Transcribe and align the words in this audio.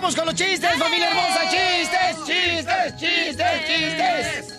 Vamos 0.00 0.16
con 0.16 0.24
los 0.24 0.34
chistes, 0.34 0.70
familia 0.78 1.10
hermosa. 1.10 1.40
Chistes, 1.50 2.16
chistes, 2.24 2.96
chistes, 2.96 3.66
chistes. 3.66 4.54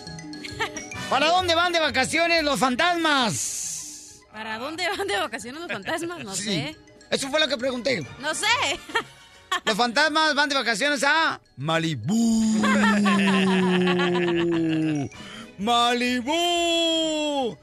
¿Para 1.10 1.30
dónde 1.30 1.56
van 1.56 1.72
de 1.72 1.80
vacaciones 1.80 2.44
los 2.44 2.60
fantasmas? 2.60 4.20
¿Para 4.32 4.58
dónde 4.58 4.88
van 4.96 5.08
de 5.08 5.16
vacaciones 5.16 5.60
los 5.60 5.68
fantasmas? 5.72 6.22
No 6.22 6.32
Sí. 6.36 6.44
sé. 6.44 6.76
Eso 7.10 7.28
fue 7.28 7.40
lo 7.40 7.48
que 7.48 7.56
pregunté. 7.58 8.06
No 8.20 8.32
sé. 8.36 8.46
Los 9.66 9.76
fantasmas 9.76 10.34
van 10.34 10.48
de 10.48 10.54
vacaciones 10.54 11.02
a 11.04 11.38
Malibú. 11.58 12.62
Malibú. 15.58 17.58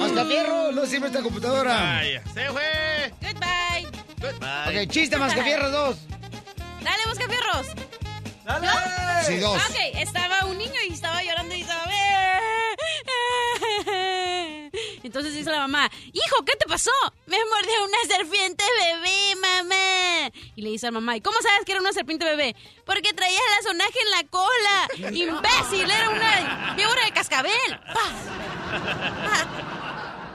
Mascafierro, 0.00 0.72
no 0.72 0.84
sirve 0.86 1.06
esta 1.08 1.20
computadora. 1.22 1.72
Vaya, 1.74 2.22
se 2.34 2.48
fue. 2.50 3.12
Goodbye. 3.20 3.86
Goodbye. 4.20 4.84
Ok, 4.84 4.90
chiste, 4.90 5.16
Mascafierro, 5.18 5.70
dos. 5.70 5.98
Dale, 6.88 7.06
busca 7.06 7.28
fierros. 7.28 7.66
Dale. 8.44 8.68
Sí, 9.26 9.38
dos. 9.38 9.56
Ok, 9.56 9.76
estaba 9.94 10.46
un 10.46 10.56
niño 10.56 10.80
y 10.88 10.92
estaba 10.92 11.22
llorando 11.22 11.54
y 11.54 11.60
estaba... 11.60 11.84
Entonces 15.02 15.34
dice 15.34 15.50
la 15.50 15.60
mamá, 15.60 15.90
hijo, 16.12 16.44
¿qué 16.44 16.54
te 16.56 16.66
pasó? 16.66 16.90
Me 17.26 17.38
mordió 17.44 17.84
una 17.84 18.16
serpiente 18.16 18.64
bebé, 18.78 19.36
mamá. 19.36 20.30
Y 20.54 20.62
le 20.62 20.70
dice 20.70 20.86
a 20.86 20.90
la 20.90 21.00
mamá, 21.00 21.16
¿y 21.16 21.20
cómo 21.20 21.36
sabes 21.42 21.64
que 21.64 21.72
era 21.72 21.80
una 21.80 21.92
serpiente 21.92 22.24
bebé? 22.24 22.54
Porque 22.84 23.12
traía 23.12 23.40
la 23.56 23.62
sonaje 23.62 23.98
en 24.04 24.10
la 24.10 24.22
cola. 24.28 24.88
Imbécil, 25.12 25.90
era 25.90 26.10
una 26.10 26.74
víbora 26.74 27.04
de 27.04 27.12
cascabel. 27.12 27.80
Pa. 27.92 28.04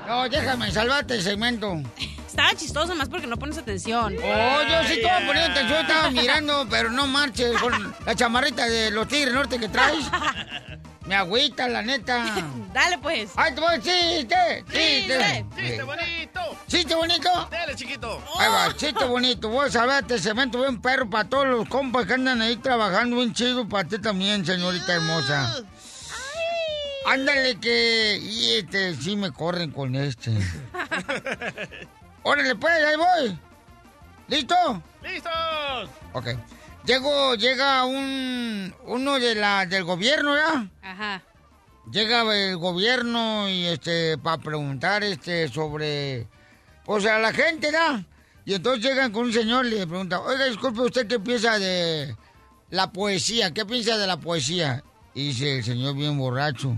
No, 0.07 0.27
déjame, 0.29 0.71
salvate 0.71 1.15
el 1.15 1.23
segmento. 1.23 1.75
Estaba 2.33 2.55
chistoso 2.55 2.95
más 2.95 3.09
porque 3.09 3.27
no 3.27 3.37
pones 3.37 3.59
atención. 3.59 4.15
Oh, 4.17 4.61
yo 4.63 4.87
sí 4.87 4.93
estaba 4.93 5.23
poniendo 5.23 5.51
atención, 5.51 5.81
estaba 5.81 6.09
mirando, 6.09 6.67
pero 6.71 6.89
no 6.89 7.05
marches 7.05 7.55
con 7.61 7.95
la 8.07 8.15
chamarrita 8.15 8.67
de 8.67 8.89
los 8.89 9.07
Tigres 9.07 9.35
Norte 9.35 9.59
que 9.59 9.69
traes. 9.69 10.03
Me 11.05 11.13
agüita, 11.13 11.67
la 11.67 11.83
neta. 11.83 12.25
Dale, 12.73 12.97
pues. 12.97 13.33
¡Ay, 13.35 13.53
te 13.53 13.61
voy! 13.61 13.75
¡Chiste! 13.75 14.65
¡Chiste! 14.65 15.45
Chiste 15.55 15.83
bonito. 15.83 16.39
¿Chiste 16.67 16.95
bonito? 16.95 17.29
Dale, 17.51 17.75
chiquito. 17.75 18.23
Ahí 18.39 18.49
va, 18.49 18.75
chiste 18.75 19.05
bonito. 19.05 19.49
Voy 19.49 19.67
a 19.67 19.71
salvar 19.71 20.01
este 20.01 20.17
cemento 20.17 20.59
bien 20.59 20.81
perro 20.81 21.07
para 21.07 21.29
todos 21.29 21.45
los 21.45 21.69
compas 21.69 22.07
que 22.07 22.13
andan 22.13 22.41
ahí 22.41 22.55
trabajando 22.55 23.17
bien 23.17 23.31
chido. 23.33 23.69
Para 23.69 23.87
ti 23.87 23.99
también, 23.99 24.43
señorita 24.43 24.91
hermosa. 24.91 25.55
Ándale 27.05 27.59
que... 27.59 28.19
Y 28.23 28.55
este, 28.55 28.95
sí 28.95 29.15
me 29.15 29.31
corren 29.31 29.69
con 29.69 29.93
este. 29.95 30.31
Órale, 32.23 32.55
pues, 32.55 32.73
ahí 32.73 32.95
voy. 32.95 33.39
¿Listo? 34.27 34.55
¡Listos! 35.03 35.89
Ok. 36.13 36.27
Llego, 36.85 37.35
llega 37.35 37.85
un... 37.85 38.73
Uno 38.85 39.19
de 39.19 39.35
la, 39.35 39.65
del 39.65 39.83
gobierno, 39.83 40.35
¿ya? 40.35 40.67
Ajá. 40.81 41.21
llega 41.91 42.21
el 42.33 42.57
gobierno 42.57 43.49
y 43.49 43.65
este 43.65 44.17
para 44.17 44.37
preguntar 44.37 45.03
este 45.03 45.49
sobre 45.49 46.27
pues 46.85 47.05
a 47.05 47.19
la 47.19 47.33
gente 47.33 47.71
¿da? 47.71 48.05
y 48.45 48.53
entonces 48.53 48.83
llegan 48.85 49.11
con 49.11 49.25
un 49.25 49.33
señor 49.33 49.65
y 49.65 49.71
le 49.71 49.87
pregunta 49.87 50.21
oiga 50.21 50.45
disculpe 50.45 50.79
usted 50.79 51.07
qué 51.07 51.19
piensa 51.19 51.59
de 51.59 52.15
la 52.69 52.91
poesía 52.93 53.53
qué 53.53 53.65
piensa 53.65 53.97
de 53.97 54.07
la 54.07 54.17
poesía 54.17 54.81
y 55.13 55.27
dice 55.27 55.57
el 55.57 55.63
señor 55.65 55.95
bien 55.95 56.17
borracho 56.17 56.77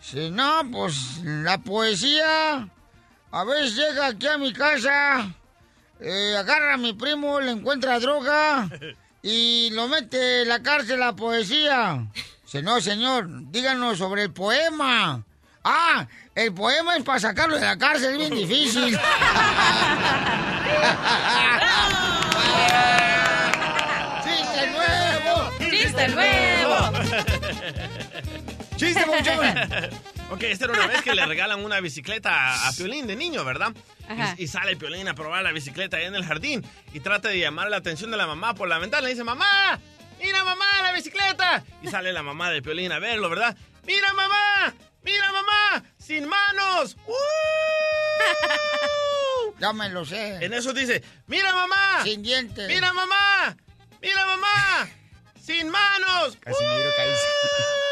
dice 0.00 0.30
no 0.30 0.62
pues 0.72 1.20
la 1.22 1.58
poesía 1.58 2.68
a 3.32 3.44
veces 3.44 3.74
llega 3.74 4.06
aquí 4.06 4.26
a 4.28 4.38
mi 4.38 4.52
casa 4.52 5.34
eh, 6.04 6.36
agarra 6.36 6.74
a 6.74 6.76
mi 6.76 6.92
primo 6.94 7.40
le 7.40 7.52
encuentra 7.52 8.00
droga 8.00 8.68
y 9.22 9.70
lo 9.70 9.86
mete 9.86 10.42
en 10.42 10.48
la 10.48 10.60
cárcel 10.62 11.00
a 11.02 11.14
poesía. 11.14 12.04
Dice, 12.44 12.60
no, 12.62 12.80
señor, 12.80 13.28
díganos 13.52 13.98
sobre 13.98 14.24
el 14.24 14.32
poema. 14.32 15.22
Ah, 15.62 16.08
el 16.34 16.52
poema 16.52 16.96
es 16.96 17.04
para 17.04 17.20
sacarlo 17.20 17.54
de 17.54 17.64
la 17.64 17.78
cárcel, 17.78 18.12
es 18.12 18.18
bien 18.18 18.34
difícil. 18.34 18.98
¡Chiste 24.24 24.70
nuevo! 24.72 25.50
¡Chiste 25.70 26.08
nuevo! 26.08 26.90
¡Chiste, 28.76 29.06
Ponchón! 29.06 30.10
Ok, 30.32 30.44
esta 30.44 30.64
era 30.64 30.72
una 30.72 30.86
vez 30.86 31.02
que 31.02 31.14
le 31.14 31.26
regalan 31.26 31.62
una 31.62 31.78
bicicleta 31.80 32.66
a, 32.66 32.72
Piolín 32.72 33.06
de 33.06 33.16
niño, 33.16 33.44
¿verdad? 33.44 33.74
Ajá. 34.08 34.34
Y, 34.38 34.44
y 34.44 34.48
sale 34.48 34.76
Piolín 34.76 35.06
a 35.06 35.14
probar 35.14 35.42
la 35.42 35.52
bicicleta 35.52 35.98
ahí 35.98 36.06
en 36.06 36.14
el 36.14 36.24
jardín 36.24 36.64
y 36.94 37.00
trata 37.00 37.28
de 37.28 37.38
llamar 37.38 37.68
la 37.68 37.76
atención 37.76 38.10
de 38.10 38.16
la 38.16 38.26
mamá 38.26 38.54
por 38.54 38.66
la 38.66 38.78
ventana. 38.78 39.02
Le 39.02 39.10
dice, 39.10 39.24
mamá, 39.24 39.78
mira 40.18 40.42
mamá, 40.42 40.64
la 40.84 40.94
bicicleta. 40.94 41.62
Y 41.82 41.88
sale 41.88 42.14
la 42.14 42.22
mamá 42.22 42.50
de 42.50 42.62
Piolín 42.62 42.92
a 42.92 42.98
verlo, 42.98 43.28
¿verdad? 43.28 43.54
Mira 43.86 44.10
mamá, 44.14 44.72
mira 45.02 45.32
mamá, 45.32 45.84
sin 45.98 46.26
manos. 46.26 46.96
¡Uh! 47.06 47.12
Ya 49.58 49.72
me 49.72 49.88
lo 49.90 50.04
sé. 50.04 50.44
En 50.44 50.54
eso 50.54 50.72
dice, 50.72 51.04
mira 51.26 51.54
mamá, 51.54 52.02
Sin 52.02 52.22
dientes. 52.22 52.66
mira 52.66 52.92
mamá, 52.92 53.56
mira 54.00 54.26
mamá, 54.26 54.88
sin 55.40 55.68
manos. 55.68 56.36
Casimiro, 56.40 56.88
¡Uh! 56.88 57.91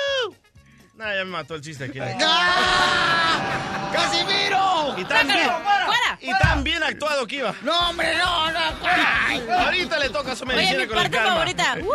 No, 1.00 1.06
ya 1.14 1.24
me 1.24 1.30
mató 1.30 1.54
el 1.54 1.62
chiste 1.62 1.84
aquí. 1.84 1.98
¡Ah! 1.98 3.90
¡Casimiro! 3.90 4.94
Y 4.98 5.04
tan 5.06 5.26
bien, 5.26 5.48
¡Fuera! 5.86 6.18
y 6.20 6.30
tan 6.38 6.62
bien 6.62 6.82
actuado 6.82 7.26
que 7.26 7.36
iba. 7.36 7.54
No, 7.62 7.88
hombre, 7.88 8.14
no, 8.18 8.52
no. 8.52 8.58
Ay, 8.84 9.42
Ahorita 9.50 9.98
le 9.98 10.10
toca 10.10 10.36
su 10.36 10.44
Oye, 10.44 10.56
medicina 10.56 10.80
mi 10.80 10.86
con 10.88 10.98
el 10.98 11.02
parte 11.04 11.16
karma. 11.16 11.32
favorita. 11.32 11.76
¡Woo! 11.82 11.94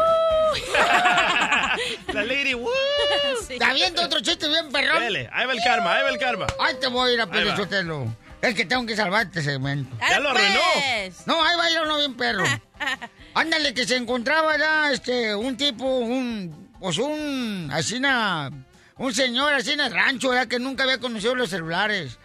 La 2.14 2.24
lady, 2.24 2.56
¡woo! 2.56 2.72
Sí. 3.48 3.54
Está 3.54 3.74
viendo 3.74 4.02
otro 4.02 4.22
chiste 4.22 4.48
bien 4.48 4.72
perrón. 4.72 5.00
Dele, 5.00 5.30
ahí 5.32 5.46
va 5.46 5.54
el 5.54 5.62
karma, 5.64 5.94
ahí 5.94 6.02
va 6.04 6.10
el 6.10 6.18
karma. 6.18 6.48
Ay, 6.60 6.74
te 6.82 6.88
voy 6.88 7.12
a 7.12 7.14
ir 7.14 7.20
a 7.22 7.26
Ahí. 7.26 7.30
Pelichotelo. 7.30 8.12
Es 8.42 8.56
que 8.56 8.66
tengo 8.66 8.88
que 8.88 8.96
salvar 8.96 9.28
este 9.28 9.44
segmento. 9.44 9.96
Ya 10.10 10.20
lo 10.20 10.32
arruinó. 10.32 10.60
pues. 10.74 11.28
No, 11.28 11.44
ahí 11.44 11.56
va 11.58 11.64
a 11.66 11.70
ir 11.70 11.80
uno 11.80 11.98
bien 11.98 12.16
perro. 12.18 12.44
Ándale, 13.36 13.72
que 13.76 13.86
se 13.86 13.98
encontraba 13.98 14.58
ya 14.58 14.92
este, 14.92 15.36
un 15.36 15.56
tipo, 15.58 15.86
un, 15.86 16.72
pues 16.80 16.98
un, 16.98 17.70
así 17.72 18.00
na, 18.00 18.50
un 18.98 19.14
señor 19.14 19.54
así 19.54 19.72
en 19.72 19.82
el 19.82 19.92
rancho, 19.94 20.34
ya 20.34 20.46
que 20.48 20.60
nunca 20.60 20.84
había 20.84 21.00
conocido 21.00 21.36
los 21.36 21.50
celulares. 21.50 22.18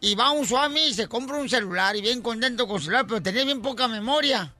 Y 0.00 0.14
va 0.14 0.30
un 0.32 0.46
suami 0.46 0.80
y 0.88 0.94
se 0.94 1.06
compra 1.06 1.36
un 1.36 1.48
celular 1.48 1.94
y 1.96 2.00
bien 2.00 2.22
contento 2.22 2.66
con 2.66 2.78
su 2.78 2.86
celular, 2.86 3.06
pero 3.06 3.22
tenía 3.22 3.44
bien 3.44 3.62
poca 3.62 3.86
memoria. 3.88 4.52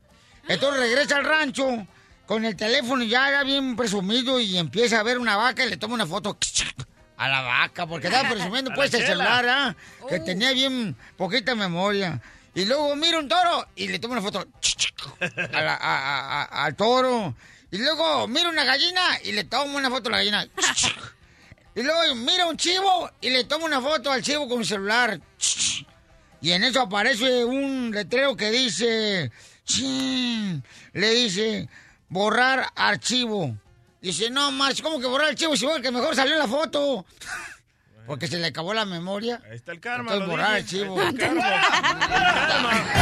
Entonces 0.49 0.81
regresa 0.81 1.17
al 1.17 1.25
rancho 1.25 1.87
con 2.27 2.45
el 2.45 2.55
teléfono 2.57 3.03
ya, 3.05 3.31
ya 3.31 3.43
bien 3.43 3.75
presumido 3.77 4.39
y 4.41 4.57
empieza 4.57 5.01
a 5.01 5.03
ver 5.03 5.19
una 5.19 5.37
vaca 5.37 5.65
y 5.65 5.71
le 5.71 5.77
toma 5.77 5.95
una 5.95 6.07
foto 6.07 6.37
a 7.17 7.29
la 7.29 7.41
vaca, 7.43 7.87
porque 7.87 8.07
estaba 8.09 8.29
presumiendo 8.29 8.71
pues 8.75 8.93
el 8.95 9.05
celular, 9.07 9.47
¿ah? 9.49 9.77
que 10.09 10.21
tenía 10.21 10.53
bien 10.53 10.97
poquita 11.17 11.55
memoria. 11.55 12.21
Y 12.55 12.65
luego 12.67 12.95
mira 12.97 13.19
un 13.19 13.29
toro 13.29 13.67
y 13.77 13.89
le 13.89 13.99
toma 13.99 14.13
una 14.15 14.23
foto 14.23 14.47
a 15.21 15.61
la- 15.63 15.75
a- 15.75 15.79
a- 15.81 16.43
a- 16.43 16.65
al 16.65 16.77
toro. 16.77 17.35
Y 17.71 17.79
luego 17.79 18.29
mira 18.29 18.49
una 18.49 18.65
gallina 18.65 19.01
y 19.25 19.33
le 19.33 19.45
toma 19.45 19.75
una 19.79 19.89
foto 19.91 20.09
a 20.09 20.13
la 20.13 20.19
gallina. 20.19 20.47
Y 21.75 21.83
luego 21.83 22.15
mira 22.17 22.47
un 22.47 22.57
chivo 22.57 23.11
y 23.21 23.31
le 23.31 23.45
toma 23.45 23.65
una 23.65 23.81
foto 23.81 24.13
al 24.13 24.23
chivo 24.23 24.49
con 24.49 24.61
el 24.61 24.67
celular. 24.67 25.21
Y 26.41 26.53
en 26.53 26.65
eso 26.65 26.83
aparece 26.83 27.45
un 27.45 27.91
letrero 27.93 28.37
que 28.37 28.51
dice, 28.51 29.31
chin, 29.65 30.63
le 30.93 31.11
dice, 31.11 31.69
borrar 32.09 32.67
archivo. 32.75 33.57
Dice, 34.01 34.31
no, 34.31 34.51
más, 34.51 34.83
¿cómo 34.83 35.01
que 35.01 35.07
borrar 35.07 35.29
archivo? 35.29 35.57
Si 35.57 35.67
que 35.81 35.91
mejor 35.91 36.15
salió 36.15 36.37
la 36.37 36.49
foto. 36.49 37.07
Porque 38.07 38.27
se 38.27 38.39
le 38.39 38.49
acabó 38.49 38.75
la 38.75 38.85
memoria. 38.85 39.41
Ahí 39.49 39.57
está 39.57 39.73
el 39.73 39.81
karma. 39.81 40.13
Entonces 40.13 40.27
lo 40.27 40.31
borrar 40.33 40.63
dije. 40.63 40.81
archivo. 40.81 41.01
Ahí 41.01 41.09
está 41.09 41.27
el 41.29 41.39
karma. 41.39 42.93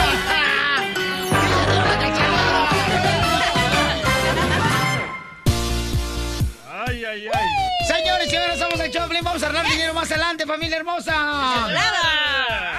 Ay, 6.87 7.05
ay, 7.05 7.29
ay. 7.33 7.60
Señores 8.21 8.59
señores, 8.59 8.59
somos 8.59 8.81
el 8.81 8.93
Choplin. 8.93 9.25
Vamos 9.25 9.43
a 9.43 9.47
ganar 9.47 9.67
dinero 9.71 9.95
más 9.95 10.11
adelante, 10.11 10.45
familia 10.45 10.77
hermosa. 10.77 11.71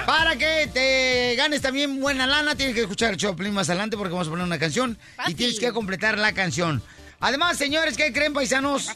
Para 0.06 0.36
que 0.36 0.70
te 0.72 1.34
ganes 1.34 1.60
también 1.60 2.00
buena 2.00 2.28
lana, 2.28 2.54
tienes 2.54 2.76
que 2.76 2.82
escuchar 2.82 3.10
el 3.10 3.16
Piolín 3.16 3.52
más 3.52 3.68
adelante 3.68 3.96
porque 3.96 4.12
vamos 4.12 4.28
a 4.28 4.30
poner 4.30 4.46
una 4.46 4.60
canción 4.60 4.96
y 5.26 5.34
tienes 5.34 5.58
que 5.58 5.72
completar 5.72 6.16
la 6.16 6.32
canción. 6.32 6.80
Además, 7.18 7.56
señores, 7.56 7.96
¿qué 7.96 8.12
creen, 8.12 8.32
paisanos? 8.32 8.88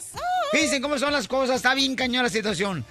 Fíjense 0.53 0.79
cómo 0.79 0.97
son 0.97 1.11
las 1.11 1.27
cosas, 1.27 1.57
está 1.57 1.73
bien 1.73 1.97
cañón 1.97 2.23
la 2.23 2.29
situación. 2.29 2.85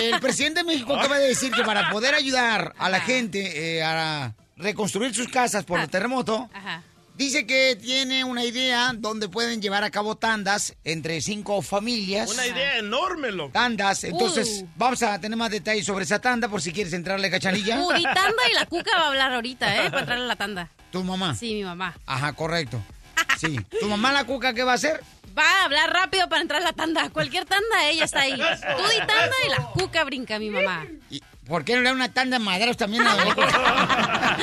El 0.00 0.18
presidente 0.20 0.60
de 0.60 0.64
México 0.64 0.96
acaba 0.96 1.18
de 1.18 1.28
decir 1.28 1.52
que 1.52 1.62
para 1.62 1.90
poder 1.90 2.16
ayudar 2.16 2.74
a 2.78 2.88
la 2.88 3.00
gente 3.00 3.76
eh, 3.78 3.82
a 3.84 4.34
reconstruir 4.56 5.14
sus 5.14 5.28
casas 5.28 5.64
por 5.64 5.78
el 5.78 5.88
terremoto, 5.88 6.50
Ajá. 6.52 6.82
Dice 7.18 7.46
que 7.46 7.76
tiene 7.76 8.24
una 8.24 8.44
idea 8.44 8.92
donde 8.96 9.28
pueden 9.28 9.60
llevar 9.60 9.84
a 9.84 9.90
cabo 9.90 10.16
tandas 10.16 10.74
entre 10.84 11.20
cinco 11.20 11.60
familias. 11.60 12.30
Una 12.30 12.46
idea 12.46 12.78
enorme, 12.78 13.30
loco. 13.32 13.50
Tandas, 13.52 14.04
entonces 14.04 14.62
Uh. 14.62 14.68
vamos 14.76 15.02
a 15.02 15.20
tener 15.20 15.36
más 15.36 15.50
detalles 15.50 15.84
sobre 15.84 16.04
esa 16.04 16.18
tanda 16.20 16.48
por 16.48 16.62
si 16.62 16.72
quieres 16.72 16.92
entrarle 16.94 17.30
cachanilla. 17.30 17.78
Puritanda 17.82 18.42
y 18.50 18.54
la 18.54 18.64
cuca 18.66 18.96
va 18.96 19.04
a 19.04 19.08
hablar 19.08 19.34
ahorita, 19.34 19.76
¿eh? 19.84 19.90
Para 19.90 20.00
entrarle 20.00 20.24
a 20.24 20.28
la 20.28 20.36
tanda. 20.36 20.70
Tu 20.90 21.04
mamá. 21.04 21.34
Sí, 21.34 21.52
mi 21.54 21.64
mamá. 21.64 21.94
Ajá, 22.06 22.32
correcto. 22.32 22.80
Sí. 23.38 23.56
¿Tu 23.80 23.86
mamá 23.88 24.12
la 24.12 24.24
cuca 24.24 24.52
qué 24.52 24.64
va 24.64 24.72
a 24.72 24.74
hacer? 24.76 25.00
Va 25.38 25.44
a 25.44 25.64
hablar 25.66 25.92
rápido 25.92 26.28
para 26.28 26.40
entrar 26.42 26.60
a 26.60 26.64
la 26.64 26.72
tanda. 26.72 27.08
Cualquier 27.10 27.44
tanda, 27.44 27.88
ella 27.88 28.04
está 28.04 28.22
ahí. 28.22 28.32
Tú 28.32 28.82
di 28.90 28.98
tanda 29.06 29.34
y 29.46 29.50
la 29.50 29.56
cuca 29.74 30.02
brinca, 30.02 30.38
mi 30.40 30.50
mamá. 30.50 30.84
¿Y 31.10 31.22
¿Por 31.48 31.64
qué 31.64 31.74
no 31.74 31.80
le 31.80 31.88
da 31.88 31.94
una 31.94 32.12
tanda 32.12 32.38
de 32.38 32.44
maderos 32.44 32.76
también 32.76 33.06
a 33.06 33.14
la 33.16 34.36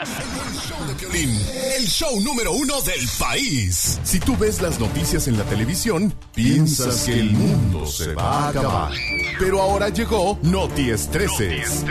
El 0.00 0.58
show 0.58 0.86
de 0.86 0.94
Piolín, 0.94 1.46
el 1.76 1.86
show 1.86 2.20
número 2.22 2.52
uno 2.52 2.80
del 2.80 3.06
país. 3.18 4.00
Si 4.02 4.18
tú 4.18 4.34
ves 4.34 4.62
las 4.62 4.80
noticias 4.80 5.28
en 5.28 5.36
la 5.36 5.44
televisión, 5.44 6.14
piensas 6.34 7.02
que 7.04 7.20
el 7.20 7.32
mundo 7.32 7.86
se 7.86 8.14
va 8.14 8.46
a 8.46 8.48
acabar. 8.48 8.92
Pero 9.38 9.60
ahora 9.60 9.90
llegó 9.90 10.38
Noti 10.42 10.88
Estreses. 10.88 11.84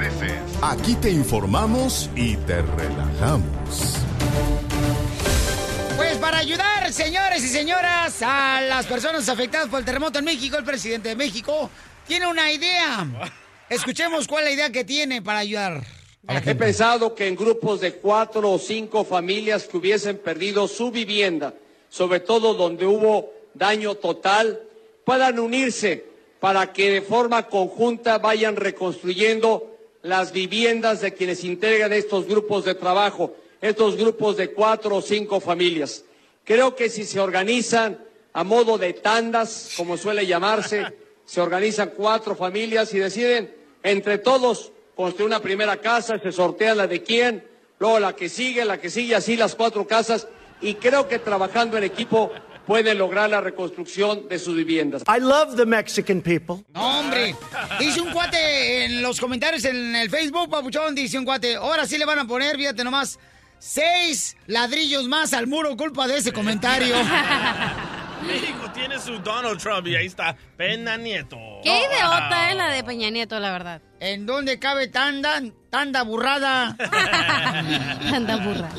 Aquí 0.64 0.96
te 0.96 1.12
informamos 1.12 2.10
y 2.16 2.36
te 2.38 2.64
relajamos. 2.64 4.00
Pues 5.98 6.18
para 6.18 6.40
ayudar, 6.40 6.92
señores 6.92 7.44
y 7.44 7.50
señoras, 7.50 8.24
a 8.24 8.62
las 8.62 8.88
personas 8.88 9.30
afectadas 9.30 9.68
por 9.68 9.78
el 9.80 9.86
terremoto 9.86 10.18
en 10.18 10.26
México, 10.26 10.58
el 10.58 10.64
presidente 10.64 11.10
de 11.10 11.16
México 11.16 11.70
tiene 12.08 12.26
una 12.26 12.52
idea. 12.52 13.06
Escuchemos 13.70 14.28
cuál 14.28 14.44
es 14.44 14.50
la 14.50 14.54
idea 14.54 14.70
que 14.72 14.84
tiene 14.84 15.24
para 15.24 15.40
ayudar. 15.40 15.84
a 16.28 16.38
He 16.38 16.56
pensado 16.56 17.16
que 17.16 17.28
en 17.28 17.36
grupos 17.36 17.82
de 17.82 17.94
cuatro 17.94 18.52
o 18.52 18.60
cinco 18.60 19.04
familias 19.04 19.66
que 19.66 19.78
hubiesen 19.78 20.20
perdido 20.20 20.68
su 20.68 20.92
vivienda, 20.92 21.54
sobre 21.90 22.20
todo 22.20 22.54
donde 22.54 22.86
hubo 22.86 23.34
daño 23.56 23.96
total, 23.96 24.62
puedan 25.04 25.40
unirse 25.40 26.06
para 26.40 26.72
que 26.74 26.92
de 26.92 27.02
forma 27.02 27.48
conjunta 27.48 28.20
vayan 28.20 28.56
reconstruyendo 28.56 29.76
las 30.04 30.32
viviendas 30.32 31.02
de 31.02 31.16
quienes 31.16 31.44
integran 31.44 31.92
estos 31.92 32.28
grupos 32.28 32.66
de 32.66 32.76
trabajo, 32.76 33.36
estos 33.62 33.96
grupos 33.98 34.38
de 34.38 34.52
cuatro 34.52 34.98
o 34.98 35.02
cinco 35.02 35.40
familias. 35.40 36.06
Creo 36.44 36.76
que 36.76 36.90
si 36.90 37.04
se 37.04 37.20
organizan 37.20 37.98
a 38.32 38.44
modo 38.44 38.78
de 38.78 38.94
tandas, 38.94 39.74
como 39.76 39.98
suele 39.98 40.28
llamarse, 40.28 40.86
se 41.26 41.42
organizan 41.42 41.92
cuatro 41.96 42.36
familias 42.36 42.94
y 42.94 43.00
deciden 43.00 43.54
entre 43.84 44.18
todos 44.18 44.72
construir 44.96 45.28
una 45.28 45.42
primera 45.42 45.78
casa, 45.78 46.18
se 46.20 46.32
sortea 46.32 46.74
la 46.74 46.88
de 46.88 47.04
quién, 47.04 47.44
luego 47.80 48.00
la 48.00 48.16
que 48.16 48.30
sigue, 48.30 48.64
la 48.66 48.80
que 48.80 48.90
sigue, 48.90 49.16
así 49.16 49.36
las 49.36 49.56
cuatro 49.56 49.86
casas, 49.86 50.28
y 50.62 50.76
creo 50.76 51.08
que 51.08 51.20
trabajando 51.20 51.78
en 51.78 51.84
equipo 51.84 52.32
pueden 52.66 52.98
lograr 52.98 53.30
la 53.30 53.42
reconstrucción 53.42 54.28
de 54.28 54.40
sus 54.40 54.56
viviendas. 54.56 55.04
I 55.08 55.20
love 55.20 55.56
the 55.56 55.66
Mexican 55.66 56.22
people. 56.22 56.64
No, 56.74 57.00
hombre. 57.00 57.36
Dice 57.80 58.02
un 58.02 58.12
cuate 58.12 58.86
en 58.86 59.02
los 59.02 59.20
comentarios 59.20 59.66
en 59.66 59.96
el 59.96 60.10
Facebook, 60.10 60.50
Papuchón, 60.50 60.96
dice 60.96 61.20
un 61.20 61.26
cuate, 61.26 61.56
ahora 61.56 61.86
sí 61.86 61.98
le 61.98 62.06
van 62.06 62.20
a 62.20 62.26
poner, 62.26 62.56
fíjate 62.56 62.84
nomás, 62.84 63.20
seis 63.60 64.36
ladrillos 64.48 65.08
más 65.08 65.34
al 65.34 65.48
muro 65.48 65.76
culpa 65.78 66.08
de 66.08 66.18
ese 66.18 66.32
comentario. 66.32 66.96
México 68.26 68.72
tiene 68.74 69.00
su 69.00 69.20
Donald 69.20 69.60
Trump 69.60 69.88
y 69.88 69.96
ahí 69.96 70.08
está 70.08 70.36
Pena 70.58 70.98
Nieto. 70.98 71.38
Qué 71.64 71.70
idiota 71.70 72.50
es 72.50 72.56
la 72.56 72.68
de 72.70 72.84
Peña 72.84 73.10
Nieto, 73.10 73.40
la 73.40 73.52
verdad. 73.52 73.82
¿En 74.00 74.26
dónde 74.26 74.60
cabe 74.60 74.88
tanda? 74.88 75.42
Tanda 75.70 76.04
burrada. 76.04 76.76
Anda 78.14 78.38
burra. 78.38 78.70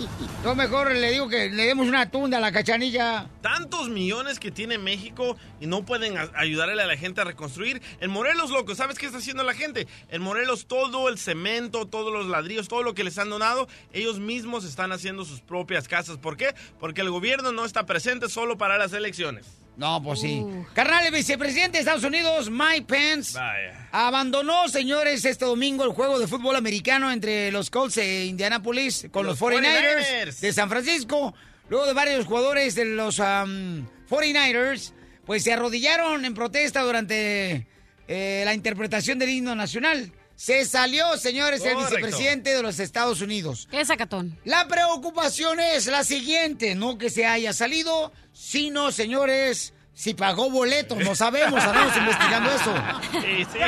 Yo 0.44 0.54
mejor 0.54 0.94
le 0.94 1.10
digo 1.10 1.28
que 1.28 1.50
le 1.50 1.64
demos 1.64 1.88
una 1.88 2.08
tunda 2.10 2.38
a 2.38 2.40
la 2.40 2.52
cachanilla. 2.52 3.28
Tantos 3.42 3.88
millones 3.88 4.38
que 4.38 4.52
tiene 4.52 4.78
México 4.78 5.36
y 5.60 5.66
no 5.66 5.84
pueden 5.84 6.16
ayudarle 6.34 6.80
a 6.80 6.86
la 6.86 6.96
gente 6.96 7.20
a 7.20 7.24
reconstruir. 7.24 7.82
En 8.00 8.10
Morelos, 8.10 8.50
loco, 8.50 8.74
¿sabes 8.74 8.96
qué 8.96 9.06
está 9.06 9.18
haciendo 9.18 9.42
la 9.42 9.54
gente? 9.54 9.88
En 10.08 10.22
Morelos 10.22 10.66
todo 10.66 11.08
el 11.08 11.18
cemento, 11.18 11.86
todos 11.86 12.12
los 12.12 12.26
ladrillos, 12.26 12.68
todo 12.68 12.84
lo 12.84 12.94
que 12.94 13.02
les 13.02 13.18
han 13.18 13.28
donado, 13.28 13.66
ellos 13.92 14.20
mismos 14.20 14.64
están 14.64 14.92
haciendo 14.92 15.24
sus 15.24 15.40
propias 15.40 15.88
casas. 15.88 16.18
¿Por 16.18 16.36
qué? 16.36 16.54
Porque 16.78 17.00
el 17.00 17.10
gobierno 17.10 17.50
no 17.50 17.64
está 17.64 17.84
presente 17.86 18.28
solo 18.28 18.56
para 18.56 18.78
las 18.78 18.92
elecciones. 18.92 19.65
No, 19.76 20.02
pues 20.02 20.20
sí. 20.20 20.40
Uh. 20.42 20.64
Carnal, 20.72 21.04
el 21.06 21.12
vicepresidente 21.12 21.72
de 21.72 21.80
Estados 21.80 22.04
Unidos, 22.04 22.48
Mike 22.50 22.86
Pence, 22.86 23.38
Vaya. 23.38 23.88
abandonó, 23.92 24.68
señores, 24.68 25.24
este 25.26 25.44
domingo 25.44 25.84
el 25.84 25.90
juego 25.90 26.18
de 26.18 26.26
fútbol 26.26 26.56
americano 26.56 27.12
entre 27.12 27.52
los 27.52 27.68
Colts 27.70 27.96
de 27.96 28.24
Indianapolis 28.24 29.06
con 29.10 29.26
los, 29.26 29.38
Los 29.38 29.50
49ers, 29.52 29.98
49ers. 30.28 30.40
de 30.40 30.52
San 30.52 30.68
Francisco. 30.70 31.34
Luego 31.68 31.84
de 31.86 31.92
varios 31.92 32.24
jugadores 32.26 32.74
de 32.74 32.84
los 32.86 33.20
am, 33.20 33.86
49ers, 34.08 34.92
pues 35.26 35.42
se 35.44 35.52
arrodillaron 35.52 36.24
en 36.24 36.32
protesta 36.32 36.80
durante 36.82 37.66
eh, 38.08 38.42
la 38.44 38.54
interpretación 38.54 39.18
del 39.18 39.30
himno 39.30 39.54
nacional. 39.56 40.10
Se 40.36 40.66
salió, 40.66 41.16
señores, 41.16 41.64
el 41.64 41.76
vicepresidente 41.76 42.54
de 42.54 42.62
los 42.62 42.78
Estados 42.78 43.22
Unidos. 43.22 43.66
Qué 43.70 43.84
sacatón. 43.84 44.38
La 44.44 44.68
preocupación 44.68 45.58
es 45.60 45.86
la 45.86 46.04
siguiente, 46.04 46.74
no 46.74 46.98
que 46.98 47.08
se 47.08 47.24
haya 47.24 47.54
salido, 47.54 48.12
sino, 48.32 48.92
señores, 48.92 49.72
si 49.94 50.12
pagó 50.12 50.50
boletos, 50.50 50.98
no 50.98 51.14
sabemos, 51.14 51.58
estamos 51.58 51.96
investigando 51.96 52.50
eso. 52.50 52.74
Sí, 53.12 53.46
sí. 53.50 53.58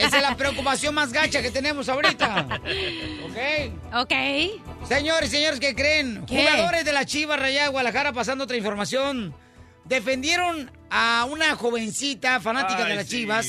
Esa 0.00 0.16
es 0.16 0.22
la 0.22 0.36
preocupación 0.36 0.96
más 0.96 1.12
gacha 1.12 1.40
que 1.40 1.52
tenemos 1.52 1.88
ahorita. 1.88 2.60
¿Ok? 3.24 4.00
Ok. 4.00 4.12
Señores, 4.88 5.30
señores, 5.30 5.60
¿qué 5.60 5.76
creen? 5.76 6.24
¿Qué? 6.26 6.38
Jugadores 6.42 6.84
de 6.84 6.92
la 6.92 7.06
Chiva 7.06 7.36
Rayada 7.36 7.66
de 7.66 7.70
Guadalajara, 7.70 8.12
pasando 8.12 8.42
otra 8.42 8.56
información, 8.56 9.32
defendieron 9.84 10.72
a 10.90 11.24
una 11.30 11.54
jovencita 11.54 12.40
fanática 12.40 12.84
de 12.84 12.96
las 12.96 13.06
sí. 13.06 13.18
Chivas. 13.18 13.46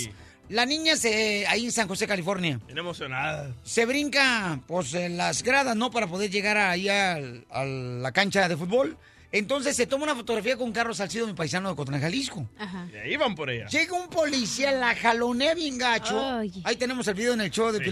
La 0.52 0.66
niña 0.66 0.96
se, 0.98 1.46
ahí 1.48 1.66
en 1.66 1.72
San 1.72 1.88
José, 1.88 2.06
California. 2.08 2.60
Bien 2.68 2.78
emocionada. 2.78 3.54
se 3.64 3.86
brinca 3.86 4.60
pues 4.68 4.94
en 4.94 5.18
las 5.18 5.44
gradas, 5.44 5.76
¿no? 5.76 5.90
Para 5.92 6.08
poder 6.08 6.30
llegar 6.30 6.58
ahí 6.58 6.90
al- 6.90 7.46
a 7.50 7.64
la 7.64 8.12
cancha 8.12 8.48
de 8.50 8.58
fútbol. 8.58 8.98
Entonces 9.34 9.78
se 9.78 9.88
toma 9.88 10.04
una 10.04 10.16
fotografía 10.16 10.58
con 10.58 10.74
Carlos 10.74 10.98
Salcido, 10.98 11.26
mi 11.26 11.32
paisano 11.34 11.70
de 11.70 11.76
Cotlán, 11.78 12.02
Jalisco. 12.02 12.50
Ajá. 12.60 12.86
Y 12.94 12.98
ahí 12.98 13.16
van 13.16 13.34
por 13.34 13.50
ella. 13.50 13.66
Llega 13.68 13.94
un 13.94 14.10
policía, 14.10 14.74
la 14.74 14.94
jalonea 14.94 15.54
bien 15.56 15.78
gacho. 15.78 16.20
Ay. 16.20 16.52
Ahí 16.66 16.76
tenemos 16.76 17.08
el 17.08 17.14
video 17.14 17.34
en 17.34 17.40
el 17.42 17.50
show 17.50 17.72
de 17.72 17.78
Sí. 17.80 17.86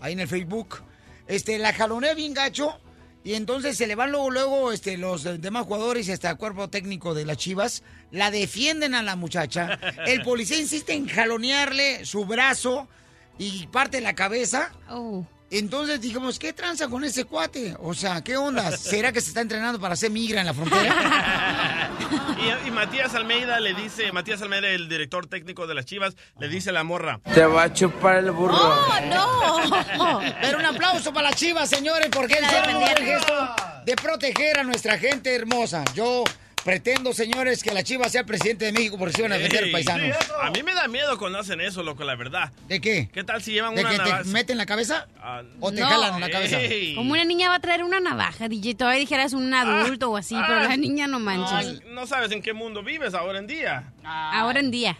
Ahí 0.00 0.12
en 0.12 0.20
el 0.20 0.28
Facebook. 0.28 0.82
Este, 1.26 1.58
la 1.58 1.72
jalonea 1.72 2.14
bien 2.14 2.32
gacho. 2.32 2.78
Y 3.22 3.34
entonces 3.34 3.76
se 3.76 3.86
le 3.86 3.94
van 3.94 4.12
luego, 4.12 4.30
luego 4.30 4.72
este, 4.72 4.96
los 4.96 5.24
demás 5.40 5.66
jugadores 5.66 6.08
y 6.08 6.12
hasta 6.12 6.30
el 6.30 6.36
cuerpo 6.36 6.68
técnico 6.68 7.14
de 7.14 7.26
las 7.26 7.36
Chivas. 7.36 7.82
La 8.10 8.30
defienden 8.30 8.94
a 8.94 9.02
la 9.02 9.16
muchacha. 9.16 9.78
El 10.06 10.22
policía 10.24 10.58
insiste 10.58 10.94
en 10.94 11.06
jalonearle 11.06 12.06
su 12.06 12.24
brazo 12.24 12.88
y 13.38 13.66
parte 13.66 13.98
de 13.98 14.02
la 14.02 14.14
cabeza. 14.14 14.72
Oh. 14.88 15.24
Entonces 15.50 16.00
dijimos, 16.00 16.38
¿qué 16.38 16.52
tranza 16.52 16.88
con 16.88 17.04
ese 17.04 17.24
cuate? 17.24 17.76
O 17.80 17.92
sea, 17.92 18.22
¿qué 18.22 18.36
onda? 18.36 18.76
¿Será 18.76 19.12
que 19.12 19.20
se 19.20 19.28
está 19.28 19.40
entrenando 19.40 19.80
para 19.80 19.96
ser 19.96 20.10
migra 20.10 20.40
en 20.40 20.46
la 20.46 20.54
frontera? 20.54 21.90
Y, 22.40 22.68
y 22.68 22.70
Matías 22.70 23.14
Almeida 23.14 23.60
le 23.60 23.74
dice, 23.74 24.12
Matías 24.12 24.40
Almeida, 24.42 24.68
el 24.68 24.88
director 24.88 25.26
técnico 25.26 25.66
de 25.66 25.74
las 25.74 25.84
Chivas, 25.84 26.16
le 26.38 26.48
dice 26.48 26.70
a 26.70 26.72
la 26.72 26.84
morra. 26.84 27.20
Te 27.34 27.44
va 27.44 27.64
a 27.64 27.72
chupar 27.72 28.16
el 28.16 28.30
burro. 28.30 28.54
¡Oh, 28.56 28.88
no! 29.10 30.20
Pero 30.40 30.58
un 30.58 30.64
aplauso 30.66 31.12
para 31.12 31.30
las 31.30 31.38
chivas, 31.38 31.68
señores, 31.68 32.08
porque 32.10 32.34
él 32.34 32.44
defendieron. 32.50 33.04
gesto 33.04 33.54
de 33.84 33.96
proteger 33.96 34.58
a 34.58 34.62
nuestra 34.62 34.98
gente 34.98 35.34
hermosa. 35.34 35.84
Yo 35.94 36.24
pretendo, 36.64 37.12
señores, 37.12 37.62
que 37.62 37.72
la 37.72 37.82
chiva 37.82 38.08
sea 38.08 38.22
el 38.22 38.26
presidente 38.26 38.66
de 38.66 38.72
México 38.72 38.98
porque 38.98 39.14
se 39.14 39.22
van 39.22 39.32
a 39.32 39.36
defender 39.36 39.64
Ey, 39.64 39.72
paisanos. 39.72 40.16
A 40.42 40.50
mí 40.50 40.62
me 40.62 40.74
da 40.74 40.88
miedo 40.88 41.18
cuando 41.18 41.38
hacen 41.38 41.60
eso, 41.60 41.82
loco, 41.82 42.04
la 42.04 42.16
verdad. 42.16 42.52
¿De 42.68 42.80
qué? 42.80 43.08
¿Qué 43.12 43.24
tal 43.24 43.42
si 43.42 43.52
llevan 43.52 43.74
¿De 43.74 43.80
una 43.82 43.90
que 43.90 43.98
navaja? 43.98 44.22
te 44.22 44.28
meten 44.28 44.58
la 44.58 44.66
cabeza? 44.66 45.06
Ah, 45.20 45.42
¿O 45.60 45.72
te 45.72 45.80
No. 45.80 45.88
jalan 45.88 46.14
en 46.14 46.20
la 46.20 46.30
cabeza? 46.30 46.58
Como 46.96 47.12
una 47.12 47.24
niña 47.24 47.48
va 47.48 47.56
a 47.56 47.60
traer 47.60 47.82
una 47.84 48.00
navaja, 48.00 48.48
DJ. 48.48 48.74
Todavía 48.74 49.00
dijeras 49.00 49.32
un 49.32 49.52
adulto 49.52 50.10
o 50.10 50.16
así, 50.16 50.34
ah. 50.36 50.44
pero 50.46 50.62
la 50.64 50.76
niña 50.76 51.06
no 51.06 51.18
manches. 51.18 51.82
No, 51.84 51.92
no 51.92 52.06
sabes 52.06 52.30
en 52.32 52.42
qué 52.42 52.52
mundo 52.52 52.82
vives 52.82 53.14
ahora 53.14 53.38
en 53.38 53.46
día. 53.46 53.92
Ahora 54.04 54.60
en 54.60 54.70
día. 54.70 54.96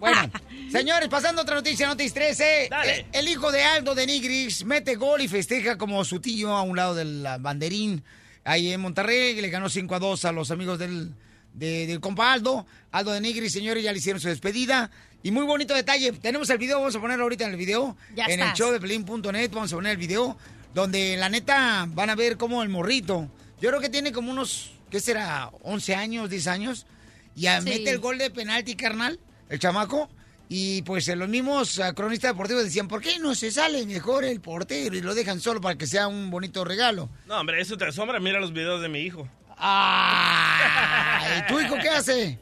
Bueno, 0.00 0.30
señores, 0.70 1.08
pasando 1.08 1.40
a 1.40 1.42
otra 1.42 1.56
noticia, 1.56 1.88
noticia 1.88 2.14
13. 2.14 2.68
Dale. 2.70 2.92
Eh, 3.00 3.06
El 3.12 3.28
hijo 3.28 3.50
de 3.50 3.64
Aldo 3.64 3.94
de 3.94 4.06
Nigris 4.06 4.64
mete 4.64 4.94
gol 4.94 5.20
y 5.22 5.28
festeja 5.28 5.76
como 5.76 6.04
su 6.04 6.20
tío 6.20 6.54
a 6.54 6.62
un 6.62 6.76
lado 6.76 6.94
del 6.94 7.26
ah, 7.26 7.38
banderín. 7.38 8.04
Ahí 8.48 8.72
en 8.72 8.80
Monterrey, 8.80 9.34
que 9.34 9.42
le 9.42 9.50
ganó 9.50 9.68
5 9.68 9.94
a 9.94 9.98
2 9.98 10.24
a 10.24 10.32
los 10.32 10.50
amigos 10.50 10.78
del, 10.78 11.12
de- 11.52 11.86
del 11.86 12.00
compa 12.00 12.32
Aldo. 12.32 12.66
Aldo 12.92 13.12
de 13.12 13.20
Nigris, 13.20 13.52
señores, 13.52 13.84
ya 13.84 13.92
le 13.92 13.98
hicieron 13.98 14.20
su 14.22 14.28
despedida. 14.28 14.90
Y 15.22 15.30
muy 15.32 15.44
bonito 15.44 15.74
detalle. 15.74 16.12
Tenemos 16.12 16.48
el 16.48 16.56
video, 16.56 16.78
vamos 16.78 16.96
a 16.96 17.00
ponerlo 17.00 17.24
ahorita 17.24 17.44
en 17.44 17.50
el 17.50 17.56
video. 17.56 17.94
Ya 18.16 18.24
en 18.24 18.40
el 18.40 18.52
show 18.54 18.72
de 18.72 18.80
Pelín.net 18.80 19.50
vamos 19.52 19.70
a 19.72 19.76
poner 19.76 19.92
el 19.92 19.98
video. 19.98 20.38
Donde 20.72 21.16
la 21.18 21.28
neta 21.28 21.86
van 21.90 22.08
a 22.08 22.14
ver 22.14 22.38
cómo 22.38 22.62
el 22.62 22.70
morrito. 22.70 23.28
Yo 23.60 23.68
creo 23.68 23.80
que 23.82 23.90
tiene 23.90 24.12
como 24.12 24.30
unos, 24.30 24.70
¿qué 24.90 25.00
será? 25.00 25.50
11 25.62 25.94
años, 25.94 26.30
10 26.30 26.46
años. 26.46 26.86
Y 27.34 27.42
Sí. 27.42 27.48
mete 27.64 27.90
el 27.90 27.98
gol 27.98 28.16
de 28.16 28.30
penalti, 28.30 28.76
carnal, 28.76 29.20
el 29.50 29.58
chamaco. 29.58 30.08
Y 30.50 30.80
pues 30.82 31.06
los 31.08 31.28
mismos 31.28 31.78
ah, 31.78 31.92
cronistas 31.92 32.32
deportivos 32.32 32.64
decían, 32.64 32.88
¿por 32.88 33.02
qué 33.02 33.18
no 33.18 33.34
se 33.34 33.50
sale 33.50 33.84
mejor 33.84 34.24
el 34.24 34.40
portero 34.40 34.96
y 34.96 35.02
lo 35.02 35.14
dejan 35.14 35.40
solo 35.40 35.60
para 35.60 35.76
que 35.76 35.86
sea 35.86 36.08
un 36.08 36.30
bonito 36.30 36.64
regalo? 36.64 37.10
No, 37.26 37.38
hombre, 37.38 37.60
eso 37.60 37.76
te 37.76 37.84
asombra. 37.84 38.18
Mira 38.18 38.40
los 38.40 38.54
videos 38.54 38.80
de 38.80 38.88
mi 38.88 39.00
hijo. 39.00 39.28
¡Ah! 39.58 41.44
¿Tu 41.48 41.60
hijo 41.60 41.76
qué 41.82 41.90
hace? 41.90 42.38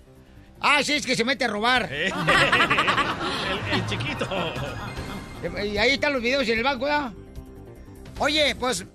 Ah, 0.61 0.83
sí, 0.85 0.93
es 0.93 1.05
que 1.05 1.17
se 1.17 1.25
mete 1.25 1.47
a 1.47 1.49
robar. 1.49 1.93
el, 1.93 2.13
el 3.73 3.87
chiquito. 3.87 4.29
Y 5.65 5.77
ahí 5.77 5.91
están 5.91 6.13
los 6.13 6.23
videos 6.23 6.49
en 6.49 6.59
el 6.59 6.65
banco, 6.65 6.87
¿ya? 6.87 7.13
Oye, 8.19 8.55
pues, 8.55 8.87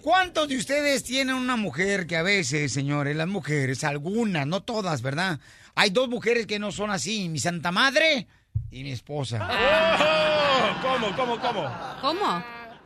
¿cuántos 0.00 0.48
de 0.48 0.56
ustedes 0.56 1.02
tienen 1.02 1.34
una 1.34 1.56
mujer 1.56 2.06
que 2.06 2.16
a 2.16 2.22
veces, 2.22 2.72
señores, 2.72 3.16
las 3.16 3.28
mujeres, 3.28 3.82
algunas, 3.82 4.46
no 4.46 4.62
todas, 4.62 5.02
¿verdad? 5.02 5.40
Hay 5.74 5.90
dos 5.90 6.08
mujeres 6.08 6.46
que 6.46 6.60
no 6.60 6.70
son 6.70 6.90
así, 6.90 7.28
mi 7.28 7.40
santa 7.40 7.72
madre 7.72 8.28
y 8.74 8.82
mi 8.82 8.90
esposa. 8.90 9.38
Oh, 9.40 10.82
¿Cómo, 10.82 11.16
cómo, 11.16 11.40
cómo? 11.40 11.72
¿Cómo? 12.00 12.44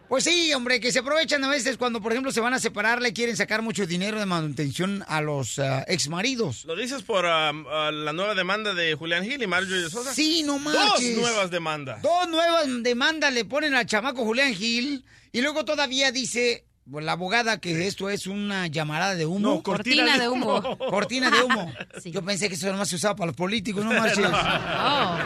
Pues 0.09 0.25
sí, 0.25 0.53
hombre, 0.55 0.81
que 0.81 0.93
se 0.93 1.01
aprovechan 1.01 1.43
a 1.45 1.49
veces 1.49 1.77
cuando, 1.77 2.01
por 2.01 2.13
ejemplo, 2.13 2.31
se 2.31 2.41
van 2.41 2.55
a 2.55 2.59
separar, 2.59 3.03
le 3.03 3.13
quieren 3.13 3.37
sacar 3.37 3.63
mucho 3.63 3.87
dinero 3.87 4.19
de 4.19 4.27
manutención 4.27 5.05
a 5.07 5.21
los 5.21 5.59
ah, 5.59 5.85
exmaridos. 5.89 6.65
¿Lo 6.67 6.77
dices 6.77 7.03
por 7.03 7.27
ah, 7.27 7.53
la 7.91 8.13
nueva 8.13 8.35
demanda 8.35 8.75
de 8.75 8.95
Julián 8.95 9.25
Gil 9.25 9.43
y 9.43 9.47
Marjorie 9.47 9.83
de 9.83 9.91
Sosa? 9.91 10.15
Sí, 10.15 10.43
no 10.45 10.59
Dos 10.59 11.03
nuevas 11.03 11.51
demandas. 11.51 12.03
Dos 12.03 12.29
nuevas 12.29 12.67
demandas 12.83 13.33
le 13.33 13.45
ponen 13.45 13.75
al 13.75 13.87
chamaco 13.87 14.25
Julián 14.25 14.55
Gil 14.55 15.05
y 15.33 15.41
luego 15.41 15.65
todavía 15.65 16.13
dice 16.13 16.65
la 16.91 17.13
abogada 17.13 17.59
que 17.59 17.87
esto 17.87 18.09
es 18.11 18.27
una 18.27 18.67
llamarada 18.67 19.15
de 19.15 19.27
humo. 19.27 19.39
No, 19.57 19.63
cortina 19.63 20.05
Cortina 20.05 20.19
de 20.19 20.29
humo. 20.29 20.59
humo. 20.59 20.79
Cortina 20.79 21.31
de 21.31 21.43
humo. 21.43 21.73
Yo 22.05 22.23
pensé 22.23 22.49
que 22.49 22.55
eso 22.55 22.71
nomás 22.71 22.89
se 22.89 22.97
usaba 22.97 23.17
para 23.17 23.27
los 23.29 23.37
políticos, 23.37 23.85
no 23.85 23.93
marches. 24.01 24.27
Oh. 24.27 25.19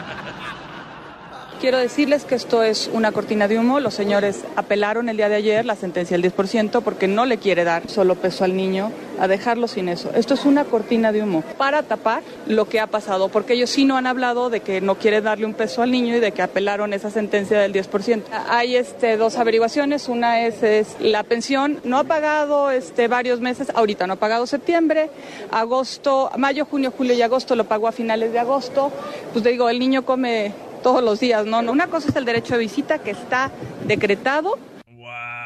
Quiero 1.59 1.77
decirles 1.77 2.25
que 2.25 2.35
esto 2.35 2.61
es 2.61 2.89
una 2.91 3.11
cortina 3.11 3.47
de 3.47 3.57
humo. 3.57 3.79
Los 3.79 3.93
señores 3.93 4.43
apelaron 4.55 5.07
el 5.07 5.17
día 5.17 5.29
de 5.29 5.35
ayer 5.35 5.65
la 5.65 5.75
sentencia 5.75 6.17
del 6.17 6.33
10% 6.33 6.81
porque 6.81 7.07
no 7.07 7.25
le 7.25 7.37
quiere 7.37 7.63
dar 7.63 7.89
solo 7.89 8.15
peso 8.15 8.43
al 8.43 8.55
niño 8.55 8.91
a 9.19 9.27
dejarlo 9.27 9.67
sin 9.67 9.87
eso. 9.87 10.11
Esto 10.13 10.33
es 10.33 10.43
una 10.45 10.65
cortina 10.65 11.11
de 11.11 11.23
humo 11.23 11.43
para 11.57 11.83
tapar 11.83 12.21
lo 12.47 12.67
que 12.67 12.79
ha 12.79 12.87
pasado, 12.87 13.29
porque 13.29 13.53
ellos 13.53 13.69
sí 13.69 13.85
no 13.85 13.95
han 13.95 14.07
hablado 14.07 14.49
de 14.49 14.59
que 14.59 14.81
no 14.81 14.95
quiere 14.95 15.21
darle 15.21 15.45
un 15.45 15.53
peso 15.53 15.81
al 15.81 15.91
niño 15.91 16.17
y 16.17 16.19
de 16.19 16.31
que 16.31 16.41
apelaron 16.41 16.93
esa 16.93 17.09
sentencia 17.09 17.59
del 17.59 17.73
10%. 17.73 18.23
Hay 18.49 18.75
este, 18.75 19.15
dos 19.15 19.37
averiguaciones. 19.37 20.09
Una 20.09 20.41
es, 20.45 20.57
la 20.99 21.23
pensión. 21.23 21.79
No 21.83 21.97
ha 21.97 22.03
pagado 22.03 22.71
este, 22.71 23.07
varios 23.07 23.39
meses. 23.39 23.71
Ahorita 23.73 24.07
no 24.07 24.13
ha 24.13 24.17
pagado 24.17 24.47
septiembre, 24.47 25.09
agosto, 25.51 26.29
mayo, 26.37 26.65
junio, 26.65 26.91
julio 26.95 27.13
y 27.13 27.21
agosto 27.21 27.55
lo 27.55 27.63
pagó 27.63 27.87
a 27.87 27.91
finales 27.91 28.33
de 28.33 28.39
agosto. 28.39 28.91
Pues 29.31 29.43
te 29.43 29.51
digo, 29.51 29.69
el 29.69 29.79
niño 29.79 30.03
come 30.03 30.51
todos 30.83 31.03
los 31.03 31.19
días, 31.19 31.45
¿no? 31.45 31.61
no. 31.63 31.71
Una 31.71 31.87
cosa 31.87 32.09
es 32.09 32.15
el 32.15 32.25
derecho 32.25 32.53
de 32.53 32.59
visita 32.59 32.99
que 32.99 33.11
está 33.11 33.51
decretado. 33.85 34.59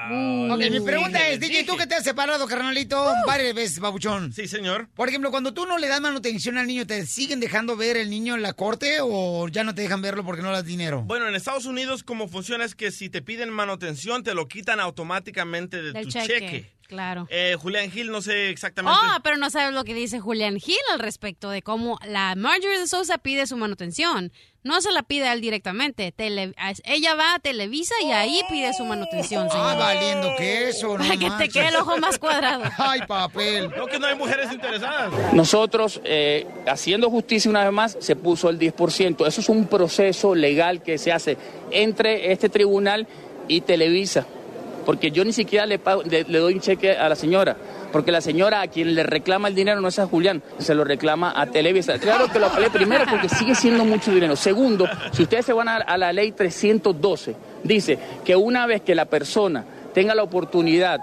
Ok, 0.09 0.59
mi 0.71 0.79
pregunta 0.79 1.27
es, 1.27 1.39
DJ, 1.39 1.65
¿tú 1.65 1.75
que 1.75 1.85
te 1.85 1.95
has 1.95 2.03
separado, 2.03 2.47
carnalito, 2.47 3.05
varias 3.25 3.53
veces, 3.53 3.79
babuchón? 3.79 4.31
Sí, 4.31 4.47
señor. 4.47 4.87
Por 4.95 5.09
ejemplo, 5.09 5.31
cuando 5.31 5.53
tú 5.53 5.65
no 5.65 5.77
le 5.77 5.87
das 5.89 5.99
manutención 5.99 6.57
al 6.57 6.65
niño, 6.65 6.87
¿te 6.87 7.05
siguen 7.05 7.41
dejando 7.41 7.75
ver 7.75 7.97
el 7.97 8.09
niño 8.09 8.35
en 8.35 8.41
la 8.41 8.53
corte 8.53 8.99
o 9.01 9.49
ya 9.49 9.65
no 9.65 9.75
te 9.75 9.81
dejan 9.81 10.01
verlo 10.01 10.23
porque 10.23 10.41
no 10.41 10.49
le 10.49 10.55
das 10.55 10.65
dinero? 10.65 11.03
Bueno, 11.05 11.27
en 11.27 11.35
Estados 11.35 11.65
Unidos, 11.65 12.03
como 12.03 12.29
funciona 12.29 12.63
es 12.63 12.73
que 12.73 12.91
si 12.91 13.09
te 13.09 13.21
piden 13.21 13.49
manutención, 13.49 14.23
te 14.23 14.33
lo 14.33 14.47
quitan 14.47 14.79
automáticamente 14.79 15.81
de 15.81 15.91
Del 15.91 16.05
tu 16.05 16.11
cheque. 16.11 16.27
cheque. 16.27 16.71
Claro. 16.87 17.27
Eh, 17.29 17.55
Julián 17.59 17.91
Gil, 17.91 18.11
no 18.11 18.21
sé 18.21 18.49
exactamente. 18.49 18.97
Oh, 18.97 19.19
pero 19.23 19.37
no 19.37 19.49
sabes 19.49 19.73
lo 19.73 19.83
que 19.83 19.93
dice 19.93 20.19
Julián 20.19 20.57
Gil 20.59 20.77
al 20.93 20.99
respecto 20.99 21.49
de 21.49 21.61
cómo 21.61 21.99
la 22.07 22.33
Marjorie 22.35 22.79
de 22.79 22.87
Sousa 22.87 23.17
pide 23.17 23.45
su 23.45 23.57
manutención. 23.57 24.31
No 24.63 24.81
se 24.81 24.91
la 24.91 25.03
pide 25.03 25.27
a 25.27 25.33
él 25.33 25.39
directamente. 25.41 26.11
Tele- 26.11 26.53
ella 26.83 27.15
va 27.15 27.35
a 27.35 27.39
Televisa 27.39 27.93
y 28.03 28.11
ahí 28.11 28.41
pide 28.49 28.73
su 28.73 28.83
manutención, 28.83 29.49
señor. 29.49 29.65
Ah, 29.69 29.75
valiendo 29.75 30.29
que 30.37 30.69
eso, 30.69 30.97
no 30.97 31.03
Para 31.05 31.15
que 31.17 31.29
te 31.37 31.49
quede 31.49 31.67
el 31.69 31.75
ojo 31.77 31.97
más 31.97 32.17
cuadrado. 32.19 32.63
Ay, 32.77 33.01
papel. 33.07 33.69
No, 33.77 33.85
que 33.85 33.97
no 33.99 34.07
hay 34.07 34.15
mujeres 34.15 34.51
interesadas. 34.51 35.33
Nosotros, 35.33 36.01
eh, 36.03 36.45
haciendo 36.67 37.09
justicia 37.09 37.49
una 37.49 37.63
vez 37.63 37.71
más, 37.73 37.97
se 38.01 38.15
puso 38.17 38.49
el 38.49 38.59
10%. 38.59 39.25
Eso 39.25 39.39
es 39.41 39.47
un 39.49 39.67
proceso 39.67 40.35
legal 40.35 40.81
que 40.83 40.97
se 40.97 41.11
hace 41.13 41.37
entre 41.71 42.31
este 42.33 42.49
tribunal 42.49 43.07
y 43.47 43.61
Televisa. 43.61 44.25
Porque 44.87 45.11
yo 45.11 45.25
ni 45.25 45.33
siquiera 45.33 45.65
le, 45.65 45.79
pago- 45.79 46.01
le, 46.03 46.23
doy 46.23 46.53
un 46.53 46.61
cheque 46.61 46.91
a 46.97 47.09
la 47.09 47.15
señora. 47.15 47.57
Porque 47.91 48.09
la 48.09 48.21
señora 48.21 48.61
a 48.61 48.67
quien 48.67 48.95
le 48.95 49.03
reclama 49.03 49.49
el 49.49 49.53
dinero 49.55 49.81
no 49.81 49.89
es 49.89 49.99
a 49.99 50.07
Julián, 50.07 50.41
se 50.59 50.73
lo 50.73 50.85
reclama 50.85 51.33
a 51.35 51.45
Televisa. 51.47 51.99
Claro 51.99 52.27
que 52.31 52.39
lo 52.39 52.45
apelé 52.45 52.69
primero 52.69 53.03
porque 53.09 53.27
sigue 53.27 53.53
siendo 53.53 53.83
mucho 53.83 54.13
dinero. 54.13 54.37
Segundo, 54.37 54.87
si 55.11 55.23
ustedes 55.23 55.45
se 55.45 55.51
van 55.51 55.67
a, 55.67 55.75
a 55.75 55.97
la 55.97 56.13
ley 56.13 56.31
312, 56.31 57.35
dice 57.65 57.99
que 58.23 58.35
una 58.37 58.65
vez 58.65 58.81
que 58.81 58.95
la 58.95 59.03
persona 59.05 59.65
tenga 59.93 60.15
la 60.15 60.23
oportunidad 60.23 60.99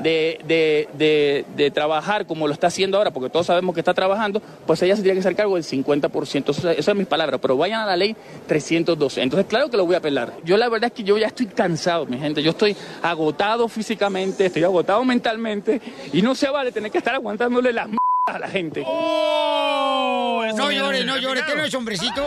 de, 0.00 0.38
de- 0.46 0.88
de- 0.94 1.44
de 1.56 1.70
trabajar 1.70 2.26
como 2.26 2.46
lo 2.46 2.52
está 2.52 2.66
haciendo 2.68 2.96
ahora, 2.98 3.10
porque 3.10 3.30
todos 3.30 3.46
sabemos 3.46 3.74
que 3.74 3.80
está 3.80 3.94
trabajando, 3.94 4.40
pues 4.66 4.82
ella 4.82 4.96
se 4.96 5.02
tiene 5.02 5.14
que 5.14 5.20
hacer 5.20 5.36
cargo 5.36 5.54
del 5.54 5.64
50%. 5.64 6.50
Eso, 6.50 6.70
eso 6.70 6.90
es 6.90 6.96
mis 6.96 7.06
palabras, 7.06 7.40
pero 7.40 7.56
vayan 7.56 7.80
a 7.80 7.86
la 7.86 7.96
ley 7.96 8.16
312. 8.46 9.22
Entonces, 9.22 9.46
claro 9.46 9.70
que 9.70 9.76
lo 9.76 9.86
voy 9.86 9.94
a 9.94 9.98
apelar. 9.98 10.32
Yo 10.44 10.56
la 10.56 10.68
verdad 10.68 10.88
es 10.88 10.92
que 10.94 11.04
yo 11.04 11.16
ya 11.18 11.26
estoy 11.28 11.46
cansado, 11.46 12.06
mi 12.06 12.18
gente. 12.18 12.42
Yo 12.42 12.50
estoy 12.50 12.76
agotado 13.02 13.68
físicamente, 13.68 14.46
estoy 14.46 14.64
agotado 14.64 15.04
mentalmente, 15.04 15.80
y 16.12 16.22
no 16.22 16.34
se 16.34 16.48
vale 16.50 16.72
tener 16.72 16.90
que 16.90 16.98
estar 16.98 17.14
aguantándole 17.14 17.72
las 17.72 17.86
m 17.88 17.96
a 18.26 18.38
la 18.38 18.48
gente. 18.48 18.80
No 20.56 20.70
llore, 20.70 21.04
no 21.04 21.18
llore, 21.18 21.42
¿qué 21.46 21.54
no 21.54 21.64
es 21.64 21.74
hombrecito? 21.74 22.24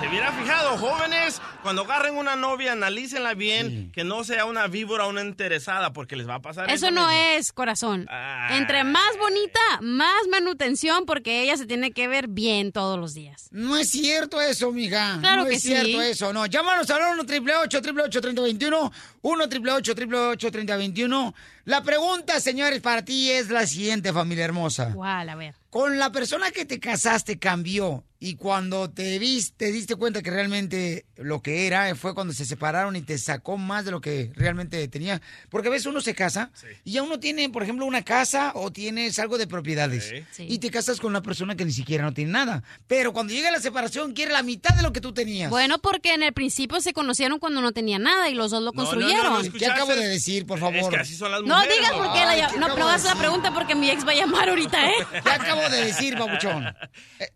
Se 0.00 0.08
hubiera 0.08 0.32
fijado, 0.32 0.78
jóvenes, 0.78 1.42
cuando 1.62 1.82
agarren 1.82 2.16
una 2.16 2.34
novia, 2.34 2.72
analícenla 2.72 3.34
bien, 3.34 3.92
que 3.92 4.02
no 4.02 4.24
sea 4.24 4.46
una 4.46 4.66
víbora, 4.66 5.06
una 5.06 5.20
interesada, 5.20 5.92
porque 5.92 6.16
les 6.16 6.26
va 6.26 6.36
a 6.36 6.40
pasar 6.40 6.70
Eso 6.70 6.90
no 6.90 7.06
mismo. 7.08 7.22
es, 7.36 7.52
corazón. 7.52 8.06
Entre 8.48 8.82
más 8.82 9.18
bonita, 9.18 9.60
más 9.82 10.26
manutención 10.30 11.04
porque 11.04 11.42
ella 11.42 11.58
se 11.58 11.66
tiene 11.66 11.92
que 11.92 12.08
ver 12.08 12.28
bien 12.28 12.72
todos 12.72 12.98
los 12.98 13.12
días. 13.12 13.48
No 13.50 13.76
es 13.76 13.90
cierto 13.90 14.40
eso, 14.40 14.72
mija. 14.72 15.18
Claro 15.20 15.42
no 15.42 15.48
que 15.50 15.56
es 15.56 15.62
cierto 15.62 16.00
eso, 16.00 16.32
no. 16.32 16.46
Llámanos 16.46 16.88
al 16.88 17.02
1 17.02 17.22
888 17.22 18.20
3021 18.22 18.92
1 19.20 19.44
888 19.44 20.50
3021 20.50 21.34
La 21.66 21.82
pregunta, 21.82 22.40
señores, 22.40 22.80
para 22.80 23.04
ti 23.04 23.30
es 23.30 23.50
la 23.50 23.66
siguiente, 23.66 24.14
familia 24.14 24.46
hermosa. 24.46 24.92
¿Cuál? 24.94 25.28
A 25.28 25.34
ver. 25.34 25.54
Con 25.68 25.98
la 25.98 26.10
persona 26.10 26.50
que 26.52 26.64
te 26.64 26.80
casaste 26.80 27.38
cambió 27.38 28.02
y 28.22 28.34
cuando 28.36 28.90
te 28.90 29.18
viste, 29.18 29.66
te 29.66 29.72
diste 29.72 29.96
cuenta 29.96 30.20
que 30.22 30.30
realmente 30.30 31.06
lo 31.16 31.40
que 31.40 31.66
era 31.66 31.94
fue 31.94 32.14
cuando 32.14 32.34
se 32.34 32.44
separaron 32.44 32.94
y 32.94 33.00
te 33.00 33.16
sacó 33.16 33.56
más 33.56 33.86
de 33.86 33.90
lo 33.92 34.02
que 34.02 34.30
realmente 34.34 34.86
tenía. 34.88 35.22
Porque 35.48 35.68
a 35.68 35.70
veces 35.70 35.86
uno 35.86 36.02
se 36.02 36.14
casa 36.14 36.50
y 36.84 36.92
ya 36.92 37.02
uno 37.02 37.18
tiene, 37.18 37.48
por 37.48 37.62
ejemplo, 37.62 37.86
una 37.86 38.02
casa 38.04 38.52
o 38.54 38.70
tienes 38.70 39.18
algo 39.18 39.38
de 39.38 39.46
propiedades 39.46 40.12
Sí. 40.32 40.44
y 40.46 40.58
te 40.58 40.70
casas 40.70 41.00
con 41.00 41.10
una 41.10 41.22
persona 41.22 41.56
que 41.56 41.64
ni 41.64 41.72
siquiera 41.72 42.04
no 42.04 42.12
tiene 42.12 42.30
nada. 42.32 42.62
Pero 42.86 43.14
cuando 43.14 43.32
llega 43.32 43.50
la 43.50 43.58
separación 43.60 44.12
quiere 44.12 44.32
la 44.32 44.42
mitad 44.42 44.74
de 44.74 44.82
lo 44.82 44.92
que 44.92 45.00
tú 45.00 45.14
tenías. 45.14 45.48
Bueno, 45.48 45.78
porque 45.78 46.12
en 46.12 46.22
el 46.22 46.34
principio 46.34 46.80
se 46.82 46.92
conocieron 46.92 47.38
cuando 47.38 47.62
no 47.62 47.72
tenían 47.72 48.02
nada 48.02 48.28
y 48.28 48.34
los 48.34 48.50
dos 48.50 48.62
lo 48.62 48.72
No, 48.72 48.82
no, 48.82 48.82
no, 48.82 48.90
construyeron. 48.90 49.46
no, 49.46 49.52
¿Qué 49.58 49.64
acabo 49.66 49.94
de 49.94 50.06
decir, 50.06 50.44
por 50.44 50.58
favor? 50.58 50.76
Es 50.76 50.88
que 50.88 50.96
así 50.98 51.16
son 51.16 51.30
las 51.32 51.40
No 51.42 51.54
mujeres. 51.56 51.74
digas 51.78 51.92
porque 51.92 52.18
la 52.18 52.30
Ay, 52.32 52.42
¿qué 52.52 52.58
no, 52.58 52.66
acabo 52.66 52.80
no 52.80 52.88
hagas 52.88 53.04
la 53.04 53.14
pregunta 53.14 53.54
porque 53.54 53.74
mi 53.74 53.88
ex 53.88 54.06
va 54.06 54.12
a 54.12 54.16
llamar 54.16 54.50
ahorita, 54.50 54.86
¿eh? 54.90 54.94
¿Qué 55.24 55.30
acabo 55.30 55.66
de 55.70 55.84
decir, 55.86 56.16
babuchón? 56.18 56.66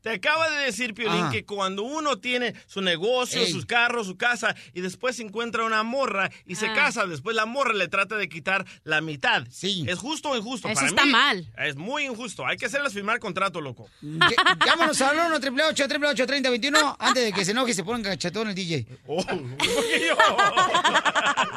Te 0.02 0.10
acaba 0.10 0.50
de 0.50 0.56
decir, 0.66 0.73
Piolín, 0.94 1.22
Ajá. 1.22 1.30
que 1.30 1.44
cuando 1.44 1.82
uno 1.84 2.18
tiene 2.18 2.54
su 2.66 2.80
negocio, 2.82 3.42
Ey. 3.42 3.52
sus 3.52 3.64
carros, 3.64 4.06
su 4.06 4.16
casa, 4.16 4.54
y 4.72 4.80
después 4.80 5.16
se 5.16 5.22
encuentra 5.22 5.64
una 5.64 5.82
morra 5.84 6.30
y 6.46 6.56
se 6.56 6.66
Ah. 6.66 6.74
casa, 6.74 7.06
después 7.06 7.36
la 7.36 7.46
morra 7.46 7.72
le 7.74 7.86
trata 7.88 8.16
de 8.16 8.28
quitar 8.28 8.64
la 8.82 9.00
mitad. 9.00 9.46
Sí. 9.50 9.84
¿Es 9.88 9.98
justo 9.98 10.30
o 10.30 10.36
injusto? 10.36 10.68
Eso 10.68 10.74
Para 10.74 10.86
está 10.88 11.04
mí, 11.04 11.12
mal. 11.12 11.46
Es 11.58 11.76
muy 11.76 12.04
injusto. 12.04 12.44
Hay 12.46 12.56
que 12.56 12.66
hacerles 12.66 12.92
firmar 12.92 13.20
contrato, 13.20 13.60
loco. 13.60 13.88
Ll- 14.02 14.64
Llámanos 14.66 15.00
al 15.00 15.16
1 15.16 15.36
888 15.36 16.26
3021 16.26 16.96
antes 16.98 17.24
de 17.24 17.32
que 17.32 17.44
se 17.44 17.52
enoje 17.52 17.70
y 17.70 17.74
se 17.74 17.84
ponga 17.84 18.10
cachetón 18.10 18.48
el 18.48 18.54
DJ. 18.54 18.86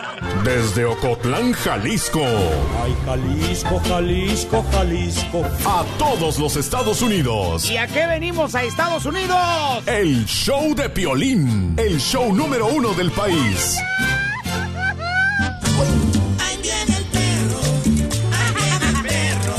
Desde 0.48 0.86
Ocotlán, 0.86 1.52
Jalisco. 1.52 2.22
Ay, 2.82 2.96
Jalisco, 3.06 3.82
Jalisco, 3.86 4.66
Jalisco. 4.72 5.44
A 5.66 5.84
todos 6.00 6.40
los 6.40 6.56
Estados 6.56 7.02
Unidos. 7.02 7.70
¿Y 7.70 7.76
a 7.76 7.86
qué 7.86 8.08
venimos 8.08 8.56
a 8.56 8.64
Estados 8.64 9.06
Unidos? 9.06 9.38
El 9.86 10.26
show 10.26 10.74
de 10.74 10.88
Piolín. 10.88 11.74
El 11.78 12.00
show 12.00 12.34
número 12.34 12.68
uno 12.68 12.94
del 12.94 13.12
país. 13.12 13.78
Ahí 16.40 16.58
viene 16.62 16.96
el 16.96 17.06
perro. 17.08 17.60
Ahí 18.32 18.54
viene 18.56 18.88
el 18.88 19.02
perro. 19.04 19.56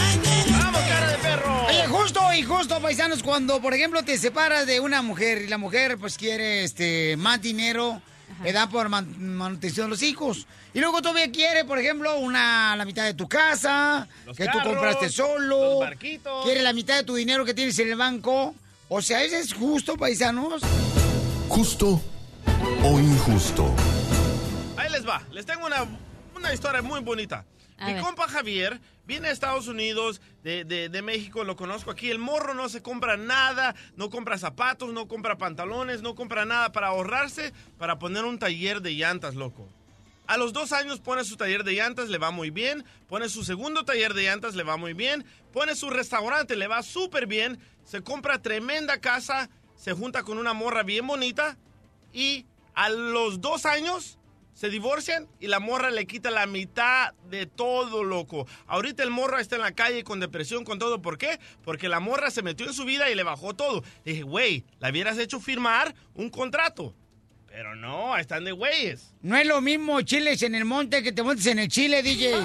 Ahí 0.00 0.18
viene 0.22 0.44
el 0.46 0.52
¡Vamos, 0.58 0.80
cara 0.88 1.10
de 1.10 1.18
perro! 1.18 1.66
Oye, 1.68 1.86
justo 1.88 2.20
y 2.32 2.42
justo 2.42 2.80
paisanos, 2.80 3.22
cuando, 3.22 3.60
por 3.60 3.74
ejemplo, 3.74 4.02
te 4.02 4.16
separas 4.16 4.66
de 4.66 4.80
una 4.80 5.02
mujer 5.02 5.42
y 5.42 5.48
la 5.48 5.58
mujer, 5.58 5.98
pues, 5.98 6.16
quiere 6.16 6.64
este 6.64 7.18
más 7.18 7.42
dinero, 7.42 8.00
le 8.42 8.52
da 8.52 8.68
por 8.68 8.88
man- 8.88 9.14
manutención 9.36 9.86
de 9.86 9.90
los 9.90 10.02
hijos. 10.02 10.46
Y 10.74 10.80
luego 10.80 11.00
todavía 11.00 11.30
quiere, 11.32 11.64
por 11.64 11.78
ejemplo, 11.78 12.18
una 12.18 12.76
la 12.76 12.84
mitad 12.84 13.04
de 13.04 13.14
tu 13.14 13.28
casa, 13.28 14.06
Los 14.26 14.36
que 14.36 14.44
tú 14.46 14.58
carros, 14.58 14.72
compraste 14.74 15.08
solo. 15.08 15.70
los 15.70 15.80
barquitos. 15.80 16.44
Quiere 16.44 16.62
la 16.62 16.72
mitad 16.72 16.96
de 16.96 17.04
tu 17.04 17.14
dinero 17.14 17.44
que 17.44 17.54
tienes 17.54 17.78
en 17.78 17.88
el 17.88 17.96
banco. 17.96 18.54
O 18.88 19.02
sea, 19.02 19.22
¿eso 19.22 19.36
es 19.36 19.52
justo, 19.54 19.96
paisanos? 19.96 20.62
¿Justo 21.48 22.00
o 22.84 22.98
injusto? 23.00 23.74
Ahí 24.76 24.90
les 24.90 25.06
va. 25.06 25.22
Les 25.32 25.44
tengo 25.46 25.66
una, 25.66 25.86
una 26.36 26.52
historia 26.52 26.82
muy 26.82 27.00
bonita. 27.00 27.44
A 27.78 27.86
Mi 27.86 27.94
ver. 27.94 28.02
compa 28.02 28.26
Javier 28.28 28.80
viene 29.06 29.28
a 29.28 29.30
Estados 29.30 29.68
Unidos, 29.68 30.20
de, 30.42 30.64
de- 30.64 30.88
de 30.88 31.02
México, 31.02 31.44
lo 31.44 31.56
conozco 31.56 31.90
aquí. 31.90 32.10
El 32.10 32.18
morro 32.18 32.54
no 32.54 32.68
se 32.68 32.82
compra 32.82 33.16
nada, 33.16 33.74
no 33.96 34.08
compra 34.10 34.38
zapatos, 34.38 34.92
no 34.92 35.08
compra 35.08 35.36
pantalones, 35.38 36.00
no 36.02 36.14
compra 36.14 36.44
nada 36.44 36.72
para 36.72 36.88
ahorrarse, 36.88 37.52
para 37.78 37.98
poner 37.98 38.24
un 38.24 38.38
taller 38.38 38.80
de 38.80 38.94
llantas, 38.94 39.34
loco. 39.34 39.68
A 40.26 40.38
los 40.38 40.52
dos 40.52 40.72
años 40.72 40.98
pone 41.00 41.22
su 41.24 41.36
taller 41.36 41.62
de 41.62 41.74
llantas, 41.74 42.08
le 42.08 42.18
va 42.18 42.30
muy 42.32 42.50
bien. 42.50 42.84
Pone 43.08 43.28
su 43.28 43.44
segundo 43.44 43.84
taller 43.84 44.12
de 44.12 44.24
llantas, 44.24 44.56
le 44.56 44.64
va 44.64 44.76
muy 44.76 44.92
bien. 44.92 45.24
Pone 45.52 45.76
su 45.76 45.88
restaurante, 45.88 46.56
le 46.56 46.66
va 46.66 46.82
súper 46.82 47.26
bien. 47.28 47.60
Se 47.84 48.02
compra 48.02 48.42
tremenda 48.42 48.98
casa, 49.00 49.48
se 49.76 49.92
junta 49.92 50.24
con 50.24 50.38
una 50.38 50.52
morra 50.52 50.82
bien 50.82 51.06
bonita. 51.06 51.56
Y 52.12 52.44
a 52.74 52.88
los 52.88 53.40
dos 53.40 53.66
años 53.66 54.18
se 54.56 54.70
divorcian 54.70 55.28
y 55.38 55.48
la 55.48 55.60
morra 55.60 55.90
le 55.90 56.06
quita 56.06 56.30
la 56.30 56.46
mitad 56.46 57.12
de 57.28 57.44
todo, 57.44 58.02
loco. 58.04 58.46
Ahorita 58.66 59.02
el 59.02 59.10
morro 59.10 59.38
está 59.38 59.56
en 59.56 59.62
la 59.62 59.72
calle 59.72 60.02
con 60.02 60.18
depresión, 60.18 60.64
con 60.64 60.78
todo. 60.78 61.02
¿Por 61.02 61.18
qué? 61.18 61.38
Porque 61.62 61.90
la 61.90 62.00
morra 62.00 62.30
se 62.30 62.40
metió 62.42 62.66
en 62.66 62.72
su 62.72 62.86
vida 62.86 63.10
y 63.10 63.14
le 63.14 63.22
bajó 63.22 63.52
todo. 63.52 63.82
Le 64.04 64.12
dije, 64.12 64.24
güey, 64.24 64.64
la 64.80 64.88
hubieras 64.88 65.18
hecho 65.18 65.40
firmar 65.40 65.94
un 66.14 66.30
contrato. 66.30 66.94
Pero 67.48 67.76
no, 67.76 68.16
están 68.16 68.44
de 68.44 68.52
güeyes. 68.52 69.12
No 69.20 69.36
es 69.36 69.46
lo 69.46 69.60
mismo 69.60 70.00
chiles 70.00 70.40
en 70.42 70.54
el 70.54 70.64
monte 70.64 71.02
que 71.02 71.12
te 71.12 71.22
montes 71.22 71.44
en 71.46 71.58
el 71.58 71.68
chile, 71.68 72.02
DJ. 72.02 72.32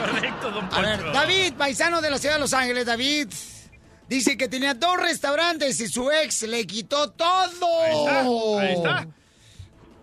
Correcto, 0.00 0.50
don 0.50 0.64
A 0.64 0.68
Poncho. 0.68 0.82
ver, 0.82 1.12
David, 1.12 1.54
paisano 1.54 2.00
de 2.00 2.10
la 2.10 2.18
ciudad 2.18 2.34
de 2.34 2.40
Los 2.40 2.54
Ángeles, 2.54 2.86
David. 2.86 3.28
Dice 4.08 4.36
que 4.36 4.48
tenía 4.48 4.74
dos 4.74 4.96
restaurantes 4.96 5.78
y 5.80 5.86
su 5.86 6.10
ex 6.10 6.42
le 6.42 6.66
quitó 6.66 7.12
todo. 7.12 7.80
Ahí 7.82 7.94
está, 7.96 8.20
ahí 8.60 8.72
está. 8.74 9.08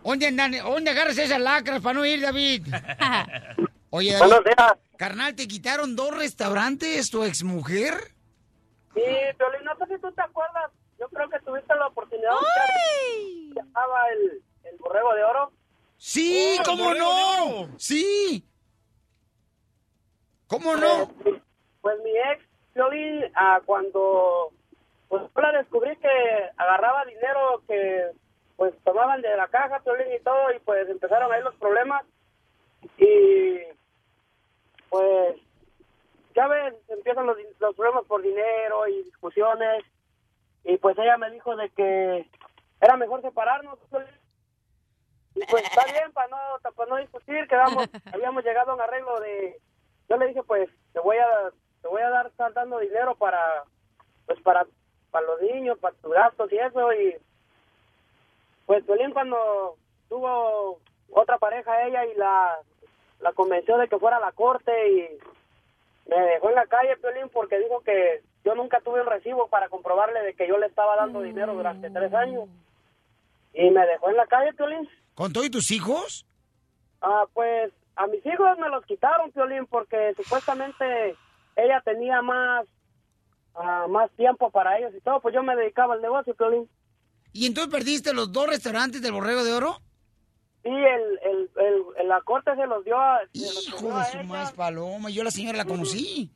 ¿Dónde, 0.08 0.28
andan, 0.28 0.54
¿Dónde 0.54 0.92
agarras 0.92 1.18
esas 1.18 1.38
lacras 1.42 1.82
para 1.82 1.96
no 1.96 2.06
ir, 2.06 2.22
David? 2.22 2.66
Oye, 3.90 4.14
David. 4.14 4.26
Buenos 4.26 4.46
días. 4.46 4.74
Carnal, 4.96 5.36
¿te 5.36 5.50
quitaron 5.50 5.98
dos 5.98 6.16
restaurantes 6.16 7.10
tu 7.10 7.26
ex 7.26 7.44
mujer? 7.44 7.94
Sí, 8.94 9.02
Piolín, 9.38 9.66
no 9.66 9.76
sé 9.76 9.94
si 9.94 10.02
tú 10.02 10.10
te 10.14 10.22
acuerdas. 10.22 10.72
Yo 10.98 11.10
creo 11.10 11.30
que 11.30 11.38
tuviste 11.40 11.76
la 11.76 11.88
oportunidad 11.88 12.32
de 12.32 12.38
ver 12.38 13.54
que 13.54 13.60
estaba 13.60 14.08
el, 14.14 14.42
el 14.72 14.78
borrego 14.78 15.14
de 15.14 15.24
oro. 15.26 15.52
Sí, 15.98 16.56
Oh, 16.58 16.64
¿cómo 16.64 16.94
de 16.94 17.00
no? 17.00 17.70
Sí. 17.78 18.46
¿Cómo 20.48 20.78
no? 20.78 21.12
Pues, 21.22 21.36
pues 21.82 21.96
mi 22.06 22.12
ex, 22.12 22.46
Piolín, 22.74 23.26
ah, 23.36 23.60
cuando 23.66 24.54
pues 25.10 25.24
yo 25.36 25.42
la 25.42 25.52
descubrí 25.52 25.98
que 25.98 26.08
agarraba 26.56 27.04
dinero 27.04 27.62
que 27.68 28.12
pues 28.58 28.74
tomaban 28.84 29.22
de 29.22 29.38
la 29.38 29.48
caja, 29.48 29.80
Piolín 29.80 30.12
y 30.14 30.20
todo, 30.20 30.52
y 30.52 30.60
pues 30.60 30.90
empezaron 30.90 31.32
ahí 31.32 31.42
los 31.44 31.56
problemas. 31.56 32.04
Y 32.98 33.60
pues 34.90 35.38
ya 36.36 36.48
ves, 36.48 36.74
empiezan 36.90 37.28
los, 37.28 37.38
los 37.60 37.76
problemas 37.76 38.06
por 38.06 38.22
dinero 38.22 38.88
y 38.88 39.04
discusiones. 39.04 39.86
Y 40.64 40.78
pues 40.78 40.98
ella 40.98 41.18
me 41.18 41.30
dijo 41.30 41.56
de 41.56 41.70
que 41.70 42.28
era 42.82 42.98
mejor 42.98 43.22
separarnos. 43.22 43.78
Y 45.36 45.46
pues 45.52 45.64
está 45.64 45.86
bien, 45.86 46.12
para 46.14 46.28
no, 46.30 46.38
para 46.76 46.90
no 46.90 46.98
discutir, 46.98 47.48
quedamos, 47.48 47.88
habíamos 48.12 48.44
llegado 48.44 48.72
a 48.72 48.76
un 48.76 48.82
arreglo 48.82 49.20
de, 49.20 49.62
yo 50.10 50.18
le 50.18 50.28
dije 50.28 50.42
pues, 50.42 50.68
te 50.94 51.00
voy 51.00 51.18
a, 51.18 51.52
te 51.84 51.88
voy 51.88 52.02
a 52.02 52.10
dar, 52.10 52.26
estar 52.26 52.52
dando 52.54 52.80
dinero 52.80 53.14
para, 53.16 53.64
pues 54.26 54.42
para, 54.42 54.66
para 55.12 55.28
los 55.28 55.42
niños, 55.44 55.78
para 55.78 55.96
tus 55.98 56.12
gastos 56.12 56.52
y 56.52 56.58
eso, 56.58 56.92
y 56.94 57.16
pues 58.68 58.84
Piolín 58.84 59.12
cuando 59.12 59.78
tuvo 60.10 60.80
otra 61.10 61.38
pareja 61.40 61.88
ella 61.88 62.06
y 62.06 62.16
la, 62.16 62.56
la 63.22 63.32
convenció 63.32 63.78
de 63.78 63.88
que 63.88 63.98
fuera 63.98 64.18
a 64.18 64.22
la 64.22 64.34
corte 64.34 64.72
y 64.92 65.08
me 66.10 66.20
dejó 66.20 66.50
en 66.50 66.56
la 66.56 66.68
calle 66.68 66.98
Piolín 66.98 67.30
porque 67.30 67.58
dijo 67.60 67.80
que 67.82 68.22
yo 68.44 68.56
nunca 68.56 68.80
tuve 68.82 69.02
un 69.02 69.08
recibo 69.08 69.48
para 69.48 69.70
comprobarle 69.70 70.22
de 70.22 70.34
que 70.34 70.48
yo 70.48 70.58
le 70.58 70.68
estaba 70.68 70.98
dando 70.98 71.22
dinero 71.22 71.54
durante 71.54 71.90
tres 71.90 72.14
años. 72.14 72.48
Y 73.54 73.70
me 73.72 73.86
dejó 73.88 74.10
en 74.10 74.18
la 74.18 74.28
calle, 74.28 74.54
Piolín. 74.54 74.88
¿Con 75.16 75.34
todos 75.34 75.50
tus 75.50 75.72
hijos? 75.72 76.26
Ah, 77.02 77.26
pues 77.34 77.72
a 77.96 78.06
mis 78.08 78.26
hijos 78.26 78.58
me 78.60 78.70
los 78.70 78.86
quitaron, 78.86 79.32
Piolín, 79.32 79.66
porque 79.66 80.14
supuestamente 80.16 81.16
ella 81.56 81.82
tenía 81.84 82.22
más 82.22 82.66
ah, 83.56 83.88
más 83.90 84.12
tiempo 84.12 84.50
para 84.52 84.78
ellos 84.78 84.94
y 84.96 85.02
todo. 85.02 85.20
Pues 85.22 85.34
yo 85.34 85.42
me 85.42 85.56
dedicaba 85.56 85.96
al 85.96 86.02
negocio, 86.02 86.36
Piolín. 86.36 86.70
¿Y 87.38 87.46
entonces 87.46 87.72
perdiste 87.72 88.14
los 88.14 88.32
dos 88.32 88.48
restaurantes 88.48 89.02
del 89.02 89.12
Borrego 89.12 89.44
de 89.44 89.54
Oro? 89.54 89.78
Sí, 90.64 90.70
el, 90.70 91.20
el, 91.24 91.50
el, 92.02 92.08
la 92.08 92.20
corte 92.22 92.56
se 92.56 92.66
los 92.66 92.84
dio 92.84 93.00
a... 93.00 93.20
Hijo 93.32 93.88
de 94.00 94.04
su 94.06 94.24
más 94.24 94.52
paloma, 94.54 95.10
yo 95.12 95.24
la 95.24 95.30
señora 95.32 95.58
la 95.60 95.66
conocí. 95.66 96.32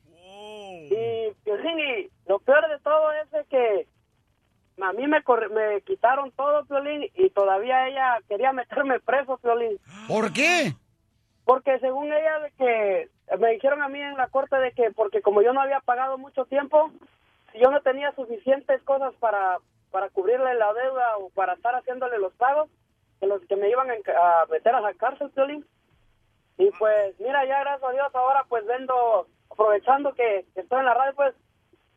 Y, 0.90 1.32
Piolín, 1.44 1.78
y 1.80 2.08
lo 2.26 2.38
peor 2.38 2.68
de 2.68 2.78
todo 2.84 3.10
es 3.12 3.30
de 3.32 3.44
que 3.46 3.88
a 4.82 4.92
mí 4.92 5.06
me, 5.08 5.22
corri- 5.24 5.50
me 5.50 5.80
quitaron 5.82 6.30
todo, 6.32 6.64
Piolín, 6.66 7.10
y 7.16 7.30
todavía 7.30 7.88
ella 7.88 8.18
quería 8.28 8.52
meterme 8.52 9.00
preso, 9.00 9.38
Piolín. 9.38 9.78
¿Por 10.06 10.32
qué? 10.32 10.72
Porque 11.44 11.78
según 11.80 12.06
ella, 12.12 12.38
de 12.38 12.50
que 12.52 13.36
me 13.38 13.50
dijeron 13.54 13.82
a 13.82 13.88
mí 13.88 14.00
en 14.00 14.16
la 14.16 14.28
corte 14.28 14.56
de 14.56 14.70
que 14.72 14.92
porque 14.92 15.20
como 15.20 15.42
yo 15.42 15.52
no 15.52 15.60
había 15.60 15.80
pagado 15.80 16.16
mucho 16.16 16.44
tiempo, 16.44 16.92
yo 17.60 17.70
no 17.72 17.80
tenía 17.82 18.14
suficientes 18.14 18.80
cosas 18.82 19.12
para, 19.18 19.58
para 19.92 20.08
cubrirle 20.10 20.54
la 20.54 20.72
deuda 20.72 21.18
o 21.18 21.30
para 21.30 21.52
estar 21.52 21.74
haciéndole 21.76 22.18
los 22.18 22.32
pagos, 22.34 22.68
que 23.20 23.26
los 23.26 23.40
que 23.42 23.54
me 23.54 23.70
iban 23.70 23.88
a, 23.90 24.46
meter 24.50 24.74
a 24.74 24.80
la 24.80 24.94
cárcel, 24.94 25.30
Piolín. 25.30 25.64
Y 26.58 26.70
pues, 26.72 27.14
mira, 27.20 27.44
ya 27.46 27.60
gracias 27.60 27.88
a 27.88 27.92
Dios, 27.92 28.08
ahora 28.14 28.44
pues 28.48 28.66
vendo, 28.66 29.28
aprovechando 29.50 30.12
que, 30.14 30.44
que 30.54 30.60
estoy 30.62 30.80
en 30.80 30.86
la 30.86 30.94
radio, 30.94 31.14
pues 31.14 31.34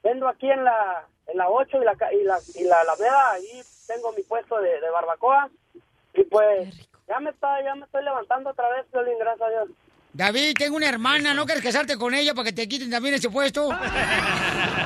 vendo 0.04 0.28
aquí 0.28 0.52
en 0.52 0.64
la 0.64 1.08
en 1.28 1.38
la 1.40 1.50
8 1.50 1.82
y 1.82 1.86
la, 1.86 1.96
ca- 1.96 2.14
y 2.14 2.24
la, 2.24 2.38
y 2.54 2.64
la 2.66 2.82
Alameda, 2.82 3.32
ahí 3.32 3.62
tengo 3.88 4.12
mi 4.12 4.22
puesto 4.22 4.62
de, 4.62 4.80
de 4.80 4.90
barbacoa. 4.92 5.50
Y 6.14 6.24
pues, 6.26 6.88
ya 7.08 7.20
me, 7.20 7.32
está, 7.32 7.64
ya 7.64 7.74
me 7.74 7.86
estoy 7.86 8.04
levantando 8.04 8.52
otra 8.52 8.70
vez, 8.70 8.86
Piolín, 8.92 9.18
gracias 9.18 9.48
a 9.48 9.50
Dios. 9.52 9.70
David, 10.14 10.54
tengo 10.58 10.78
una 10.78 10.88
hermana, 10.88 11.34
¿no 11.34 11.46
quieres 11.46 11.64
casarte 11.64 11.98
con 11.98 12.14
ella 12.14 12.34
para 12.36 12.46
que 12.46 12.54
te 12.54 12.68
quiten 12.68 12.92
también 12.92 13.16
ese 13.16 13.30
puesto? 13.32 13.70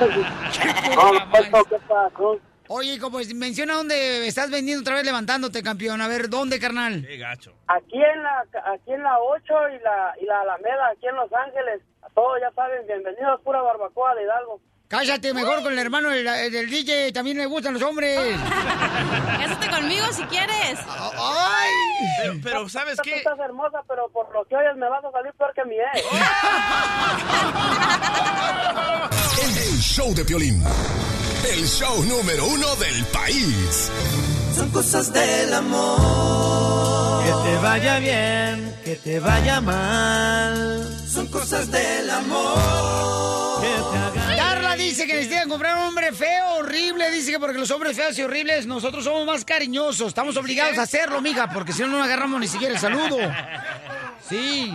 ¿qué 1.68 1.78
pasó? 1.88 2.40
Oye, 2.72 2.94
hijo, 2.94 3.10
pues 3.10 3.34
menciona 3.34 3.74
dónde 3.74 4.28
estás 4.28 4.48
vendiendo 4.48 4.82
otra 4.82 4.94
vez 4.94 5.04
levantándote, 5.04 5.60
campeón. 5.60 6.00
A 6.00 6.06
ver, 6.06 6.30
¿dónde, 6.30 6.60
carnal? 6.60 7.04
Qué 7.04 7.16
gacho. 7.16 7.52
Aquí 7.66 8.00
en 8.00 8.22
la 8.22 8.46
aquí 8.64 8.92
en 8.92 9.02
la 9.02 9.18
8 9.18 9.42
y 9.74 9.82
la 9.82 10.14
y 10.20 10.24
la 10.24 10.42
Alameda, 10.42 10.90
aquí 10.92 11.08
en 11.08 11.16
Los 11.16 11.32
Ángeles. 11.32 11.82
A 12.02 12.08
todos 12.10 12.38
ya 12.40 12.48
saben, 12.52 12.86
bienvenidos, 12.86 13.40
pura 13.40 13.60
barbacoa 13.60 14.14
de 14.14 14.22
Hidalgo. 14.22 14.60
Cállate 14.90 15.32
mejor 15.32 15.62
con 15.62 15.72
el 15.72 15.78
hermano 15.78 16.10
del, 16.10 16.24
del 16.50 16.68
DJ, 16.68 17.12
también 17.12 17.38
le 17.38 17.46
gustan 17.46 17.74
los 17.74 17.82
hombres. 17.84 18.18
Cásate 19.38 19.70
conmigo 19.70 20.04
si 20.12 20.24
quieres. 20.24 20.80
¡Ay! 20.88 21.70
Pero, 22.18 22.34
pero 22.42 22.68
¿sabes 22.68 22.96
Tú 22.96 23.02
qué? 23.04 23.18
estás 23.18 23.38
hermosa, 23.38 23.84
pero 23.86 24.08
por 24.08 24.34
lo 24.34 24.44
que 24.46 24.56
oyes 24.56 24.74
me 24.76 24.88
vas 24.88 25.04
a 25.04 25.12
salir 25.12 25.32
peor 25.34 25.54
que 25.54 25.64
mi 25.64 25.76
ex. 25.76 26.04
El 29.70 29.78
show 29.78 30.12
de 30.12 30.24
Piolín. 30.24 30.60
El 31.48 31.64
show 31.68 32.02
número 32.06 32.46
uno 32.46 32.74
del 32.74 33.04
país. 33.12 33.92
Son 34.56 34.70
cosas 34.70 35.12
del 35.12 35.54
amor. 35.54 37.22
Que 37.24 37.30
te 37.48 37.56
vaya 37.62 37.98
bien, 38.00 38.74
que 38.84 38.96
te 38.96 39.20
vaya 39.20 39.60
mal. 39.60 40.84
Son 41.08 41.28
cosas 41.28 41.70
del 41.70 42.10
amor. 42.10 43.49
Dice 44.90 45.06
que 45.06 45.14
necesitan 45.14 45.48
comprar 45.48 45.76
un 45.76 45.84
hombre 45.84 46.12
feo, 46.12 46.56
horrible. 46.58 47.10
Dice 47.10 47.32
que 47.32 47.38
porque 47.38 47.58
los 47.58 47.70
hombres 47.70 47.96
feos 47.96 48.18
y 48.18 48.22
horribles 48.22 48.66
nosotros 48.66 49.04
somos 49.04 49.24
más 49.24 49.44
cariñosos. 49.44 50.08
Estamos 50.08 50.36
obligados 50.36 50.78
a 50.78 50.82
hacerlo, 50.82 51.20
mija, 51.20 51.48
porque 51.48 51.72
si 51.72 51.82
no, 51.82 51.88
no 51.88 52.02
agarramos 52.02 52.40
ni 52.40 52.48
siquiera 52.48 52.74
el 52.74 52.80
saludo. 52.80 53.16
Sí. 54.28 54.74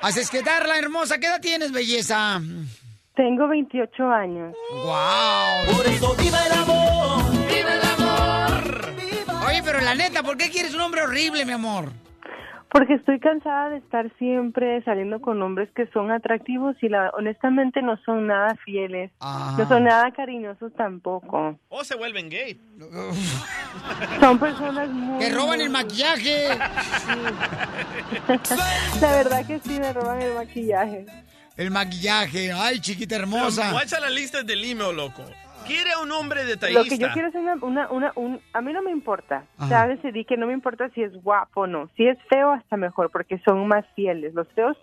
Así 0.00 0.20
es 0.20 0.30
que, 0.30 0.42
Darla, 0.42 0.78
hermosa, 0.78 1.18
¿qué 1.18 1.26
edad 1.26 1.40
tienes, 1.40 1.72
belleza? 1.72 2.40
Tengo 3.16 3.48
28 3.48 4.10
años. 4.10 4.54
¡Wow! 4.70 5.76
Por 5.76 5.86
eso 5.86 6.14
viva 6.14 6.38
el 6.46 6.52
amor. 6.52 7.48
Viva 7.48 7.74
el 7.74 7.82
amor. 7.82 8.94
Oye, 9.48 9.62
pero 9.64 9.80
la 9.80 9.94
neta, 9.96 10.22
¿por 10.22 10.36
qué 10.36 10.50
quieres 10.50 10.74
un 10.74 10.82
hombre 10.82 11.02
horrible, 11.02 11.44
mi 11.44 11.52
amor? 11.52 11.92
Porque 12.70 12.94
estoy 12.94 13.18
cansada 13.18 13.70
de 13.70 13.78
estar 13.78 14.12
siempre 14.18 14.82
saliendo 14.84 15.20
con 15.20 15.40
hombres 15.42 15.70
que 15.74 15.86
son 15.86 16.10
atractivos 16.10 16.76
y 16.82 16.88
la, 16.88 17.10
honestamente 17.16 17.80
no 17.80 17.96
son 18.04 18.26
nada 18.26 18.54
fieles, 18.64 19.10
no 19.20 19.66
son 19.68 19.84
nada 19.84 20.10
cariñosos 20.12 20.74
tampoco. 20.74 21.58
O 21.70 21.82
se 21.82 21.96
vuelven 21.96 22.28
gay. 22.28 22.60
Son 24.20 24.38
personas 24.38 24.88
muy... 24.90 25.18
¡Que 25.18 25.32
roban 25.32 25.60
el 25.60 25.70
maquillaje! 25.70 26.48
La 29.00 29.12
verdad 29.12 29.46
que 29.46 29.58
sí, 29.60 29.78
me 29.80 29.92
roban 29.92 30.20
el 30.22 30.34
maquillaje. 30.34 31.06
El 31.56 31.70
maquillaje. 31.70 32.52
Ay, 32.52 32.80
chiquita 32.80 33.16
hermosa. 33.16 33.72
Guacha 33.72 33.98
la 34.00 34.10
lista 34.10 34.42
del 34.42 34.64
email, 34.64 34.94
loco. 34.94 35.24
Quiere 35.68 35.90
un 36.02 36.10
hombre 36.10 36.42
Lo 36.42 36.48
detallista. 36.50 36.82
que 36.96 36.98
yo 36.98 37.08
quiero 37.12 37.28
es 37.28 37.34
una, 37.36 37.54
una, 37.62 37.90
una, 37.90 38.12
un, 38.16 38.40
a 38.52 38.60
mí 38.60 38.72
no 38.72 38.82
me 38.82 38.90
importa, 38.90 39.44
Ajá. 39.58 39.68
ya 39.70 39.86
decidí 39.86 40.24
que 40.24 40.36
no 40.36 40.46
me 40.46 40.52
importa 40.52 40.88
si 40.94 41.02
es 41.02 41.12
guapo 41.22 41.62
o 41.62 41.66
no, 41.66 41.88
si 41.96 42.06
es 42.08 42.18
feo 42.28 42.50
hasta 42.52 42.76
mejor, 42.76 43.10
porque 43.10 43.38
son 43.44 43.68
más 43.68 43.84
fieles, 43.94 44.34
los 44.34 44.48
feos 44.54 44.76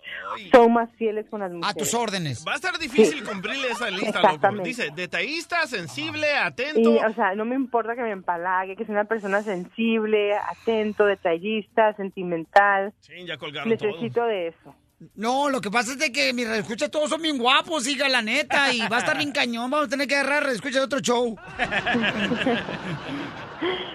son 0.52 0.72
más 0.72 0.88
fieles 0.96 1.26
con 1.28 1.40
las 1.40 1.50
mujeres. 1.52 1.76
A 1.76 1.78
tus 1.78 1.92
órdenes. 1.94 2.44
Va 2.46 2.52
a 2.52 2.56
estar 2.56 2.78
difícil 2.78 3.18
Sí. 3.18 3.24
cumplirle 3.24 3.68
esa 3.68 3.90
lista, 3.90 4.20
loco. 4.20 4.26
Exactamente. 4.28 4.68
Dice, 4.68 4.90
detallista, 4.94 5.66
sensible, 5.66 6.26
Y, 6.32 6.36
atento. 6.46 6.90
o 7.06 7.12
sea, 7.14 7.34
no 7.34 7.44
me 7.44 7.54
importa 7.56 7.94
que 7.94 8.02
me 8.02 8.12
empalague, 8.12 8.76
que 8.76 8.84
sea 8.84 8.92
una 8.94 9.04
persona 9.04 9.42
sensible, 9.42 10.34
atento, 10.36 11.04
detallista, 11.04 11.92
sentimental. 11.94 12.92
Sí, 13.00 13.24
ya 13.26 13.36
colgaron 13.36 13.76
todo. 13.76 13.88
Necesito 13.88 14.24
de 14.26 14.48
eso. 14.48 14.74
No, 15.14 15.50
lo 15.50 15.60
que 15.60 15.70
pasa 15.70 15.92
es 15.92 15.98
de 15.98 16.10
que 16.10 16.32
mis 16.32 16.46
escuchas 16.46 16.90
todos 16.90 17.10
son 17.10 17.20
bien 17.20 17.36
guapos, 17.38 17.86
hija, 17.86 18.08
la 18.08 18.22
neta. 18.22 18.72
Y 18.72 18.80
va 18.88 18.96
a 18.96 19.00
estar 19.00 19.16
bien 19.18 19.30
cañón. 19.32 19.70
Vamos 19.70 19.88
a 19.88 19.90
tener 19.90 20.08
que 20.08 20.16
agarrar 20.16 20.48
escucha 20.48 20.78
de 20.78 20.84
otro 20.84 21.00
show. 21.00 21.36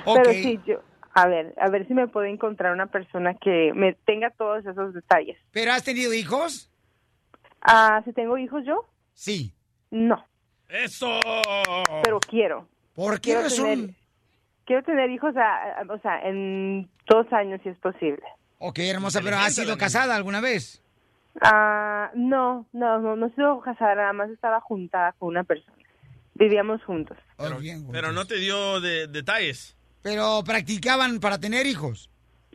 Ok. 0.06 0.18
Pero 0.24 0.32
sí, 0.34 0.60
yo, 0.66 0.82
a 1.14 1.28
ver, 1.28 1.54
a 1.62 1.70
ver 1.70 1.88
si 1.88 1.94
me 1.94 2.08
puedo 2.08 2.26
encontrar 2.26 2.74
una 2.74 2.88
persona 2.88 3.36
que 3.36 3.72
me 3.76 3.94
tenga 4.06 4.32
todos 4.32 4.66
esos 4.66 4.94
detalles. 4.94 5.38
¿Pero 5.52 5.72
has 5.74 5.84
tenido 5.84 6.14
hijos? 6.14 6.70
Ah, 7.62 8.02
si 8.06 8.12
tengo 8.14 8.38
hijos 8.40 8.64
yo, 8.66 8.88
Sí. 9.14 9.54
no, 9.92 10.26
¡Eso! 10.68 11.20
pero 12.04 12.20
quiero. 12.22 12.68
¿Por 12.96 13.16
qué 13.16 13.22
quiero 13.22 13.42
razón? 13.44 13.66
Tener, 13.66 13.96
quiero 14.66 14.84
tener 14.84 15.12
hijos, 15.12 15.36
a- 15.38 15.82
a- 15.82 15.94
o 15.94 16.00
sea, 16.00 16.28
en 16.28 16.90
dos 17.08 17.32
años 17.32 17.60
si 17.62 17.70
es 17.70 17.78
posible. 17.78 18.24
Ok, 18.58 18.80
hermosa, 18.80 19.22
pero 19.24 19.38
¿has 19.38 19.54
sido 19.54 19.78
casada 19.78 20.16
alguna 20.16 20.42
vez? 20.42 20.81
Ah, 21.42 22.12
no, 22.14 22.66
no, 22.74 23.00
no, 23.00 23.16
no 23.16 23.30
sido 23.30 23.62
casada, 23.62 23.96
nada 23.96 24.14
más 24.14 24.30
estaba 24.30 24.60
juntada 24.62 25.14
con 25.14 25.30
una 25.30 25.44
persona. 25.44 25.78
Vivíamos 26.34 26.84
juntos. 26.84 27.18
Pero 27.92 28.12
no 28.12 28.26
te 28.26 28.36
dio 28.36 28.82
de- 28.82 29.08
detalles. 29.08 29.78
Pero 30.02 30.44
practicaban 30.44 31.20
para 31.20 31.40
tener 31.40 31.66
hijos. 31.68 32.10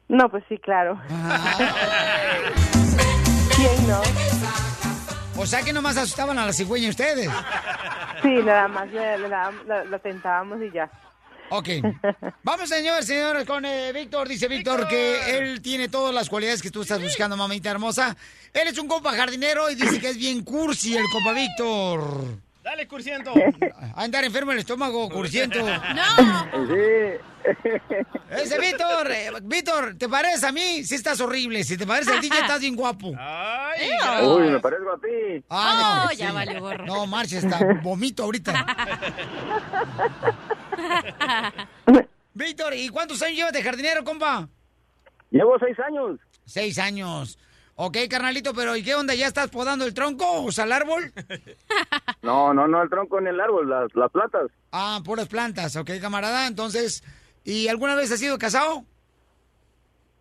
No, 0.09 0.29
pues 0.29 0.45
sí, 0.49 0.59
claro. 0.59 1.01
¿Quién 3.57 3.89
no? 3.89 4.01
O 5.39 5.47
sea 5.47 5.63
que 5.63 5.73
nomás 5.73 5.97
asustaban 5.97 6.39
a 6.39 6.47
la 6.47 6.53
cigüeña 6.53 6.89
ustedes. 6.91 7.31
Sí, 8.23 8.29
nada 8.45 8.69
más 8.69 8.91
le, 8.93 9.19
le 9.19 9.29
dábamos- 9.29 9.65
la- 9.67 9.85
la 9.85 9.99
tentábamos 9.99 10.59
y 10.63 10.71
ya. 10.71 10.91
Ok. 11.51 11.69
Vamos, 12.43 12.69
señores, 12.69 13.07
señores, 13.07 13.45
con 13.45 13.65
eh, 13.65 13.93
Víctor. 13.93 14.29
Dice 14.29 14.49
Víctor 14.49 14.89
que 14.89 15.39
él 15.39 15.63
tiene 15.63 15.89
todas 15.89 16.15
las 16.15 16.29
cualidades 16.29 16.63
que 16.63 16.71
tú 16.71 16.83
estás 16.83 17.01
buscando, 17.01 17.37
mamita 17.37 17.71
hermosa. 17.71 18.17
Él 18.53 18.69
es 18.69 18.79
un 18.79 18.89
compa 18.89 19.13
jardinero 19.13 19.71
y 19.71 19.75
dice 19.75 20.01
que 20.01 20.11
es 20.11 20.17
bien 20.17 20.43
cursi 20.43 20.97
el 20.97 21.05
compa 21.13 21.33
Víctor. 21.33 22.47
Dale, 22.67 22.89
cursiento. 22.89 23.33
A 23.95 24.03
andar 24.03 24.25
enfermo 24.25 24.51
el 24.51 24.59
estómago, 24.59 25.09
cursiento. 25.09 25.61
¡No! 25.61 26.67
Ese 28.31 28.59
Víctor, 28.59 29.09
eh, 29.09 29.31
Víctor, 29.43 29.95
¿te 29.97 30.09
pareces 30.09 30.43
a 30.43 30.51
mí? 30.51 30.83
Sí 30.83 30.97
estás 30.97 31.21
horrible. 31.21 31.63
Si 31.63 31.77
te 31.77 31.87
pareces 31.87 32.13
al 32.13 32.21
DJ, 32.21 32.41
estás 32.41 32.61
bien 32.61 32.75
guapo. 32.75 33.13
Ay, 33.17 33.89
Uy, 34.25 34.51
me 34.51 34.59
parezco 34.59 34.91
a 34.91 34.99
ti. 34.99 35.45
Ah, 35.49 36.03
no. 36.03 36.11
Oh, 36.11 36.13
ya 36.13 36.33
valió 36.33 36.61
gorro. 36.61 36.85
No, 36.87 37.07
marcha, 37.07 37.39
está. 37.39 37.61
Vomito 37.85 38.25
ahorita. 38.25 38.67
Víctor, 42.35 42.75
¿y 42.75 42.89
cuántos 42.89 43.23
años 43.23 43.37
llevas 43.37 43.53
de 43.53 43.63
jardinero, 43.63 44.05
compa? 44.05 44.49
Llevo 45.31 45.59
seis 45.59 45.79
años. 45.81 46.19
Seis 46.45 46.79
años. 46.79 47.39
Ok, 47.79 47.97
carnalito, 48.09 48.55
pero 48.55 48.75
¿y 48.77 48.83
qué 48.83 48.95
onda? 48.95 49.15
¿Ya 49.15 49.27
estás 49.27 49.49
podando 49.51 49.85
el 49.85 49.93
tronco? 49.95 50.43
O 50.45 50.53
sea, 50.53 50.65
el 50.65 50.73
árbol. 50.73 51.13
No, 52.23 52.53
no, 52.53 52.67
no, 52.67 52.83
el 52.83 52.89
tronco 52.91 53.19
en 53.21 53.29
el 53.29 53.41
árbol, 53.41 53.69
las, 53.71 53.95
las 53.95 54.11
platas. 54.11 54.51
Ah, 54.73 55.01
puras 55.05 55.29
plantas, 55.29 55.77
ok, 55.77 55.91
camarada. 56.01 56.49
Entonces, 56.49 57.05
¿y 57.45 57.69
alguna 57.69 57.95
vez 57.95 58.11
has 58.11 58.19
sido 58.19 58.37
casado? 58.37 58.85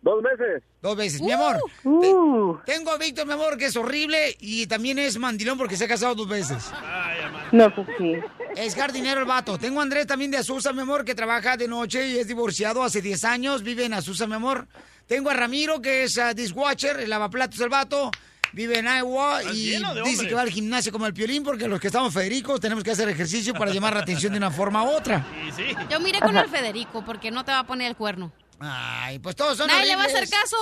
Dos 0.02 0.22
veces. 0.22 0.62
Dos 0.82 0.96
veces, 0.96 1.20
mi 1.20 1.32
amor. 1.32 1.56
Uh. 1.82 2.56
te- 2.64 2.72
tengo 2.74 2.92
a 2.92 2.98
Víctor, 2.98 3.26
mi 3.26 3.32
amor, 3.32 3.56
que 3.58 3.66
es 3.66 3.76
horrible 3.76 4.36
y 4.38 4.68
también 4.68 5.00
es 5.00 5.18
mandilón 5.18 5.58
porque 5.58 5.76
se 5.76 5.86
ha 5.86 5.88
casado 5.88 6.14
dos 6.14 6.28
veces. 6.28 6.70
No, 7.52 7.74
pues 7.74 7.86
sí. 7.98 8.14
Es 8.56 8.74
jardinero 8.74 9.20
el 9.20 9.26
vato. 9.26 9.58
Tengo 9.58 9.80
a 9.80 9.82
Andrés 9.82 10.06
también 10.06 10.30
de 10.30 10.38
Azusa, 10.38 10.72
mi 10.72 10.80
amor, 10.80 11.04
que 11.04 11.14
trabaja 11.14 11.56
de 11.56 11.68
noche 11.68 12.08
y 12.08 12.18
es 12.18 12.26
divorciado 12.26 12.82
hace 12.82 13.02
10 13.02 13.24
años. 13.24 13.62
Vive 13.62 13.84
en 13.84 13.94
Azusa, 13.94 14.26
mi 14.26 14.34
amor. 14.34 14.66
Tengo 15.06 15.30
a 15.30 15.34
Ramiro, 15.34 15.80
que 15.80 16.04
es 16.04 16.18
ah, 16.18 16.34
dishwasher, 16.34 17.00
el 17.00 17.10
lavaplatos 17.10 17.60
el 17.60 17.68
vato. 17.68 18.10
Vive 18.52 18.78
en 18.78 18.86
Iowa 18.86 19.42
y 19.52 19.70
lleno 19.70 19.94
de 19.94 20.02
dice 20.02 20.26
que 20.26 20.34
va 20.34 20.40
al 20.40 20.50
gimnasio 20.50 20.90
como 20.90 21.06
el 21.06 21.12
piolín 21.12 21.42
porque 21.42 21.68
los 21.68 21.78
que 21.78 21.88
estamos 21.88 22.14
Federicos 22.14 22.58
tenemos 22.58 22.82
que 22.82 22.90
hacer 22.90 23.08
ejercicio 23.08 23.52
para 23.52 23.70
llamar 23.70 23.92
la 23.92 24.00
atención 24.00 24.32
de 24.32 24.38
una 24.38 24.50
forma 24.50 24.82
u 24.84 24.88
otra. 24.96 25.26
Yo 25.90 26.00
miré 26.00 26.20
con 26.20 26.34
el 26.36 26.48
Federico 26.48 27.04
porque 27.04 27.30
no 27.30 27.44
te 27.44 27.52
va 27.52 27.60
a 27.60 27.66
poner 27.66 27.88
el 27.88 27.96
cuerno. 27.96 28.32
Ay, 28.58 29.18
pues 29.18 29.36
todos 29.36 29.58
son 29.58 29.66
Nadie 29.66 29.88
le 29.88 29.96
va 29.96 30.04
a 30.04 30.06
hacer 30.06 30.28
caso. 30.28 30.56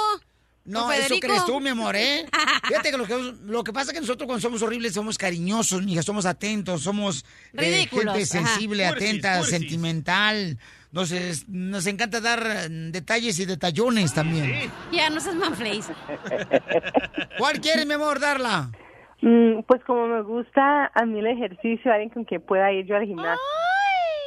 No, 0.66 0.90
eso 0.92 1.16
crees 1.20 1.44
tú, 1.44 1.60
mi 1.60 1.68
amor, 1.68 1.94
¿eh? 1.94 2.26
Fíjate 2.68 2.90
que 2.90 2.96
lo, 2.96 3.06
que 3.06 3.34
lo 3.44 3.62
que 3.64 3.72
pasa 3.72 3.90
es 3.90 3.94
que 3.94 4.00
nosotros 4.00 4.26
cuando 4.26 4.40
somos 4.40 4.62
horribles 4.62 4.94
somos 4.94 5.18
cariñosos, 5.18 5.82
mija, 5.82 6.02
somos 6.02 6.24
atentos, 6.24 6.82
somos 6.82 7.24
eh, 7.52 7.86
gente 7.90 8.24
sensible, 8.24 8.86
atenta, 8.86 9.42
sentimental. 9.42 10.58
Nos, 10.90 11.10
es- 11.10 11.48
nos 11.48 11.86
encanta 11.86 12.20
dar 12.20 12.42
eh, 12.46 12.68
detalles 12.90 13.38
y 13.40 13.44
detallones 13.44 14.14
también. 14.14 14.70
Ya, 14.92 15.10
no 15.10 15.20
seas 15.20 15.34
manflays. 15.34 15.86
¿Cuál 17.38 17.60
quieres, 17.60 17.84
mi 17.86 17.94
amor, 17.94 18.20
darla? 18.20 18.70
Mm, 19.20 19.62
pues 19.66 19.82
como 19.84 20.06
me 20.06 20.22
gusta 20.22 20.90
a 20.94 21.04
mí 21.04 21.18
el 21.18 21.26
ejercicio, 21.26 21.92
alguien 21.92 22.10
con 22.10 22.24
quien 22.24 22.40
pueda 22.42 22.72
ir 22.72 22.86
yo 22.86 22.96
al 22.96 23.04
gimnasio. 23.04 23.40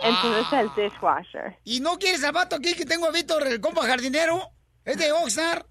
Entonces 0.03 0.45
el 0.53 0.69
dishwasher. 0.75 1.57
¿Y 1.63 1.79
no 1.79 1.97
quieres 1.97 2.23
al 2.23 2.33
vato 2.33 2.55
aquí 2.57 2.73
que 2.75 2.85
tengo 2.85 3.07
a 3.07 3.11
Víctor, 3.11 3.47
el 3.47 3.59
compa 3.59 3.81
jardinero? 3.87 4.51
¿Es 4.85 4.97
de 4.97 5.11
Oxnard? 5.11 5.65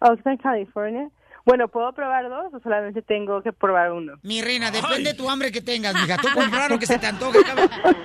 Oxnard, 0.00 0.40
California. 0.40 1.08
Bueno, 1.44 1.68
¿puedo 1.68 1.92
probar 1.94 2.28
dos 2.28 2.52
o 2.52 2.60
solamente 2.60 3.00
tengo 3.02 3.42
que 3.42 3.52
probar 3.52 3.92
uno? 3.92 4.14
Mi 4.22 4.42
reina, 4.42 4.70
depende 4.70 5.10
de 5.10 5.14
tu 5.14 5.28
hambre 5.30 5.50
que 5.50 5.62
tengas, 5.62 5.94
mija. 5.94 6.18
Tú 6.18 6.28
comprar 6.34 6.70
lo 6.70 6.78
que 6.78 6.86
se 6.86 6.98
te 6.98 7.06
antoje. 7.06 7.38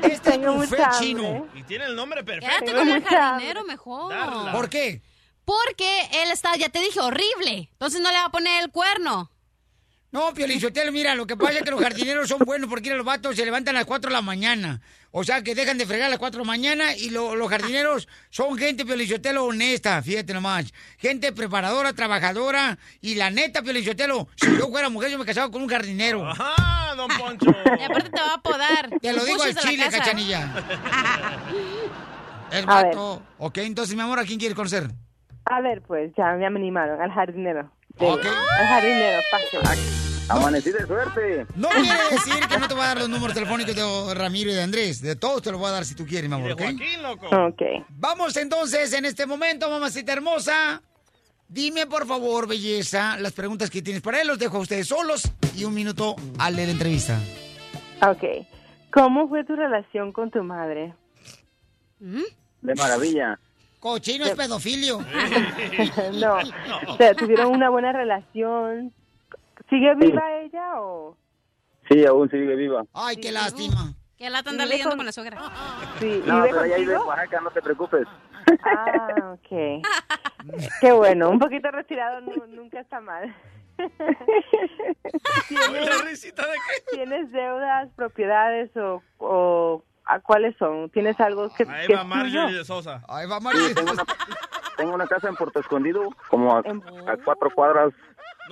Este 0.04 0.36
es 0.36 0.46
buffet 0.46 0.90
chino. 1.00 1.48
Y 1.54 1.64
tiene 1.64 1.86
el 1.86 1.96
nombre 1.96 2.24
perfecto. 2.24 2.66
Quédate 2.66 2.78
con 2.78 2.90
el 2.90 3.04
jardinero 3.04 3.64
mejor. 3.66 4.10
Darla. 4.14 4.52
¿Por 4.52 4.70
qué? 4.70 5.02
Porque 5.44 6.02
él 6.24 6.32
está, 6.32 6.56
ya 6.56 6.70
te 6.70 6.80
dije, 6.80 7.00
horrible. 7.00 7.70
Entonces 7.74 8.02
no 8.02 8.10
le 8.10 8.18
va 8.18 8.26
a 8.26 8.32
poner 8.32 8.64
el 8.64 8.72
cuerno. 8.72 9.30
No, 10.16 10.34
Piolichotelo, 10.34 10.94
mira, 10.94 11.14
lo 11.14 11.28
que 11.28 11.36
pasa 11.36 11.58
es 11.58 11.64
que 11.64 11.72
los 11.72 11.82
jardineros 11.82 12.30
son 12.30 12.40
buenos 12.40 12.70
porque 12.70 12.90
los 12.96 13.06
vatos 13.06 13.36
se 13.36 13.44
levantan 13.44 13.76
a 13.76 13.80
las 13.80 13.86
4 13.86 14.08
de 14.10 14.14
la 14.14 14.22
mañana. 14.22 14.80
O 15.12 15.26
sea, 15.26 15.44
que 15.44 15.54
dejan 15.54 15.78
de 15.78 15.86
fregar 15.86 16.08
a 16.08 16.10
las 16.10 16.20
4 16.20 16.40
de 16.40 16.46
la 16.46 16.48
mañana 16.48 16.96
y 16.96 17.10
lo- 17.10 17.36
los 17.36 17.50
jardineros 17.50 18.08
son 18.30 18.58
gente, 18.58 18.86
Piolichotelo, 18.86 19.44
honesta, 19.44 20.02
fíjate 20.02 20.34
nomás. 20.34 20.72
Gente 21.00 21.34
preparadora, 21.34 21.92
trabajadora. 21.92 22.78
Y 23.02 23.16
la 23.16 23.30
neta, 23.30 23.62
Piolichotelo, 23.62 24.30
si 24.38 24.58
yo 24.58 24.70
fuera 24.70 24.88
mujer, 24.88 25.12
yo 25.12 25.20
me 25.20 25.26
casaba 25.26 25.52
con 25.52 25.62
un 25.62 25.68
jardinero. 25.68 26.26
Ajá, 26.30 26.96
don 26.96 27.10
Poncho. 27.18 27.52
Y 27.78 27.84
aparte 27.84 28.10
te 28.10 28.22
va 28.22 28.36
a 28.36 28.42
podar. 28.42 28.90
Te 29.02 29.12
lo 29.12 29.26
digo 29.26 29.44
al 29.44 29.54
chile, 29.58 29.84
cachanilla. 29.92 30.54
El 32.54 32.64
A 32.70 32.84
ver. 32.84 32.86
vato. 32.86 33.22
Ok, 33.40 33.58
entonces, 33.58 33.94
mi 33.98 34.02
amor, 34.02 34.20
¿a 34.20 34.24
quién 34.24 34.40
quieres 34.40 34.56
conocer? 34.56 34.88
A 35.46 35.60
ver, 35.60 35.82
pues 35.82 36.14
ya 36.18 36.32
me 36.38 36.46
animaron, 36.46 37.02
al 37.02 37.12
jardinero. 37.12 37.70
Sí, 37.98 38.06
Ok. 38.06 38.26
Al 38.26 38.68
jardinero, 38.68 39.22
fácil. 39.32 39.60
Amanecí 40.28 40.72
de 40.72 40.86
suerte. 40.88 41.46
No 41.56 41.70
quiere 41.70 42.00
decir 42.12 42.48
que 42.50 42.58
no 42.58 42.68
te 42.68 42.74
voy 42.74 42.84
a 42.84 42.88
dar 42.88 42.98
los 42.98 43.10
números 43.10 43.34
telefónicos 43.36 43.76
de 43.76 44.14
Ramiro 44.16 44.50
y 44.50 44.54
de 44.56 44.64
Andrés. 44.64 45.02
De 45.02 45.16
todos 45.16 45.42
te 45.44 45.52
los 45.52 45.60
voy 45.60 45.70
a 45.70 45.74
dar 45.74 45.86
si 45.86 45.94
tú 45.96 46.06
quieres, 46.06 46.28
mi 46.30 46.36
amor, 46.36 46.52
¿ok? 46.54 46.62
Joaquín, 46.62 47.04
loco. 47.04 47.28
Ok. 47.28 47.62
Vamos 47.90 48.36
entonces 48.38 48.92
en 48.94 49.06
este 49.06 49.26
momento, 49.28 49.70
mamacita 49.70 50.14
hermosa. 50.14 50.82
Dime, 51.48 51.86
por 51.86 52.08
favor, 52.08 52.48
belleza, 52.48 53.18
las 53.20 53.34
preguntas 53.34 53.70
que 53.70 53.84
tienes 53.84 54.02
para 54.02 54.20
él. 54.20 54.28
Los 54.28 54.40
dejo 54.40 54.58
a 54.58 54.62
ustedes 54.62 54.88
solos 54.88 55.32
y 55.56 55.64
un 55.64 55.76
minuto 55.76 56.16
al 56.40 56.56
leer 56.56 56.70
la 56.70 56.74
entrevista. 56.74 57.20
Ok. 58.02 58.24
¿Cómo 58.92 59.30
fue 59.30 59.44
tu 59.44 59.56
relación 59.56 60.12
con 60.12 60.32
tu 60.32 60.44
madre? 60.44 60.96
De 62.00 62.76
maravilla. 62.76 63.40
Cochino 63.86 64.26
es 64.26 64.32
pedofilio. 64.32 64.98
no. 66.20 66.38
O 66.88 66.98
sea, 66.98 67.14
¿tuvieron 67.14 67.52
una 67.52 67.70
buena 67.70 67.92
relación? 67.92 68.92
¿Sigue 69.70 69.94
viva 69.94 70.24
ella 70.40 70.82
o...? 70.82 71.16
Sí, 71.88 72.04
aún 72.04 72.28
sigue 72.32 72.56
viva. 72.56 72.84
Ay, 72.96 73.18
qué 73.18 73.32
lástima. 73.32 73.94
Que 74.18 74.28
la 74.32 74.40
anda 74.40 74.52
Vive 74.54 74.66
leyendo 74.66 74.90
con- 74.90 74.98
con 74.98 75.06
la 75.06 75.12
suegra. 75.12 75.38
Sí, 76.00 76.24
No, 76.26 76.38
¿vive 76.38 76.48
pero 76.50 76.64
ella 76.64 76.78
vive 76.78 76.94
en 76.94 76.98
contigo? 76.98 77.06
Oaxaca, 77.10 77.42
no 77.42 77.52
te 77.52 77.62
preocupes. 77.62 78.08
Ah, 78.64 79.34
ok. 79.34 79.84
Qué 80.82 80.92
bueno, 80.92 81.30
un 81.30 81.38
poquito 81.38 81.70
retirado 81.70 82.22
nu- 82.22 82.48
nunca 82.48 82.80
está 82.80 83.00
mal. 83.02 83.36
¿Tienes, 85.48 86.36
¿Tienes 86.92 87.32
deudas, 87.32 87.90
propiedades 87.96 88.76
o, 88.78 89.04
o 89.20 89.84
a 90.06 90.20
cuáles 90.20 90.56
son? 90.58 90.90
¿Tienes 90.92 91.20
algo 91.20 91.50
que, 91.56 91.64
Ahí 91.70 91.88
que 91.88 91.96
va 91.96 92.02
es 92.02 92.08
Marjorie 92.08 92.46
tuyo? 92.46 92.58
de 92.58 92.66
Sosa. 92.66 93.02
Ahí 93.08 93.28
va 93.28 93.40
Sí, 93.40 93.74
tengo, 93.76 93.92
una, 93.92 94.04
tengo 94.78 94.94
una 94.94 95.08
casa 95.08 95.28
en 95.30 95.36
Puerto 95.36 95.60
Escondido, 95.60 96.10
como 96.30 96.56
a, 96.56 96.60
a 96.60 97.18
cuatro 97.24 97.50
cuadras 97.54 97.92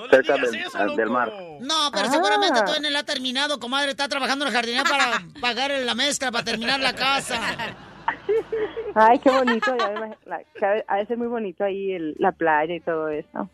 cerca 0.09 0.33
del, 0.35 0.95
del 0.95 1.09
mar. 1.09 1.31
No, 1.61 1.91
pero 1.93 2.05
Ah. 2.07 2.11
seguramente 2.11 2.59
todavía 2.61 2.81
no 2.81 2.89
la 2.89 2.99
ha 2.99 3.03
terminado, 3.05 3.59
comadre. 3.59 3.91
Está 3.91 4.07
trabajando 4.07 4.45
en 4.45 4.51
la 4.53 4.57
jardinera 4.59 4.83
para 4.89 5.21
pagar 5.41 5.71
la 5.71 5.93
mezcla, 5.95 6.31
para 6.31 6.43
terminar 6.43 6.79
la 6.79 6.93
casa. 6.95 7.39
Ay, 8.95 9.19
qué 9.19 9.29
bonito. 9.29 9.75
ya 9.77 9.87
me 9.89 9.95
imag- 9.99 10.17
la- 10.25 10.43
que 10.55 10.65
ha- 10.65 10.83
ha 10.87 10.97
de 10.97 11.05
ser 11.05 11.17
muy 11.17 11.27
bonito 11.27 11.63
ahí 11.63 11.91
el- 11.93 12.15
la 12.19 12.31
playa 12.31 12.73
y 12.75 12.79
todo 12.79 13.07
eso. 13.09 13.49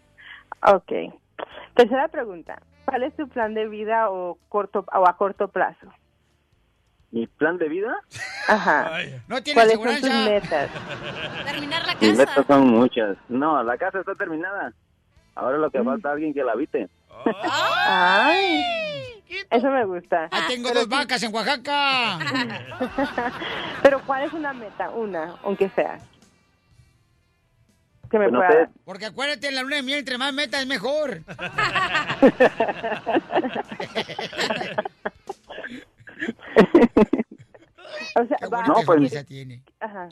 Ok. 0.65 0.91
Tercera 1.75 2.07
pregunta. 2.09 2.61
¿Cuál 2.85 3.03
es 3.03 3.15
tu 3.15 3.27
plan 3.29 3.53
de 3.53 3.67
vida 3.67 4.09
o 4.09 4.37
corto 4.49 4.85
o 4.93 5.07
a 5.07 5.15
corto 5.17 5.47
plazo? 5.49 5.87
¿Mi 7.11 7.25
plan 7.27 7.57
de 7.57 7.69
vida? 7.69 7.95
Ajá. 8.47 8.91
No 9.27 9.41
tiene 9.41 9.55
¿Cuáles 9.75 9.99
son 10.01 10.01
tus 10.01 10.25
metas? 10.25 10.69
Terminar 11.45 11.85
la 11.87 11.95
Mis 11.95 12.17
metas 12.17 12.35
casa. 12.35 12.47
son 12.47 12.67
muchas. 12.67 13.17
No, 13.27 13.63
la 13.63 13.77
casa 13.77 13.99
está 13.99 14.13
terminada. 14.15 14.73
Ahora 15.35 15.57
lo 15.57 15.69
que 15.71 15.81
falta 15.83 16.09
es 16.09 16.13
alguien 16.13 16.33
que 16.33 16.43
la 16.43 16.51
habite. 16.51 16.89
Ay, 17.43 18.63
eso 19.49 19.67
me 19.69 19.85
gusta. 19.85 20.27
Ah, 20.31 20.45
tengo 20.47 20.69
Pero 20.69 20.81
dos 20.81 20.89
sí- 20.89 20.89
vacas 20.89 21.23
en 21.23 21.33
Oaxaca. 21.33 22.19
Pero 23.83 24.01
¿cuál 24.05 24.23
es 24.23 24.33
una 24.33 24.53
meta? 24.53 24.89
Una, 24.91 25.35
aunque 25.43 25.69
sea. 25.69 25.97
Que 28.09 28.17
me 28.17 28.29
Pues 28.29 28.33
no 28.33 28.39
pueda... 28.47 28.65
sé. 28.65 28.69
Porque 28.85 29.05
acuérdate, 29.05 29.47
en 29.49 29.55
la 29.55 29.61
luna 29.63 29.75
de 29.77 29.83
miel, 29.83 29.99
entre 29.99 30.17
más 30.17 30.33
meta 30.33 30.59
es 30.61 30.67
mejor. 30.67 31.21
O 38.15 38.25
sea, 38.25 38.37
va- 38.51 38.65
No, 38.67 38.75
pues- 38.85 39.25
tiene. 39.25 39.63
Ajá. 39.79 40.09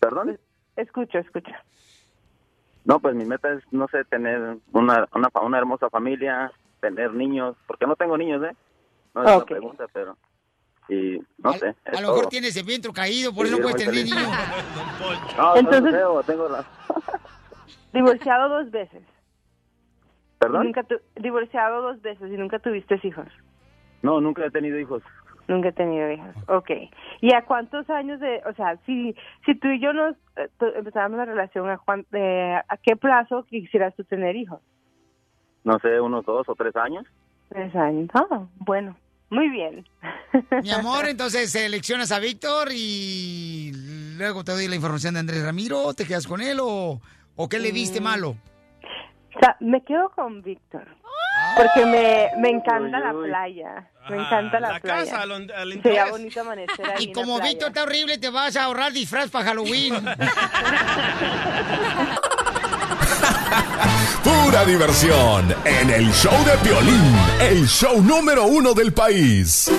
¿Perdón? 0.00 0.38
Escucho, 0.76 1.18
escucho. 1.18 1.50
No, 2.84 3.00
pues 3.00 3.14
mi 3.14 3.24
meta 3.24 3.52
es, 3.52 3.62
no 3.72 3.88
sé, 3.88 4.04
tener 4.04 4.58
una, 4.72 5.08
una, 5.14 5.30
fa- 5.30 5.40
una 5.40 5.58
hermosa 5.58 5.90
familia, 5.90 6.52
tener 6.80 7.12
niños, 7.14 7.56
porque 7.66 7.86
no 7.86 7.96
tengo 7.96 8.16
niños, 8.16 8.42
¿eh? 8.44 8.54
No 9.14 9.22
es 9.24 9.30
Ok. 9.30 9.36
una 9.36 9.46
pregunta, 9.46 9.86
pero... 9.92 10.16
Y 10.88 11.20
no 11.38 11.52
sé, 11.54 11.74
A 11.84 12.00
lo 12.00 12.08
mejor 12.08 12.20
todo. 12.20 12.28
tienes 12.30 12.56
el 12.56 12.64
vientre 12.64 12.92
caído, 12.92 13.34
por 13.34 13.44
eso 13.46 13.58
no 13.58 13.66
Vivir 13.66 13.72
puedes 13.72 13.86
tener 13.86 14.06
feliz. 14.06 14.14
niños. 14.14 14.38
No, 15.36 15.56
Entonces- 15.56 15.92
no 15.92 16.22
tengo 16.22 16.48
la... 16.48 16.64
Divorciado 17.92 18.48
dos 18.48 18.70
veces. 18.70 19.02
¿Perdón? 20.38 20.66
Nunca 20.66 20.82
tu- 20.84 21.00
Divorciado 21.16 21.82
dos 21.82 22.00
veces 22.00 22.30
y 22.32 22.36
nunca 22.36 22.58
tuviste 22.58 22.98
hijos. 23.02 23.26
No, 24.02 24.20
nunca 24.20 24.44
he 24.44 24.50
tenido 24.50 24.78
hijos. 24.78 25.02
Nunca 25.48 25.68
he 25.68 25.72
tenido 25.72 26.10
hijos. 26.12 26.34
Ok. 26.48 26.70
¿Y 27.20 27.32
a 27.34 27.42
cuántos 27.44 27.88
años 27.90 28.20
de, 28.20 28.42
o 28.48 28.52
sea, 28.54 28.76
si, 28.84 29.14
si 29.46 29.54
tú 29.54 29.68
y 29.68 29.80
yo 29.80 29.92
nos 29.92 30.14
eh, 30.36 30.48
empezáramos 30.76 31.16
una 31.16 31.24
relación, 31.24 31.68
¿a, 31.70 31.78
cuán- 31.78 32.06
eh, 32.12 32.54
¿a 32.68 32.76
qué 32.76 32.96
plazo 32.96 33.44
quisieras 33.44 33.94
tú 33.96 34.04
tener 34.04 34.36
hijos? 34.36 34.60
No 35.64 35.78
sé, 35.80 36.00
unos 36.00 36.24
dos 36.26 36.48
o 36.48 36.54
tres 36.54 36.76
años. 36.76 37.04
Tres 37.48 37.74
años. 37.74 38.08
Ah, 38.14 38.46
bueno. 38.58 38.96
Muy 39.30 39.50
bien. 39.50 39.84
Mi 40.62 40.70
amor, 40.70 41.06
entonces 41.06 41.50
seleccionas 41.52 42.12
a 42.12 42.18
Víctor 42.18 42.68
y 42.72 43.72
luego 44.16 44.42
te 44.42 44.52
doy 44.52 44.68
la 44.68 44.74
información 44.76 45.14
de 45.14 45.20
Andrés 45.20 45.44
Ramiro, 45.44 45.92
¿te 45.94 46.06
quedas 46.06 46.26
con 46.26 46.40
él 46.40 46.58
o, 46.62 46.98
o 47.36 47.48
qué 47.48 47.58
le 47.58 47.70
viste 47.72 48.00
Mm. 48.00 48.04
malo? 48.04 48.30
O 48.30 49.38
sea, 49.40 49.56
me 49.60 49.82
quedo 49.84 50.08
con 50.10 50.40
Víctor. 50.42 50.86
Porque 51.56 51.84
me, 51.86 52.30
me 52.38 52.50
encanta 52.50 52.98
la 53.00 53.12
playa. 53.12 53.88
Me 54.08 54.16
Ah, 54.18 54.22
encanta 54.26 54.60
la, 54.60 54.72
la 54.72 54.80
playa. 54.80 55.04
casa, 55.04 55.22
al- 55.22 55.32
al 55.32 55.46
Sería 55.50 55.74
interés. 55.74 56.10
bonito 56.10 56.40
amanecer 56.40 56.86
ahí 56.96 56.96
Y 56.98 57.04
en 57.04 57.08
la 57.10 57.14
como 57.14 57.36
playa. 57.36 57.50
Víctor 57.50 57.68
está 57.68 57.82
horrible, 57.82 58.18
te 58.18 58.30
vas 58.30 58.56
a 58.56 58.64
ahorrar 58.64 58.92
disfraz 58.92 59.28
para 59.30 59.44
Halloween. 59.46 59.94
Pura 64.24 64.64
diversión 64.64 65.54
en 65.64 65.90
el 65.90 66.12
show 66.12 66.32
de 66.44 66.56
violín, 66.68 67.16
el 67.40 67.66
show 67.66 68.00
número 68.02 68.44
uno 68.46 68.72
del 68.74 68.92
país. 68.92 69.70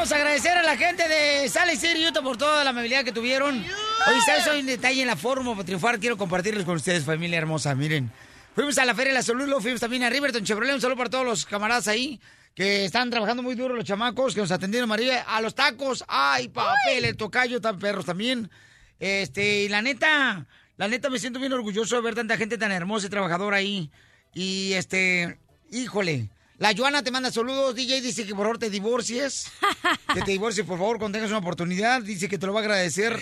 Paisanos, 0.00 0.12
agradecer 0.12 0.56
a 0.56 0.62
la 0.62 0.76
gente 0.76 1.06
de 1.08 1.48
Salt 1.48 1.66
Lake 1.66 1.78
City, 1.78 2.06
Utah, 2.06 2.22
por 2.22 2.36
toda 2.36 2.64
la 2.64 2.70
amabilidad 2.70 3.04
que 3.04 3.12
tuvieron. 3.12 3.58
Oye, 3.58 4.20
¿sabes? 4.24 4.46
Hoy 4.46 4.60
un 4.60 4.66
detalle 4.66 5.02
en 5.02 5.06
la 5.06 5.16
fórmula 5.16 5.56
para 5.56 5.66
triunfar. 5.66 5.98
Quiero 5.98 6.16
compartirles 6.16 6.64
con 6.64 6.76
ustedes, 6.76 7.04
familia 7.04 7.38
hermosa. 7.38 7.74
Miren, 7.74 8.10
fuimos 8.54 8.78
a 8.78 8.84
la 8.84 8.94
Feria 8.94 9.12
de 9.12 9.18
la 9.18 9.22
Salud, 9.22 9.44
luego 9.44 9.60
fuimos 9.60 9.80
también 9.80 10.02
a 10.04 10.10
Riverton 10.10 10.42
Chevrolet. 10.44 10.74
Un 10.74 10.80
saludo 10.80 10.96
para 10.96 11.10
todos 11.10 11.26
los 11.26 11.44
camaradas 11.44 11.88
ahí 11.88 12.20
que 12.54 12.84
están 12.84 13.10
trabajando 13.10 13.42
muy 13.42 13.54
duro, 13.54 13.74
los 13.74 13.84
chamacos 13.84 14.34
que 14.34 14.40
nos 14.40 14.50
atendieron, 14.50 14.88
María. 14.88 15.22
A 15.22 15.40
los 15.40 15.54
tacos, 15.54 16.04
¡ay, 16.08 16.48
papel! 16.48 17.04
El 17.04 17.16
tocayo, 17.16 17.60
tan 17.60 17.78
perros 17.78 18.06
también. 18.06 18.50
Este, 18.98 19.64
y 19.64 19.68
la 19.68 19.82
neta, 19.82 20.46
la 20.76 20.88
neta 20.88 21.10
me 21.10 21.18
siento 21.18 21.40
bien 21.40 21.52
orgulloso 21.52 21.96
de 21.96 22.02
ver 22.02 22.14
tanta 22.14 22.36
gente 22.36 22.56
tan 22.56 22.72
hermosa 22.72 23.06
y 23.06 23.10
trabajadora 23.10 23.58
ahí. 23.58 23.90
Y 24.32 24.72
este, 24.74 25.38
híjole. 25.70 26.30
La 26.60 26.74
Joana 26.76 27.02
te 27.02 27.10
manda 27.10 27.32
saludos, 27.32 27.74
DJ 27.74 28.02
dice 28.02 28.26
que 28.26 28.34
por 28.34 28.44
favor 28.44 28.58
te 28.58 28.68
divorcies. 28.68 29.50
Que 30.14 30.20
te 30.20 30.32
divorcies, 30.32 30.66
por 30.66 30.76
favor, 30.76 30.98
cuando 30.98 31.16
tengas 31.16 31.30
una 31.30 31.38
oportunidad. 31.38 32.02
Dice 32.02 32.28
que 32.28 32.36
te 32.36 32.46
lo 32.46 32.52
va 32.52 32.60
a 32.60 32.62
agradecer. 32.62 33.18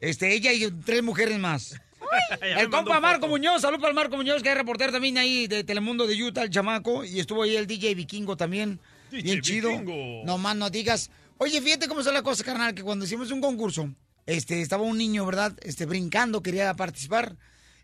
Este, 0.00 0.34
ella 0.34 0.52
y 0.52 0.70
tres 0.84 1.02
mujeres 1.02 1.38
más. 1.38 1.80
El 2.42 2.68
compa. 2.68 3.00
Marco 3.00 3.26
Muñoz, 3.26 3.62
salud 3.62 3.78
para 3.78 3.88
el 3.88 3.94
Marco 3.94 4.16
Muñoz, 4.16 4.42
que 4.42 4.50
es 4.50 4.54
reportero 4.54 4.92
también 4.92 5.16
ahí 5.16 5.46
de 5.46 5.64
Telemundo 5.64 6.06
de 6.06 6.22
Utah, 6.22 6.42
el 6.42 6.50
chamaco. 6.50 7.04
Y 7.04 7.20
estuvo 7.20 7.42
ahí 7.44 7.56
el 7.56 7.66
DJ 7.66 7.94
Vikingo 7.94 8.36
también. 8.36 8.78
DJ 9.10 9.22
bien 9.22 9.40
chido. 9.40 9.70
Vikingo. 9.70 10.22
No 10.26 10.36
más 10.36 10.54
no 10.54 10.68
digas. 10.68 11.10
Oye, 11.38 11.62
fíjate 11.62 11.88
cómo 11.88 12.02
son 12.02 12.12
las 12.12 12.22
cosas, 12.22 12.44
carnal, 12.44 12.74
que 12.74 12.82
cuando 12.82 13.06
hicimos 13.06 13.30
un 13.30 13.40
concurso, 13.40 13.88
este, 14.26 14.60
estaba 14.60 14.82
un 14.82 14.98
niño, 14.98 15.24
¿verdad? 15.24 15.56
Este, 15.62 15.86
brincando, 15.86 16.42
quería 16.42 16.74
participar. 16.74 17.34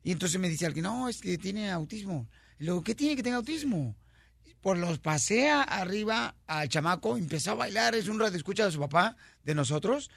Y 0.05 0.13
entonces 0.13 0.39
me 0.39 0.51
dice 0.51 0.67
alguien, 0.67 0.83
no, 0.85 1.09
es 1.09 1.23
que 1.23 1.39
tiene 1.39 1.71
autismo. 1.71 2.29
Y 2.59 2.65
luego, 2.65 2.83
¿qué 2.83 2.95
tiene 2.95 3.17
que 3.17 3.23
tener 3.23 3.37
autismo? 3.37 3.97
Pues 4.61 4.79
los 4.79 4.99
pasea 4.99 5.63
arriba 5.63 6.35
al 6.47 6.69
chamaco, 6.69 7.17
empezó 7.17 7.53
a 7.53 7.55
bailar, 7.55 7.95
es 7.95 8.09
un 8.09 8.21
radio 8.21 8.37
escucha 8.37 8.67
de 8.67 8.73
su 8.73 8.81
papá, 8.81 9.17
de 9.43 9.55
nosotros. 9.55 10.11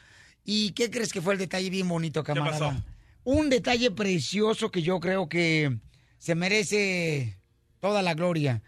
¿Y 0.43 0.71
qué 0.71 0.91
crees 0.91 1.13
que 1.13 1.21
fue 1.21 1.33
el 1.33 1.39
detalle 1.39 1.69
bien 1.69 1.87
bonito, 1.87 2.23
camarada? 2.23 2.59
pasó? 2.59 2.83
Un 3.23 3.49
detalle 3.49 3.91
precioso 3.91 4.69
que 4.69 4.81
yo 4.81 4.99
creo 4.99 5.29
que 5.29 5.77
se 6.17 6.35
merece 6.35 7.37
toda 7.79 8.01
la 8.01 8.13
gloria. 8.13 8.61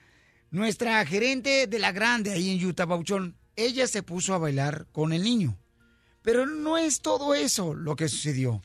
Nuestra 0.49 1.05
gerente 1.05 1.67
de 1.67 1.79
la 1.79 1.91
grande 1.91 2.31
ahí 2.31 2.51
en 2.51 2.65
Utah, 2.65 2.85
Bauchón, 2.85 3.35
ella 3.57 3.87
se 3.87 4.03
puso 4.03 4.33
a 4.33 4.37
bailar 4.37 4.87
con 4.93 5.11
el 5.11 5.23
niño. 5.23 5.57
Pero 6.21 6.45
no 6.45 6.77
es 6.77 7.01
todo 7.01 7.35
eso 7.35 7.73
lo 7.73 7.95
que 7.95 8.07
sucedió. 8.07 8.61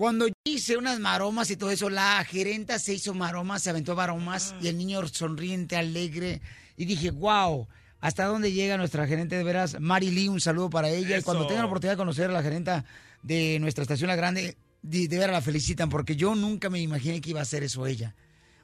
Cuando 0.00 0.28
hice 0.44 0.78
unas 0.78 0.98
maromas 0.98 1.50
y 1.50 1.56
todo 1.56 1.70
eso, 1.70 1.90
la 1.90 2.24
gerenta 2.24 2.78
se 2.78 2.94
hizo 2.94 3.12
maromas, 3.12 3.62
se 3.62 3.68
aventó 3.68 3.94
maromas 3.94 4.54
y 4.58 4.68
el 4.68 4.78
niño 4.78 5.06
sonriente, 5.08 5.76
alegre. 5.76 6.40
Y 6.78 6.86
dije, 6.86 7.10
wow, 7.10 7.68
¿hasta 8.00 8.24
dónde 8.24 8.50
llega 8.50 8.78
nuestra 8.78 9.06
gerente 9.06 9.36
de 9.36 9.44
veras? 9.44 9.78
Mari 9.78 10.10
Lee, 10.10 10.28
un 10.28 10.40
saludo 10.40 10.70
para 10.70 10.88
ella. 10.88 11.18
Y 11.18 11.22
cuando 11.22 11.46
tengan 11.46 11.64
la 11.64 11.66
oportunidad 11.66 11.92
de 11.92 11.98
conocer 11.98 12.30
a 12.30 12.32
la 12.32 12.42
gerenta 12.42 12.86
de 13.22 13.58
nuestra 13.60 13.82
estación 13.82 14.08
La 14.08 14.16
Grande, 14.16 14.56
de, 14.80 15.06
de 15.06 15.18
veras 15.18 15.34
la 15.34 15.42
felicitan 15.42 15.90
porque 15.90 16.16
yo 16.16 16.34
nunca 16.34 16.70
me 16.70 16.80
imaginé 16.80 17.20
que 17.20 17.28
iba 17.28 17.40
a 17.40 17.42
hacer 17.42 17.62
eso 17.62 17.86
ella. 17.86 18.14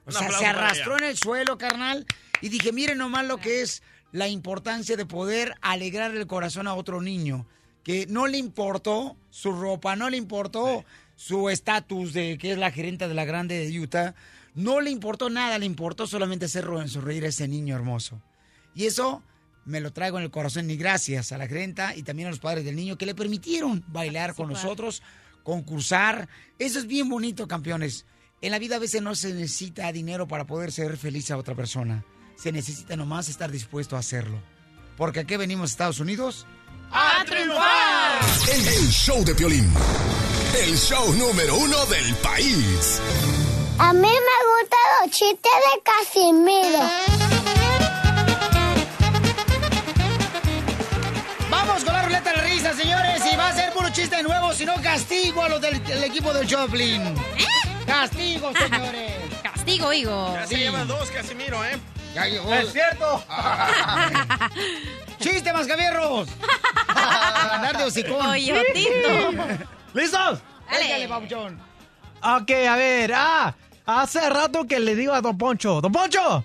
O 0.06 0.12
sea, 0.12 0.30
se 0.30 0.46
arrastró 0.46 0.96
en 0.96 1.04
el 1.04 1.18
suelo, 1.18 1.58
carnal. 1.58 2.06
Y 2.40 2.48
dije, 2.48 2.72
miren 2.72 2.96
nomás 2.96 3.26
lo 3.26 3.36
que 3.36 3.60
es 3.60 3.82
la 4.10 4.26
importancia 4.26 4.96
de 4.96 5.04
poder 5.04 5.52
alegrarle 5.60 6.18
el 6.18 6.26
corazón 6.26 6.66
a 6.66 6.72
otro 6.72 7.02
niño. 7.02 7.46
Que 7.84 8.06
no 8.06 8.26
le 8.26 8.38
importó 8.38 9.18
su 9.28 9.52
ropa, 9.52 9.96
no 9.96 10.08
le 10.08 10.16
importó 10.16 10.82
su 11.16 11.48
estatus 11.48 12.12
de 12.12 12.38
que 12.38 12.52
es 12.52 12.58
la 12.58 12.70
gerente 12.70 13.08
de 13.08 13.14
la 13.14 13.24
grande 13.24 13.58
de 13.58 13.80
Utah. 13.80 14.14
No 14.54 14.80
le 14.80 14.90
importó 14.90 15.28
nada, 15.28 15.58
le 15.58 15.66
importó 15.66 16.06
solamente 16.06 16.44
hacer 16.44 16.66
sonreír 16.86 17.24
a 17.24 17.28
ese 17.28 17.48
niño 17.48 17.74
hermoso. 17.74 18.22
Y 18.74 18.84
eso 18.86 19.22
me 19.64 19.80
lo 19.80 19.92
traigo 19.92 20.18
en 20.18 20.24
el 20.24 20.30
corazón 20.30 20.70
y 20.70 20.76
gracias 20.76 21.32
a 21.32 21.38
la 21.38 21.48
gerenta 21.48 21.96
y 21.96 22.02
también 22.02 22.28
a 22.28 22.30
los 22.30 22.38
padres 22.38 22.64
del 22.64 22.76
niño 22.76 22.96
que 22.96 23.06
le 23.06 23.14
permitieron 23.14 23.84
bailar 23.88 24.34
con 24.34 24.48
padre. 24.48 24.62
nosotros, 24.62 25.02
concursar. 25.42 26.28
Eso 26.58 26.78
es 26.78 26.86
bien 26.86 27.08
bonito, 27.08 27.48
campeones. 27.48 28.06
En 28.40 28.52
la 28.52 28.58
vida 28.58 28.76
a 28.76 28.80
veces 28.80 29.02
no 29.02 29.14
se 29.14 29.34
necesita 29.34 29.90
dinero 29.92 30.28
para 30.28 30.46
poder 30.46 30.70
ser 30.70 30.96
feliz 30.96 31.30
a 31.30 31.38
otra 31.38 31.54
persona. 31.54 32.04
Se 32.36 32.52
necesita 32.52 32.96
nomás 32.96 33.28
estar 33.28 33.50
dispuesto 33.50 33.96
a 33.96 34.00
hacerlo. 34.00 34.40
Porque 34.96 35.20
aquí 35.20 35.36
venimos 35.36 35.70
a 35.70 35.72
Estados 35.72 36.00
Unidos 36.00 36.46
¡A 36.90 37.24
triunfar! 37.24 38.20
El 38.52 38.88
show 38.90 39.24
de 39.24 39.34
violín, 39.34 39.72
el 40.62 40.76
show 40.76 41.12
número 41.14 41.54
uno 41.56 41.84
del 41.86 42.14
país. 42.16 43.00
A 43.78 43.92
mí 43.92 44.00
me 44.00 44.08
gustan 44.08 44.80
los 45.00 45.10
chistes 45.10 45.52
de 45.52 45.82
Casimiro. 45.82 46.78
Vamos 51.50 51.84
con 51.84 51.92
la 51.92 52.02
ruleta 52.02 52.32
de 52.32 52.40
risa, 52.40 52.74
señores. 52.74 53.22
Y 53.30 53.36
va 53.36 53.48
a 53.48 53.52
ser 53.52 53.72
puro 53.72 53.90
chiste 53.90 54.22
nuevo, 54.22 54.52
si 54.54 54.64
no 54.64 54.74
castigo 54.82 55.42
a 55.42 55.48
los 55.50 55.60
del, 55.60 55.76
equipo 56.04 56.32
del 56.32 56.50
Joplin. 56.50 57.02
¿Eh? 57.06 57.44
Castigo, 57.86 58.50
señores. 58.58 59.12
castigo, 59.42 59.92
higo. 59.92 60.34
Ya 60.34 60.46
se 60.46 60.56
llevan 60.56 60.88
dos, 60.88 61.10
Casimiro, 61.10 61.62
¿eh? 61.64 61.78
Ya 62.14 62.24
llegó. 62.26 62.52
¡Es 62.54 62.72
cierto! 62.72 63.22
Ah. 63.28 64.48
¡Chiste, 65.20 65.52
mascabierros! 65.52 66.28
¡Ganar 66.94 67.76
de 67.76 67.84
hocicón! 67.84 68.24
¡Coyotito! 68.24 69.76
¿Listos? 69.94 70.40
Échale, 70.70 71.08
papuchón. 71.08 71.58
Ok, 72.22 72.50
a 72.68 72.76
ver. 72.76 73.12
Ah, 73.14 73.54
hace 73.84 74.28
rato 74.30 74.66
que 74.66 74.80
le 74.80 74.96
digo 74.96 75.12
a 75.12 75.20
Don 75.20 75.36
Poncho. 75.38 75.80
Don 75.80 75.92
Poncho, 75.92 76.44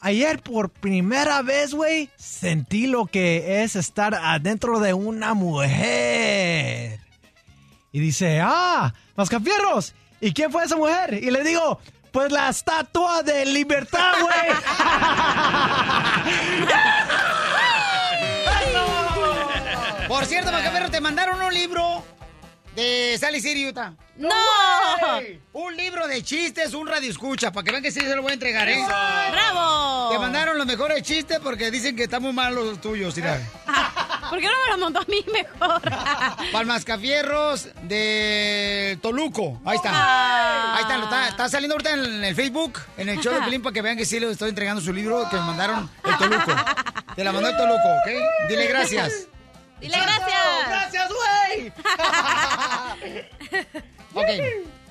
ayer 0.00 0.42
por 0.42 0.70
primera 0.70 1.42
vez, 1.42 1.74
güey, 1.74 2.10
sentí 2.16 2.86
lo 2.86 3.06
que 3.06 3.62
es 3.62 3.76
estar 3.76 4.14
adentro 4.14 4.80
de 4.80 4.94
una 4.94 5.34
mujer. 5.34 6.98
Y 7.92 8.00
dice, 8.00 8.40
ah, 8.42 8.92
Mascafierros, 9.16 9.94
¿y 10.20 10.32
quién 10.32 10.50
fue 10.50 10.64
esa 10.64 10.76
mujer? 10.76 11.14
Y 11.14 11.30
le 11.30 11.44
digo, 11.44 11.78
pues 12.10 12.32
la 12.32 12.48
estatua 12.48 13.22
de 13.22 13.46
libertad, 13.46 14.14
güey. 14.20 14.34
Por 20.08 20.26
cierto, 20.26 20.52
Macabero, 20.52 20.90
te 20.90 21.00
mandaron 21.00 21.40
un 21.40 21.54
libro 21.54 22.04
de 22.74 23.16
Sally 23.18 23.40
City, 23.40 23.68
Utah. 23.68 23.92
¡No! 24.16 24.28
way! 25.02 25.40
Un 25.52 25.76
libro 25.76 26.06
de 26.06 26.22
chistes, 26.22 26.74
un 26.74 26.86
radio 26.86 27.10
escucha, 27.10 27.52
para 27.52 27.64
que 27.64 27.70
vean 27.70 27.82
que 27.82 27.90
sí 27.90 28.00
se 28.00 28.14
lo 28.14 28.22
voy 28.22 28.32
a 28.32 28.34
entregar, 28.34 28.68
¿eh? 28.68 28.82
¡Bravo! 28.86 30.10
Te 30.10 30.18
mandaron 30.18 30.56
los 30.58 30.66
mejores 30.66 31.02
chistes 31.02 31.38
porque 31.40 31.70
dicen 31.70 31.96
que 31.96 32.04
están 32.04 32.22
muy 32.22 32.32
malos 32.32 32.64
los 32.64 32.80
tuyos, 32.80 33.16
mira. 33.16 33.40
¿Por 34.30 34.40
qué 34.40 34.46
no 34.46 34.52
me 34.64 34.70
lo 34.70 34.78
mandó 34.78 35.00
a 35.00 35.04
mí 35.04 35.24
mejor? 35.30 35.82
Palmascafierros 36.52 37.68
de 37.82 38.98
Toluco. 39.02 39.60
Ahí 39.64 39.76
está. 39.76 39.90
Ah. 39.92 40.76
Ahí 40.76 40.82
está, 40.82 40.96
lo 40.96 41.04
está. 41.04 41.28
Está 41.28 41.48
saliendo 41.50 41.74
ahorita 41.74 41.92
en 41.92 42.24
el 42.24 42.34
Facebook, 42.34 42.78
en 42.96 43.10
el 43.10 43.20
show 43.20 43.34
de 43.34 43.40
Pelín, 43.40 43.60
para 43.62 43.74
que 43.74 43.82
vean 43.82 43.96
que 43.96 44.06
sí 44.06 44.18
le 44.18 44.30
estoy 44.30 44.48
entregando 44.48 44.80
su 44.80 44.92
libro 44.92 45.28
que 45.28 45.36
me 45.36 45.42
mandaron 45.42 45.90
el 46.04 46.16
Toluco. 46.16 46.52
Te 47.14 47.24
la 47.24 47.32
mandó 47.32 47.50
el 47.50 47.56
Toluco, 47.56 47.76
¿ok? 47.76 48.48
Dile 48.48 48.66
gracias. 48.68 49.28
Dile 49.82 49.96
gracias. 49.98 50.68
¡Gracias, 50.68 51.08
güey! 51.12 51.72
Ok. 54.14 54.26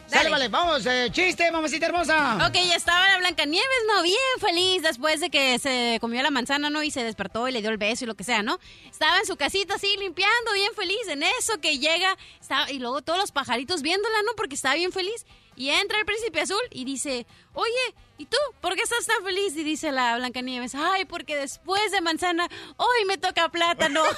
Sale, 0.08 0.30
vale, 0.30 0.48
vamos, 0.50 0.86
eh, 0.88 1.08
chiste, 1.12 1.50
mamacita 1.52 1.86
hermosa. 1.86 2.46
Ok, 2.48 2.56
ya 2.56 2.76
estaba 2.76 3.08
la 3.08 3.18
Blancanieves, 3.20 3.84
¿no? 3.88 4.04
Bien 4.04 4.18
feliz 4.40 4.82
después 4.82 5.22
de 5.22 5.30
que 5.30 5.58
se 5.60 6.00
comió 6.02 6.22
la 6.22 6.32
manzana, 6.32 6.70
¿no? 6.70 6.84
Y 6.84 6.92
se 6.92 7.02
despertó 7.04 7.48
y 7.48 7.52
le 7.54 7.62
dio 7.62 7.70
el 7.70 7.78
beso 7.78 8.04
y 8.04 8.08
lo 8.08 8.16
que 8.16 8.26
sea, 8.26 8.44
¿no? 8.44 8.60
Estaba 8.90 9.20
en 9.20 9.26
su 9.26 9.38
casita 9.38 9.76
así 9.76 9.96
limpiando, 9.98 10.52
bien 10.54 10.74
feliz. 10.76 11.08
En 11.08 11.24
eso 11.24 11.62
que 11.62 11.78
llega, 11.78 12.18
estaba, 12.42 12.70
y 12.70 12.80
luego 12.80 13.02
todos 13.02 13.20
los 13.20 13.32
pajaritos 13.32 13.82
viéndola, 13.84 14.18
¿no? 14.26 14.34
Porque 14.36 14.56
estaba 14.56 14.76
bien 14.76 14.92
feliz. 14.92 15.26
Y 15.56 15.70
entra 15.70 16.00
el 16.00 16.06
príncipe 16.06 16.42
azul 16.42 16.62
y 16.72 16.84
dice, 16.84 17.26
oye, 17.54 17.96
¿y 18.22 18.26
tú? 18.28 18.38
¿Por 18.62 18.76
qué 18.76 18.84
estás 18.84 19.08
tan 19.08 19.24
feliz? 19.24 19.56
Y 19.56 19.64
dice 19.64 19.92
la 19.92 20.16
Blancanieves, 20.18 20.76
ay, 20.76 21.06
porque 21.06 21.36
después 21.36 21.92
de 21.92 22.02
manzana, 22.02 22.48
hoy 22.78 23.06
me 23.08 23.18
toca 23.18 23.50
plátano. 23.50 24.04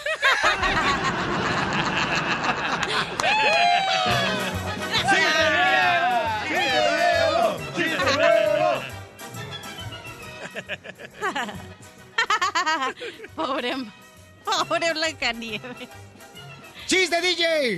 pobre, 13.35 13.73
pobre 14.43 14.93
Blancanieves. 14.93 15.87
¡Chiste, 16.87 17.21
DJ! 17.21 17.77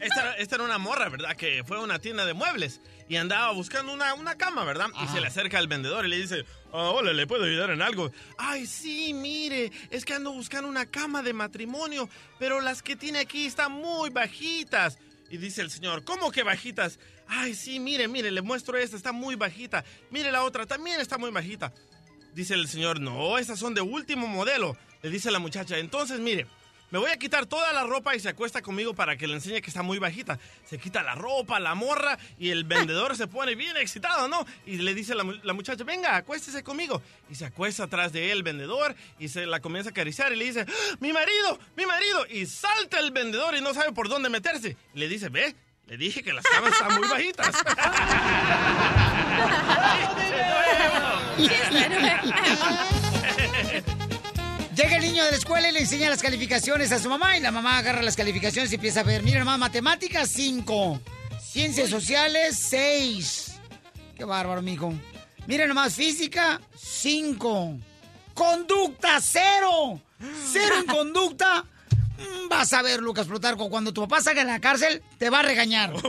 Esta, 0.00 0.36
esta 0.36 0.54
era 0.54 0.64
una 0.64 0.78
morra, 0.78 1.10
¿verdad? 1.10 1.36
Que 1.36 1.62
fue 1.64 1.76
a 1.76 1.80
una 1.80 1.98
tienda 1.98 2.24
de 2.24 2.32
muebles 2.32 2.80
y 3.08 3.16
andaba 3.16 3.52
buscando 3.52 3.92
una, 3.92 4.14
una 4.14 4.36
cama, 4.36 4.64
¿verdad? 4.64 4.88
Y 5.02 5.08
se 5.08 5.20
le 5.20 5.26
acerca 5.28 5.58
al 5.58 5.66
vendedor 5.66 6.04
y 6.04 6.08
le 6.08 6.16
dice, 6.18 6.44
"Ah, 6.72 6.90
hola, 6.90 7.12
¿le 7.12 7.26
puedo 7.26 7.44
ayudar 7.44 7.70
en 7.70 7.82
algo? 7.82 8.12
Ay, 8.36 8.66
sí, 8.66 9.14
mire, 9.14 9.72
es 9.90 10.04
que 10.04 10.14
ando 10.14 10.32
buscando 10.32 10.68
una 10.68 10.86
cama 10.86 11.22
de 11.22 11.32
matrimonio, 11.32 12.08
pero 12.38 12.60
las 12.60 12.82
que 12.82 12.96
tiene 12.96 13.20
aquí 13.20 13.46
están 13.46 13.72
muy 13.72 14.10
bajitas. 14.10 14.98
Y 15.30 15.36
dice 15.36 15.60
el 15.62 15.70
señor, 15.70 16.04
¿cómo 16.04 16.30
que 16.30 16.42
bajitas? 16.42 16.98
Ay, 17.26 17.54
sí, 17.54 17.80
mire, 17.80 18.08
mire, 18.08 18.30
le 18.30 18.40
muestro 18.42 18.78
esta, 18.78 18.96
está 18.96 19.12
muy 19.12 19.34
bajita. 19.34 19.84
Mire 20.10 20.32
la 20.32 20.42
otra, 20.42 20.64
también 20.66 21.00
está 21.00 21.18
muy 21.18 21.30
bajita. 21.30 21.72
Dice 22.34 22.54
el 22.54 22.68
señor, 22.68 23.00
no, 23.00 23.36
estas 23.38 23.58
son 23.58 23.74
de 23.74 23.80
último 23.80 24.26
modelo. 24.26 24.76
Le 25.02 25.10
dice 25.10 25.30
la 25.30 25.38
muchacha, 25.38 25.78
entonces 25.78 26.20
mire, 26.20 26.46
me 26.90 26.98
voy 26.98 27.10
a 27.10 27.16
quitar 27.18 27.46
toda 27.46 27.72
la 27.72 27.84
ropa 27.84 28.14
y 28.16 28.20
se 28.20 28.30
acuesta 28.30 28.62
conmigo 28.62 28.94
para 28.94 29.16
que 29.16 29.26
le 29.26 29.34
enseñe 29.34 29.60
que 29.60 29.68
está 29.68 29.82
muy 29.82 29.98
bajita. 29.98 30.38
Se 30.64 30.78
quita 30.78 31.02
la 31.02 31.14
ropa, 31.14 31.60
la 31.60 31.74
morra 31.74 32.18
y 32.38 32.50
el 32.50 32.64
vendedor 32.64 33.16
se 33.16 33.26
pone 33.26 33.54
bien 33.54 33.76
excitado, 33.76 34.28
¿no? 34.28 34.46
Y 34.66 34.78
le 34.78 34.94
dice 34.94 35.14
la, 35.14 35.24
mu- 35.24 35.36
la 35.42 35.52
muchacha, 35.52 35.84
venga, 35.84 36.16
acuéstese 36.16 36.62
conmigo. 36.62 37.02
Y 37.30 37.34
se 37.34 37.44
acuesta 37.44 37.84
atrás 37.84 38.12
de 38.12 38.32
él 38.32 38.38
el 38.38 38.42
vendedor 38.42 38.94
y 39.18 39.28
se 39.28 39.46
la 39.46 39.60
comienza 39.60 39.90
a 39.90 39.92
acariciar 39.92 40.32
y 40.32 40.36
le 40.36 40.44
dice, 40.44 40.64
¡Ah, 40.68 40.96
mi 41.00 41.12
marido, 41.12 41.58
mi 41.76 41.86
marido. 41.86 42.26
Y 42.30 42.46
salta 42.46 42.98
el 43.00 43.10
vendedor 43.10 43.54
y 43.56 43.60
no 43.60 43.74
sabe 43.74 43.92
por 43.92 44.08
dónde 44.08 44.28
meterse. 44.30 44.76
Y 44.94 44.98
le 44.98 45.08
dice, 45.08 45.28
ve, 45.28 45.54
le 45.86 45.96
dije 45.96 46.22
que 46.22 46.32
las 46.32 46.44
camas 46.44 46.72
están 46.72 46.94
muy 46.98 47.08
bajitas. 47.08 47.48
Llega 54.78 54.94
el 54.94 55.02
niño 55.02 55.24
de 55.24 55.32
la 55.32 55.36
escuela 55.36 55.68
y 55.68 55.72
le 55.72 55.80
enseña 55.80 56.08
las 56.08 56.22
calificaciones 56.22 56.92
a 56.92 57.00
su 57.00 57.08
mamá 57.10 57.36
y 57.36 57.40
la 57.40 57.50
mamá 57.50 57.78
agarra 57.78 58.00
las 58.00 58.14
calificaciones 58.14 58.70
y 58.70 58.76
empieza 58.76 59.00
a 59.00 59.02
ver, 59.02 59.24
mira 59.24 59.40
nomás, 59.40 59.58
matemáticas 59.58 60.30
5, 60.30 61.00
ciencias 61.42 61.90
sociales 61.90 62.56
6. 62.60 63.58
Qué 64.16 64.24
bárbaro, 64.24 64.62
mijo. 64.62 64.94
Mira 65.48 65.66
nomás, 65.66 65.94
física 65.96 66.60
5, 66.76 67.76
conducta 68.34 69.18
0. 69.20 70.00
Cero 70.52 70.74
en 70.78 70.86
conducta. 70.86 71.64
Mm, 72.16 72.48
Vas 72.48 72.72
a 72.72 72.80
ver, 72.80 73.00
Lucas 73.00 73.26
Plutarco, 73.26 73.68
cuando 73.68 73.92
tu 73.92 74.02
papá 74.02 74.20
salga 74.22 74.42
en 74.42 74.46
la 74.46 74.60
cárcel, 74.60 75.02
te 75.18 75.28
va 75.28 75.40
a 75.40 75.42
regañar. 75.42 75.92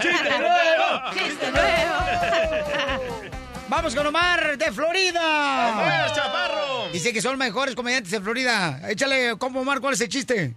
¡Chiste 0.00 0.38
nuevo! 0.38 1.02
¡Chiste 1.14 1.50
nuevo! 1.50 3.43
Vamos 3.68 3.94
con 3.96 4.06
Omar 4.06 4.56
de 4.58 4.72
Florida. 4.72 5.72
Omar, 5.72 6.12
chaparro. 6.12 6.92
Dice 6.92 7.12
que 7.12 7.20
son 7.20 7.38
mejores 7.38 7.74
comediantes 7.74 8.12
de 8.12 8.20
Florida. 8.20 8.80
Échale, 8.90 9.32
¿cómo 9.38 9.60
Omar? 9.62 9.80
¿Cuál 9.80 9.94
es 9.94 10.00
el 10.02 10.08
chiste? 10.08 10.52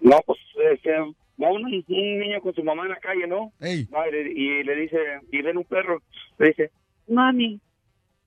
No, 0.00 0.20
pues 0.24 0.38
este, 0.72 0.96
va 0.98 1.50
un, 1.50 1.64
un 1.64 2.18
niño 2.18 2.40
con 2.40 2.54
su 2.54 2.62
mamá 2.62 2.84
en 2.84 2.90
la 2.90 3.00
calle, 3.00 3.26
¿no? 3.26 3.52
Va 3.60 4.08
y, 4.08 4.12
le, 4.12 4.30
y 4.32 4.62
le 4.62 4.74
dice, 4.76 4.98
y 5.32 5.42
ven 5.42 5.56
un 5.56 5.64
perro, 5.64 6.02
le 6.38 6.48
dice, 6.48 6.70
mami, 7.08 7.60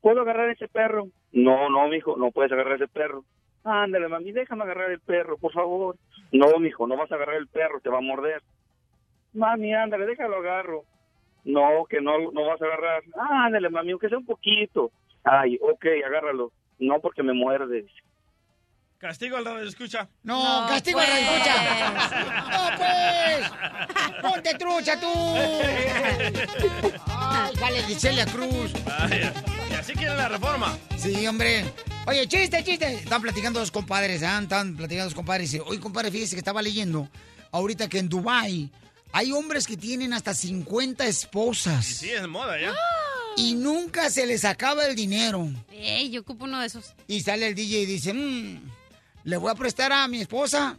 ¿puedo 0.02 0.22
agarrar 0.22 0.50
ese 0.50 0.68
perro? 0.68 1.08
No, 1.32 1.70
no, 1.70 1.88
mijo, 1.88 2.18
no 2.18 2.32
puedes 2.32 2.52
agarrar 2.52 2.76
ese 2.76 2.88
perro. 2.88 3.24
Ándale, 3.64 4.08
mami, 4.08 4.32
déjame 4.32 4.64
agarrar 4.64 4.92
el 4.92 5.00
perro, 5.00 5.38
por 5.38 5.54
favor. 5.54 5.98
No, 6.32 6.58
mijo, 6.60 6.88
no 6.88 6.98
vas 6.98 7.12
a 7.12 7.16
agarrar 7.16 7.36
el 7.36 7.48
perro, 7.48 7.80
te 7.80 7.90
va 7.90 8.00
a 8.00 8.02
morder. 8.02 8.42
Mami, 9.34 9.74
ándale, 9.74 10.06
déjalo 10.06 10.38
agarro. 10.38 10.84
No, 11.44 11.86
que 11.90 12.02
no, 12.02 12.32
no 12.32 12.46
vas 12.46 12.62
a 12.62 12.66
agarrar. 12.66 13.04
Ándale, 13.46 13.70
mami, 13.70 13.92
aunque 13.92 14.10
sea 14.10 14.18
un 14.18 14.26
poquito. 14.26 14.92
Ay, 15.24 15.58
ok, 15.62 15.86
agárralo. 16.06 16.52
No, 16.80 17.00
porque 17.00 17.24
me 17.24 17.34
muerde. 17.34 17.86
Castigo 18.98 19.38
al 19.38 19.46
radio 19.46 19.68
escucha. 19.68 20.10
No, 20.24 20.66
castigo 20.68 21.00
pues. 21.00 21.10
a 21.10 21.14
la 21.14 21.20
escucha. 21.20 21.56
No, 22.52 22.70
pues. 22.78 24.22
Ponte 24.22 24.56
trucha 24.56 25.00
tú. 25.00 25.08
Ay, 27.06 27.54
dale, 27.60 27.84
Gisela 27.84 28.26
Cruz. 28.26 28.74
Vaya, 28.84 29.34
Y 29.70 29.74
así 29.76 29.94
quieren 29.94 30.18
la 30.18 30.30
reforma. 30.30 30.76
Sí, 30.98 31.28
hombre. 31.28 31.66
Oye, 32.08 32.28
chiste, 32.28 32.64
chiste. 32.64 32.96
Están 32.96 33.22
platicando 33.22 33.60
dos 33.60 33.70
compadres, 33.70 34.24
¿ah? 34.24 34.40
Están 34.42 34.76
platicando 34.76 35.06
dos 35.06 35.16
compadres. 35.16 35.60
Oye, 35.66 35.80
compadre, 35.80 36.10
fíjese 36.10 36.36
que 36.36 36.40
estaba 36.40 36.62
leyendo 36.62 37.08
ahorita 37.52 37.88
que 37.90 38.00
en 38.00 38.10
Dubai 38.10 38.72
hay 39.12 39.32
hombres 39.32 39.66
que 39.68 39.78
tienen 39.78 40.14
hasta 40.14 40.34
50 40.34 41.06
esposas. 41.08 41.86
Sí, 41.86 42.10
es 42.10 42.28
moda 42.28 42.60
ya. 42.60 42.74
Y 43.36 43.54
nunca 43.54 44.10
se 44.10 44.26
les 44.26 44.46
acaba 44.46 44.86
el 44.86 44.96
dinero. 44.96 45.50
Ey, 45.72 46.10
yo 46.10 46.22
ocupo 46.22 46.46
uno 46.46 46.60
de 46.60 46.68
esos. 46.68 46.94
Y 47.08 47.22
sale 47.22 47.48
el 47.48 47.56
DJ 47.56 47.82
y 47.82 47.86
dice, 47.86 48.14
"Mm, 48.14 48.62
le 49.24 49.38
voy 49.38 49.52
a 49.52 49.56
prestar 49.56 49.92
a 49.94 50.08
mi 50.08 50.20
esposa, 50.22 50.78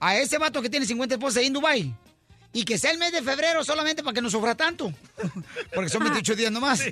a 0.00 0.16
ese 0.16 0.36
vato 0.38 0.60
que 0.60 0.68
tiene 0.68 0.84
50 0.84 1.14
esposas 1.14 1.38
ahí 1.38 1.46
en 1.46 1.52
Dubai 1.52 1.94
Y 2.52 2.64
que 2.64 2.76
sea 2.76 2.90
el 2.90 2.98
mes 2.98 3.12
de 3.12 3.22
febrero 3.22 3.64
solamente 3.64 4.02
para 4.02 4.12
que 4.12 4.20
no 4.20 4.28
sufra 4.28 4.54
tanto. 4.54 4.92
Porque 5.74 5.88
son 5.88 6.02
28 6.02 6.34
días 6.34 6.52
nomás. 6.52 6.82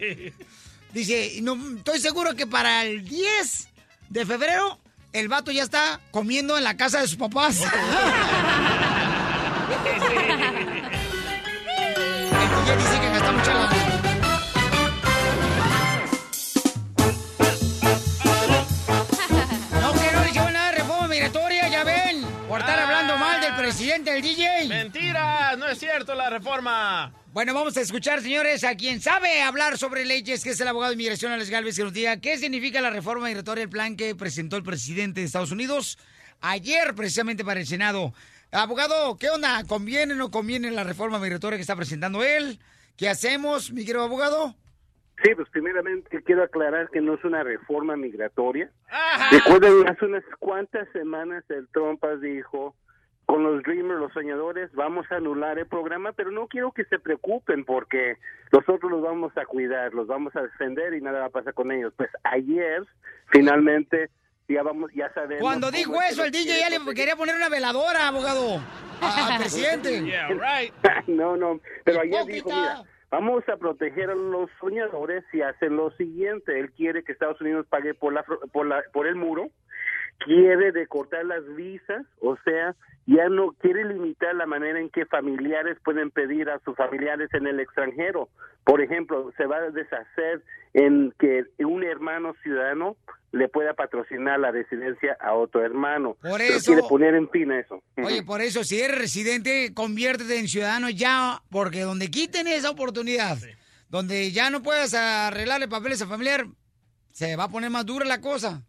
Dice, 0.94 1.38
no, 1.42 1.76
estoy 1.76 2.01
seguro 2.01 2.34
que 2.34 2.46
para 2.46 2.84
el 2.86 3.05
10 3.05 3.68
de 4.09 4.24
febrero 4.24 4.78
el 5.12 5.28
vato 5.28 5.51
ya 5.53 5.62
está 5.62 6.01
comiendo 6.12 6.57
en 6.57 6.64
la 6.64 6.76
casa 6.78 7.01
de 7.03 7.09
sus 7.09 7.16
papás. 7.18 7.61
el 10.16 10.30
ella 12.62 12.76
dice 12.76 13.00
que 13.00 13.08
gasta 13.08 13.32
mucha 13.32 13.54
lana. 13.54 13.70
No, 19.80 19.92
que 19.92 20.12
no 20.12 20.24
les 20.24 20.32
llevan 20.32 20.52
nada 20.52 20.72
de 20.72 20.78
reforma 20.78 21.08
migratoria, 21.08 21.68
ya 21.68 21.84
ven. 21.84 22.24
Por 22.48 22.61
estar 22.61 22.78
ah. 22.78 22.84
hablando 22.84 23.16
mal 23.16 23.40
del 23.40 23.54
presidente, 23.54 24.16
el 24.16 24.22
DJ. 24.22 24.68
Mentiras, 24.68 25.56
no 25.58 25.68
es 25.68 25.78
cierto 25.78 26.14
la 26.14 26.30
reforma. 26.30 27.12
Bueno, 27.32 27.54
vamos 27.54 27.76
a 27.76 27.80
escuchar, 27.80 28.20
señores, 28.20 28.64
a 28.64 28.74
quien 28.74 29.00
sabe 29.00 29.42
hablar 29.42 29.78
sobre 29.78 30.04
leyes, 30.04 30.42
que 30.42 30.50
es 30.50 30.61
el 30.61 30.68
abogado 30.68 30.90
de 30.90 30.94
inmigración 30.94 31.32
Alex 31.32 31.48
Galvez, 31.48 31.76
que 31.76 31.84
nos 31.84 31.92
diga 31.92 32.16
qué 32.16 32.36
significa 32.36 32.80
la 32.80 32.90
reforma 32.90 33.26
migratoria, 33.26 33.62
el 33.62 33.70
plan 33.70 33.96
que 33.96 34.14
presentó 34.16 34.56
el 34.56 34.64
presidente 34.64 35.20
de 35.20 35.26
Estados 35.26 35.52
Unidos 35.52 35.96
ayer, 36.40 36.94
precisamente 36.94 37.44
para 37.44 37.61
el 37.61 37.66
Senado. 37.66 38.12
Abogado, 38.53 39.16
¿qué 39.16 39.30
onda? 39.30 39.62
¿Conviene 39.68 40.14
o 40.14 40.16
no 40.16 40.32
conviene 40.32 40.72
la 40.72 40.82
reforma 40.82 41.20
migratoria 41.20 41.57
que 41.57 41.62
está 41.62 41.76
presentando 41.76 42.24
él? 42.24 42.59
¿Qué 42.96 43.09
hacemos, 43.09 43.72
mi 43.72 43.84
querido 43.84 44.03
abogado? 44.03 44.57
Sí, 45.22 45.34
pues 45.36 45.48
primeramente 45.51 46.20
quiero 46.24 46.42
aclarar 46.42 46.90
que 46.90 47.01
no 47.01 47.14
es 47.14 47.24
una 47.24 47.44
reforma 47.44 47.94
migratoria. 47.94 48.68
Recuerden, 49.30 49.88
hace 49.88 50.05
unas 50.05 50.24
cuantas 50.40 50.88
semanas 50.92 51.44
el 51.48 51.68
Trump 51.68 52.05
dijo, 52.20 52.74
con 53.24 53.44
los 53.44 53.62
Dreamers, 53.62 54.01
los 54.01 54.12
soñadores, 54.12 54.72
vamos 54.72 55.07
a 55.12 55.16
anular 55.16 55.57
el 55.61 55.66
programa, 55.66 56.11
pero 56.12 56.32
no 56.32 56.48
quiero 56.48 56.72
que 56.72 56.84
se 56.86 56.98
preocupen 56.98 57.64
porque 57.64 58.16
nosotros 58.51 58.90
los 58.90 59.03
vamos 59.03 59.36
a 59.36 59.46
cuidar, 59.46 59.94
los 59.94 60.09
vamos 60.09 60.34
a 60.34 60.42
defender 60.42 60.94
y 60.94 61.01
nada 61.01 61.20
va 61.20 61.26
a 61.26 61.30
pasar 61.30 61.55
con 61.55 61.70
ellos. 61.70 61.92
Pues 61.96 62.11
ayer, 62.24 62.84
finalmente, 63.26 64.11
ya 64.55 64.62
vamos, 64.62 64.90
ya 64.94 65.12
sabemos. 65.14 65.40
Cuando 65.42 65.70
dijo 65.70 66.01
eso, 66.03 66.24
el 66.24 66.30
DJ 66.30 66.61
ya 66.61 66.70
le 66.70 66.94
quería 66.94 67.16
poner 67.16 67.36
una 67.36 67.48
veladora, 67.48 68.09
abogado, 68.09 68.61
al 69.01 69.38
presidente. 69.40 70.01
no, 71.07 71.36
no, 71.36 71.61
pero 71.84 72.01
ayer 72.01 72.24
dijo, 72.26 72.48
mira, 72.51 72.82
vamos 73.11 73.42
a 73.48 73.57
proteger 73.57 74.11
a 74.11 74.14
los 74.14 74.51
soñadores 74.61 75.24
si 75.30 75.42
hacen 75.42 75.76
lo 75.76 75.90
siguiente. 75.92 76.59
Él 76.59 76.70
quiere 76.72 77.03
que 77.05 77.12
Estados 77.12 77.40
Unidos 77.40 77.66
pague 77.68 77.94
por, 77.94 78.12
la, 78.12 78.24
fro- 78.24 78.51
por, 78.53 78.66
la, 78.66 78.82
por 78.92 79.07
el 79.07 79.16
muro, 79.16 79.51
quiere 80.24 80.72
decortar 80.72 81.24
las 81.24 81.44
visas, 81.56 82.04
o 82.20 82.36
sea, 82.44 82.74
ya 83.06 83.28
no 83.28 83.52
quiere 83.52 83.84
limitar 83.84 84.34
la 84.34 84.46
manera 84.46 84.78
en 84.78 84.90
que 84.90 85.06
familiares 85.06 85.78
pueden 85.84 86.10
pedir 86.10 86.48
a 86.50 86.60
sus 86.60 86.76
familiares 86.76 87.28
en 87.32 87.46
el 87.46 87.58
extranjero. 87.60 88.28
Por 88.64 88.80
ejemplo, 88.82 89.32
se 89.36 89.46
va 89.46 89.56
a 89.56 89.70
deshacer 89.70 90.42
en 90.74 91.12
que 91.18 91.44
un 91.64 91.82
hermano 91.82 92.34
ciudadano 92.42 92.96
le 93.32 93.48
pueda 93.48 93.74
patrocinar 93.74 94.38
la 94.38 94.50
residencia 94.50 95.16
a 95.20 95.34
otro 95.34 95.64
hermano. 95.64 96.16
Por 96.20 96.38
Pero 96.38 96.54
eso- 96.56 96.72
quiere 96.72 96.86
poner 96.88 97.14
en 97.14 97.28
fin 97.30 97.50
eso. 97.52 97.82
Oye, 97.96 98.22
por 98.22 98.40
eso, 98.40 98.62
si 98.64 98.80
eres 98.80 98.98
residente, 98.98 99.72
conviértete 99.74 100.38
en 100.38 100.48
ciudadano 100.48 100.90
ya, 100.90 101.40
porque 101.50 101.80
donde 101.80 102.10
quiten 102.10 102.46
esa 102.46 102.70
oportunidad, 102.70 103.38
donde 103.88 104.30
ya 104.30 104.50
no 104.50 104.62
puedas 104.62 104.94
arreglarle 104.94 105.68
papeles 105.68 106.02
a 106.02 106.06
familiar, 106.06 106.44
se 107.12 107.34
va 107.36 107.44
a 107.44 107.48
poner 107.50 107.70
más 107.70 107.86
dura 107.86 108.04
la 108.04 108.20
cosa. 108.20 108.62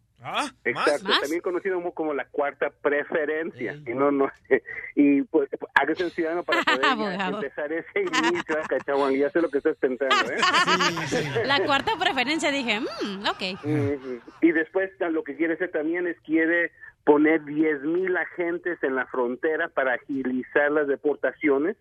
Exacto, 0.64 1.08
también 1.20 1.40
conocido 1.40 1.76
como, 1.76 1.92
como 1.92 2.14
la 2.14 2.24
cuarta 2.26 2.70
preferencia. 2.70 3.74
Y 3.86 3.94
no, 3.94 4.10
no, 4.10 4.30
y 4.94 5.22
pues 5.22 5.48
hágase 5.74 6.04
un 6.04 6.10
ciudadano 6.10 6.44
para 6.44 6.62
poder 6.96 7.18
ya 7.18 7.28
empezar 7.28 7.72
ese 7.72 8.00
inicio, 8.00 8.56
ah, 8.58 9.10
ya 9.12 9.30
sé 9.30 9.42
lo 9.42 9.48
que 9.48 9.58
estás 9.58 9.76
pensando, 9.78 10.14
¿eh? 10.32 10.38
La 11.44 11.64
cuarta 11.64 11.92
preferencia 11.98 12.50
dije, 12.50 12.80
mmm, 12.80 13.26
ok. 13.26 13.64
Y 14.40 14.52
después 14.52 14.90
lo 15.00 15.24
que 15.24 15.36
quiere 15.36 15.54
hacer 15.54 15.70
también 15.70 16.06
es 16.06 16.18
quiere 16.20 16.70
poner 17.04 17.44
10 17.44 17.82
mil 17.82 18.16
agentes 18.16 18.82
en 18.82 18.94
la 18.94 19.06
frontera 19.06 19.68
para 19.68 19.94
agilizar 19.94 20.70
las 20.70 20.86
deportaciones. 20.86 21.76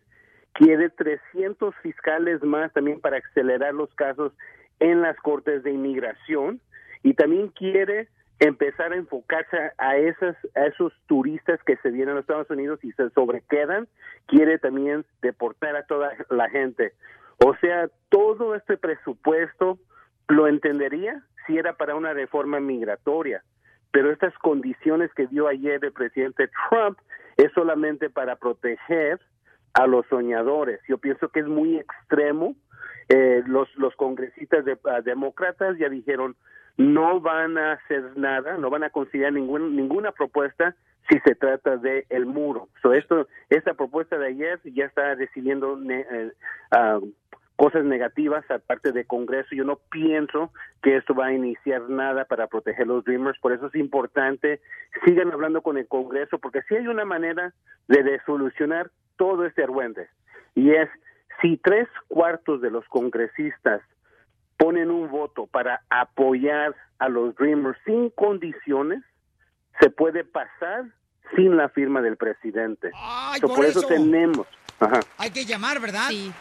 Quiere 0.54 0.90
300 0.90 1.76
fiscales 1.82 2.42
más 2.44 2.74
también 2.74 3.00
para 3.00 3.18
acelerar 3.18 3.74
los 3.74 3.94
casos 3.94 4.34
en 4.80 5.02
las 5.02 5.16
cortes 5.18 5.64
de 5.64 5.72
inmigración. 5.72 6.60
Y 7.04 7.14
también 7.14 7.50
quiere 7.50 8.08
empezar 8.42 8.92
a 8.92 8.96
enfocarse 8.96 9.72
a, 9.78 9.98
esas, 9.98 10.36
a 10.56 10.66
esos 10.66 10.92
turistas 11.06 11.62
que 11.64 11.78
se 11.78 11.92
vienen 11.92 12.10
a 12.10 12.14
los 12.16 12.24
Estados 12.24 12.50
Unidos 12.50 12.84
y 12.84 12.92
se 12.94 13.12
sobrequedan. 13.12 13.88
Quiere 14.26 14.58
también 14.58 15.06
deportar 15.22 15.76
a 15.76 15.86
toda 15.86 16.12
la 16.30 16.50
gente. 16.50 16.94
O 17.38 17.56
sea, 17.58 17.88
todo 18.10 18.56
este 18.56 18.78
presupuesto 18.78 19.78
lo 20.28 20.48
entendería 20.48 21.22
si 21.46 21.58
era 21.60 21.74
para 21.74 21.94
una 21.94 22.14
reforma 22.14 22.60
migratoria, 22.60 23.44
pero 23.92 24.12
estas 24.12 24.36
condiciones 24.40 25.14
que 25.14 25.28
dio 25.28 25.48
ayer 25.48 25.80
el 25.86 25.94
presidente 25.94 26.50
Trump 26.70 26.98
es 27.38 27.52
solamente 27.54 28.10
para 28.10 28.38
proteger 28.38 29.20
a 29.74 29.86
los 29.86 30.08
soñadores. 30.08 30.80
Yo 30.88 30.98
pienso 30.98 31.30
que 31.30 31.42
es 31.42 31.48
muy 31.48 31.78
extremo. 31.78 32.56
Eh, 33.08 33.44
los, 33.46 33.68
los 33.76 33.96
congresistas 33.98 34.66
de, 34.66 34.80
ah, 34.86 35.02
demócratas 35.02 35.78
ya 35.78 35.90
dijeron 35.90 36.36
no 36.78 37.20
van 37.20 37.58
a 37.58 37.74
hacer 37.74 38.18
nada, 38.18 38.58
no 38.58 38.70
van 38.70 38.84
a 38.84 38.90
considerar 38.90 39.34
ningún, 39.34 39.76
ninguna 39.76 40.12
propuesta 40.12 40.76
si 41.10 41.20
se 41.20 41.36
trata 41.36 41.78
de 41.78 42.06
el 42.10 42.26
muro. 42.26 42.70
So 42.82 42.94
esto, 42.94 43.28
esta 43.50 43.74
propuesta 43.74 44.18
de 44.18 44.28
ayer 44.28 44.60
ya 44.64 44.86
está 44.86 45.16
recibiendo 45.16 45.80
eh, 45.90 46.32
ah, 46.72 47.00
cosas 47.56 47.84
negativas 47.84 48.50
aparte 48.50 48.92
de 48.92 49.06
Congreso. 49.06 49.54
Yo 49.54 49.64
no 49.64 49.80
pienso 49.92 50.52
que 50.82 50.98
esto 50.98 51.14
va 51.14 51.28
a 51.28 51.34
iniciar 51.34 51.90
nada 51.90 52.26
para 52.26 52.48
proteger 52.48 52.88
los 52.88 53.04
Dreamers, 53.04 53.40
por 53.40 53.52
eso 53.52 53.68
es 53.68 53.76
importante 53.76 54.62
sigan 55.06 55.32
hablando 55.32 55.62
con 55.62 55.78
el 55.78 55.88
Congreso, 55.88 56.40
porque 56.40 56.62
sí 56.64 56.76
hay 56.76 56.88
una 56.88 57.06
manera 57.06 57.54
de, 57.88 58.04
de 58.04 58.20
solucionar 58.26 58.90
todo 59.18 59.46
este 59.46 59.64
argüente, 59.64 60.08
y 60.56 60.72
es 60.72 60.90
si 61.42 61.58
tres 61.58 61.88
cuartos 62.08 62.62
de 62.62 62.72
los 62.72 62.86
congresistas 62.88 63.82
ponen 64.62 64.92
un 64.92 65.10
voto 65.10 65.48
para 65.48 65.82
apoyar 65.90 66.76
a 67.00 67.10
los 67.10 67.36
Dreamers 67.36 67.78
sin 67.84 68.12
condiciones, 68.12 69.02
se 69.80 69.90
puede 69.90 70.24
pasar 70.24 70.86
sin 71.36 71.58
la 71.58 71.70
firma 71.70 72.02
del 72.02 72.16
presidente. 72.16 72.92
So, 73.40 73.48
por 73.48 73.56
por 73.58 73.66
eso 73.66 73.80
eso. 73.80 73.88
tenemos. 73.88 74.46
Ajá. 74.80 75.00
Hay 75.18 75.32
que 75.32 75.46
llamar, 75.46 75.80
¿verdad? 75.80 76.10
Sí. 76.10 76.32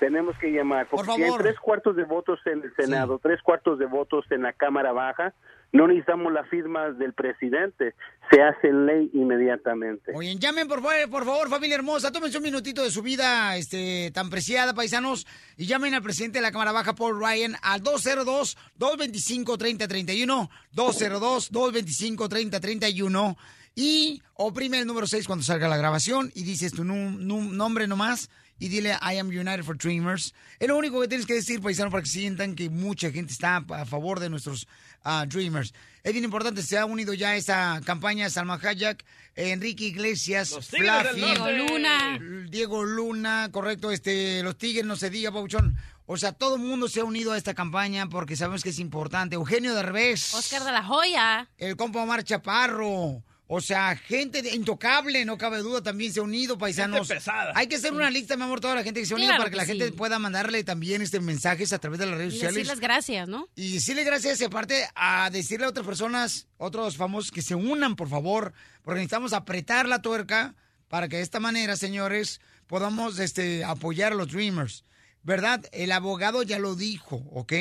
Tenemos 0.00 0.36
que 0.38 0.50
llamar, 0.50 0.86
porque 0.86 1.06
Por 1.06 1.14
si 1.16 1.22
hay 1.22 1.28
favor. 1.28 1.42
tres 1.42 1.58
cuartos 1.60 1.96
de 1.96 2.04
votos 2.04 2.40
en 2.46 2.62
el 2.62 2.74
Senado, 2.74 3.18
tres 3.20 3.40
cuartos 3.42 3.78
de 3.78 3.86
votos 3.86 4.24
en 4.30 4.42
la 4.42 4.52
Cámara 4.52 4.92
Baja, 4.92 5.32
no 5.72 5.86
necesitamos 5.86 6.32
la 6.32 6.44
firma 6.44 6.92
del 6.92 7.12
presidente, 7.12 7.94
se 8.30 8.40
hace 8.42 8.72
ley 8.72 9.10
inmediatamente. 9.12 10.12
Oye, 10.14 10.36
llamen 10.36 10.66
por 10.68 10.80
favor, 10.80 11.10
por 11.10 11.24
favor, 11.24 11.50
familia 11.50 11.74
hermosa, 11.76 12.10
tómense 12.10 12.38
un 12.38 12.44
minutito 12.44 12.82
de 12.82 12.90
su 12.90 13.02
vida 13.02 13.56
este, 13.56 14.10
tan 14.12 14.30
preciada, 14.30 14.74
paisanos, 14.74 15.26
y 15.56 15.66
llamen 15.66 15.94
al 15.94 16.02
presidente 16.02 16.38
de 16.38 16.42
la 16.42 16.50
Cámara 16.52 16.72
Baja, 16.72 16.94
Paul 16.94 17.20
Ryan, 17.20 17.56
al 17.62 17.82
202-225-3031, 17.82 20.48
202-225-3031, 20.74 23.36
y 23.74 24.22
oprime 24.34 24.78
el 24.80 24.86
número 24.86 25.06
6 25.06 25.26
cuando 25.26 25.44
salga 25.44 25.68
la 25.68 25.76
grabación 25.76 26.32
y 26.34 26.44
dices 26.44 26.72
tu 26.72 26.84
nombre 26.84 27.86
nomás 27.86 28.30
y 28.58 28.68
dile 28.68 28.96
I 29.00 29.18
am 29.18 29.28
United 29.28 29.62
for 29.62 29.76
Dreamers. 29.76 30.34
Es 30.58 30.68
lo 30.68 30.76
único 30.76 31.00
que 31.00 31.08
tienes 31.08 31.26
que 31.26 31.34
decir, 31.34 31.60
paisano, 31.60 31.90
para 31.90 32.02
que 32.02 32.08
sientan 32.08 32.54
que 32.54 32.70
mucha 32.70 33.10
gente 33.10 33.32
está 33.32 33.56
a 33.56 33.84
favor 33.84 34.20
de 34.20 34.30
nuestros 34.30 34.66
ah, 35.04 35.26
Dreamers. 35.26 35.74
Es 36.02 36.12
bien 36.12 36.24
importante, 36.24 36.62
se 36.62 36.78
ha 36.78 36.86
unido 36.86 37.12
ya 37.12 37.30
a 37.30 37.36
esta 37.36 37.80
campaña 37.84 38.30
Salma 38.30 38.58
Hayek, 38.62 39.04
Enrique 39.34 39.84
Iglesias, 39.84 40.50
Fluffy. 40.50 41.20
Diego 41.20 41.50
Luna. 41.50 42.18
Diego 42.48 42.84
Luna, 42.84 43.48
correcto, 43.52 43.90
este, 43.90 44.42
los 44.42 44.56
Tigres, 44.56 44.86
no 44.86 44.96
se 44.96 45.10
diga, 45.10 45.32
Pauchón. 45.32 45.76
O 46.06 46.16
sea, 46.16 46.32
todo 46.32 46.56
el 46.56 46.62
mundo 46.62 46.88
se 46.88 47.00
ha 47.00 47.04
unido 47.04 47.32
a 47.32 47.36
esta 47.36 47.52
campaña 47.52 48.08
porque 48.08 48.34
sabemos 48.34 48.62
que 48.62 48.70
es 48.70 48.78
importante. 48.78 49.34
Eugenio 49.34 49.74
de 49.74 49.82
Revés. 49.82 50.32
Oscar 50.32 50.64
de 50.64 50.72
la 50.72 50.82
Joya. 50.82 51.50
El 51.58 51.76
compa 51.76 52.02
Omar 52.02 52.24
Chaparro. 52.24 53.22
O 53.50 53.62
sea, 53.62 53.96
gente 53.96 54.42
de- 54.42 54.54
intocable, 54.54 55.24
no 55.24 55.38
cabe 55.38 55.58
duda, 55.60 55.82
también 55.82 56.12
se 56.12 56.20
ha 56.20 56.22
unido, 56.22 56.58
paisanos. 56.58 56.98
Gente 57.08 57.14
pesada. 57.14 57.52
Hay 57.54 57.66
que 57.66 57.76
hacer 57.76 57.94
una 57.94 58.10
lista, 58.10 58.36
mi 58.36 58.42
amor, 58.42 58.60
toda 58.60 58.74
la 58.74 58.82
gente 58.84 59.00
que 59.00 59.06
se 59.06 59.14
ha 59.14 59.16
unido 59.16 59.30
Claro 59.30 59.44
para 59.44 59.50
que, 59.50 59.54
que 59.54 59.56
la 59.56 59.64
gente 59.86 59.92
pueda 59.96 60.18
mandarle 60.18 60.62
también 60.64 61.00
este 61.00 61.18
mensajes 61.20 61.72
a 61.72 61.78
través 61.78 61.98
de 61.98 62.04
las 62.06 62.16
redes 62.18 62.34
Y 62.34 62.36
sociales. 62.36 62.56
decirles 62.56 62.80
gracias, 62.80 63.26
¿no? 63.26 63.48
Y 63.56 63.72
decirle 63.72 64.04
gracias 64.04 64.40
y 64.42 64.44
aparte 64.44 64.86
a 64.94 65.30
decirle 65.30 65.64
a 65.64 65.70
otras 65.70 65.86
personas, 65.86 66.46
otros 66.58 66.96
famosos 66.98 67.30
que 67.30 67.40
se 67.40 67.54
unan, 67.54 67.96
por 67.96 68.10
favor, 68.10 68.52
porque 68.82 68.98
necesitamos 68.98 69.32
apretar 69.32 69.88
la 69.88 70.02
tuerca 70.02 70.54
para 70.88 71.08
que 71.08 71.16
de 71.16 71.22
esta 71.22 71.40
manera, 71.40 71.76
señores, 71.76 72.42
podamos 72.66 73.18
este, 73.18 73.64
apoyar 73.64 74.12
a 74.12 74.14
los 74.14 74.30
Dreamers. 74.30 74.84
¿Verdad? 75.22 75.64
El 75.72 75.92
abogado 75.92 76.42
ya 76.42 76.58
lo 76.58 76.74
dijo, 76.74 77.16
¿ok? 77.32 77.52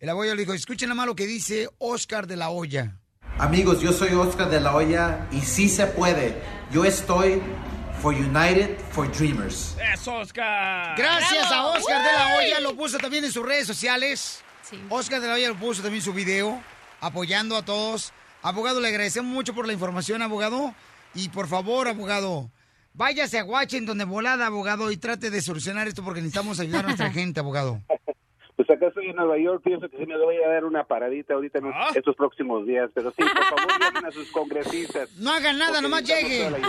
El 0.00 0.08
abogado 0.08 0.32
ya 0.32 0.34
lo 0.34 0.40
dijo. 0.40 0.52
Escuchen 0.54 0.88
nada 0.88 0.96
más 0.96 1.06
lo 1.06 1.14
que 1.14 1.26
dice 1.26 1.68
Oscar 1.78 2.26
de 2.26 2.36
la 2.36 2.50
Hoya. 2.50 2.98
Amigos, 3.38 3.80
yo 3.80 3.92
soy 3.92 4.14
Oscar 4.14 4.48
de 4.48 4.60
la 4.60 4.74
Hoya 4.74 5.26
y 5.30 5.42
sí 5.42 5.68
se 5.68 5.86
puede. 5.86 6.40
Yo 6.72 6.84
estoy 6.86 7.42
for 8.00 8.14
United 8.14 8.78
for 8.90 9.10
Dreamers. 9.12 9.76
¡Eso, 9.92 10.14
Oscar! 10.14 10.96
Gracias 10.96 11.48
¡Bravo! 11.50 11.68
a 11.68 11.78
Oscar 11.78 12.02
de 12.02 12.12
la. 12.12 12.36
Hoya, 12.36 12.60
lo 12.60 12.74
puso 12.74 12.96
también 12.98 13.24
en 13.24 13.32
sus 13.32 13.44
redes 13.44 13.66
sociales. 13.66 14.42
Oscar 14.88 15.20
de 15.20 15.28
la 15.28 15.34
Hoya 15.34 15.48
lo 15.50 15.56
puso 15.56 15.82
también 15.82 16.00
en 16.00 16.04
su 16.04 16.14
video, 16.14 16.62
apoyando 17.00 17.56
a 17.56 17.62
todos. 17.62 18.12
Abogado, 18.42 18.80
le 18.80 18.88
agradecemos 18.88 19.30
mucho 19.30 19.54
por 19.54 19.66
la 19.66 19.74
información, 19.74 20.22
abogado. 20.22 20.74
Y 21.14 21.28
por 21.28 21.46
favor, 21.46 21.88
abogado, 21.88 22.50
váyase 22.94 23.38
a 23.38 23.44
Washington 23.44 23.98
de 23.98 24.04
volada, 24.04 24.46
abogado, 24.46 24.90
y 24.90 24.96
trate 24.96 25.30
de 25.30 25.42
solucionar 25.42 25.88
esto 25.88 26.02
porque 26.02 26.20
necesitamos 26.20 26.58
ayudar 26.58 26.84
a 26.84 26.88
nuestra 26.88 27.10
gente, 27.12 27.40
abogado. 27.40 27.82
Pues 28.66 28.76
acá 28.78 28.88
estoy 28.88 29.10
en 29.10 29.16
Nueva 29.16 29.38
York, 29.38 29.60
pienso 29.64 29.88
que 29.88 29.96
sí 29.96 30.06
me 30.06 30.16
voy 30.18 30.36
a 30.42 30.48
dar 30.48 30.64
una 30.64 30.82
paradita 30.84 31.34
ahorita 31.34 31.58
en 31.58 31.66
Ah. 31.66 31.88
estos 31.94 32.16
próximos 32.16 32.66
días, 32.66 32.90
pero 32.94 33.10
sí, 33.12 33.22
por 33.22 33.44
favor, 33.58 33.72
llamen 33.80 34.06
a 34.06 34.10
sus 34.10 34.28
congresistas. 34.32 35.08
No 35.18 35.30
hagan 35.30 35.56
nada, 35.58 35.80
nomás 35.80 36.02
llegue. 36.02 36.50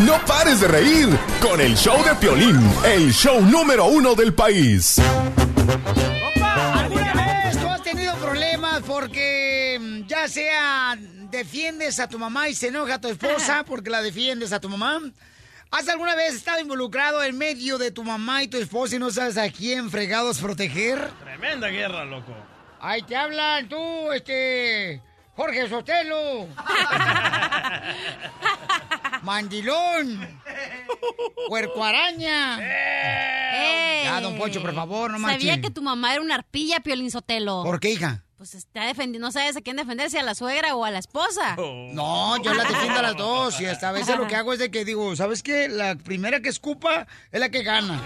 No 0.00 0.18
pares 0.26 0.60
de 0.60 0.68
reír 0.68 1.08
con 1.40 1.60
el 1.60 1.74
show 1.76 1.96
de 2.04 2.14
Piolín, 2.16 2.60
el 2.84 3.12
show 3.12 3.40
número 3.40 3.86
uno 3.86 4.14
del 4.14 4.34
país. 4.34 4.98
¿Alguna 6.42 7.44
vez 7.44 7.58
tú 7.60 7.66
has 7.68 7.82
tenido 7.82 8.14
problemas 8.16 8.82
porque 8.82 9.78
mm, 9.80 10.06
ya 10.06 10.28
sea 10.28 10.96
defiendes 11.30 11.98
a 12.00 12.08
tu 12.08 12.18
mamá 12.18 12.48
y 12.48 12.54
se 12.54 12.68
enoja 12.68 13.00
tu 13.00 13.08
esposa 13.08 13.64
porque 13.66 13.88
la 13.90 14.02
defiendes 14.02 14.52
a 14.52 14.60
tu 14.60 14.68
mamá? 14.68 15.00
¿Has 15.76 15.88
alguna 15.88 16.14
vez 16.14 16.36
estado 16.36 16.60
involucrado 16.60 17.20
en 17.24 17.36
medio 17.36 17.78
de 17.78 17.90
tu 17.90 18.04
mamá 18.04 18.44
y 18.44 18.48
tu 18.48 18.58
esposa 18.58 18.94
y 18.94 19.00
no 19.00 19.10
sabes 19.10 19.36
a 19.36 19.50
quién 19.50 19.90
fregados 19.90 20.38
proteger? 20.38 21.10
Tremenda 21.18 21.66
guerra, 21.66 22.04
loco. 22.04 22.32
Ahí 22.80 23.02
te 23.02 23.16
hablan 23.16 23.68
tú, 23.68 24.12
este... 24.12 25.02
Jorge 25.34 25.68
Sotelo. 25.68 26.46
Mandilón. 29.22 30.40
Puerco 31.48 31.84
araña. 31.84 32.60
Ya, 34.04 34.20
don 34.20 34.38
Poncho, 34.38 34.62
por 34.62 34.76
favor, 34.76 35.10
no 35.10 35.18
Sabía 35.18 35.54
marche. 35.54 35.60
que 35.60 35.70
tu 35.70 35.82
mamá 35.82 36.12
era 36.12 36.22
una 36.22 36.36
arpilla, 36.36 36.78
Piolín 36.78 37.10
Sotelo. 37.10 37.64
¿Por 37.64 37.80
qué, 37.80 37.90
hija? 37.90 38.23
Pues 38.44 38.56
está 38.56 38.84
defendiendo, 38.84 39.26
no 39.26 39.32
sabes 39.32 39.56
a 39.56 39.62
quién 39.62 39.76
defender, 39.76 40.10
si 40.10 40.18
a 40.18 40.22
la 40.22 40.34
suegra 40.34 40.76
o 40.76 40.84
a 40.84 40.90
la 40.90 40.98
esposa. 40.98 41.56
No, 41.56 42.36
yo 42.42 42.52
la 42.52 42.64
defiendo 42.64 42.98
a 42.98 43.02
las 43.02 43.16
dos 43.16 43.58
y 43.58 43.64
hasta 43.64 43.88
a 43.88 43.92
veces 43.92 44.18
lo 44.18 44.26
que 44.28 44.36
hago 44.36 44.52
es 44.52 44.58
de 44.58 44.70
que 44.70 44.84
digo, 44.84 45.16
¿sabes 45.16 45.42
qué? 45.42 45.66
La 45.70 45.94
primera 45.96 46.40
que 46.40 46.50
escupa 46.50 47.06
es 47.32 47.40
la 47.40 47.48
que 47.48 47.62
gana. 47.62 48.02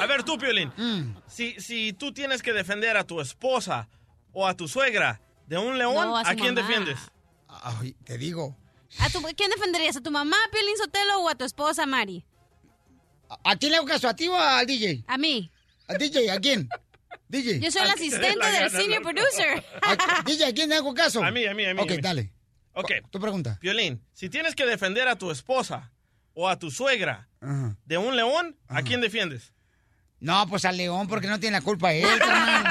A 0.00 0.06
ver, 0.06 0.22
tú, 0.22 0.38
Piolín. 0.38 0.68
Mm. 0.76 1.16
Si, 1.26 1.60
si 1.60 1.92
tú 1.92 2.12
tienes 2.14 2.40
que 2.40 2.52
defender 2.52 2.96
a 2.96 3.02
tu 3.02 3.20
esposa 3.20 3.88
o 4.32 4.46
a 4.46 4.54
tu 4.56 4.68
suegra 4.68 5.20
de 5.48 5.58
un 5.58 5.76
león, 5.76 5.94
No, 5.96 6.16
a 6.16 6.22
quién 6.36 6.54
mamá. 6.54 6.60
defiendes? 6.68 7.00
Ay, 7.48 7.96
te 8.04 8.16
digo. 8.16 8.56
¿A 9.00 9.10
tu- 9.10 9.22
¿Quién 9.36 9.50
defenderías? 9.50 9.96
¿A 9.96 10.00
tu 10.02 10.12
mamá, 10.12 10.36
Piolín 10.52 10.76
Sotelo, 10.76 11.18
o 11.22 11.28
a 11.28 11.34
tu 11.34 11.44
esposa, 11.44 11.84
Mari? 11.84 12.24
¿A 13.42 13.56
quién 13.56 13.72
le 13.72 13.78
hago 13.78 13.88
caso? 13.88 14.06
¿A 14.08 14.14
ti 14.14 14.28
o 14.28 14.36
al 14.38 14.66
DJ? 14.66 15.02
A 15.08 15.18
mí. 15.18 15.50
¿A 15.88 15.94
DJ? 15.94 16.30
¿A 16.30 16.38
quién? 16.38 16.68
DJ. 17.28 17.60
Yo 17.60 17.70
soy 17.70 17.82
el 17.82 17.90
asistente 17.90 18.46
del 18.50 18.70
senior 18.70 19.02
producer. 19.02 19.64
¿A- 19.82 20.22
DJ, 20.24 20.46
¿a 20.46 20.52
quién 20.52 20.68
le 20.68 20.76
hago 20.76 20.92
caso? 20.94 21.22
A 21.22 21.30
mí, 21.30 21.44
a 21.46 21.54
mí, 21.54 21.64
a 21.64 21.74
mí. 21.74 21.80
Ok, 21.80 21.90
a 21.90 21.94
mí. 21.94 22.00
dale. 22.00 22.32
Ok. 22.74 22.90
Tu 23.10 23.20
pregunta. 23.20 23.58
Piolín, 23.60 24.02
si 24.12 24.28
tienes 24.28 24.54
que 24.54 24.64
defender 24.66 25.08
a 25.08 25.16
tu 25.16 25.30
esposa 25.30 25.92
o 26.34 26.48
a 26.48 26.58
tu 26.58 26.70
suegra 26.70 27.28
de 27.84 27.98
un 27.98 28.16
león, 28.16 28.56
¿a 28.68 28.82
quién 28.82 29.00
defiendes? 29.00 29.52
No, 30.20 30.46
pues 30.48 30.64
al 30.64 30.76
león, 30.76 31.08
porque 31.08 31.26
no 31.26 31.40
tiene 31.40 31.56
la 31.58 31.62
culpa 31.62 31.92
él, 31.92 32.18
carnal. 32.18 32.62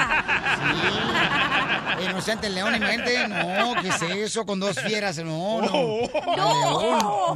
Sí. 1.99 2.05
Inocente 2.05 2.47
el 2.47 2.55
león, 2.55 2.79
mente. 2.79 3.27
No, 3.27 3.75
¿qué 3.81 3.89
es 3.89 4.01
eso? 4.01 4.45
Con 4.45 4.59
dos 4.59 4.79
fieras. 4.79 5.17
No, 5.19 5.61
no. 5.61 5.99
Al 6.31 6.35
león. 6.37 7.35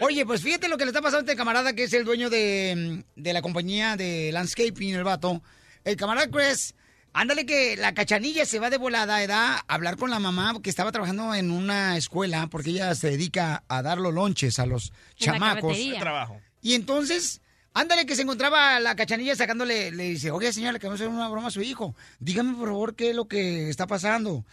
Oye, 0.00 0.24
pues 0.26 0.42
fíjate 0.42 0.68
lo 0.68 0.76
que 0.76 0.84
le 0.84 0.90
está 0.90 1.00
pasando 1.00 1.18
a 1.18 1.22
este 1.32 1.36
camarada 1.36 1.72
que 1.74 1.84
es 1.84 1.92
el 1.92 2.04
dueño 2.04 2.28
de, 2.30 3.04
de 3.16 3.32
la 3.32 3.42
compañía 3.42 3.96
de 3.96 4.30
landscaping, 4.32 4.94
el 4.94 5.04
vato. 5.04 5.42
El 5.84 5.96
camarada 5.96 6.28
Chris, 6.30 6.74
ándale 7.12 7.46
que 7.46 7.76
la 7.76 7.94
cachanilla 7.94 8.44
se 8.44 8.58
va 8.58 8.70
de 8.70 8.76
volada, 8.78 9.22
¿edad? 9.22 9.56
A 9.66 9.74
hablar 9.74 9.96
con 9.96 10.10
la 10.10 10.18
mamá 10.18 10.54
que 10.62 10.70
estaba 10.70 10.92
trabajando 10.92 11.34
en 11.34 11.50
una 11.50 11.96
escuela 11.96 12.46
porque 12.48 12.70
ella 12.70 12.94
se 12.94 13.10
dedica 13.10 13.64
a 13.68 13.82
dar 13.82 13.98
los 13.98 14.12
lonches 14.12 14.58
a 14.58 14.66
los 14.66 14.86
En 14.88 14.92
la 14.92 15.32
chamacos. 15.32 15.76
trabajo. 15.98 16.40
Y 16.62 16.74
entonces, 16.74 17.40
ándale 17.72 18.04
que 18.06 18.14
se 18.16 18.22
encontraba 18.22 18.78
la 18.80 18.94
cachanilla 18.94 19.34
sacándole, 19.34 19.90
le 19.90 20.04
dice, 20.10 20.30
oye 20.30 20.52
señora, 20.52 20.72
le 20.72 20.78
queremos 20.78 21.00
hacer 21.00 21.08
una 21.12 21.28
broma 21.28 21.48
a 21.48 21.50
su 21.50 21.62
hijo. 21.62 21.94
Dígame 22.18 22.54
por 22.54 22.68
favor 22.68 22.94
qué 22.94 23.10
es 23.10 23.16
lo 23.16 23.26
que 23.28 23.70
está 23.70 23.86
pasando. 23.86 24.44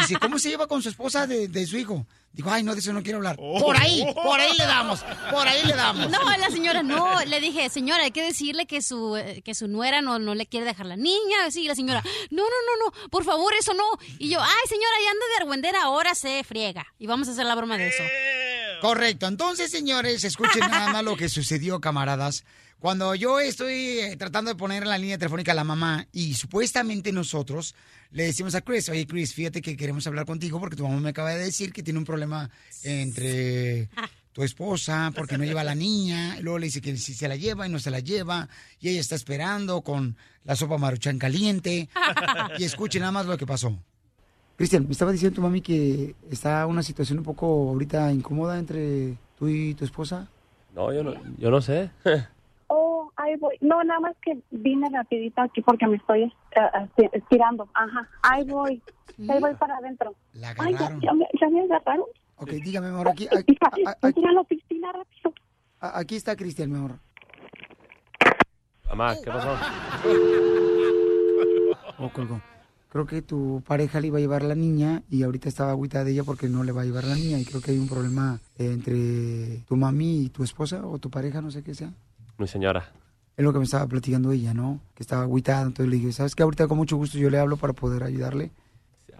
Dice, 0.00 0.16
¿cómo 0.20 0.38
se 0.38 0.50
lleva 0.50 0.66
con 0.68 0.82
su 0.82 0.88
esposa 0.88 1.26
de, 1.26 1.48
de 1.48 1.66
su 1.66 1.76
hijo? 1.76 2.06
Digo, 2.36 2.50
ay, 2.50 2.62
no, 2.62 2.74
de 2.74 2.80
eso 2.80 2.92
no 2.92 3.02
quiero 3.02 3.16
hablar. 3.16 3.36
Por 3.36 3.74
ahí, 3.78 4.04
por 4.14 4.38
ahí 4.38 4.54
le 4.58 4.66
damos, 4.66 5.02
por 5.30 5.48
ahí 5.48 5.62
le 5.64 5.72
damos. 5.74 6.10
No, 6.10 6.36
la 6.36 6.50
señora 6.50 6.82
no. 6.82 7.24
Le 7.24 7.40
dije, 7.40 7.70
señora, 7.70 8.04
hay 8.04 8.10
que 8.10 8.22
decirle 8.22 8.66
que 8.66 8.82
su, 8.82 9.16
eh, 9.16 9.40
que 9.42 9.54
su 9.54 9.68
nuera 9.68 10.02
no, 10.02 10.18
no 10.18 10.34
le 10.34 10.44
quiere 10.44 10.66
dejar 10.66 10.84
la 10.84 10.96
niña. 10.96 11.50
Sí, 11.50 11.66
la 11.66 11.74
señora, 11.74 12.02
no, 12.28 12.42
no, 12.42 12.48
no, 12.50 12.84
no, 12.84 13.08
por 13.08 13.24
favor, 13.24 13.54
eso 13.58 13.72
no. 13.72 13.84
Y 14.18 14.28
yo, 14.28 14.38
ay, 14.42 14.68
señora, 14.68 14.96
ya 15.02 15.10
anda 15.12 15.26
de 15.30 15.36
argüendera, 15.44 15.82
ahora 15.84 16.14
se 16.14 16.44
friega. 16.44 16.86
Y 16.98 17.06
vamos 17.06 17.26
a 17.28 17.30
hacer 17.30 17.46
la 17.46 17.54
broma 17.54 17.78
de 17.78 17.88
eso. 17.88 18.02
Correcto. 18.82 19.26
Entonces, 19.26 19.70
señores, 19.70 20.22
escuchen 20.22 20.60
nada 20.60 20.92
más 20.92 21.04
lo 21.04 21.16
que 21.16 21.30
sucedió, 21.30 21.80
camaradas. 21.80 22.44
Cuando 22.78 23.14
yo 23.14 23.40
estoy 23.40 23.98
eh, 24.00 24.16
tratando 24.18 24.50
de 24.50 24.54
poner 24.54 24.82
en 24.82 24.90
la 24.90 24.98
línea 24.98 25.16
telefónica 25.16 25.52
a 25.52 25.54
la 25.54 25.64
mamá 25.64 26.06
y 26.12 26.34
supuestamente 26.34 27.10
nosotros 27.10 27.74
le 28.10 28.24
decimos 28.24 28.54
a 28.54 28.60
Chris, 28.60 28.88
oye 28.90 29.06
Chris, 29.06 29.34
fíjate 29.34 29.62
que 29.62 29.76
queremos 29.76 30.06
hablar 30.06 30.26
contigo 30.26 30.60
porque 30.60 30.76
tu 30.76 30.86
mamá 30.86 31.00
me 31.00 31.08
acaba 31.08 31.30
de 31.30 31.42
decir 31.42 31.72
que 31.72 31.82
tiene 31.82 31.98
un 31.98 32.04
problema 32.04 32.50
entre 32.84 33.88
tu 34.32 34.42
esposa 34.42 35.10
porque 35.16 35.38
no 35.38 35.44
lleva 35.44 35.62
a 35.62 35.64
la 35.64 35.74
niña. 35.74 36.36
Y 36.38 36.42
luego 36.42 36.58
le 36.58 36.66
dice 36.66 36.82
que 36.82 36.96
si 36.98 37.14
se 37.14 37.26
la 37.26 37.36
lleva 37.36 37.66
y 37.66 37.70
no 37.70 37.78
se 37.78 37.90
la 37.90 38.00
lleva. 38.00 38.48
Y 38.78 38.90
ella 38.90 39.00
está 39.00 39.14
esperando 39.14 39.80
con 39.80 40.14
la 40.44 40.54
sopa 40.54 40.76
maruchan 40.76 41.18
caliente. 41.18 41.88
Y 42.58 42.64
escuchen 42.64 43.00
nada 43.00 43.12
más 43.12 43.24
lo 43.24 43.38
que 43.38 43.46
pasó. 43.46 43.74
Cristian, 44.56 44.84
me 44.84 44.92
estaba 44.92 45.12
diciendo 45.12 45.36
tu 45.36 45.40
mami 45.42 45.62
que 45.62 46.14
está 46.30 46.66
una 46.66 46.82
situación 46.82 47.18
un 47.18 47.24
poco 47.24 47.46
ahorita 47.70 48.12
incómoda 48.12 48.58
entre 48.58 49.16
tú 49.38 49.48
y 49.48 49.74
tu 49.74 49.86
esposa. 49.86 50.28
No, 50.74 50.92
yo 50.92 51.02
no, 51.02 51.14
yo 51.38 51.50
no 51.50 51.62
sé. 51.62 51.90
Ahí 53.16 53.36
voy. 53.36 53.56
No, 53.60 53.82
nada 53.82 54.00
más 54.00 54.16
que 54.22 54.38
vine 54.50 54.88
rapidito 54.92 55.40
aquí 55.40 55.62
porque 55.62 55.86
me 55.86 55.96
estoy 55.96 56.24
eh, 56.24 56.30
eh, 56.98 57.10
estirando. 57.12 57.68
Ajá, 57.74 58.08
ahí 58.22 58.44
voy. 58.44 58.82
Ahí 59.28 59.40
voy 59.40 59.54
para 59.54 59.76
adentro. 59.78 60.14
La 60.34 60.50
Ay, 60.58 60.72
ya, 60.72 60.78
agarraron. 60.78 61.00
ya 61.00 61.12
me, 61.14 61.26
ya 61.40 61.48
me 61.48 61.60
agarraron. 61.62 62.04
Ok, 62.36 62.50
dígame, 62.50 62.88
mi 62.88 62.94
amor, 62.94 63.08
aquí, 63.08 63.26
aquí, 63.34 63.56
a- 63.64 63.96
la 64.02 64.44
piscina 64.44 64.92
rápido. 64.92 65.32
aquí 65.80 66.16
está 66.16 66.36
Cristian, 66.36 66.70
mi 66.70 66.76
amor. 66.76 66.98
Mamá, 68.90 69.14
¿qué 69.22 69.30
pasó? 69.30 69.56
Oh, 71.98 72.10
colgó. 72.10 72.40
Creo 72.90 73.06
que 73.06 73.22
tu 73.22 73.62
pareja 73.66 74.00
le 74.00 74.08
iba 74.08 74.18
a 74.18 74.20
llevar 74.20 74.42
la 74.42 74.54
niña 74.54 75.02
y 75.10 75.22
ahorita 75.22 75.48
estaba 75.48 75.70
agüita 75.70 76.04
de 76.04 76.12
ella 76.12 76.24
porque 76.24 76.46
no 76.48 76.62
le 76.62 76.72
va 76.72 76.82
a 76.82 76.84
llevar 76.84 77.04
la 77.04 77.14
niña 77.14 77.38
y 77.38 77.44
creo 77.46 77.62
que 77.62 77.70
hay 77.70 77.78
un 77.78 77.88
problema 77.88 78.38
eh, 78.58 78.70
entre 78.70 79.62
tu 79.66 79.76
mami 79.76 80.24
y 80.24 80.28
tu 80.28 80.44
esposa 80.44 80.86
o 80.86 80.98
tu 80.98 81.08
pareja, 81.10 81.40
no 81.40 81.50
sé 81.50 81.62
qué 81.62 81.74
sea. 81.74 81.90
Mi 82.36 82.46
señora. 82.46 82.84
Es 83.36 83.44
lo 83.44 83.52
que 83.52 83.58
me 83.58 83.64
estaba 83.64 83.86
platicando 83.86 84.32
ella, 84.32 84.54
¿no? 84.54 84.80
Que 84.94 85.02
estaba 85.02 85.22
agüitada, 85.22 85.62
entonces 85.62 85.90
le 85.90 85.96
dije, 85.96 86.12
¿sabes 86.12 86.34
qué? 86.34 86.42
Ahorita 86.42 86.68
con 86.68 86.78
mucho 86.78 86.96
gusto 86.96 87.18
yo 87.18 87.28
le 87.28 87.38
hablo 87.38 87.56
para 87.56 87.74
poder 87.74 88.02
ayudarle. 88.02 88.50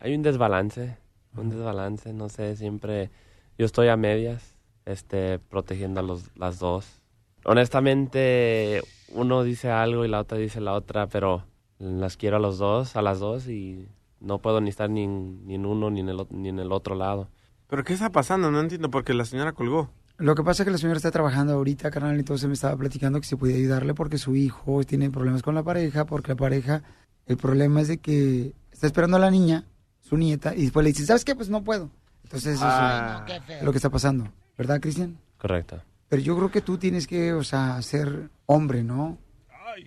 Hay 0.01 0.15
un 0.15 0.23
desbalance, 0.23 0.97
un 1.37 1.51
desbalance, 1.51 2.13
no 2.13 2.29
sé, 2.29 2.57
siempre 2.57 3.11
yo 3.59 3.67
estoy 3.67 3.89
a 3.89 3.97
medias, 3.97 4.57
este, 4.87 5.39
protegiendo 5.39 6.01
a 6.01 6.03
los, 6.03 6.31
las 6.37 6.59
dos. 6.59 7.03
Honestamente, 7.45 8.83
uno 9.13 9.43
dice 9.43 9.71
algo 9.71 10.05
y 10.05 10.09
la 10.09 10.21
otra 10.21 10.39
dice 10.39 10.61
la 10.61 10.73
otra, 10.73 11.09
pero 11.09 11.45
las 11.79 12.17
quiero 12.17 12.37
a 12.37 12.41
los 12.41 12.59
dos, 12.59 12.97
a 12.97 13.03
las 13.03 13.19
dos 13.19 13.49
y 13.49 13.87
no 14.21 14.39
puedo 14.39 14.61
ni 14.61 14.71
estar 14.71 14.89
ni 14.89 15.05
en, 15.05 15.47
ni 15.47 15.57
en 15.57 15.67
uno 15.67 15.91
ni 15.91 16.01
en, 16.01 16.09
el, 16.09 16.27
ni 16.31 16.49
en 16.49 16.59
el 16.59 16.73
otro 16.73 16.95
lado. 16.95 17.29
¿Pero 17.69 17.85
qué 17.85 17.93
está 17.93 18.11
pasando? 18.11 18.51
No 18.51 18.61
entiendo 18.61 18.91
porque 18.91 19.13
la 19.13 19.25
señora 19.25 19.53
colgó. 19.53 19.91
Lo 20.19 20.35
que 20.35 20.43
pasa 20.43 20.63
es 20.63 20.65
que 20.65 20.71
la 20.73 20.79
señora 20.79 20.97
está 20.97 21.11
trabajando 21.11 21.53
ahorita, 21.53 21.91
carnal, 21.91 22.19
entonces 22.19 22.47
me 22.49 22.55
estaba 22.55 22.77
platicando 22.77 23.21
que 23.21 23.27
se 23.27 23.37
podía 23.37 23.57
ayudarle 23.57 23.93
porque 23.95 24.17
su 24.19 24.35
hijo 24.35 24.83
tiene 24.85 25.11
problemas 25.11 25.43
con 25.43 25.55
la 25.55 25.63
pareja, 25.63 26.07
porque 26.07 26.33
la 26.33 26.37
pareja, 26.37 26.83
el 27.27 27.37
problema 27.37 27.83
es 27.83 27.89
de 27.89 27.99
que 27.99 28.55
está 28.73 28.87
esperando 28.87 29.19
a 29.19 29.21
la 29.21 29.31
niña, 29.31 29.65
su 30.01 30.17
nieta, 30.17 30.55
y 30.55 30.63
después 30.63 30.85
le 30.85 30.91
dice, 30.93 31.05
¿sabes 31.05 31.25
qué? 31.25 31.35
Pues 31.35 31.51
no 31.51 31.63
puedo. 31.65 31.91
Entonces 32.25 32.55
eso 32.57 32.65
Ah. 32.67 33.27
es 33.49 33.63
lo 33.63 33.71
que 33.73 33.79
está 33.79 33.91
pasando, 33.91 34.27
¿verdad, 34.57 34.81
Cristian? 34.81 35.19
Correcto, 35.39 35.83
Pero 36.09 36.23
yo 36.23 36.37
creo 36.37 36.51
que 36.51 36.61
tú 36.63 36.79
tienes 36.79 37.07
que, 37.07 37.33
o 37.35 37.45
sea, 37.45 37.81
ser 37.83 38.31
hombre, 38.47 38.83
¿no? 38.83 39.19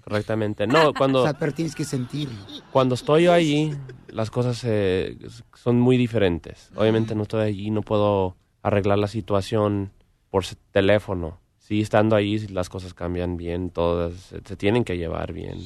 correctamente. 0.04 0.68
No, 0.68 0.94
cuando... 0.94 1.22
O 1.22 1.24
sea, 1.24 1.34
pero 1.34 1.52
tienes 1.52 1.74
que 1.74 1.84
sentirlo. 1.84 2.38
Cuando 2.72 2.94
estoy 2.94 3.24
yo 3.24 3.34
allí, 3.34 3.74
las 4.10 4.30
cosas 4.30 4.62
eh, 4.64 5.18
son 5.56 5.80
muy 5.80 5.98
diferentes. 5.98 6.70
Obviamente 6.76 7.16
no 7.16 7.24
estoy 7.24 7.42
allí, 7.42 7.72
no 7.72 7.82
puedo 7.82 8.36
arreglar 8.62 9.00
la 9.00 9.08
situación 9.08 9.92
por 10.30 10.46
teléfono. 10.72 11.40
Sí, 11.58 11.82
estando 11.82 12.16
allí, 12.16 12.40
las 12.48 12.70
cosas 12.70 12.94
cambian 12.94 13.38
bien, 13.38 13.70
todas 13.70 14.14
se, 14.16 14.42
se 14.44 14.56
tienen 14.56 14.84
que 14.84 14.98
llevar 14.98 15.34
bien. 15.34 15.60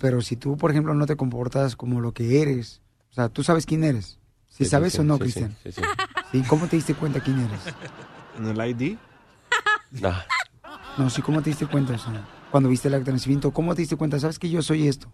Pero 0.00 0.20
si 0.22 0.36
tú, 0.36 0.56
por 0.56 0.70
ejemplo, 0.70 0.94
no 0.94 1.06
te 1.06 1.16
comportas 1.16 1.76
como 1.76 2.00
lo 2.00 2.12
que 2.12 2.40
eres, 2.40 2.80
o 3.10 3.14
sea, 3.14 3.28
tú 3.28 3.42
sabes 3.42 3.66
quién 3.66 3.84
eres. 3.84 4.18
Si 4.48 4.64
Sí, 4.64 4.70
sabes 4.70 4.94
sí, 4.94 4.98
o 5.00 5.04
no, 5.04 5.14
sí, 5.16 5.20
Cristian. 5.20 5.56
sí, 5.62 5.72
sí. 5.72 5.82
Sí, 6.32 6.42
¿cómo 6.48 6.66
te 6.66 6.76
diste 6.76 6.94
cuenta 6.94 7.20
quién 7.20 7.38
eres? 7.40 7.60
¿En 8.38 8.46
el 8.48 8.70
ID? 8.70 8.96
No, 10.00 10.12
No, 10.98 11.10
sí, 11.10 11.22
¿cómo 11.22 11.42
te 11.42 11.50
diste 11.50 11.66
cuenta? 11.66 11.94
O 11.94 11.98
sea, 11.98 12.26
cuando 12.50 12.68
viste 12.68 12.88
el 12.88 13.04
nacimiento, 13.04 13.50
¿cómo 13.52 13.74
te 13.74 13.82
diste 13.82 13.96
cuenta? 13.96 14.18
¿Sabes 14.18 14.38
que 14.38 14.48
yo 14.50 14.62
soy 14.62 14.88
esto? 14.88 15.12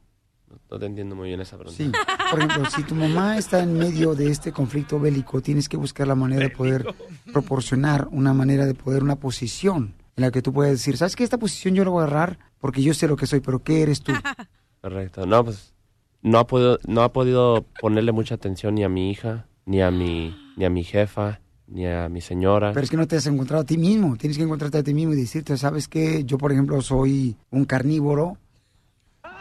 No 0.71 0.79
te 0.79 0.87
entiendo 0.87 1.17
muy 1.17 1.29
bien 1.29 1.41
esa 1.41 1.57
pregunta. 1.57 1.83
Sí. 1.83 1.91
Por 2.31 2.41
ejemplo, 2.41 2.71
si 2.71 2.83
tu 2.83 2.95
mamá 2.95 3.39
está 3.39 3.63
en 3.63 3.75
medio 3.75 4.15
de 4.15 4.31
este 4.31 4.53
conflicto 4.53 5.01
bélico, 5.01 5.41
tienes 5.41 5.69
que 5.69 5.77
buscar 5.77 6.07
la 6.07 6.15
manera 6.15 6.43
de 6.43 6.51
poder 6.51 6.95
proporcionar 7.33 8.09
una 8.11 8.33
manera 8.35 8.67
de 8.67 8.75
poder, 8.75 9.03
una 9.03 9.17
posición 9.17 9.95
en 10.17 10.23
la 10.23 10.31
que 10.31 10.43
tú 10.43 10.53
puedes 10.53 10.73
decir, 10.73 10.97
¿sabes 10.97 11.17
qué? 11.17 11.25
Esta 11.25 11.39
posición 11.39 11.75
yo 11.75 11.85
la 11.85 11.91
voy 11.91 12.01
a 12.01 12.05
agarrar 12.05 12.39
porque 12.59 12.83
yo 12.83 12.93
sé 12.93 13.09
lo 13.09 13.17
que 13.17 13.27
soy, 13.27 13.41
pero 13.41 13.61
¿qué 13.61 13.83
eres 13.83 14.03
tú? 14.03 14.13
Correcto. 14.83 15.27
No, 15.27 15.45
pues 15.45 15.75
no 16.23 16.39
ha 16.39 16.47
podido, 16.47 16.79
no 16.87 17.03
ha 17.03 17.13
podido 17.13 17.65
ponerle 17.81 18.13
mucha 18.13 18.35
atención 18.35 18.75
ni 18.75 18.85
a 18.85 18.89
mi 18.89 19.11
hija, 19.11 19.47
ni 19.65 19.81
a 19.81 19.91
mi, 19.91 20.37
ni 20.57 20.65
a 20.65 20.71
mi 20.71 20.85
jefa, 20.85 21.41
ni 21.67 21.87
a 21.87 22.09
mi 22.09 22.21
señora. 22.21 22.73
Pero 22.73 22.85
es 22.85 22.91
que 22.91 22.97
no 22.97 23.07
te 23.07 23.17
has 23.17 23.27
encontrado 23.27 23.63
a 23.63 23.67
ti 23.67 23.79
mismo. 23.79 24.17
Tienes 24.17 24.37
que 24.37 24.45
encontrarte 24.45 24.79
a 24.79 24.83
ti 24.83 24.95
mismo 24.95 25.13
y 25.13 25.17
decirte, 25.17 25.57
¿sabes 25.57 25.89
qué? 25.89 26.25
Yo, 26.25 26.39
por 26.39 26.53
ejemplo, 26.53 26.81
soy 26.83 27.37
un 27.51 27.65
carnívoro 27.65 28.39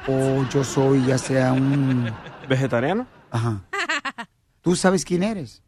o 0.07 0.47
yo 0.49 0.63
soy 0.63 1.05
ya 1.05 1.17
sea 1.17 1.53
un... 1.53 2.09
¿Vegetariano? 2.47 3.07
Ajá. 3.29 3.63
Tú 4.61 4.75
sabes 4.75 5.03
quién 5.03 5.23
eres. 5.23 5.61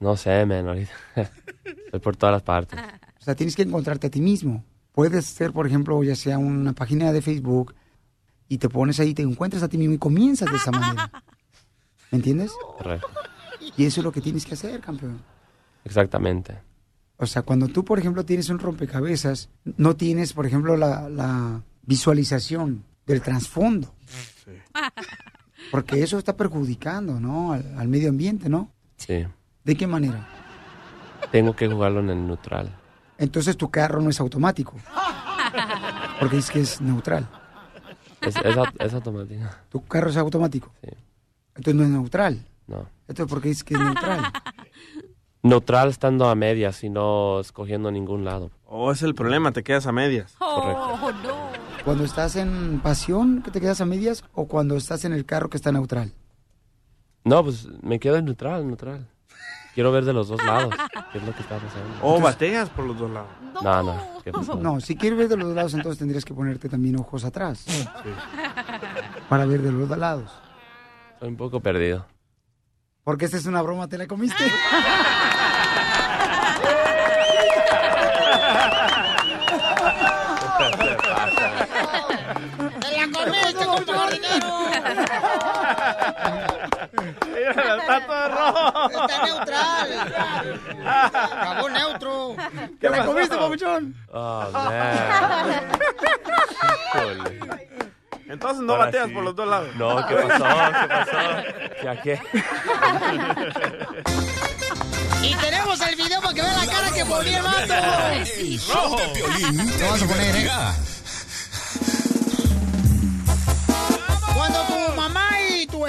No 0.00 0.16
sé, 0.16 0.44
men, 0.44 0.68
ahorita. 0.68 0.92
Estoy 1.64 2.00
por 2.00 2.16
todas 2.16 2.34
las 2.34 2.42
partes. 2.42 2.78
O 2.78 3.24
sea, 3.24 3.34
tienes 3.34 3.56
que 3.56 3.62
encontrarte 3.62 4.08
a 4.08 4.10
ti 4.10 4.20
mismo. 4.20 4.64
Puedes 4.92 5.26
ser, 5.26 5.52
por 5.52 5.66
ejemplo, 5.66 6.02
ya 6.02 6.14
sea 6.14 6.38
una 6.38 6.72
página 6.72 7.12
de 7.12 7.22
Facebook 7.22 7.74
y 8.48 8.58
te 8.58 8.68
pones 8.68 9.00
ahí, 9.00 9.14
te 9.14 9.22
encuentras 9.22 9.62
a 9.62 9.68
ti 9.68 9.78
mismo 9.78 9.94
y 9.94 9.98
comienzas 9.98 10.50
de 10.50 10.56
esa 10.56 10.70
manera. 10.70 11.10
¿Me 12.10 12.16
entiendes? 12.16 12.52
Correcto. 12.78 13.08
Y 13.76 13.84
eso 13.84 14.00
es 14.00 14.04
lo 14.04 14.12
que 14.12 14.20
tienes 14.20 14.46
que 14.46 14.54
hacer, 14.54 14.80
campeón. 14.80 15.20
Exactamente. 15.84 16.58
O 17.18 17.26
sea, 17.26 17.42
cuando 17.42 17.68
tú, 17.68 17.84
por 17.84 17.98
ejemplo, 17.98 18.24
tienes 18.24 18.48
un 18.50 18.58
rompecabezas, 18.58 19.48
no 19.64 19.96
tienes, 19.96 20.32
por 20.32 20.46
ejemplo, 20.46 20.76
la, 20.76 21.08
la 21.08 21.62
visualización 21.82 22.84
del 23.06 23.22
trasfondo. 23.22 23.94
Porque 25.70 26.02
eso 26.02 26.18
está 26.18 26.36
perjudicando, 26.36 27.18
¿no? 27.18 27.52
Al, 27.52 27.78
al 27.78 27.88
medio 27.88 28.08
ambiente, 28.10 28.48
¿no? 28.48 28.70
Sí. 28.96 29.24
¿De 29.64 29.76
qué 29.76 29.86
manera? 29.86 30.28
Tengo 31.32 31.54
que 31.56 31.68
jugarlo 31.68 32.00
en 32.00 32.10
el 32.10 32.26
neutral. 32.26 32.70
Entonces 33.18 33.56
tu 33.56 33.70
carro 33.70 34.00
no 34.00 34.10
es 34.10 34.20
automático. 34.20 34.74
Porque 36.20 36.36
es 36.38 36.50
que 36.50 36.60
es 36.60 36.80
neutral. 36.80 37.28
Es, 38.20 38.36
es, 38.36 38.56
au- 38.56 38.72
es 38.78 38.94
automático. 38.94 39.42
Tu 39.70 39.84
carro 39.86 40.10
es 40.10 40.16
automático. 40.16 40.72
Sí. 40.82 40.90
Entonces 41.56 41.74
no 41.74 41.82
es 41.84 41.88
neutral. 41.90 42.46
No. 42.66 42.86
Entonces, 43.08 43.30
¿por 43.32 43.40
qué 43.40 43.48
dices 43.48 43.64
que 43.64 43.74
es 43.74 43.80
neutral? 43.80 44.32
Neutral 45.42 45.88
estando 45.88 46.28
a 46.28 46.34
medias 46.34 46.82
y 46.84 46.90
no 46.90 47.40
escogiendo 47.40 47.90
ningún 47.90 48.24
lado. 48.24 48.50
Oh, 48.66 48.90
es 48.92 49.02
el 49.02 49.14
problema, 49.14 49.52
te 49.52 49.62
quedas 49.62 49.86
a 49.86 49.92
medias. 49.92 50.34
Oh, 50.40 51.10
no. 51.22 51.55
Cuando 51.86 52.02
estás 52.02 52.34
en 52.34 52.80
pasión, 52.80 53.42
que 53.42 53.52
te 53.52 53.60
quedas 53.60 53.80
a 53.80 53.84
medias, 53.86 54.24
o 54.34 54.48
cuando 54.48 54.76
estás 54.76 55.04
en 55.04 55.12
el 55.12 55.24
carro 55.24 55.48
que 55.48 55.56
está 55.56 55.70
neutral. 55.70 56.12
No, 57.22 57.44
pues 57.44 57.68
me 57.80 58.00
quedo 58.00 58.16
en 58.16 58.24
neutral, 58.24 58.66
neutral. 58.66 59.06
Quiero 59.72 59.92
ver 59.92 60.04
de 60.04 60.12
los 60.12 60.26
dos 60.26 60.44
lados. 60.44 60.74
¿Qué 61.12 61.18
es 61.18 61.24
lo 61.24 61.32
que 61.32 61.42
está 61.42 61.58
pasando? 61.58 61.98
O 62.02 62.20
bateas 62.20 62.70
por 62.70 62.86
los 62.86 62.98
dos 62.98 63.08
lados. 63.08 63.28
No, 63.62 63.82
no. 63.84 64.20
¿qué 64.24 64.32
pasó? 64.32 64.56
No, 64.56 64.80
si 64.80 64.96
quieres 64.96 65.16
ver 65.16 65.28
de 65.28 65.36
los 65.36 65.46
dos 65.46 65.54
lados, 65.54 65.74
entonces 65.74 66.00
tendrías 66.00 66.24
que 66.24 66.34
ponerte 66.34 66.68
también 66.68 66.98
ojos 66.98 67.24
atrás. 67.24 67.64
Para 69.28 69.46
ver 69.46 69.62
de 69.62 69.70
los 69.70 69.88
dos 69.88 69.96
lados. 69.96 70.32
Estoy 71.12 71.28
un 71.28 71.36
poco 71.36 71.60
perdido. 71.60 72.04
Porque 73.04 73.26
esta 73.26 73.36
es 73.36 73.46
una 73.46 73.62
broma, 73.62 73.86
¿te 73.86 73.96
la 73.96 74.08
comiste? 74.08 74.42
¡Te 82.80 82.96
la 82.96 83.10
comiste 83.12 83.66
con 83.66 83.84
tu 83.84 83.92
dinero! 84.10 84.46
Rojo. 88.00 88.90
Está 88.90 89.24
neutral. 89.24 89.88
Acabó 90.84 91.68
neutro. 91.68 92.36
¿Te 92.80 92.90
la 92.90 93.04
comiste, 93.04 93.36
papuchón? 93.36 93.94
Oh, 94.12 94.44
man. 94.52 95.70
Híjole. 96.94 97.68
Entonces 98.28 98.62
no 98.64 98.72
Ahora 98.72 98.86
bateas 98.86 99.06
sí. 99.08 99.14
por 99.14 99.22
los 99.24 99.36
dos 99.36 99.46
lados. 99.48 99.68
No, 99.76 100.04
¿qué 100.06 100.14
pasó? 100.16 100.44
¿Qué 100.80 100.88
pasó? 100.88 101.18
¿Ya 101.84 102.02
qué? 102.02 102.20
Y 105.22 105.34
tenemos 105.36 105.80
el 105.80 105.96
video 105.96 106.20
para 106.20 106.34
que 106.34 106.42
vean 106.42 106.66
la 106.66 106.72
cara 106.72 106.90
que 106.92 107.04
ponía 107.04 107.38
el 107.38 107.42
vato. 107.44 108.24
Show 108.58 108.96
de 108.96 109.06
Piolín 109.14 109.70
te 109.72 109.84
Lo 109.84 109.90
vas 109.90 110.02
a 110.02 110.06
poner, 110.06 110.36
¿eh? 110.36 110.50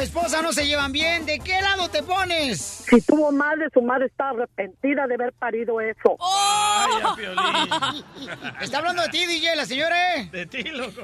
Esposa 0.08 0.42
no 0.42 0.54
se 0.54 0.66
llevan 0.66 0.94
bien, 0.94 1.26
¿de 1.26 1.38
qué 1.40 1.62
lado 1.62 1.90
te 1.90 2.02
pones? 2.02 2.86
Si 2.90 3.02
tuvo 3.02 3.30
madre, 3.34 3.68
su 3.74 3.82
madre 3.82 4.06
está 4.06 4.30
arrepentida 4.30 5.06
de 5.06 5.16
haber 5.16 5.34
parido 5.34 5.82
eso. 5.82 6.16
Vaya, 6.18 7.14
Piolín. 7.16 8.06
Está 8.62 8.78
hablando 8.78 9.02
de 9.02 9.10
ti, 9.10 9.26
DJ, 9.26 9.56
la 9.58 9.66
señora, 9.66 10.16
¿eh? 10.16 10.30
De 10.32 10.46
ti, 10.46 10.64
loco. 10.64 11.02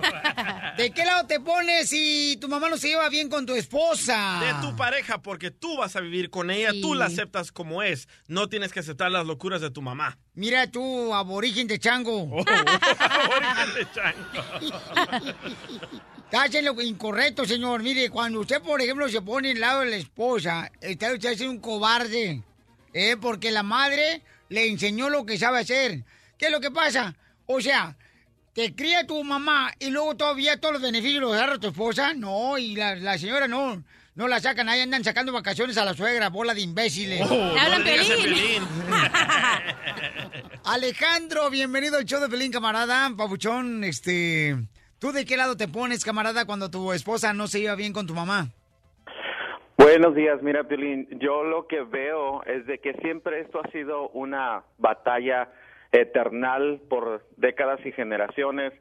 ¿De 0.78 0.92
qué 0.92 1.04
lado 1.04 1.28
te 1.28 1.42
pones 1.42 1.90
si 1.90 2.38
tu 2.40 2.48
mamá 2.48 2.70
no 2.70 2.78
se 2.78 2.88
lleva 2.88 3.10
bien 3.10 3.30
con 3.30 3.46
tu 3.46 3.54
esposa? 3.56 4.40
De 4.40 4.54
tu 4.66 4.74
pareja, 4.78 5.22
porque 5.22 5.52
tú 5.52 5.78
vas 5.78 5.98
a 5.98 6.00
vivir 6.00 6.30
con 6.30 6.50
ella, 6.50 6.72
tú 6.82 6.96
la 6.96 7.06
aceptas 7.06 7.52
como 7.52 7.84
es. 7.84 8.08
No 8.28 8.48
tienes 8.48 8.72
que 8.72 8.80
aceptar 8.80 9.12
las 9.12 9.26
locuras 9.26 9.60
de 9.60 9.70
tu 9.70 9.82
mamá. 9.82 10.18
Mira 10.34 10.72
tú, 10.72 11.14
aborigen 11.14 11.68
de 11.68 11.78
chango. 11.78 12.24
Origen 12.32 13.74
de 13.76 13.88
chango. 13.94 14.44
Está 16.34 16.46
haciendo 16.46 16.74
lo 16.74 16.82
incorrecto, 16.82 17.46
señor. 17.46 17.84
Mire, 17.84 18.10
cuando 18.10 18.40
usted, 18.40 18.60
por 18.60 18.82
ejemplo, 18.82 19.08
se 19.08 19.22
pone 19.22 19.52
al 19.52 19.60
lado 19.60 19.82
de 19.82 19.92
la 19.92 19.98
esposa, 19.98 20.72
está 20.82 21.14
usted 21.14 21.34
haciendo 21.34 21.54
un 21.54 21.60
cobarde. 21.60 22.42
¿eh? 22.92 23.18
Porque 23.22 23.52
la 23.52 23.62
madre 23.62 24.24
le 24.50 24.68
enseñó 24.68 25.12
lo 25.12 25.28
que 25.28 25.38
sabe 25.38 25.60
hacer. 25.60 26.04
¿Qué 26.40 26.48
es 26.48 26.52
lo 26.52 26.60
que 26.60 26.72
pasa? 26.72 27.16
O 27.46 27.62
sea, 27.62 27.96
te 28.54 28.74
cría 28.74 29.06
tu 29.06 29.24
mamá 29.24 29.72
y 29.78 29.92
luego 29.92 30.18
todavía 30.18 30.60
todos 30.60 30.74
los 30.74 30.82
beneficios 30.82 31.22
los 31.22 31.36
agarra 31.36 31.60
tu 31.60 31.68
esposa. 31.68 32.16
No, 32.16 32.58
y 32.58 32.76
la, 32.76 32.96
la 32.96 33.16
señora 33.20 33.48
no. 33.48 33.84
No 34.16 34.28
la 34.28 34.40
sacan, 34.40 34.68
ahí 34.70 34.82
andan 34.82 35.04
sacando 35.04 35.32
vacaciones 35.32 35.78
a 35.78 35.86
la 35.86 35.94
suegra, 35.94 36.30
bola 36.30 36.56
de 36.56 36.62
imbéciles. 36.62 37.22
Oh, 37.30 37.56
hablan. 37.60 37.84
Piolín. 37.84 38.64
Alejandro, 40.64 41.52
bienvenido 41.52 41.98
al 41.98 42.06
show 42.06 42.20
de 42.20 42.28
Pelín, 42.28 42.52
camarada. 42.52 43.12
Papuchón, 43.16 43.84
este... 43.84 44.73
¿Tú 45.04 45.12
de 45.12 45.26
qué 45.26 45.36
lado 45.36 45.58
te 45.58 45.68
pones, 45.68 46.06
camarada, 46.06 46.46
cuando 46.46 46.72
tu 46.72 46.94
esposa 46.94 47.34
no 47.34 47.48
se 47.48 47.60
lleva 47.60 47.76
bien 47.76 47.92
con 47.92 48.08
tu 48.08 48.14
mamá? 48.14 48.48
Buenos 49.78 50.16
días, 50.16 50.42
mira, 50.42 50.64
Piolín, 50.64 51.10
yo 51.20 51.44
lo 51.44 51.68
que 51.68 51.82
veo 51.82 52.42
es 52.46 52.66
de 52.68 52.80
que 52.80 52.94
siempre 53.02 53.42
esto 53.42 53.60
ha 53.62 53.70
sido 53.72 54.08
una 54.12 54.64
batalla 54.78 55.50
eternal 55.92 56.80
por 56.90 57.22
décadas 57.36 57.86
y 57.86 57.92
generaciones, 57.92 58.72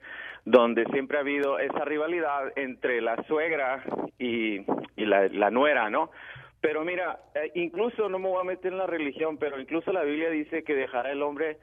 donde 0.45 0.85
siempre 0.93 1.17
ha 1.19 1.23
habido 1.23 1.59
esa 1.59 1.85
rivalidad 1.85 2.53
entre 2.55 3.01
la 3.01 3.21
suegra 3.25 3.83
y, 4.21 4.61
y 4.95 5.05
la, 5.05 5.27
la 5.27 5.51
nuera, 5.51 5.91
¿no? 5.91 6.13
Pero 6.61 6.85
mira, 6.85 7.19
eh, 7.35 7.51
incluso, 7.57 8.09
no 8.09 8.21
me 8.21 8.29
voy 8.29 8.43
a 8.43 8.45
meter 8.45 8.71
en 8.71 8.79
la 8.79 8.87
religión, 8.87 9.39
pero 9.39 9.61
incluso 9.61 9.93
la 9.93 10.05
Biblia 10.05 10.31
dice 10.31 10.63
que 10.63 10.77
dejará 10.77 11.11
el 11.11 11.21
hombre 11.21 11.59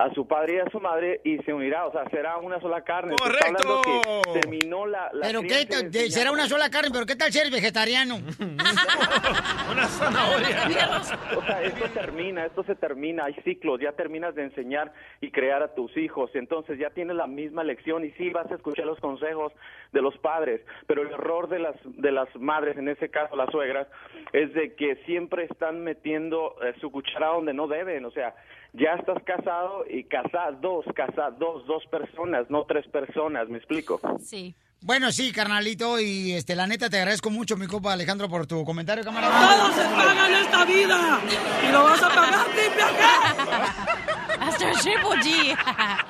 a 0.00 0.14
su 0.14 0.26
padre 0.26 0.54
y 0.54 0.58
a 0.60 0.70
su 0.70 0.80
madre 0.80 1.20
y 1.24 1.36
se 1.38 1.52
unirá, 1.52 1.86
o 1.86 1.92
sea, 1.92 2.08
será 2.08 2.38
una 2.38 2.58
sola 2.58 2.82
carne. 2.82 3.16
¡Correcto! 3.16 3.82
que 3.84 4.40
terminó 4.40 4.86
la... 4.86 5.10
la 5.12 5.26
¿Pero 5.26 5.42
qué? 5.42 6.10
será 6.10 6.32
una 6.32 6.48
sola 6.48 6.70
carne, 6.70 6.88
pero 6.90 7.04
¿qué 7.04 7.16
tal 7.16 7.30
ser 7.30 7.50
vegetariano? 7.50 8.16
Una 9.70 9.86
zanahoria. 9.86 11.02
O 11.36 11.42
sea, 11.42 11.62
esto 11.62 11.84
termina, 11.92 12.46
esto 12.46 12.62
se 12.64 12.74
termina, 12.76 13.26
hay 13.26 13.34
ciclos, 13.44 13.78
ya 13.78 13.92
terminas 13.92 14.34
de 14.34 14.44
enseñar 14.44 14.90
y 15.20 15.30
crear 15.30 15.62
a 15.62 15.74
tus 15.74 15.94
hijos, 15.98 16.30
entonces 16.32 16.78
ya 16.78 16.88
tienes 16.90 17.16
la 17.16 17.26
misma 17.26 17.62
lección 17.62 18.02
y 18.04 18.10
sí 18.12 18.30
vas 18.30 18.50
a 18.50 18.54
escuchar 18.54 18.86
los 18.86 18.98
consejos 19.00 19.52
de 19.92 20.00
los 20.00 20.16
padres, 20.18 20.62
pero 20.86 21.02
el 21.02 21.08
error 21.12 21.48
de 21.48 21.58
las 21.58 21.76
de 21.84 22.10
las 22.10 22.28
madres, 22.36 22.78
en 22.78 22.88
ese 22.88 23.10
caso 23.10 23.36
las 23.36 23.50
suegras, 23.50 23.86
es 24.32 24.54
de 24.54 24.74
que 24.74 24.96
siempre 25.04 25.44
están 25.44 25.84
metiendo 25.84 26.56
eh, 26.62 26.74
su 26.80 26.90
cuchara 26.90 27.28
donde 27.28 27.52
no 27.52 27.66
deben, 27.66 28.04
o 28.06 28.10
sea, 28.10 28.34
ya 28.72 28.94
estás 28.98 29.22
casado 29.24 29.84
y 29.88 30.04
casados, 30.04 30.84
casados, 30.94 31.66
dos 31.66 31.84
personas, 31.90 32.48
no 32.50 32.64
tres 32.64 32.86
personas, 32.88 33.48
¿me 33.48 33.58
explico? 33.58 34.00
Sí. 34.20 34.54
Bueno, 34.82 35.12
sí, 35.12 35.30
carnalito, 35.30 36.00
y 36.00 36.32
este, 36.32 36.54
la 36.56 36.66
neta 36.66 36.88
te 36.88 36.96
agradezco 36.96 37.28
mucho, 37.28 37.56
mi 37.58 37.66
copa 37.66 37.92
Alejandro, 37.92 38.30
por 38.30 38.46
tu 38.46 38.64
comentario, 38.64 39.04
Todo 39.04 39.12
camarada. 39.14 39.72
se 39.72 39.82
paga 39.94 40.28
en 40.28 40.34
esta 40.36 40.64
vida. 40.64 41.20
Y 41.68 41.72
lo 41.72 41.84
vas 41.84 42.02
a 42.02 42.08
pagar, 42.08 42.46
Hasta 44.40 44.70
el 44.70 44.78
Triple 44.78 45.20
G. 45.20 45.56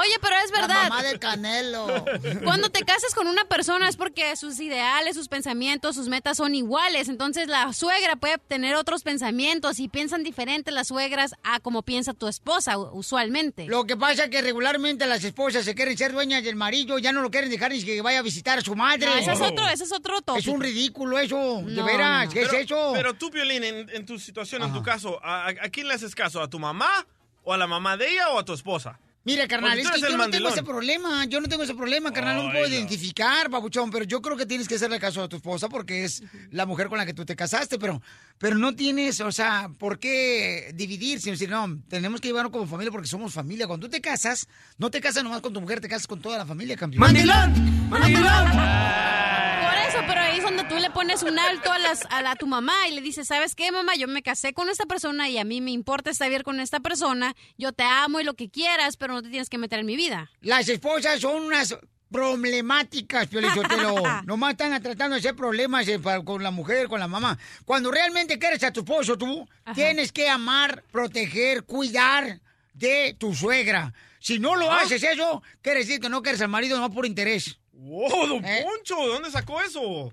Oye, 0.00 0.16
pero 0.20 0.34
es 0.44 0.50
La 0.50 0.60
verdad. 0.60 0.82
mamá 0.88 1.02
del 1.02 1.18
Canelo. 1.18 1.86
Cuando 2.44 2.70
te 2.70 2.84
casas 2.84 3.14
con 3.14 3.26
una 3.26 3.44
persona 3.44 3.88
es 3.88 3.96
porque 3.96 4.34
sus 4.36 4.58
ideales, 4.60 5.14
sus 5.16 5.28
pensamientos, 5.28 5.94
sus 5.96 6.08
metas 6.08 6.38
son 6.38 6.54
iguales. 6.54 7.08
Entonces 7.08 7.48
la 7.48 7.72
suegra 7.72 8.16
puede 8.16 8.38
tener 8.38 8.76
otros 8.76 9.02
pensamientos 9.02 9.78
y 9.78 9.88
piensan 9.88 10.22
diferente 10.22 10.70
las 10.70 10.88
suegras 10.88 11.34
a 11.42 11.60
como 11.60 11.82
piensa 11.82 12.14
tu 12.14 12.28
esposa 12.28 12.78
usualmente. 12.78 13.66
Lo 13.66 13.84
que 13.84 13.96
pasa 13.96 14.24
es 14.24 14.30
que 14.30 14.40
regularmente 14.42 15.06
las 15.06 15.22
esposas 15.24 15.64
se 15.64 15.74
quieren 15.74 15.96
ser 15.98 16.12
dueñas 16.12 16.42
del 16.44 16.56
marido, 16.56 16.98
ya 16.98 17.12
no 17.12 17.20
lo 17.22 17.30
quieren 17.30 17.50
dejar 17.50 17.70
ni 17.72 17.82
que 17.84 18.00
vaya 18.00 18.20
a 18.20 18.22
visitar 18.22 18.58
a 18.58 18.62
su 18.62 18.74
madre. 18.74 19.06
No, 19.06 19.14
ese 19.14 19.32
es 19.32 19.40
otro, 19.40 19.68
ese 19.68 19.84
es 19.84 19.92
otro 19.92 20.18
Es 20.18 20.24
tópico. 20.24 20.50
un 20.52 20.60
ridículo 20.62 21.18
eso, 21.18 21.62
de 21.64 21.72
No, 21.74 21.84
veras, 21.84 22.26
no. 22.26 22.32
¿qué 22.32 22.42
es 22.42 22.52
eso? 22.52 22.92
Pero 22.94 23.14
tú, 23.14 23.30
Piolín, 23.30 23.64
en, 23.64 23.90
en 23.90 24.06
tu 24.06 24.18
situación, 24.18 24.62
en 24.62 24.72
tu 24.72 24.82
caso, 24.82 25.20
¿a, 25.22 25.48
a 25.48 25.68
quién 25.70 25.88
le 25.88 25.94
haces 25.94 26.14
caso? 26.14 26.40
¿A 26.40 26.48
tu 26.48 26.58
mamá? 26.58 27.06
¿O 27.42 27.52
a 27.52 27.58
la 27.58 27.66
mamá 27.66 27.96
de 27.96 28.08
ella 28.10 28.30
o 28.30 28.38
a 28.38 28.44
tu 28.44 28.52
esposa? 28.52 28.98
Mira, 29.22 29.46
carnal, 29.46 29.78
es 29.78 29.90
que 29.90 30.00
yo 30.00 30.06
no 30.06 30.06
tengo 30.08 30.18
mandilón. 30.18 30.52
ese 30.52 30.62
problema. 30.62 31.24
Yo 31.26 31.40
no 31.42 31.48
tengo 31.48 31.62
ese 31.62 31.74
problema, 31.74 32.10
carnal. 32.10 32.36
No 32.36 32.44
me 32.44 32.52
puedo 32.52 32.68
no. 32.68 32.74
identificar, 32.74 33.50
babuchón. 33.50 33.90
Pero 33.90 34.06
yo 34.06 34.22
creo 34.22 34.36
que 34.36 34.46
tienes 34.46 34.66
que 34.66 34.76
hacerle 34.76 34.98
caso 34.98 35.22
a 35.22 35.28
tu 35.28 35.36
esposa 35.36 35.68
porque 35.68 36.04
es 36.04 36.22
la 36.50 36.64
mujer 36.64 36.88
con 36.88 36.96
la 36.96 37.04
que 37.04 37.12
tú 37.12 37.26
te 37.26 37.36
casaste. 37.36 37.78
Pero, 37.78 38.00
pero 38.38 38.56
no 38.56 38.74
tienes, 38.74 39.20
o 39.20 39.30
sea, 39.30 39.70
¿por 39.78 39.98
qué 39.98 40.72
dividirse? 40.74 41.30
Decir, 41.30 41.50
no, 41.50 41.80
tenemos 41.88 42.20
que 42.20 42.28
llevarnos 42.28 42.50
como 42.50 42.66
familia 42.66 42.90
porque 42.90 43.08
somos 43.08 43.34
familia. 43.34 43.66
Cuando 43.66 43.86
tú 43.86 43.90
te 43.90 44.00
casas, 44.00 44.48
no 44.78 44.90
te 44.90 45.02
casas 45.02 45.22
nomás 45.22 45.42
con 45.42 45.52
tu 45.52 45.60
mujer, 45.60 45.80
te 45.80 45.88
casas 45.88 46.06
con 46.06 46.20
toda 46.20 46.38
la 46.38 46.46
familia, 46.46 46.76
campeón. 46.76 47.00
¡Mandilón! 47.00 47.88
¡Mandilón! 47.90 48.50
Por 48.50 49.69
eso, 49.90 49.98
pero 50.06 50.20
ahí 50.20 50.38
es 50.38 50.42
donde 50.44 50.64
tú 50.64 50.76
le 50.78 50.90
pones 50.90 51.22
un 51.22 51.38
alto 51.38 51.70
a, 51.72 51.78
las, 51.78 52.06
a, 52.10 52.22
la- 52.22 52.32
a 52.32 52.36
tu 52.36 52.46
mamá 52.46 52.88
y 52.88 52.92
le 52.94 53.00
dices, 53.00 53.26
¿sabes 53.28 53.54
qué, 53.54 53.70
mamá? 53.72 53.94
Yo 53.96 54.08
me 54.08 54.22
casé 54.22 54.52
con 54.52 54.68
esta 54.68 54.86
persona 54.86 55.28
y 55.28 55.38
a 55.38 55.44
mí 55.44 55.60
me 55.60 55.70
importa 55.70 56.10
estar 56.10 56.28
bien 56.28 56.42
con 56.42 56.60
esta 56.60 56.80
persona. 56.80 57.34
Yo 57.58 57.72
te 57.72 57.82
amo 57.84 58.20
y 58.20 58.24
lo 58.24 58.34
que 58.34 58.48
quieras, 58.50 58.96
pero 58.96 59.14
no 59.14 59.22
te 59.22 59.28
tienes 59.30 59.48
que 59.48 59.58
meter 59.58 59.80
en 59.80 59.86
mi 59.86 59.96
vida. 59.96 60.30
Las 60.40 60.68
esposas 60.68 61.20
son 61.20 61.42
unas 61.44 61.76
problemáticas, 62.10 63.26
Piolichotelo. 63.28 64.02
Nomás 64.24 64.52
están 64.52 64.82
tratando 64.82 65.14
de 65.14 65.20
hacer 65.20 65.36
problemas 65.36 65.86
eh, 65.88 66.00
con 66.24 66.42
la 66.42 66.50
mujer, 66.50 66.88
con 66.88 67.00
la 67.00 67.08
mamá. 67.08 67.38
Cuando 67.64 67.90
realmente 67.90 68.38
quieres 68.38 68.62
a 68.64 68.72
tu 68.72 68.80
esposo, 68.80 69.16
tú 69.16 69.48
tienes 69.74 70.10
que 70.12 70.28
amar, 70.28 70.82
proteger, 70.90 71.64
cuidar 71.64 72.40
de 72.74 73.14
tu 73.18 73.34
suegra. 73.34 73.92
Si 74.18 74.38
no 74.38 74.54
lo 74.56 74.70
Ah. 74.70 74.80
haces 74.82 75.02
eso, 75.02 75.42
quiere 75.62 75.80
decir 75.80 76.00
que 76.00 76.08
no 76.08 76.20
quieres 76.22 76.40
al 76.42 76.48
marido 76.48 76.78
no 76.78 76.90
por 76.90 77.06
interés. 77.06 77.58
¡Wow, 77.82 78.26
don 78.26 78.44
¿Eh? 78.44 78.62
Poncho! 78.62 78.94
¿De 79.00 79.08
dónde 79.08 79.30
sacó 79.30 79.58
eso? 79.62 80.12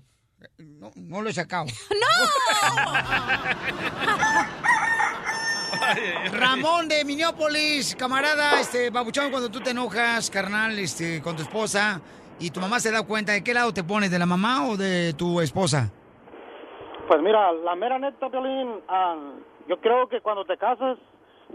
No, 0.56 0.90
no 0.96 1.20
lo 1.20 1.28
he 1.28 1.34
sacado. 1.34 1.66
Ramón 6.32 6.88
de 6.88 7.04
Minneapolis, 7.04 7.94
camarada, 7.94 8.58
este, 8.58 8.88
babuchón, 8.88 9.30
cuando 9.30 9.50
tú 9.50 9.60
te 9.60 9.68
enojas, 9.70 10.30
carnal, 10.30 10.78
este, 10.78 11.20
con 11.20 11.36
tu 11.36 11.42
esposa 11.42 12.00
y 12.40 12.50
tu 12.50 12.60
mamá 12.60 12.80
se 12.80 12.90
da 12.90 13.02
cuenta, 13.02 13.32
¿de 13.32 13.44
qué 13.44 13.52
lado 13.52 13.74
te 13.74 13.84
pones, 13.84 14.10
de 14.10 14.18
la 14.18 14.24
mamá 14.24 14.66
o 14.68 14.78
de 14.78 15.12
tu 15.12 15.42
esposa? 15.42 15.92
Pues 17.06 17.20
mira, 17.20 17.52
la 17.52 17.74
mera 17.74 17.98
neta, 17.98 18.28
Violín, 18.28 18.80
ah, 18.88 19.14
yo 19.68 19.78
creo 19.78 20.08
que 20.08 20.22
cuando 20.22 20.46
te 20.46 20.56
casas, 20.56 20.96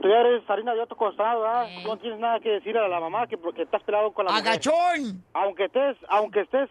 tú 0.02 0.08
ya 0.08 0.20
eres 0.20 0.50
harina 0.50 0.74
de 0.74 0.82
otro 0.82 0.98
costado, 0.98 1.42
¿verdad? 1.42 1.68
Tú 1.82 1.88
no 1.88 1.98
tienes 1.98 2.20
nada 2.20 2.40
que 2.40 2.50
decir 2.50 2.78
a 2.78 2.88
la 2.88 3.00
mamá 3.00 3.28
que 3.28 3.38
porque 3.38 3.64
estás 3.64 3.84
peleado 3.84 4.12
con 4.12 4.26
la 4.26 4.32
mujer. 4.32 4.48
¡Agachón! 4.48 5.24
Aunque 5.34 5.66
estés, 5.66 5.98
aunque 6.10 6.42
estés, 6.42 6.70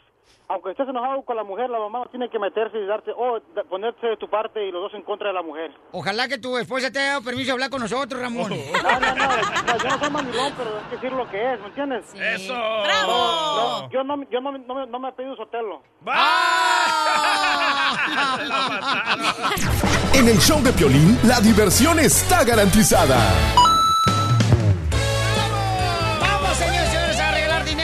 aunque 0.49 0.70
estés 0.72 0.89
enojado 0.89 1.22
con 1.22 1.37
la 1.37 1.45
mujer, 1.45 1.70
la 1.70 1.78
mamá 1.78 2.05
tiene 2.11 2.28
que 2.28 2.39
meterse 2.39 2.78
y 2.78 2.87
darte, 2.87 3.11
o 3.16 3.41
da- 3.55 3.64
ponerse 3.64 4.07
de 4.07 4.16
tu 4.16 4.28
parte 4.28 4.66
y 4.66 4.70
los 4.72 4.83
dos 4.83 4.95
en 4.95 5.03
contra 5.03 5.28
de 5.28 5.35
la 5.35 5.43
mujer. 5.43 5.70
Ojalá 5.93 6.28
que 6.28 6.39
tu 6.39 6.57
esposa 6.59 6.91
te 6.91 6.99
haya 6.99 7.11
dado 7.12 7.22
permiso 7.24 7.47
de 7.47 7.53
hablar 7.53 7.70
con 7.70 7.80
nosotros, 7.80 8.20
Ramón. 8.20 8.51
No, 8.51 9.01
no, 9.01 9.14
no, 9.14 9.26
no, 9.26 9.78
yo 9.78 9.89
no 9.89 9.99
soy 9.99 10.11
mandilón, 10.11 10.53
pero 10.57 10.70
hay 10.76 10.85
que 10.91 10.95
decir 10.97 11.12
lo 11.12 11.28
que 11.30 11.53
es, 11.55 11.61
¿me 11.61 11.66
entiendes? 11.66 12.05
¡Eso! 12.14 12.55
No, 12.55 13.91
yo 13.91 14.05
no, 14.05 14.22
yo 14.30 14.41
no, 14.41 14.53
no, 14.59 14.74
me- 14.74 14.87
no 14.87 14.99
me 14.99 15.09
he 15.09 15.12
pedido 15.12 15.37
sotelo. 15.37 15.83
En 20.14 20.28
el 20.28 20.39
show 20.39 20.62
de 20.62 20.72
Piolín, 20.72 21.18
la 21.24 21.41
diversión 21.41 21.99
está 21.99 22.45
garantizada. 22.45 23.18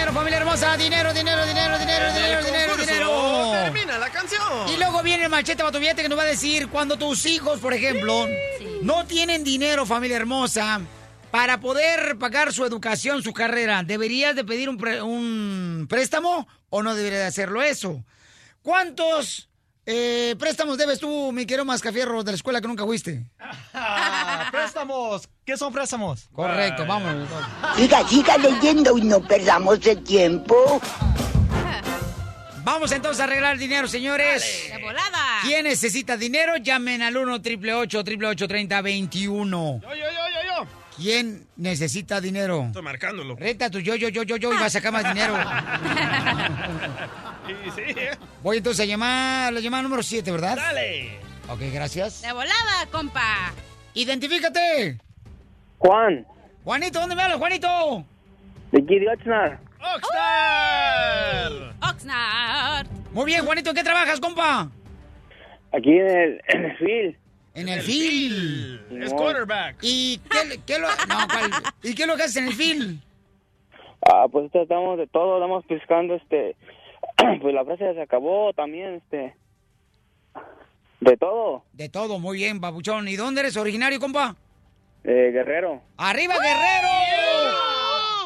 Dinero, 0.08 0.12
familia 0.12 0.38
hermosa. 0.38 0.76
Dinero, 0.76 1.12
dinero, 1.12 1.46
dinero, 1.46 1.78
dinero, 1.78 2.12
dinero, 2.12 2.44
dinero, 2.44 2.76
dinero. 2.76 3.52
Termina 3.52 3.98
la 3.98 4.10
canción. 4.10 4.68
Y 4.68 4.76
luego 4.76 5.02
viene 5.02 5.24
el 5.24 5.30
machete 5.30 5.62
batuviate 5.62 6.02
que 6.02 6.08
nos 6.08 6.18
va 6.18 6.22
a 6.22 6.26
decir 6.26 6.68
cuando 6.68 6.96
tus 6.96 7.26
hijos, 7.26 7.60
por 7.60 7.74
ejemplo, 7.74 8.26
no 8.82 9.06
tienen 9.06 9.44
dinero, 9.44 9.84
familia 9.84 10.16
hermosa, 10.16 10.80
para 11.30 11.60
poder 11.60 12.16
pagar 12.18 12.52
su 12.52 12.64
educación, 12.64 13.22
su 13.22 13.32
carrera, 13.32 13.82
¿deberías 13.82 14.34
de 14.34 14.44
pedir 14.44 14.70
un 14.70 15.86
préstamo 15.88 16.48
o 16.70 16.82
no 16.82 16.94
deberías 16.94 17.20
de 17.22 17.26
hacerlo 17.26 17.62
eso? 17.62 18.02
¿Cuántos 18.62 19.47
eh, 19.90 20.36
préstamos 20.38 20.76
debes 20.76 21.00
tú, 21.00 21.32
mi 21.32 21.46
querido 21.46 21.64
Mascafierro, 21.64 22.22
de 22.22 22.32
la 22.32 22.36
escuela 22.36 22.60
que 22.60 22.68
nunca 22.68 22.84
fuiste? 22.84 23.24
Ah, 23.72 24.46
préstamos. 24.52 25.26
¿Qué 25.46 25.56
son 25.56 25.72
préstamos? 25.72 26.28
Correcto, 26.34 26.84
vamos. 26.84 27.26
Siga, 27.74 28.06
siga 28.06 28.36
leyendo 28.36 28.98
y 28.98 29.02
no 29.02 29.26
perdamos 29.26 29.86
el 29.86 30.04
tiempo. 30.04 30.78
Vamos 32.64 32.92
entonces 32.92 33.22
a 33.22 33.24
arreglar 33.24 33.54
el 33.54 33.58
dinero, 33.58 33.88
señores. 33.88 34.68
¡De 34.70 34.82
volada! 34.82 35.40
¿Quién 35.42 35.64
necesita 35.64 36.18
dinero? 36.18 36.58
Llamen 36.58 37.00
al 37.00 37.16
1 37.16 37.36
888 37.36 38.46
3021 38.46 39.80
Yo, 39.80 39.88
yo, 39.88 39.94
yo, 39.94 40.04
yo, 40.04 40.64
yo. 40.64 40.70
¿Quién 40.98 41.46
necesita 41.56 42.20
dinero? 42.20 42.64
Estoy 42.66 42.82
marcándolo. 42.82 43.36
Reta 43.36 43.70
tu 43.70 43.78
yo, 43.78 43.94
yo, 43.94 44.10
yo, 44.10 44.22
yo, 44.22 44.36
yo 44.36 44.52
y 44.52 44.56
vas 44.56 44.66
a 44.66 44.70
sacar 44.70 44.92
más 44.92 45.08
dinero. 45.08 45.34
Y 47.48 47.70
sí, 47.70 47.80
¿eh? 47.86 48.10
Voy 48.42 48.58
entonces 48.58 48.84
a 48.84 48.86
llamar, 48.86 49.52
la 49.52 49.60
llamada 49.60 49.82
número 49.82 50.02
7, 50.02 50.30
¿verdad? 50.30 50.56
Dale. 50.56 51.18
Ok, 51.48 51.60
gracias. 51.72 52.22
¡De 52.22 52.32
volada, 52.32 52.86
compa! 52.90 53.52
Identifícate. 53.94 54.98
Juan, 55.78 56.26
Juanito, 56.64 57.00
¿dónde 57.00 57.14
me 57.14 57.22
hablas, 57.22 57.38
Juanito? 57.38 58.04
de 58.72 58.82
aquí 58.82 58.98
de 58.98 59.08
Oxnard. 59.08 59.58
¡Oxnard! 59.96 61.74
Oxnard. 61.90 62.86
Muy 63.12 63.24
bien, 63.24 63.44
Juanito, 63.44 63.70
¿en 63.70 63.76
qué 63.76 63.82
trabajas, 63.82 64.20
compa? 64.20 64.70
Aquí 65.72 65.98
en 65.98 66.10
el, 66.10 66.40
en 66.48 66.64
el 66.64 66.76
field. 66.76 67.16
En 67.54 67.68
el 67.68 67.80
field. 67.80 69.02
Es 69.02 69.12
quarterback. 69.14 69.76
¿Y 69.80 70.20
qué, 70.30 70.60
qué 70.66 70.78
lo, 70.78 70.88
no, 70.88 71.16
¿cuál? 71.28 71.50
¿Y 71.82 71.94
qué 71.94 72.06
lo 72.06 72.16
que 72.16 72.24
haces 72.24 72.36
en 72.36 72.48
el 72.48 72.54
field? 72.54 73.00
Ah, 74.02 74.26
pues 74.30 74.50
estamos 74.54 74.98
de 74.98 75.06
todo, 75.06 75.36
estamos 75.38 75.64
pescando, 75.66 76.14
este, 76.14 76.54
pues 77.42 77.54
la 77.54 77.64
fresa 77.64 77.86
ya 77.86 77.94
se 77.94 78.02
acabó 78.02 78.52
también, 78.52 78.94
este, 78.94 79.34
de 81.00 81.16
todo, 81.16 81.64
De 81.72 81.88
todo, 81.88 82.18
muy 82.18 82.36
bien, 82.38 82.60
babuchón. 82.60 83.06
¿Y 83.08 83.16
dónde 83.16 83.40
eres 83.42 83.56
originario, 83.56 83.98
compa? 84.00 84.36
eh, 85.04 85.30
Guerrero. 85.32 85.80
¡Arriba, 85.96 86.34
guerrero! 86.34 86.88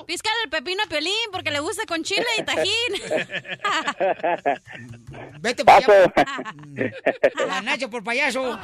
Píscale 0.06 0.34
el 0.44 0.50
pepino 0.50 0.82
a 0.82 0.88
Piolín 0.88 1.12
porque 1.30 1.50
le 1.52 1.60
gusta 1.60 1.84
con 1.86 2.02
chile 2.02 2.26
y 2.38 2.42
tajín. 2.42 2.72
Vete 5.40 5.64
para 5.64 5.78
allá. 5.78 6.12
La 7.46 7.62
Nacho 7.62 7.88
por 7.88 8.02
payaso. 8.02 8.42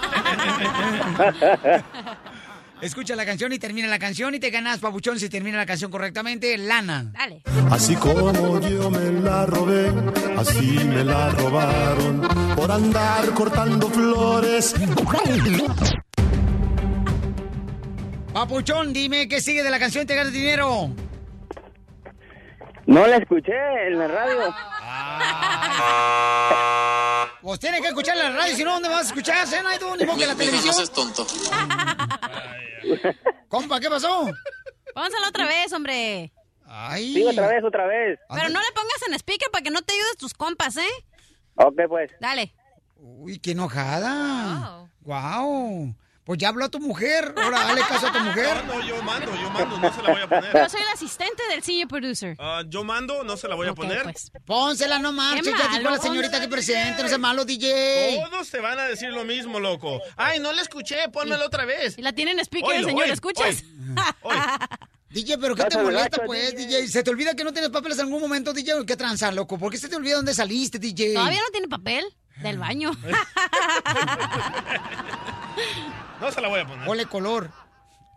Escucha 2.81 3.17
la 3.17 3.27
canción 3.27 3.53
y 3.53 3.59
termina 3.59 3.89
la 3.89 3.99
canción 3.99 4.37
y 4.37 4.39
te 4.39 4.51
ganas, 4.51 4.79
papuchón, 4.79 5.19
si 5.19 5.29
termina 5.29 5.57
la 5.57 5.67
canción 5.67 5.91
correctamente, 5.91 6.57
lana. 6.57 7.11
Dale. 7.13 7.43
Así 7.71 7.97
como 7.97 8.61
yo 8.61 8.89
me 8.89 9.21
la 9.21 9.47
robé, 9.47 9.93
así 10.37 10.79
me 10.85 11.03
la 11.03 11.31
robaron 11.31 12.21
por 12.55 12.71
andar 12.71 13.31
cortando 13.35 13.89
flores. 13.89 14.77
Papuchón, 18.33 18.93
dime 18.93 19.27
qué 19.27 19.41
sigue 19.41 19.65
de 19.65 19.71
la 19.71 19.81
canción 19.81 20.05
y 20.05 20.07
te 20.07 20.15
ganas 20.15 20.33
dinero. 20.33 20.91
No 22.87 23.07
la 23.09 23.17
escuché 23.17 23.53
en 23.89 23.99
la 23.99 24.07
radio. 24.07 24.55
Pues 27.43 27.61
tienes 27.61 27.81
que 27.81 27.89
escuchar 27.89 28.17
la 28.17 28.31
radio, 28.31 28.57
si 28.57 28.65
no, 28.65 28.73
¿dónde 28.73 28.89
vas 28.89 29.05
a 29.05 29.09
escuchar? 29.09 29.47
¿Eh? 29.47 29.63
No 29.63 29.69
hay 29.69 29.79
tú, 29.79 29.95
ni 29.97 30.05
modo 30.05 30.19
que 30.19 30.27
la 30.27 30.35
televisión. 30.35 30.75
tonto. 30.95 31.27
Compa, 33.49 33.81
¿qué 33.81 33.89
pasó? 33.89 34.31
Pónselo 34.95 35.29
otra 35.29 35.47
vez, 35.47 35.73
hombre. 35.73 36.33
Ay. 36.67 37.15
Sí, 37.15 37.25
otra 37.25 37.49
vez, 37.49 37.65
otra 37.65 37.87
vez. 37.87 38.19
Pero 38.29 38.49
no 38.49 38.61
le 38.61 38.73
pongas 38.75 39.03
en 39.07 39.15
speaker 39.15 39.51
para 39.51 39.63
que 39.63 39.71
no 39.71 39.83
te 39.83 39.93
ayudes 39.93 40.17
tus 40.19 40.35
compas, 40.35 40.77
¿eh? 40.77 40.89
Ok, 41.55 41.81
pues. 41.89 42.11
Dale. 42.21 42.55
Uy, 42.97 43.39
qué 43.39 43.53
enojada. 43.53 44.89
Wow. 45.03 45.95
Pues 46.29 46.37
ya 46.39 46.51
habló 46.51 46.67
a 46.67 46.69
tu 46.69 46.79
mujer. 46.79 47.33
Ahora 47.43 47.65
dale 47.65 47.81
caso 47.89 48.07
a 48.07 48.13
tu 48.13 48.19
mujer. 48.19 48.63
No, 48.67 48.75
no, 48.75 48.87
yo 48.87 49.03
mando, 49.03 49.35
yo 49.35 49.49
mando, 49.49 49.79
no 49.79 49.91
se 49.95 50.03
la 50.03 50.13
voy 50.13 50.21
a 50.21 50.29
poner. 50.29 50.53
Yo 50.53 50.69
soy 50.69 50.83
el 50.83 50.89
asistente 50.89 51.43
del 51.49 51.63
senior 51.63 51.89
producer. 51.89 52.37
Ah, 52.39 52.65
yo 52.69 52.85
mando, 52.85 53.25
no 53.25 53.39
se 53.39 53.49
la 53.49 53.55
voy 53.55 53.67
a 53.67 53.73
poner. 53.73 54.03
pues. 54.03 54.31
Pónsela, 54.45 54.99
no 54.99 55.11
marches. 55.11 55.47
Ya 55.47 55.79
dijo 55.79 55.89
la 55.89 55.97
señorita 55.97 56.39
que 56.39 56.49
presente. 56.49 57.03
No 57.03 57.09
sea 57.09 57.17
malo, 57.17 57.47
DJ. 57.47 58.21
Todos 58.31 58.51
te 58.51 58.61
van 58.61 58.79
a 58.79 58.85
decir 58.85 59.09
lo 59.09 59.25
mismo, 59.25 59.59
loco. 59.59 60.03
Ay, 60.19 60.39
no 60.39 60.53
la 60.53 60.61
escuché, 60.61 61.09
pónmela 61.11 61.47
otra 61.47 61.65
vez. 61.65 61.97
Y 61.97 62.03
la 62.03 62.13
tiene 62.13 62.33
en 62.33 62.41
speaker, 62.41 62.77
Oilo, 62.77 62.89
señor, 62.89 63.05
oy, 63.05 63.11
¿escuchas? 63.11 63.65
DJ, 65.09 65.39
¿pero 65.39 65.55
qué 65.55 65.65
te 65.65 65.79
molesta, 65.79 66.27
pues, 66.27 66.55
DJ. 66.55 66.83
DJ? 66.83 66.89
¿Se 66.89 67.03
te 67.03 67.09
olvida 67.09 67.33
que 67.33 67.43
no 67.43 67.55
tienes 67.55 67.71
papeles 67.71 67.99
en 68.01 68.05
algún 68.05 68.21
momento, 68.21 68.53
DJ? 68.53 68.85
¿Qué 68.85 68.97
tranza, 68.97 69.33
loco? 69.33 69.57
¿Por 69.59 69.73
qué 69.73 69.79
se 69.79 69.89
te 69.89 69.97
olvida 69.97 70.17
dónde 70.17 70.35
saliste, 70.35 70.79
DJ? 70.79 71.15
Todavía 71.15 71.41
no 71.41 71.51
tiene 71.53 71.69
papel 71.69 72.05
del 72.43 72.59
baño. 72.59 72.91
No 76.21 76.33
se 76.33 76.41
la 76.41 76.49
voy 76.49 76.61
a 76.61 76.67
poner. 76.67 76.87
Ponle 76.87 77.07
color. 77.07 77.51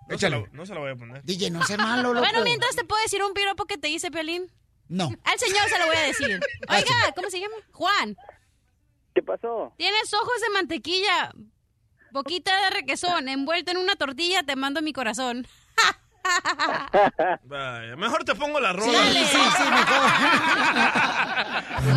No 0.07 0.17
se, 0.17 0.29
la, 0.29 0.43
no 0.51 0.65
se 0.65 0.73
la 0.73 0.79
voy 0.79 0.91
a 0.91 0.95
poner. 0.95 1.23
DJ, 1.23 1.51
no 1.51 1.63
seas 1.63 1.79
malo, 1.79 2.13
loco. 2.13 2.19
bueno, 2.19 2.43
mientras 2.43 2.75
te 2.75 2.83
puedo 2.83 3.01
decir 3.01 3.23
un 3.23 3.33
piropo 3.33 3.65
que 3.65 3.77
te 3.77 3.89
hice, 3.89 4.11
Piolín. 4.11 4.51
No. 4.89 5.09
Al 5.23 5.39
señor 5.39 5.69
se 5.69 5.79
lo 5.79 5.85
voy 5.85 5.95
a 5.95 6.01
decir. 6.01 6.39
Oiga, 6.69 7.13
¿cómo 7.15 7.29
se 7.29 7.39
llama? 7.39 7.55
Juan. 7.71 8.17
¿Qué 9.13 9.21
pasó? 9.21 9.73
Tienes 9.77 10.13
ojos 10.13 10.41
de 10.41 10.49
mantequilla, 10.53 11.31
boquita 12.11 12.65
de 12.65 12.69
requesón, 12.71 13.29
envuelto 13.29 13.71
en 13.71 13.77
una 13.77 13.95
tortilla, 13.95 14.43
te 14.43 14.55
mando 14.55 14.81
mi 14.81 14.93
corazón. 14.93 15.47
Vaya, 17.43 17.95
mejor 17.95 18.23
te 18.23 18.35
pongo 18.35 18.59
la 18.59 18.73
rola. 18.73 18.91
Sí, 19.11 19.25
sí, 19.25 19.37
sí, 19.57 19.63
mejor. 19.69 20.11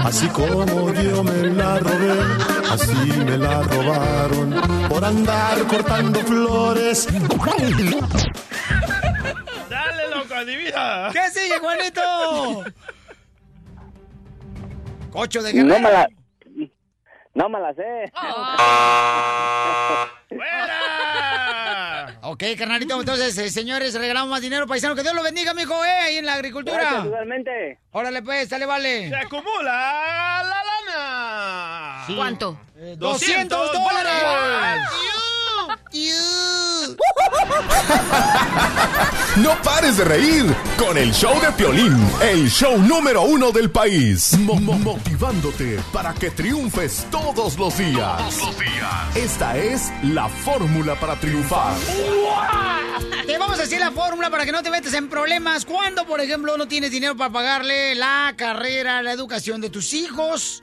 Así 0.06 0.28
como 0.28 0.92
yo 0.92 1.22
me 1.24 1.32
la 1.50 1.78
robé, 1.78 2.20
así 2.72 3.12
me 3.24 3.36
la 3.38 3.62
robaron 3.62 4.88
por 4.88 5.04
andar 5.04 5.58
cortando 5.66 6.20
flores. 6.20 7.06
Dale, 9.68 10.08
loco, 10.14 10.34
adivina. 10.34 11.10
¿Qué 11.12 11.30
sigue, 11.30 11.58
Juanito? 11.58 12.64
Cocho 15.12 15.42
de 15.42 15.52
No 15.54 15.74
guerrero. 15.76 15.80
me 15.80 15.92
la, 15.92 16.08
no 17.34 17.48
me 17.48 17.60
la 17.60 17.74
sé. 17.74 18.12
Ok, 22.34 22.42
carnalito, 22.58 22.98
entonces, 22.98 23.38
eh, 23.38 23.48
señores, 23.48 23.94
regalamos 23.94 24.28
más 24.28 24.40
dinero 24.40 24.66
paisano. 24.66 24.96
Que 24.96 25.02
Dios 25.02 25.14
lo 25.14 25.22
bendiga, 25.22 25.54
mijo, 25.54 25.72
eh, 25.84 25.88
ahí 25.88 26.16
en 26.16 26.26
la 26.26 26.34
agricultura. 26.34 26.78
Gracias, 26.78 27.04
igualmente. 27.04 27.78
Órale, 27.92 28.22
pues, 28.22 28.48
sale, 28.48 28.66
vale. 28.66 29.08
Se 29.08 29.14
acumula 29.14 30.42
la 30.42 30.62
lana. 30.64 32.04
¿Cuánto? 32.16 32.58
200 32.96 33.70
dólares. 33.72 34.82
No 39.36 39.50
pares 39.62 39.96
de 39.96 40.04
reír 40.04 40.44
con 40.78 40.96
el 40.96 41.12
show 41.12 41.38
de 41.40 41.50
Piolín, 41.52 41.96
el 42.22 42.48
show 42.48 42.78
número 42.78 43.22
uno 43.22 43.50
del 43.50 43.68
país. 43.70 44.38
Mo- 44.38 44.54
mo- 44.60 44.78
motivándote 44.78 45.80
para 45.92 46.14
que 46.14 46.30
triunfes 46.30 47.06
todos 47.10 47.58
los 47.58 47.76
días. 47.76 48.22
Esta 49.16 49.56
es 49.56 49.90
la 50.04 50.28
fórmula 50.28 50.94
para 51.00 51.16
triunfar. 51.16 51.74
Te 53.26 53.36
vamos 53.38 53.58
a 53.58 53.62
decir 53.62 53.80
la 53.80 53.90
fórmula 53.90 54.30
para 54.30 54.44
que 54.46 54.52
no 54.52 54.62
te 54.62 54.70
metas 54.70 54.94
en 54.94 55.08
problemas. 55.08 55.64
Cuando, 55.64 56.06
por 56.06 56.20
ejemplo, 56.20 56.56
no 56.56 56.68
tienes 56.68 56.92
dinero 56.92 57.16
para 57.16 57.32
pagarle 57.32 57.96
la 57.96 58.34
carrera, 58.36 59.02
la 59.02 59.10
educación 59.12 59.60
de 59.60 59.68
tus 59.70 59.94
hijos, 59.94 60.62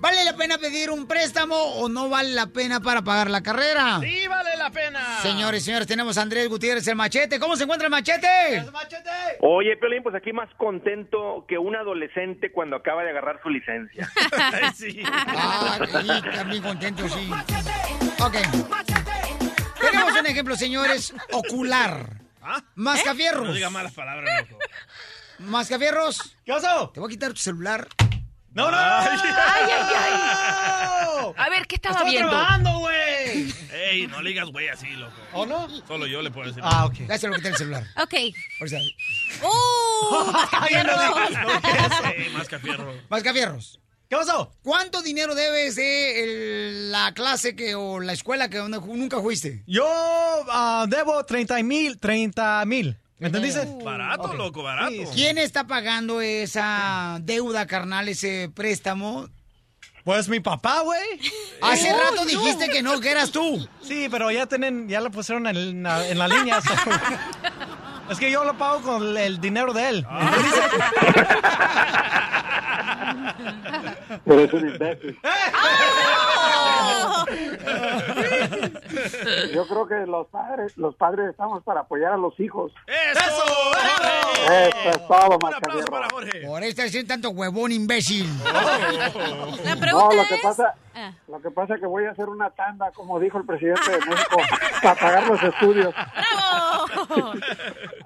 ¿vale 0.00 0.24
la 0.24 0.34
pena 0.34 0.58
pedir 0.58 0.90
un 0.90 1.06
préstamo 1.06 1.54
o 1.54 1.88
no 1.88 2.08
vale 2.08 2.30
la 2.30 2.46
pena 2.46 2.80
para 2.80 3.02
pagar 3.02 3.30
la 3.30 3.42
carrera? 3.42 4.00
Sí, 4.00 4.26
vale 4.26 4.56
la 4.56 4.70
pena. 4.70 5.20
Señores 5.22 5.62
y 5.62 5.64
señores, 5.66 5.86
tenemos 5.86 6.18
a 6.18 6.22
Andrés 6.22 6.48
Gutiérrez, 6.48 6.86
el 6.88 6.96
machete. 6.96 7.38
¿Cómo 7.38 7.56
se 7.56 7.64
encuentra 7.64 7.86
el 7.86 7.90
machete? 7.90 8.64
Oye, 9.40 9.76
Piolín, 9.76 10.02
pues 10.02 10.14
aquí 10.14 10.32
más 10.32 10.48
contento 10.56 11.44
que 11.46 11.58
un 11.58 11.76
adolescente 11.76 12.50
cuando 12.50 12.76
acaba 12.76 13.04
de 13.04 13.10
agarrar 13.10 13.40
su 13.42 13.50
licencia. 13.50 14.10
sí. 14.74 15.02
Ah, 15.06 15.78
sí, 16.00 16.30
también 16.34 16.62
contento, 16.62 17.08
sí. 17.08 17.30
Ok. 18.20 18.36
Tenemos 19.80 20.18
un 20.18 20.26
ejemplo, 20.26 20.56
señores, 20.56 21.14
ocular. 21.32 22.20
Mascafierros. 22.74 23.48
No 23.48 23.54
diga 23.54 23.70
malas 23.70 23.92
palabras, 23.92 24.48
loco. 24.48 24.62
Mascafierros. 25.38 26.36
¿Qué 26.44 26.52
pasó? 26.52 26.90
Te 26.90 27.00
voy 27.00 27.08
a 27.08 27.10
quitar 27.10 27.30
tu 27.30 27.40
celular. 27.40 27.88
No, 28.52 28.70
no. 28.70 28.76
Ay, 28.76 29.18
ay, 29.22 29.94
ay. 29.96 31.32
A 31.36 31.48
ver, 31.50 31.66
¿qué 31.66 31.76
estaba 31.76 31.96
Estoy 31.98 32.10
viendo? 32.10 32.30
trabajando, 32.30 32.78
güey. 32.80 33.54
Ey, 33.72 34.06
no 34.08 34.20
le 34.22 34.30
digas 34.30 34.48
güey 34.50 34.68
así, 34.68 34.88
loco. 34.90 35.12
¿O 35.32 35.46
no? 35.46 35.68
Solo 35.86 36.06
yo 36.06 36.20
le 36.20 36.30
puedo 36.30 36.48
decir. 36.48 36.62
Ah, 36.64 36.86
ok. 36.86 36.94
Ya 37.08 37.18
se 37.18 37.28
lo 37.28 37.34
quité 37.36 37.48
el 37.48 37.56
celular. 37.56 37.84
Ok. 38.02 38.14
O 38.62 38.66
sea, 38.66 38.80
¡Uh! 38.80 39.46
No 40.32 40.32
Mascafierros. 40.32 41.30
no, 41.30 42.10
Ey, 42.10 42.28
más 42.30 42.48
cafierro. 42.48 42.94
Mascafierros. 43.08 43.80
¿Qué 44.08 44.16
pasó? 44.16 44.52
¿Cuánto 44.64 45.02
dinero 45.02 45.36
debes 45.36 45.76
de 45.76 46.24
el- 46.24 46.90
la 46.90 47.12
clase 47.14 47.54
que 47.54 47.76
o 47.76 48.00
la 48.00 48.12
escuela 48.12 48.48
que 48.50 48.58
donde 48.58 48.80
nunca 48.80 49.20
fuiste? 49.20 49.62
Yo 49.68 49.86
ah, 49.88 50.86
debo 50.88 51.24
30 51.24 51.62
mil, 51.62 51.98
30 52.00 52.64
mil. 52.66 52.98
¿Me 53.20 53.26
entendiste? 53.28 53.66
Barato, 53.84 54.34
loco, 54.34 54.62
barato. 54.62 54.94
¿Quién 55.14 55.38
está 55.38 55.66
pagando 55.66 56.20
esa 56.20 57.18
deuda, 57.20 57.66
carnal, 57.66 58.08
ese 58.08 58.50
préstamo? 58.54 59.28
Pues 60.04 60.28
mi 60.30 60.40
papá, 60.40 60.80
güey. 60.80 61.20
Hace 61.60 61.92
Oh, 61.92 61.98
rato 61.98 62.14
no. 62.16 62.24
dijiste 62.24 62.68
que 62.70 62.82
no, 62.82 62.98
que 63.00 63.10
eras 63.10 63.30
tú. 63.30 63.68
Sí, 63.82 64.08
pero 64.10 64.30
ya 64.30 64.46
tienen, 64.46 64.88
ya 64.88 65.00
lo 65.02 65.10
pusieron 65.10 65.46
en, 65.46 65.82
la- 65.82 66.08
en 66.08 66.18
la 66.18 66.26
línea. 66.28 66.60
so- 66.62 66.72
es 68.10 68.18
que 68.18 68.30
yo 68.30 68.42
lo 68.44 68.56
pago 68.56 68.80
con 68.80 69.16
el 69.18 69.38
dinero 69.40 69.74
de 69.74 69.88
él. 69.90 70.06
Pero 74.24 74.44
es 74.44 74.52
un 74.52 74.68
imbécil. 74.68 75.18
Yo 79.54 79.66
creo 79.66 79.86
que 79.86 80.06
los 80.06 80.26
padres, 80.28 80.76
los 80.76 80.94
padres 80.96 81.30
estamos 81.30 81.62
para 81.62 81.80
apoyar 81.80 82.12
a 82.12 82.16
los 82.16 82.38
hijos. 82.40 82.72
¡Eso! 82.86 83.20
Eso 84.52 84.90
es 84.90 85.06
todo, 85.08 85.38
Mascafierro. 85.38 86.08
Por 86.46 86.62
eso 86.62 86.82
es 86.82 87.06
tanto 87.06 87.30
huevón 87.30 87.72
imbécil. 87.72 88.28
La 88.44 89.74
No, 89.92 90.12
lo 90.12 90.26
que 90.26 90.34
es... 90.36 90.40
pasa, 90.42 90.74
Ah. 90.92 91.12
lo 91.28 91.40
que 91.40 91.50
pasa 91.52 91.74
es 91.74 91.80
que 91.80 91.86
voy 91.86 92.04
a 92.04 92.10
hacer 92.10 92.28
una 92.28 92.50
tanda, 92.50 92.90
como 92.90 93.20
dijo 93.20 93.38
el 93.38 93.46
presidente 93.46 93.88
de 93.92 93.98
México, 94.06 94.36
para 94.82 94.94
pagar 94.96 95.26
los 95.28 95.40
estudios. 95.40 95.94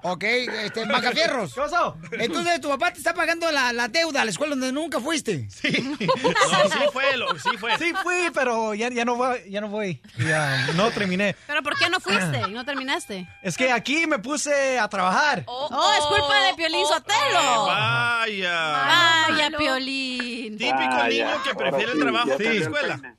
Ok, 0.03 0.23
este, 0.23 0.85
Macafierros. 0.85 1.53
¿Qué 1.55 1.61
pasó? 1.61 1.97
Entonces 2.11 2.61
tu 2.61 2.69
papá 2.69 2.91
te 2.93 2.99
está 2.99 3.15
pagando 3.15 3.51
la, 3.51 3.73
la 3.73 3.87
deuda 3.87 4.21
a 4.21 4.25
la 4.25 4.29
escuela 4.31 4.51
donde 4.51 4.71
nunca 4.71 4.99
fuiste. 4.99 5.49
Sí. 5.49 5.97
No, 6.25 6.69
sí 6.69 6.79
fue, 6.93 7.17
lo, 7.17 7.27
sí 7.39 7.49
fue. 7.59 7.77
Sí 7.77 7.93
fui, 8.03 8.29
pero 8.33 8.73
ya, 8.73 8.89
ya 8.89 9.03
no 9.05 9.15
voy, 9.15 9.39
ya 9.49 9.54
no 9.61 9.69
voy. 9.69 10.01
Ya 10.17 10.67
no 10.75 10.91
terminé. 10.91 11.35
¿Pero 11.47 11.63
por 11.63 11.77
qué 11.77 11.89
no 11.89 11.99
fuiste 11.99 12.41
y 12.47 12.51
no 12.51 12.65
terminaste? 12.65 13.27
Es 13.41 13.57
que 13.57 13.71
aquí 13.71 14.07
me 14.07 14.19
puse 14.19 14.79
a 14.79 14.87
trabajar. 14.87 15.43
Oh, 15.47 15.93
es 15.97 16.05
culpa 16.05 16.45
de 16.45 16.53
Piolín 16.55 16.85
Sotelo. 16.85 17.65
Vaya. 17.65 19.27
Vaya, 19.29 19.57
Piolín. 19.57 20.57
Típico 20.57 21.03
niño 21.07 21.09
ya, 21.09 21.43
que 21.43 21.55
prefiere 21.55 21.91
el 21.91 21.99
trabajo 21.99 22.27
ya 22.27 22.37
que 22.37 22.43
la 22.53 22.61
escuela. 22.61 23.15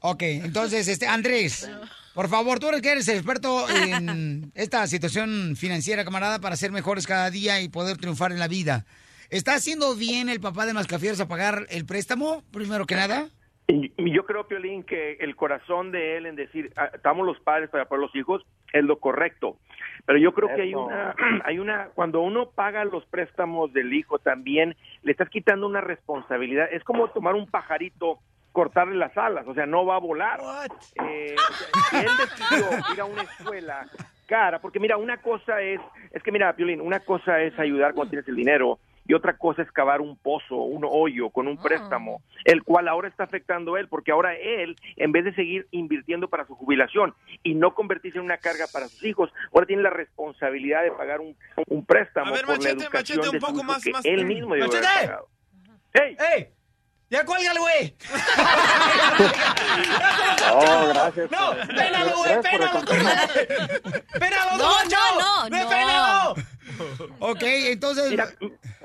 Ok, 0.00 0.22
entonces, 0.22 0.88
este, 0.88 1.06
Andrés, 1.06 1.68
por 2.14 2.28
favor, 2.28 2.58
tú 2.58 2.68
eres 2.68 2.80
que 2.80 2.90
eres 2.90 3.08
el 3.08 3.16
experto 3.16 3.68
en 3.68 4.50
esta 4.54 4.86
situación 4.86 5.56
financiera, 5.56 6.04
camarada, 6.04 6.38
para 6.38 6.56
ser 6.56 6.72
mejores 6.72 7.06
cada 7.06 7.30
día 7.30 7.60
y 7.60 7.68
poder 7.68 7.98
triunfar 7.98 8.32
en 8.32 8.38
la 8.38 8.48
vida. 8.48 8.86
¿Está 9.28 9.54
haciendo 9.54 9.94
bien 9.94 10.28
el 10.28 10.40
papá 10.40 10.66
de 10.66 10.72
Mascafieros 10.72 11.20
a 11.20 11.28
pagar 11.28 11.66
el 11.70 11.86
préstamo, 11.86 12.42
primero 12.50 12.86
que 12.86 12.96
nada? 12.96 13.28
Y 13.70 14.12
yo 14.12 14.24
creo, 14.24 14.46
Piolín, 14.46 14.82
que 14.82 15.12
el 15.20 15.36
corazón 15.36 15.92
de 15.92 16.16
él 16.16 16.26
en 16.26 16.36
decir, 16.36 16.72
"Ah, 16.76 16.90
estamos 16.92 17.26
los 17.26 17.38
padres 17.40 17.70
para 17.70 17.84
apoyar 17.84 18.02
a 18.02 18.06
los 18.06 18.16
hijos, 18.16 18.44
es 18.72 18.84
lo 18.84 18.98
correcto. 18.98 19.56
Pero 20.06 20.18
yo 20.18 20.32
creo 20.32 20.48
que 20.54 20.62
hay 20.62 20.74
una, 20.74 21.14
hay 21.44 21.58
una, 21.58 21.88
cuando 21.94 22.20
uno 22.20 22.50
paga 22.50 22.84
los 22.84 23.04
préstamos 23.06 23.72
del 23.72 23.92
hijo 23.92 24.18
también, 24.18 24.76
le 25.02 25.12
estás 25.12 25.28
quitando 25.28 25.66
una 25.66 25.80
responsabilidad. 25.80 26.68
Es 26.72 26.84
como 26.84 27.08
tomar 27.08 27.34
un 27.34 27.46
pajarito, 27.46 28.18
cortarle 28.52 28.96
las 28.96 29.16
alas, 29.16 29.46
o 29.46 29.54
sea, 29.54 29.66
no 29.66 29.86
va 29.86 29.96
a 29.96 30.00
volar. 30.00 30.40
Eh, 31.04 31.36
él 31.92 32.08
decidió 32.18 32.66
ir 32.94 33.00
a 33.00 33.04
una 33.04 33.22
escuela 33.22 33.86
cara, 34.26 34.60
porque 34.60 34.78
mira, 34.78 34.96
una 34.96 35.16
cosa 35.18 35.60
es, 35.60 35.80
es 36.12 36.22
que 36.22 36.30
mira, 36.30 36.52
Piolín, 36.54 36.80
una 36.80 37.00
cosa 37.00 37.40
es 37.40 37.58
ayudar 37.58 37.94
cuando 37.94 38.10
tienes 38.10 38.28
el 38.28 38.36
dinero 38.36 38.78
y 39.10 39.14
otra 39.14 39.36
cosa 39.36 39.62
es 39.62 39.72
cavar 39.72 40.00
un 40.00 40.16
pozo, 40.16 40.54
un 40.54 40.86
hoyo 40.88 41.30
con 41.30 41.48
un 41.48 41.60
préstamo, 41.60 42.22
el 42.44 42.62
cual 42.62 42.86
ahora 42.86 43.08
está 43.08 43.24
afectando 43.24 43.74
a 43.74 43.80
él, 43.80 43.88
porque 43.88 44.12
ahora 44.12 44.36
él, 44.36 44.76
en 44.96 45.10
vez 45.10 45.24
de 45.24 45.34
seguir 45.34 45.66
invirtiendo 45.72 46.28
para 46.28 46.46
su 46.46 46.54
jubilación 46.54 47.12
y 47.42 47.54
no 47.56 47.74
convertirse 47.74 48.18
en 48.18 48.24
una 48.24 48.36
carga 48.38 48.66
para 48.72 48.86
sus 48.86 49.02
hijos, 49.02 49.28
ahora 49.52 49.66
tiene 49.66 49.82
la 49.82 49.90
responsabilidad 49.90 50.84
de 50.84 50.92
pagar 50.92 51.18
un, 51.18 51.36
un 51.66 51.84
préstamo 51.84 52.28
A 52.28 52.32
ver, 52.34 52.44
por 52.44 52.58
machete, 52.58 52.76
la 52.76 52.82
educación 52.84 53.18
machete, 53.18 53.28
un 53.28 53.32
de 53.34 53.40
su 53.40 53.46
poco 53.46 53.58
hijo 53.58 53.64
más- 53.72 53.82
que 53.82 53.90
más- 53.90 54.04
él 54.04 54.24
mismo 54.26 54.54
haber 54.54 54.66
¡Machete! 54.68 54.86
pagado. 55.06 55.28
¡Ey! 55.94 56.16
¡Ey! 56.36 56.48
¡Ya 57.10 57.24
cuélgale, 57.24 57.58
güey! 57.58 57.94
Oh, 60.52 60.88
gracias. 60.88 61.30
¡No! 61.30 61.52
¡Pénalo, 61.66 62.16
güey! 62.18 62.40
¡Pénalo! 62.42 62.80
¡Pénalo, 64.18 64.56
No, 64.56 64.84
no, 64.84 65.48
no, 65.48 65.50
¡Ve, 65.50 65.84
no. 65.86 66.34
Ok, 67.18 67.42
entonces... 67.42 68.10
Mira, 68.10 68.28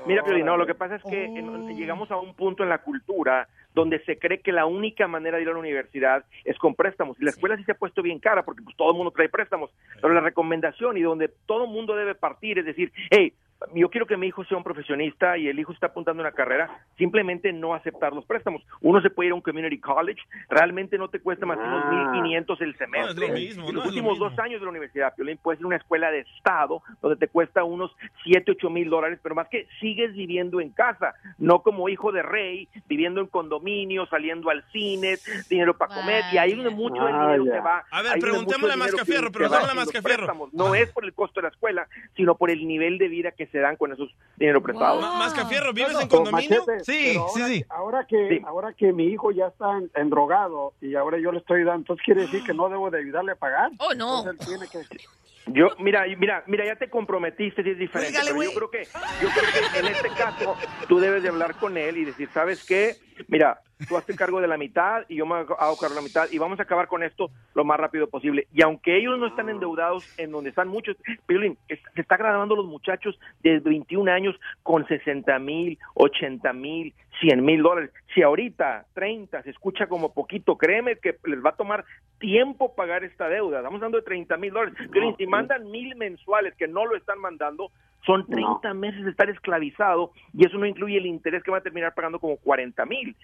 mira, 0.06 0.22
Piolín, 0.24 0.46
no, 0.46 0.56
lo 0.56 0.66
que 0.66 0.74
pasa 0.74 0.96
es 0.96 1.02
que 1.04 1.24
en- 1.24 1.76
llegamos 1.76 2.10
a 2.10 2.16
un 2.16 2.34
punto 2.34 2.62
en 2.62 2.68
la 2.68 2.78
cultura 2.78 3.48
donde 3.74 4.02
se 4.04 4.18
cree 4.18 4.40
que 4.40 4.52
la 4.52 4.64
única 4.64 5.06
manera 5.06 5.36
de 5.36 5.42
ir 5.42 5.48
a 5.50 5.52
la 5.52 5.58
universidad 5.58 6.24
es 6.44 6.56
con 6.58 6.74
préstamos. 6.74 7.16
Y 7.20 7.24
la 7.24 7.30
escuela 7.30 7.56
sí 7.58 7.64
se 7.64 7.72
ha 7.72 7.76
puesto 7.76 8.00
bien 8.02 8.18
cara 8.18 8.42
porque 8.42 8.62
pues 8.62 8.74
todo 8.76 8.90
el 8.90 8.96
mundo 8.96 9.10
trae 9.10 9.28
préstamos. 9.28 9.70
Pero 10.00 10.14
la 10.14 10.20
recomendación 10.20 10.96
y 10.96 11.02
donde 11.02 11.28
todo 11.46 11.64
el 11.64 11.70
mundo 11.70 11.94
debe 11.94 12.14
partir 12.14 12.58
es 12.58 12.64
decir, 12.64 12.90
hey, 13.10 13.34
yo 13.74 13.88
quiero 13.90 14.06
que 14.06 14.16
mi 14.16 14.26
hijo 14.28 14.44
sea 14.44 14.56
un 14.58 14.64
profesionista 14.64 15.36
y 15.38 15.48
el 15.48 15.58
hijo 15.58 15.72
está 15.72 15.86
apuntando 15.88 16.22
a 16.22 16.26
una 16.26 16.32
carrera, 16.36 16.80
simplemente 16.98 17.52
no 17.52 17.74
aceptar 17.74 18.12
los 18.12 18.24
préstamos. 18.24 18.62
Uno 18.80 19.00
se 19.00 19.10
puede 19.10 19.28
ir 19.28 19.32
a 19.32 19.36
un 19.36 19.40
community 19.40 19.78
college, 19.80 20.20
realmente 20.48 20.98
no 20.98 21.08
te 21.08 21.20
cuesta 21.20 21.46
más 21.46 21.58
que 21.58 21.64
unos 21.64 21.84
Ah. 21.86 22.12
1.500 22.14 22.60
el 22.60 22.76
semestre. 22.76 23.06
No, 23.06 23.10
es 23.10 23.28
lo 23.30 23.34
mismo, 23.34 23.68
en 23.68 23.74
no 23.74 23.80
los 23.80 23.82
es 23.82 23.86
lo 23.86 23.88
últimos 23.88 24.12
mismo. 24.12 24.28
dos 24.30 24.38
años 24.38 24.60
de 24.60 24.64
la 24.64 24.70
universidad, 24.70 25.14
Piolín, 25.14 25.38
puede 25.38 25.56
ser 25.58 25.66
una 25.66 25.76
escuela 25.76 26.10
de 26.10 26.20
estado 26.20 26.82
donde 27.00 27.16
te 27.16 27.28
cuesta 27.28 27.64
unos 27.64 27.94
7, 28.24 28.52
8 28.52 28.70
mil 28.70 28.90
dólares, 28.90 29.18
pero 29.22 29.34
más 29.34 29.48
que 29.48 29.66
sigues 29.80 30.14
viviendo 30.14 30.60
en 30.60 30.70
casa, 30.70 31.14
no 31.38 31.62
como 31.62 31.88
hijo 31.88 32.12
de 32.12 32.22
rey, 32.22 32.68
viviendo 32.88 33.20
en 33.20 33.26
condominio, 33.26 34.06
saliendo 34.06 34.50
al 34.50 34.62
cine, 34.72 35.16
dinero 35.48 35.76
para 35.76 35.94
comer, 35.94 36.24
y 36.32 36.38
ahí 36.38 36.54
donde 36.54 36.70
mucho 36.70 37.02
del 37.04 37.14
Ah, 37.14 37.32
dinero 37.32 37.44
se 37.44 37.60
va. 37.60 37.84
A 37.90 38.02
ver, 38.02 38.18
preguntémosle 38.18 38.74
a 38.74 38.76
Mascafierro, 38.76 39.30
preguntémosle 39.32 39.72
a 39.72 39.74
Mascafierro. 39.74 40.48
No 40.52 40.74
es 40.74 40.90
por 40.92 41.04
el 41.04 41.14
costo 41.14 41.40
de 41.40 41.44
la 41.44 41.48
escuela, 41.48 41.88
sino 42.16 42.34
por 42.36 42.50
el 42.50 42.66
nivel 42.66 42.98
de 42.98 43.08
vida 43.08 43.30
que 43.32 43.45
se 43.46 43.58
dan 43.58 43.76
con 43.76 43.92
esos 43.92 44.10
dinero 44.36 44.62
prestados. 44.62 45.00
Ma- 45.00 45.18
Mascafierro, 45.18 45.72
¿vives 45.72 45.92
No, 45.92 46.00
en 46.00 46.06
no, 46.06 46.10
condominio? 46.10 46.64
Machete, 46.66 46.84
Sí, 46.84 47.12
sí, 47.12 47.16
ahora, 47.18 47.46
sí. 47.46 47.64
Ahora 47.68 48.06
que, 48.06 48.42
ahora 48.46 48.72
que 48.72 48.92
mi 48.92 49.06
hijo 49.06 49.30
ya 49.30 49.46
está 49.48 49.78
en, 49.78 49.90
en 49.94 50.10
drogado 50.10 50.74
y 50.80 50.94
ahora 50.94 51.18
yo 51.18 51.32
le 51.32 51.38
estoy 51.38 51.60
dando, 51.64 51.78
entonces 51.80 52.04
quiere 52.04 52.22
decir 52.22 52.42
que 52.44 52.54
no 52.54 52.68
debo 52.68 52.90
de 52.90 52.98
ayudarle 52.98 53.32
a 53.32 53.36
pagar. 53.36 53.70
Oh, 53.78 53.94
no. 53.94 54.18
Entonces 54.26 54.48
él 54.48 54.68
tiene 54.70 54.86
que... 54.88 55.06
Yo, 55.48 55.68
mira, 55.78 56.04
mira, 56.18 56.42
mira, 56.48 56.66
ya 56.66 56.74
te 56.74 56.90
comprometiste, 56.90 57.62
sí 57.62 57.70
es 57.70 57.78
diferente, 57.78 58.18
pero 58.24 58.42
yo 58.42 58.52
creo 58.52 58.68
que, 58.70 58.88
yo 59.22 59.28
creo 59.28 59.72
que 59.72 59.78
en 59.78 59.86
este 59.86 60.08
caso 60.10 60.56
tú 60.88 60.98
debes 60.98 61.22
de 61.22 61.28
hablar 61.28 61.54
con 61.54 61.76
él 61.76 61.98
y 61.98 62.04
decir, 62.04 62.28
¿sabes 62.34 62.64
qué? 62.64 62.96
Mira, 63.28 63.60
tú 63.88 63.96
hazte 63.96 64.14
cargo 64.14 64.40
de 64.40 64.48
la 64.48 64.56
mitad 64.56 65.04
y 65.08 65.16
yo 65.16 65.26
me 65.26 65.34
hago 65.36 65.56
cargo 65.56 65.94
de 65.94 66.00
la 66.00 66.06
mitad 66.06 66.28
y 66.30 66.38
vamos 66.38 66.58
a 66.58 66.62
acabar 66.62 66.88
con 66.88 67.02
esto 67.02 67.30
lo 67.54 67.64
más 67.64 67.78
rápido 67.78 68.08
posible. 68.08 68.46
Y 68.52 68.62
aunque 68.62 68.96
ellos 68.96 69.18
no 69.18 69.26
están 69.26 69.48
endeudados 69.48 70.04
en 70.16 70.30
donde 70.30 70.50
están 70.50 70.68
muchos, 70.68 70.96
Piolín, 71.26 71.58
se 71.68 72.00
está 72.00 72.16
graduando 72.16 72.56
los 72.56 72.66
muchachos 72.66 73.18
de 73.42 73.58
21 73.60 74.10
años 74.10 74.36
con 74.62 74.86
60 74.86 75.38
mil, 75.38 75.78
80 75.94 76.52
mil, 76.52 76.94
100 77.20 77.44
mil 77.44 77.62
dólares. 77.62 77.90
Si 78.14 78.22
ahorita 78.22 78.86
30 78.94 79.42
se 79.42 79.50
escucha 79.50 79.86
como 79.86 80.12
poquito, 80.12 80.56
créeme 80.56 80.96
que 80.96 81.16
les 81.24 81.44
va 81.44 81.50
a 81.50 81.56
tomar 81.56 81.84
tiempo 82.18 82.74
pagar 82.74 83.04
esta 83.04 83.28
deuda. 83.28 83.58
Estamos 83.58 83.78
hablando 83.78 83.98
de 83.98 84.04
30 84.04 84.36
mil 84.36 84.52
dólares. 84.52 84.74
Piolín, 84.90 85.16
si 85.16 85.26
mandan 85.26 85.70
mil 85.70 85.94
mensuales 85.96 86.54
que 86.56 86.68
no 86.68 86.86
lo 86.86 86.96
están 86.96 87.18
mandando, 87.20 87.70
son 88.04 88.26
30 88.26 88.72
meses 88.74 89.04
de 89.04 89.10
estar 89.10 89.28
esclavizado 89.30 90.12
y 90.32 90.46
eso 90.46 90.58
no 90.58 90.66
incluye 90.66 90.96
el 90.98 91.06
interés 91.06 91.42
que 91.42 91.50
va 91.50 91.58
a 91.58 91.62
terminar 91.62 91.94
pagando 91.94 92.18
como 92.20 92.36
40 92.36 92.84
mil. 92.86 93.16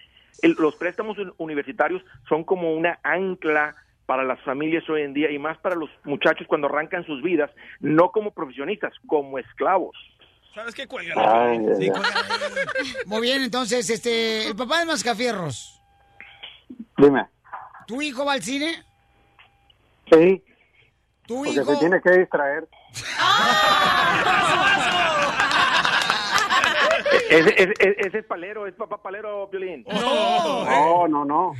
Los 0.57 0.75
préstamos 0.75 1.17
un- 1.17 1.33
universitarios 1.37 2.03
son 2.27 2.43
como 2.43 2.73
una 2.73 2.99
ancla 3.03 3.75
para 4.05 4.23
las 4.25 4.41
familias 4.41 4.87
hoy 4.89 5.01
en 5.03 5.13
día 5.13 5.31
y 5.31 5.39
más 5.39 5.57
para 5.59 5.75
los 5.75 5.89
muchachos 6.03 6.45
cuando 6.47 6.67
arrancan 6.67 7.05
sus 7.05 7.21
vidas, 7.21 7.49
no 7.79 8.09
como 8.09 8.31
profesionistas, 8.31 8.91
como 9.07 9.39
esclavos. 9.39 9.95
¿Sabes 10.53 10.75
qué? 10.75 10.87
Cuelga. 10.87 11.15
Ay, 11.17 11.59
Sí. 11.79 11.91
Muy 13.05 13.21
bien, 13.21 13.41
entonces, 13.43 13.89
este, 13.89 14.47
el 14.47 14.55
papá 14.55 14.79
de 14.79 14.85
Mascafierros, 14.85 15.81
Dime. 16.97 17.25
¿tu 17.87 18.01
hijo 18.01 18.23
va 18.25 18.33
al 18.33 18.43
cine? 18.43 18.83
Sí. 20.11 20.43
¿Tu 21.25 21.35
Porque 21.35 21.51
hijo? 21.51 21.65
se 21.73 21.77
tiene 21.77 22.01
que 22.01 22.11
distraer. 22.19 22.67
Ese, 27.29 27.49
ese- 27.63 27.73
ese- 27.79 27.95
ese 28.07 28.17
es 28.19 28.25
palero, 28.25 28.67
es 28.67 28.73
papá 28.75 29.01
palero, 29.01 29.49
Piolín. 29.49 29.83
No, 29.89 31.07
no, 31.07 31.25
no. 31.25 31.53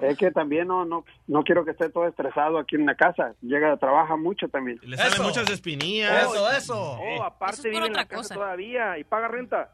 Es 0.00 0.16
que 0.16 0.30
también 0.30 0.68
no, 0.68 0.84
no, 0.84 1.04
no 1.26 1.42
quiero 1.44 1.64
que 1.64 1.72
esté 1.72 1.90
todo 1.90 2.06
estresado 2.06 2.58
aquí 2.58 2.76
en 2.76 2.86
la 2.86 2.94
casa. 2.94 3.34
Llega, 3.42 3.76
trabaja 3.76 4.16
mucho 4.16 4.48
también. 4.48 4.78
Le 4.82 4.96
salen 4.96 5.22
muchas 5.22 5.50
espinillas. 5.50 6.26
Oh, 6.70 7.22
aparte 7.22 7.68
vive 7.68 7.86
en 7.86 7.92
la 7.92 8.06
casa 8.06 8.34
todavía 8.34 8.98
y 8.98 9.04
paga 9.04 9.28
renta. 9.28 9.72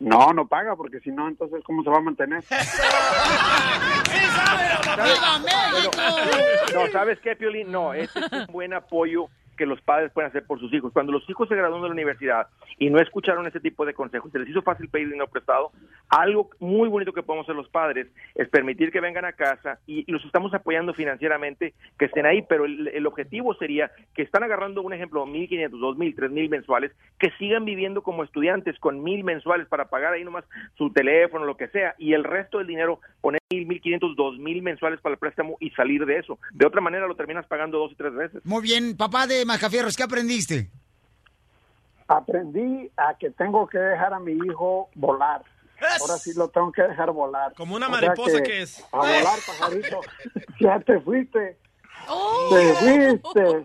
No, 0.00 0.32
no 0.32 0.46
paga 0.46 0.76
porque 0.76 1.00
si 1.00 1.10
no, 1.10 1.26
entonces 1.26 1.60
¿cómo 1.64 1.82
se 1.82 1.90
va 1.90 1.96
a 1.96 2.00
mantener? 2.00 2.44
¡Viva 4.96 5.38
México! 5.40 5.92
No, 6.72 6.86
¿sabes 6.92 7.18
qué, 7.20 7.34
Piolín? 7.34 7.72
No, 7.72 7.92
ese 7.92 8.20
es 8.20 8.32
un 8.32 8.46
buen 8.46 8.72
apoyo 8.74 9.28
que 9.58 9.66
los 9.66 9.82
padres 9.82 10.10
pueden 10.12 10.30
hacer 10.30 10.46
por 10.46 10.58
sus 10.58 10.72
hijos. 10.72 10.92
Cuando 10.92 11.12
los 11.12 11.28
hijos 11.28 11.48
se 11.48 11.56
gradúan 11.56 11.82
de 11.82 11.88
la 11.88 11.92
universidad 11.92 12.46
y 12.78 12.88
no 12.88 13.00
escucharon 13.00 13.46
ese 13.46 13.60
tipo 13.60 13.84
de 13.84 13.92
consejos, 13.92 14.32
se 14.32 14.38
les 14.38 14.48
hizo 14.48 14.62
fácil 14.62 14.88
pedir 14.88 15.08
dinero 15.08 15.28
prestado, 15.28 15.72
algo 16.08 16.48
muy 16.60 16.88
bonito 16.88 17.12
que 17.12 17.22
podemos 17.22 17.44
hacer 17.44 17.56
los 17.56 17.68
padres 17.68 18.06
es 18.34 18.48
permitir 18.48 18.90
que 18.90 19.00
vengan 19.00 19.26
a 19.26 19.32
casa 19.32 19.80
y, 19.86 20.10
los 20.10 20.24
estamos 20.24 20.54
apoyando 20.54 20.94
financieramente, 20.94 21.74
que 21.98 22.06
estén 22.06 22.24
ahí, 22.24 22.42
pero 22.48 22.64
el, 22.64 22.88
el 22.88 23.06
objetivo 23.06 23.52
sería 23.54 23.90
que 24.14 24.22
están 24.22 24.42
agarrando, 24.42 24.80
un 24.80 24.94
ejemplo, 24.94 25.26
1.500, 25.26 25.70
2.000, 25.70 26.14
3.000 26.16 26.48
mensuales, 26.48 26.92
que 27.18 27.30
sigan 27.32 27.64
viviendo 27.64 28.02
como 28.02 28.24
estudiantes 28.24 28.78
con 28.78 29.04
1.000 29.04 29.24
mensuales 29.24 29.66
para 29.66 29.90
pagar 29.90 30.14
ahí 30.14 30.24
nomás 30.24 30.44
su 30.76 30.92
teléfono, 30.92 31.44
lo 31.44 31.56
que 31.56 31.68
sea, 31.68 31.94
y 31.98 32.12
el 32.12 32.24
resto 32.24 32.58
del 32.58 32.68
dinero 32.68 33.00
poner 33.20 33.37
1.000, 33.50 33.66
1.500, 33.66 34.14
2.000 34.14 34.62
mensuales 34.62 35.00
para 35.00 35.14
el 35.14 35.18
préstamo 35.18 35.56
y 35.60 35.70
salir 35.70 36.04
de 36.04 36.18
eso. 36.18 36.38
De 36.52 36.66
otra 36.66 36.82
manera 36.82 37.06
lo 37.06 37.16
terminas 37.16 37.46
pagando 37.46 37.78
dos 37.78 37.92
y 37.92 37.94
tres 37.94 38.12
veces. 38.14 38.44
Muy 38.44 38.62
bien, 38.62 38.96
papá 38.96 39.26
de 39.26 39.46
Mascafierros, 39.46 39.96
¿qué 39.96 40.02
aprendiste? 40.02 40.70
Aprendí 42.06 42.90
a 42.96 43.16
que 43.18 43.30
tengo 43.30 43.66
que 43.66 43.78
dejar 43.78 44.12
a 44.12 44.20
mi 44.20 44.32
hijo 44.32 44.90
volar. 44.94 45.42
Ahora 46.00 46.18
sí 46.18 46.32
lo 46.34 46.48
tengo 46.48 46.72
que 46.72 46.82
dejar 46.82 47.10
volar. 47.12 47.54
Como 47.54 47.76
una 47.76 47.86
O 47.86 47.90
sea 47.90 48.00
mariposa 48.00 48.42
que 48.42 48.62
es. 48.62 48.84
A 48.92 48.98
volar, 48.98 49.38
pajarito. 49.46 50.00
ya 50.60 50.80
te 50.80 51.00
fuiste. 51.00 51.56
Oh. 52.08 52.48
Te 52.50 52.74
fuiste. 52.74 53.64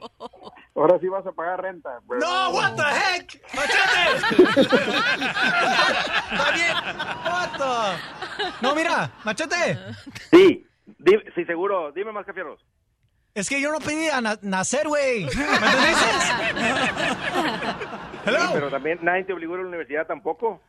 Ahora 0.76 0.98
sí 1.00 1.08
vas 1.08 1.26
a 1.28 1.32
pagar 1.32 1.62
renta. 1.62 2.00
bro. 2.06 2.20
No, 2.20 2.50
what 2.50 2.76
the 2.76 2.82
heck? 2.84 3.42
Está 6.34 6.52
bien. 6.52 6.76
What 7.26 7.50
the- 7.58 7.98
No, 8.62 8.74
mira, 8.76 9.12
machete. 9.24 9.78
Sí, 10.32 10.66
di- 10.98 11.20
sí, 11.36 11.46
seguro. 11.46 11.92
Dime 11.92 12.12
más, 12.12 12.26
Cafierros. 12.26 12.60
Es 13.36 13.50
que 13.50 13.60
yo 13.62 13.72
no 13.72 13.80
pedí 13.80 14.10
a 14.10 14.22
na- 14.22 14.38
nacer, 14.42 14.88
güey. 14.88 15.26
¿Me? 15.26 15.32
Sí, 18.26 18.48
pero 18.54 18.70
también 18.70 19.00
nadie 19.02 19.24
te 19.26 19.34
obligó 19.34 19.56
a 19.56 19.58
la 19.58 19.64
universidad 19.66 20.06
tampoco. 20.08 20.62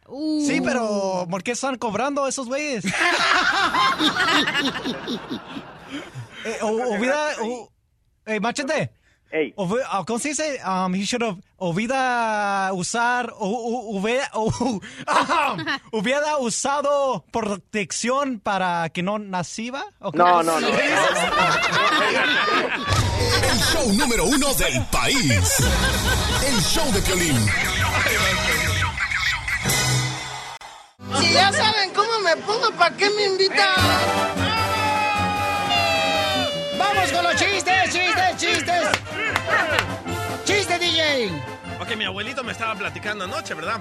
Sí, 0.47 0.61
pero 0.63 1.27
¿por 1.31 1.43
qué 1.43 1.53
están 1.53 1.77
cobrando 1.77 2.27
esos 2.27 2.47
güeyes? 2.47 2.85
Eh, 6.47 6.59
o- 6.61 6.97
hubiera, 6.99 7.29
o- 7.43 7.73
eh, 8.27 8.39
machete. 8.39 8.91
Hubi- 9.57 9.83
ah, 9.91 10.05
¿Cómo 10.07 10.19
se 10.21 10.29
dice? 10.29 10.61
Um, 10.65 10.95
he 10.95 11.03
should 11.05 11.23
have, 11.25 11.39
hubiera 11.59 12.71
usar, 12.73 13.33
o- 13.37 13.49
o- 13.49 13.99
hubiera, 13.99 14.31
o- 14.35 14.81
hubiera 15.93 16.37
usado 16.39 17.25
protección 17.33 18.39
para 18.39 18.89
que 18.91 19.03
no 19.03 19.19
naciba. 19.19 19.85
¿O? 20.01 20.13
No, 20.13 20.41
no, 20.43 20.61
no. 20.61 20.69
El 20.69 20.79
show 23.73 23.93
número 23.95 24.25
uno 24.25 24.55
del 24.55 24.85
país. 24.87 25.57
El 26.47 26.61
show 26.63 26.93
de 26.93 27.01
Piolín. 27.03 27.47
Si 31.19 31.33
ya 31.33 31.53
saben 31.53 31.91
cómo 31.93 32.21
me 32.21 32.37
pongo, 32.37 32.71
¿para 32.79 32.97
qué 32.97 33.11
me 33.11 33.25
invitan? 33.27 33.75
¡Vamos 36.79 37.13
con 37.13 37.25
los 37.25 37.37
chistes, 37.37 37.85
chistes, 37.93 38.37
chistes! 38.37 38.84
Ok, 41.85 41.97
mi 41.97 42.05
abuelito 42.05 42.43
me 42.43 42.53
estaba 42.53 42.75
platicando 42.75 43.25
anoche, 43.25 43.53
¿verdad? 43.55 43.81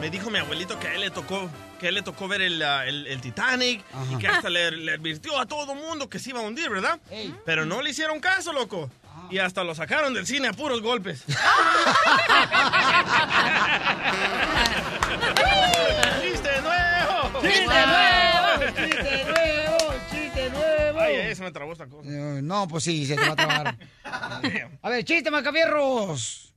Me 0.00 0.08
dijo 0.10 0.30
mi 0.30 0.38
abuelito 0.38 0.78
que 0.78 0.88
a 0.88 0.94
él 0.94 1.00
le 1.02 1.10
tocó, 1.10 1.48
que 1.78 1.86
a 1.86 1.88
él 1.90 1.94
le 1.96 2.02
tocó 2.02 2.28
ver 2.28 2.40
el, 2.42 2.62
ah, 2.62 2.86
el- 2.86 3.06
el 3.06 3.20
Titanic 3.20 3.82
y 4.10 4.16
que 4.18 4.28
hasta 4.28 4.48
le, 4.50 4.70
le 4.70 4.92
advirtió 4.92 5.38
a 5.38 5.46
todo 5.46 5.74
mundo 5.74 6.08
que 6.08 6.18
se 6.18 6.30
iba 6.30 6.40
a 6.40 6.42
hundir, 6.42 6.70
¿verdad? 6.70 6.98
Pero 7.44 7.64
no 7.66 7.82
le 7.82 7.90
hicieron 7.90 8.20
caso, 8.20 8.52
loco. 8.52 8.90
Y 9.30 9.38
hasta 9.38 9.64
lo 9.64 9.74
sacaron 9.74 10.14
del 10.14 10.26
cine 10.26 10.48
a 10.48 10.52
puros 10.52 10.80
golpes. 10.82 11.24
¡Chiste 16.22 16.50
nuevo! 16.62 17.40
¡Chiste 17.42 17.64
nuevo! 17.66 18.64
¡Chiste 18.76 19.24
nuevo! 19.24 19.94
¡Chiste 20.10 20.50
nuevo! 20.50 21.00
Ay, 21.00 21.14
ay, 21.16 21.34
se 21.34 21.42
me 21.42 21.50
trabó 21.52 21.72
esta 21.72 21.86
cosa. 21.86 22.08
Eh, 22.08 22.40
no, 22.42 22.68
pues 22.68 22.84
sí, 22.84 23.06
se 23.06 23.16
te 23.16 23.22
va 23.26 23.32
a 23.32 23.36
trabar. 23.36 23.76
A 24.82 24.88
ver, 24.90 25.04
chiste, 25.04 25.30
Macafierros. 25.30 26.52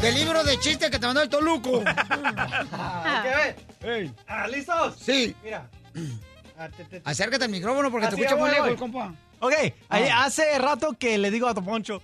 Del 0.00 0.14
libro 0.14 0.44
de 0.44 0.58
chistes 0.60 0.90
que 0.90 0.98
te 0.98 1.06
mandó 1.06 1.22
el 1.22 1.28
Toluco. 1.28 1.82
Ah, 4.28 4.46
¿Listos? 4.48 4.96
Sí. 5.00 5.34
Mira. 5.44 5.68
Acércate 7.04 7.44
al 7.44 7.50
micrófono 7.50 7.90
porque 7.90 8.06
te 8.08 8.14
Así, 8.14 8.22
escucha 8.22 8.36
muy 8.40 8.50
lejos, 8.50 8.74
compa. 8.78 9.14
Ok, 9.40 9.52
ahí 9.88 10.08
Ah. 10.10 10.24
hace 10.24 10.58
rato 10.58 10.94
que 10.98 11.18
le 11.18 11.30
digo 11.30 11.46
a 11.46 11.52
Don 11.54 11.64
Poncho, 11.64 12.02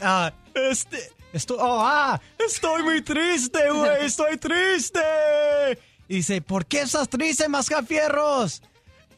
ah, 0.00 0.32
este, 0.54 1.10
estoy, 1.32 1.56
oh, 1.60 1.78
ah, 1.80 2.20
estoy 2.44 2.82
muy 2.82 3.00
triste, 3.02 3.70
güey, 3.70 4.04
estoy 4.04 4.36
triste. 4.36 5.00
Y 6.08 6.16
dice, 6.16 6.40
¿por 6.42 6.66
qué 6.66 6.80
estás 6.82 7.08
triste, 7.08 7.48
Mascafierros? 7.48 8.62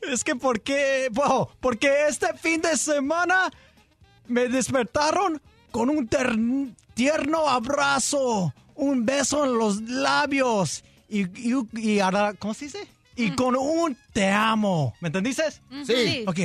Es 0.02 0.22
que 0.22 0.36
porque, 0.36 1.08
wow, 1.12 1.48
porque 1.60 2.06
este 2.06 2.32
fin 2.34 2.60
de 2.60 2.76
semana 2.76 3.50
me 4.26 4.48
despertaron 4.48 5.40
con 5.70 5.88
un 5.90 6.06
ter- 6.06 6.36
tierno 6.98 7.48
abrazo. 7.48 8.52
un 8.74 9.06
beso 9.06 9.44
en 9.44 9.56
los 9.56 9.80
labios. 9.82 10.82
Y, 11.08 11.26
y, 11.38 11.54
y 11.74 12.00
ahora, 12.00 12.34
¿cómo 12.36 12.54
se 12.54 12.64
dice? 12.64 12.88
Y 13.14 13.30
con 13.30 13.54
un 13.56 13.96
te 14.12 14.28
amo. 14.30 14.94
¿Me 15.00 15.06
entendiste? 15.06 15.44
Sí. 15.86 16.24
Ok. 16.26 16.40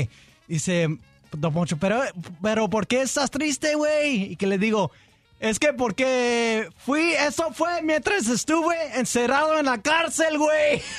Dice, 0.48 0.96
Don 1.32 1.54
Poncho, 1.54 1.78
pero, 1.78 2.04
pero 2.42 2.70
¿por 2.70 2.86
qué 2.86 3.02
estás 3.02 3.32
triste, 3.32 3.74
güey? 3.74 4.34
Y 4.34 4.36
que 4.36 4.46
le 4.46 4.60
digo, 4.60 4.92
es 5.40 5.58
que 5.58 5.74
porque 5.74 6.70
fui, 6.78 7.14
eso 7.14 7.52
fue 7.52 7.82
mientras 7.82 8.28
estuve 8.28 9.00
encerrado 9.00 9.58
en 9.58 9.66
la 9.66 9.82
cárcel, 9.82 10.38
güey. 10.38 10.84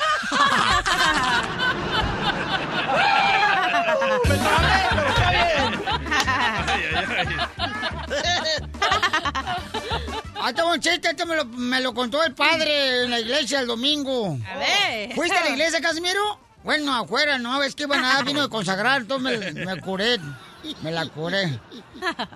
Ah, 10.47 10.53
tengo 10.53 10.73
un 10.73 10.79
chiste, 10.79 11.09
este 11.09 11.25
me 11.25 11.37
lo, 11.37 11.47
me 11.47 11.81
lo 11.81 11.95
contó 11.95 12.23
el 12.23 12.35
padre 12.35 13.05
en 13.05 13.11
la 13.11 13.19
iglesia 13.19 13.61
el 13.61 13.67
domingo. 13.67 14.39
A 14.47 14.59
ver. 14.59 15.15
¿Fuiste 15.15 15.35
a 15.35 15.43
la 15.43 15.49
iglesia, 15.49 15.81
Casimiro? 15.81 16.39
Bueno, 16.63 16.95
afuera, 16.95 17.39
no, 17.39 17.63
es 17.63 17.75
que 17.75 17.85
iban 17.85 18.05
a 18.05 18.17
dar 18.17 18.27
vino 18.27 18.43
de 18.43 18.51
consagrar, 18.51 19.01
entonces 19.01 19.55
me, 19.55 19.65
me 19.65 19.81
curé, 19.81 20.21
me 20.83 20.93
la 20.93 21.07
curé. 21.07 21.59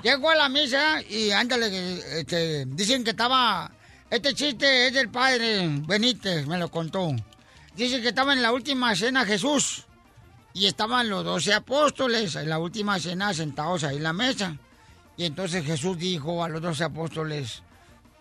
Llego 0.02 0.30
a 0.30 0.36
la 0.36 0.48
misa 0.48 1.02
y 1.02 1.32
ándale, 1.32 2.20
este, 2.20 2.64
dicen 2.64 3.04
que 3.04 3.10
estaba, 3.10 3.70
este 4.08 4.32
chiste 4.32 4.86
es 4.86 4.94
del 4.94 5.10
padre 5.10 5.68
Benítez, 5.86 6.46
me 6.46 6.56
lo 6.56 6.70
contó. 6.70 7.14
Dice 7.76 8.00
que 8.00 8.08
estaba 8.08 8.32
en 8.32 8.40
la 8.40 8.52
última 8.52 8.96
cena 8.96 9.26
Jesús 9.26 9.84
y 10.54 10.66
estaban 10.66 11.10
los 11.10 11.26
doce 11.26 11.52
apóstoles 11.52 12.36
en 12.36 12.48
la 12.48 12.58
última 12.58 12.98
cena 12.98 13.34
sentados 13.34 13.84
ahí 13.84 13.98
en 13.98 14.02
la 14.02 14.14
mesa. 14.14 14.56
Y 15.18 15.26
entonces 15.26 15.62
Jesús 15.62 15.98
dijo 15.98 16.42
a 16.42 16.48
los 16.48 16.62
doce 16.62 16.84
apóstoles, 16.84 17.62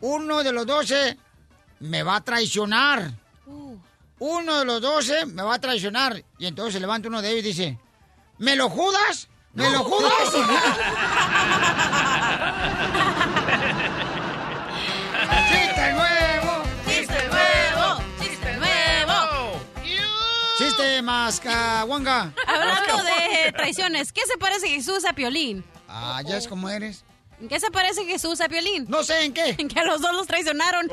uno 0.01 0.43
de 0.43 0.51
los 0.51 0.65
doce 0.65 1.17
me 1.79 2.03
va 2.03 2.17
a 2.17 2.21
traicionar. 2.21 3.11
Uno 4.19 4.59
de 4.59 4.65
los 4.65 4.81
doce 4.81 5.25
me 5.25 5.43
va 5.43 5.55
a 5.55 5.59
traicionar. 5.59 6.23
Y 6.37 6.47
entonces 6.47 6.73
se 6.75 6.79
levanta 6.79 7.07
uno 7.07 7.21
de 7.21 7.31
ellos 7.31 7.45
y 7.45 7.47
dice, 7.47 7.77
¿me 8.39 8.55
lo 8.55 8.69
judas? 8.69 9.27
¿Me 9.53 9.69
lo 9.71 9.83
judas? 9.83 10.11
¡Chiste 15.49 15.93
nuevo! 15.93 16.63
¡Chiste 16.87 17.27
nuevo! 17.27 18.01
¡Chiste 18.21 18.57
nuevo! 18.57 19.61
¡Chiste 20.57 21.01
mascahuanga! 21.01 22.33
Hablando 22.47 23.03
de 23.03 23.51
traiciones, 23.51 24.11
¿qué 24.11 24.21
se 24.27 24.37
parece 24.37 24.67
Jesús 24.67 25.05
a 25.05 25.13
Piolín? 25.13 25.63
Ah, 25.87 26.21
ya 26.25 26.37
es 26.37 26.47
como 26.47 26.69
eres. 26.69 27.03
¿En 27.39 27.47
qué 27.47 27.59
se 27.59 27.69
parece 27.69 28.03
Jesús 28.05 28.41
a 28.41 28.49
Piolín? 28.49 28.85
No 28.89 29.03
sé, 29.03 29.25
¿en 29.25 29.33
qué? 29.33 29.55
En 29.59 29.67
que 29.67 29.79
a 29.79 29.83
los 29.85 30.01
dos 30.01 30.11
los 30.13 30.25
traicionaron. 30.27 30.87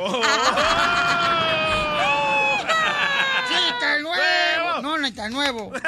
¡Chiste 3.49 4.01
nuevo! 4.03 4.83
No, 4.83 4.99
no 4.99 5.07
está 5.07 5.29
nuevo. 5.31 5.73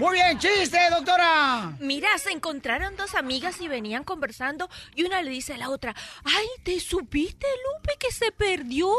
Muy 0.00 0.14
bien, 0.14 0.38
chiste, 0.38 0.78
doctora. 0.90 1.74
Mira, 1.78 2.08
se 2.16 2.30
encontraron 2.30 2.96
dos 2.96 3.14
amigas 3.14 3.60
y 3.60 3.68
venían 3.68 4.02
conversando 4.02 4.70
y 4.94 5.04
una 5.04 5.20
le 5.20 5.30
dice 5.30 5.52
a 5.52 5.58
la 5.58 5.68
otra, 5.68 5.94
ay, 6.24 6.46
¿te 6.62 6.80
supiste, 6.80 7.46
Lupe, 7.76 7.96
que 7.98 8.10
se 8.10 8.32
perdió 8.32 8.90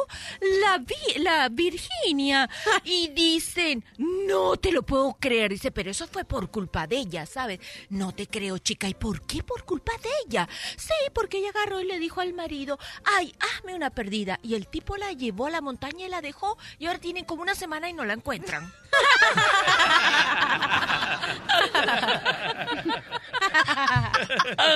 la, 0.62 0.78
vi- 0.78 1.18
la 1.20 1.50
Virginia? 1.50 2.48
Y 2.84 3.08
dicen, 3.10 3.84
no 3.98 4.58
te 4.58 4.72
lo 4.72 4.84
puedo 4.84 5.18
creer. 5.20 5.52
Dice, 5.52 5.72
pero 5.72 5.90
eso 5.90 6.08
fue 6.08 6.24
por 6.24 6.52
culpa 6.52 6.86
de 6.86 6.98
ella, 6.98 7.26
¿sabes? 7.26 7.60
No 7.90 8.12
te 8.14 8.28
creo, 8.28 8.60
chica. 8.60 8.88
¿Y 8.88 8.94
por 8.94 9.26
qué 9.26 9.42
por 9.44 9.64
culpa 9.66 9.94
de 10.04 10.10
ella? 10.28 10.48
Sí, 10.78 10.94
porque 11.16 11.40
ella 11.40 11.50
agarró 11.50 11.82
y 11.82 11.86
le 11.86 11.98
dijo 12.00 12.22
al 12.22 12.34
marido, 12.34 12.78
ay, 13.18 13.34
hazme 13.40 13.74
una 13.74 13.90
perdida. 13.90 14.40
Y 14.44 14.54
el 14.56 14.68
tipo 14.68 14.98
la 14.98 15.12
llevó 15.14 15.48
a 15.48 15.52
la 15.52 15.62
montaña 15.62 16.06
y 16.06 16.10
la 16.10 16.22
dejó 16.22 16.58
y 16.78 16.86
ahora 16.86 17.00
tienen 17.00 17.26
como 17.26 17.42
una 17.42 17.56
semana 17.56 17.90
y 17.90 17.94
no 17.94 18.06
la 18.06 18.14
encuentran. 18.14 18.72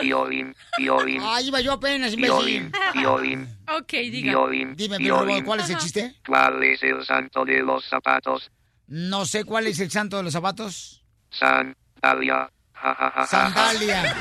Violín, 0.01 0.55
violín. 0.77 1.21
Ah, 1.23 1.41
iba 1.41 1.61
yo 1.61 1.73
apenas, 1.73 2.13
imbécil. 2.13 2.35
Violín, 2.35 2.71
violín. 2.93 3.57
Ok, 3.67 3.91
Violín, 4.11 4.75
Dime, 4.75 4.97
violín. 4.97 5.43
¿cuál 5.43 5.59
es 5.61 5.69
el 5.69 5.77
chiste? 5.77 6.15
¿Cuál 6.25 6.63
es 6.63 6.81
el 6.83 7.05
santo 7.05 7.45
de 7.45 7.61
los 7.61 7.85
zapatos? 7.85 8.51
No 8.87 9.25
sé 9.25 9.43
cuál 9.43 9.67
es 9.67 9.79
el 9.79 9.91
santo 9.91 10.17
de 10.17 10.23
los 10.23 10.33
zapatos. 10.33 11.03
Sandalia. 11.31 12.49
Ja. 12.73 13.25
Sandalia. 13.29 14.15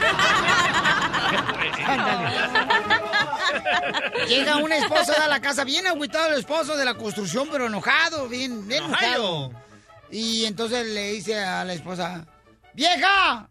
Llega 4.29 4.57
un 4.57 4.73
esposo 4.73 5.13
a 5.21 5.29
la 5.29 5.41
casa 5.41 5.65
bien 5.65 5.87
agüitado 5.87 6.29
el 6.29 6.39
esposo 6.39 6.77
de 6.77 6.85
la 6.85 6.95
construcción, 6.95 7.49
pero 7.51 7.67
enojado, 7.67 8.29
bien, 8.29 8.67
bien 8.67 8.85
enojado. 8.85 9.51
Y 10.15 10.45
entonces 10.45 10.87
le 10.87 11.11
dice 11.11 11.43
a 11.43 11.65
la 11.65 11.75
esposa, 11.75 12.25
¡Vieja! 12.73 13.51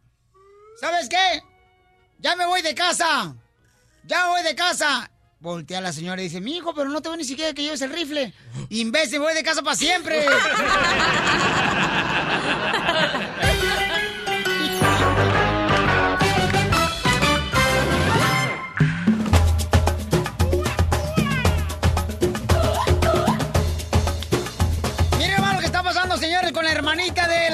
¿Sabes 0.80 1.10
qué? 1.10 1.44
Ya 2.20 2.38
me 2.38 2.46
voy 2.46 2.62
de 2.62 2.74
casa. 2.74 3.36
Ya 4.06 4.30
voy 4.30 4.44
de 4.44 4.56
casa. 4.56 5.12
Voltea 5.42 5.82
la 5.82 5.92
señora 5.92 6.22
y 6.22 6.30
dice, 6.30 6.40
mi 6.40 6.56
hijo, 6.56 6.74
pero 6.74 6.88
no 6.88 7.02
te 7.02 7.10
voy 7.10 7.18
ni 7.18 7.26
siquiera 7.26 7.54
que 7.54 7.64
lleves 7.64 7.82
el 7.82 7.92
rifle. 7.92 8.34
Imbécil, 8.70 9.20
voy 9.20 9.34
de 9.34 9.44
casa 9.44 9.62
para 9.62 9.76
siempre. 9.76 10.26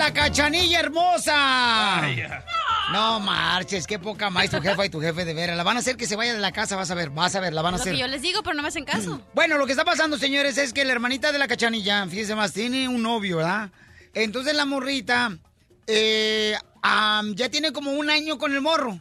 la 0.09 0.13
cachanilla 0.13 0.79
hermosa. 0.79 2.01
No 2.91 3.19
marches, 3.19 3.85
qué 3.85 3.99
poca 3.99 4.31
más 4.31 4.49
tu 4.49 4.59
jefa 4.59 4.85
y 4.85 4.89
tu 4.89 4.99
jefe 4.99 5.23
de 5.23 5.33
veras. 5.35 5.55
La 5.55 5.63
van 5.63 5.77
a 5.77 5.81
hacer 5.81 5.95
que 5.97 6.07
se 6.07 6.15
vaya 6.15 6.33
de 6.33 6.39
la 6.39 6.51
casa, 6.51 6.75
vas 6.75 6.89
a 6.89 6.95
ver, 6.95 7.11
vas 7.11 7.35
a 7.35 7.39
ver, 7.39 7.53
la 7.53 7.61
van 7.61 7.75
a 7.75 7.77
Lo 7.77 7.81
hacer. 7.83 7.93
que 7.93 7.99
yo 7.99 8.07
les 8.07 8.21
digo, 8.23 8.41
pero 8.41 8.55
no 8.55 8.63
me 8.63 8.69
hacen 8.69 8.85
caso. 8.85 9.21
Bueno, 9.35 9.57
lo 9.59 9.65
que 9.67 9.73
está 9.73 9.85
pasando, 9.85 10.17
señores, 10.17 10.57
es 10.57 10.73
que 10.73 10.83
la 10.83 10.93
hermanita 10.93 11.31
de 11.31 11.37
la 11.37 11.47
cachanilla, 11.47 12.05
fíjense 12.07 12.33
más, 12.35 12.51
tiene 12.53 12.89
un 12.89 13.03
novio, 13.03 13.37
¿verdad? 13.37 13.69
Entonces 14.15 14.55
la 14.55 14.65
morrita 14.65 15.37
eh, 15.85 16.55
ya 17.35 17.49
tiene 17.49 17.71
como 17.71 17.91
un 17.91 18.09
año 18.09 18.37
con 18.39 18.53
el 18.53 18.61
morro. 18.61 18.99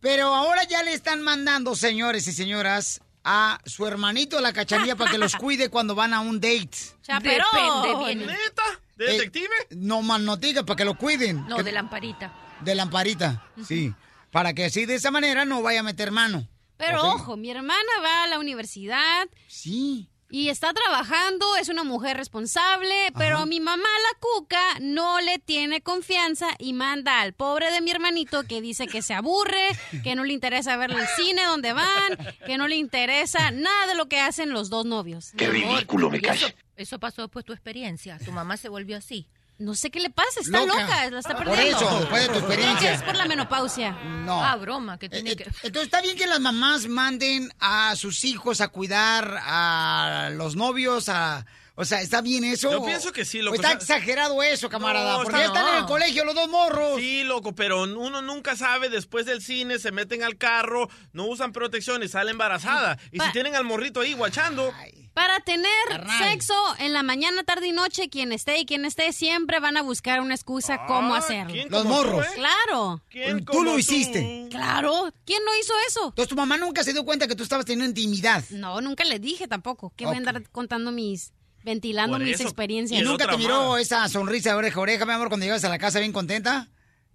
Pero 0.00 0.34
ahora 0.34 0.62
ya 0.64 0.82
le 0.82 0.92
están 0.92 1.22
mandando, 1.22 1.74
señores 1.74 2.28
y 2.28 2.32
señoras, 2.32 3.00
a 3.24 3.60
su 3.66 3.86
hermanito 3.86 4.40
la 4.40 4.52
cachanilla 4.52 4.96
para 4.96 5.10
que 5.10 5.18
los 5.18 5.34
cuide 5.36 5.68
cuando 5.70 5.94
van 5.94 6.14
a 6.14 6.20
un 6.20 6.40
date. 6.40 6.68
Depende 7.06 7.94
bien. 8.04 8.18
¿Neta? 8.20 8.62
¿De 8.96 9.06
Eh, 9.06 9.12
detective? 9.18 9.48
no 9.70 10.02
más 10.02 10.20
notica, 10.20 10.64
para 10.64 10.76
que 10.76 10.84
lo 10.84 10.96
cuiden. 10.96 11.46
No, 11.46 11.56
Que- 11.58 11.62
de 11.64 11.72
lamparita. 11.72 12.32
de 12.60 12.74
lamparita, 12.74 13.44
sí. 13.66 13.94
Para 14.30 14.52
que 14.54 14.64
así 14.66 14.84
de 14.86 14.96
esa 14.96 15.10
manera 15.10 15.44
no 15.44 15.62
vaya 15.62 15.80
a 15.80 15.82
meter 15.84 16.10
mano. 16.10 16.46
Pero 16.76 17.02
ojo, 17.02 17.36
mi 17.36 17.50
hermana 17.50 17.88
va 18.02 18.24
a 18.24 18.26
la 18.28 18.38
universidad. 18.38 19.26
Sí. 19.48 20.08
Y 20.30 20.50
está 20.50 20.74
trabajando, 20.74 21.56
es 21.56 21.70
una 21.70 21.84
mujer 21.84 22.18
responsable, 22.18 22.94
pero 23.16 23.46
mi 23.46 23.60
mamá, 23.60 23.82
la 23.82 24.18
cuca, 24.20 24.60
no 24.78 25.22
le 25.22 25.38
tiene 25.38 25.80
confianza 25.80 26.48
y 26.58 26.74
manda 26.74 27.22
al 27.22 27.32
pobre 27.32 27.70
de 27.70 27.80
mi 27.80 27.90
hermanito 27.90 28.42
que 28.44 28.60
dice 28.60 28.86
que 28.86 29.00
se 29.00 29.14
aburre, 29.14 29.68
que 30.04 30.14
no 30.14 30.24
le 30.24 30.34
interesa 30.34 30.76
ver 30.76 30.90
el 30.90 31.06
cine 31.16 31.44
donde 31.44 31.72
van, 31.72 32.18
que 32.44 32.58
no 32.58 32.68
le 32.68 32.76
interesa 32.76 33.50
nada 33.52 33.86
de 33.86 33.94
lo 33.94 34.06
que 34.06 34.20
hacen 34.20 34.50
los 34.50 34.68
dos 34.68 34.84
novios. 34.84 35.32
Qué 35.34 35.48
ridículo 35.48 36.10
me 36.10 36.18
Y 36.18 36.82
eso, 36.82 36.98
pasó 36.98 37.22
después 37.22 37.44
de 37.44 37.46
tu 37.46 37.52
experiencia. 37.54 38.18
Tu 38.22 38.30
mamá 38.30 38.58
se 38.58 38.68
volvió 38.68 38.98
así. 38.98 39.28
No 39.58 39.74
sé 39.74 39.90
qué 39.90 39.98
le 39.98 40.10
pasa, 40.10 40.38
está 40.40 40.60
Loca. 40.60 40.80
loca, 40.82 41.10
la 41.10 41.18
está 41.18 41.36
Por 41.36 41.46
perdiendo. 41.46 41.78
eso, 41.78 41.98
después 42.00 42.22
de 42.22 42.28
tu 42.32 42.38
experiencia. 42.38 42.92
Es 42.94 43.02
por 43.02 43.16
la 43.16 43.24
menopausia. 43.26 43.90
No. 43.90 44.40
Ah, 44.42 44.54
broma, 44.56 44.98
que 44.98 45.08
tiene 45.08 45.32
Eh, 45.32 45.36
que... 45.36 45.42
eh, 45.44 45.52
Entonces 45.64 45.84
está 45.84 46.00
bien 46.00 46.16
que 46.16 46.26
las 46.28 46.38
mamás 46.38 46.86
manden 46.86 47.52
a 47.58 47.96
sus 47.96 48.24
hijos 48.24 48.60
a 48.60 48.68
cuidar 48.68 49.36
a 49.42 50.30
los 50.32 50.54
novios, 50.54 51.08
a... 51.08 51.44
O 51.80 51.84
sea, 51.84 52.00
¿está 52.02 52.20
bien 52.22 52.42
eso? 52.42 52.72
Yo 52.72 52.84
pienso 52.84 53.12
que 53.12 53.24
sí, 53.24 53.38
¿O 53.38 53.42
loco. 53.44 53.54
está 53.54 53.68
O 53.68 53.70
sea, 53.80 53.96
exagerado 53.98 54.42
eso, 54.42 54.68
camarada. 54.68 55.18
No, 55.18 55.22
porque 55.22 55.40
está- 55.42 55.52
ya 55.54 55.58
están 55.60 55.74
en 55.74 55.80
el 55.82 55.86
colegio 55.86 56.24
los 56.24 56.34
dos 56.34 56.48
morros. 56.48 56.98
Sí, 56.98 57.22
loco, 57.22 57.54
pero 57.54 57.84
uno 57.84 58.20
nunca 58.20 58.56
sabe, 58.56 58.88
después 58.88 59.26
del 59.26 59.40
cine 59.42 59.78
se 59.78 59.92
meten 59.92 60.24
al 60.24 60.36
carro, 60.36 60.88
no 61.12 61.26
usan 61.26 61.52
protección 61.52 62.02
y 62.02 62.08
sale 62.08 62.32
embarazada. 62.32 62.98
Y 63.12 63.20
si 63.20 63.30
tienen 63.30 63.54
al 63.54 63.62
morrito 63.64 64.00
ahí 64.00 64.12
guachando, 64.14 64.72
Para 65.14 65.40
tener 65.40 65.68
Carnal. 65.88 66.30
sexo 66.30 66.54
en 66.78 66.92
la 66.92 67.02
mañana, 67.02 67.42
tarde 67.42 67.66
y 67.68 67.72
noche, 67.72 68.08
quien 68.08 68.30
esté 68.32 68.58
y 68.60 68.66
quien 68.66 68.84
esté, 68.84 69.12
siempre 69.12 69.58
van 69.58 69.76
a 69.76 69.82
buscar 69.82 70.20
una 70.20 70.34
excusa 70.34 70.84
cómo 70.86 71.14
hacerlo. 71.16 71.52
¿quién 71.52 71.68
Los 71.70 71.82
como 71.82 71.94
tú, 72.02 72.06
morros. 72.08 72.26
eh? 72.26 72.30
Claro. 72.36 73.02
Tú 73.50 73.64
lo 73.64 73.76
hiciste. 73.78 74.46
Claro. 74.50 75.12
¿Quién 75.24 75.44
no 75.44 75.56
hizo 75.60 75.72
eso? 75.88 76.04
Entonces 76.08 76.28
tu 76.28 76.36
mamá 76.36 76.56
nunca 76.56 76.84
se 76.84 76.92
dio 76.92 77.04
cuenta 77.04 77.26
que 77.26 77.34
tú 77.34 77.42
estabas 77.42 77.64
teniendo 77.64 77.86
intimidad. 77.88 78.44
No, 78.50 78.80
nunca 78.80 79.02
le 79.04 79.18
dije 79.18 79.48
tampoco. 79.48 79.92
Que 79.96 80.06
voy 80.06 80.14
a 80.14 80.18
andar 80.18 80.42
contando 80.50 80.92
mis... 80.92 81.32
ventilando 81.64 82.16
Por 82.16 82.24
mis 82.24 82.34
eso. 82.34 82.44
experiencias. 82.44 83.00
¿Y 83.00 83.04
nunca 83.04 83.28
te 83.28 83.36
miró 83.36 83.76
esa 83.78 84.08
sonrisa 84.08 84.50
de 84.50 84.56
oreja 84.56 84.78
a 84.78 84.82
oreja, 84.82 85.06
mi 85.06 85.12
amor, 85.12 85.28
cuando 85.28 85.44
llegas 85.46 85.64
a 85.64 85.68
la 85.68 85.78
casa 85.78 85.98
bien 86.00 86.12
contenta? 86.12 86.68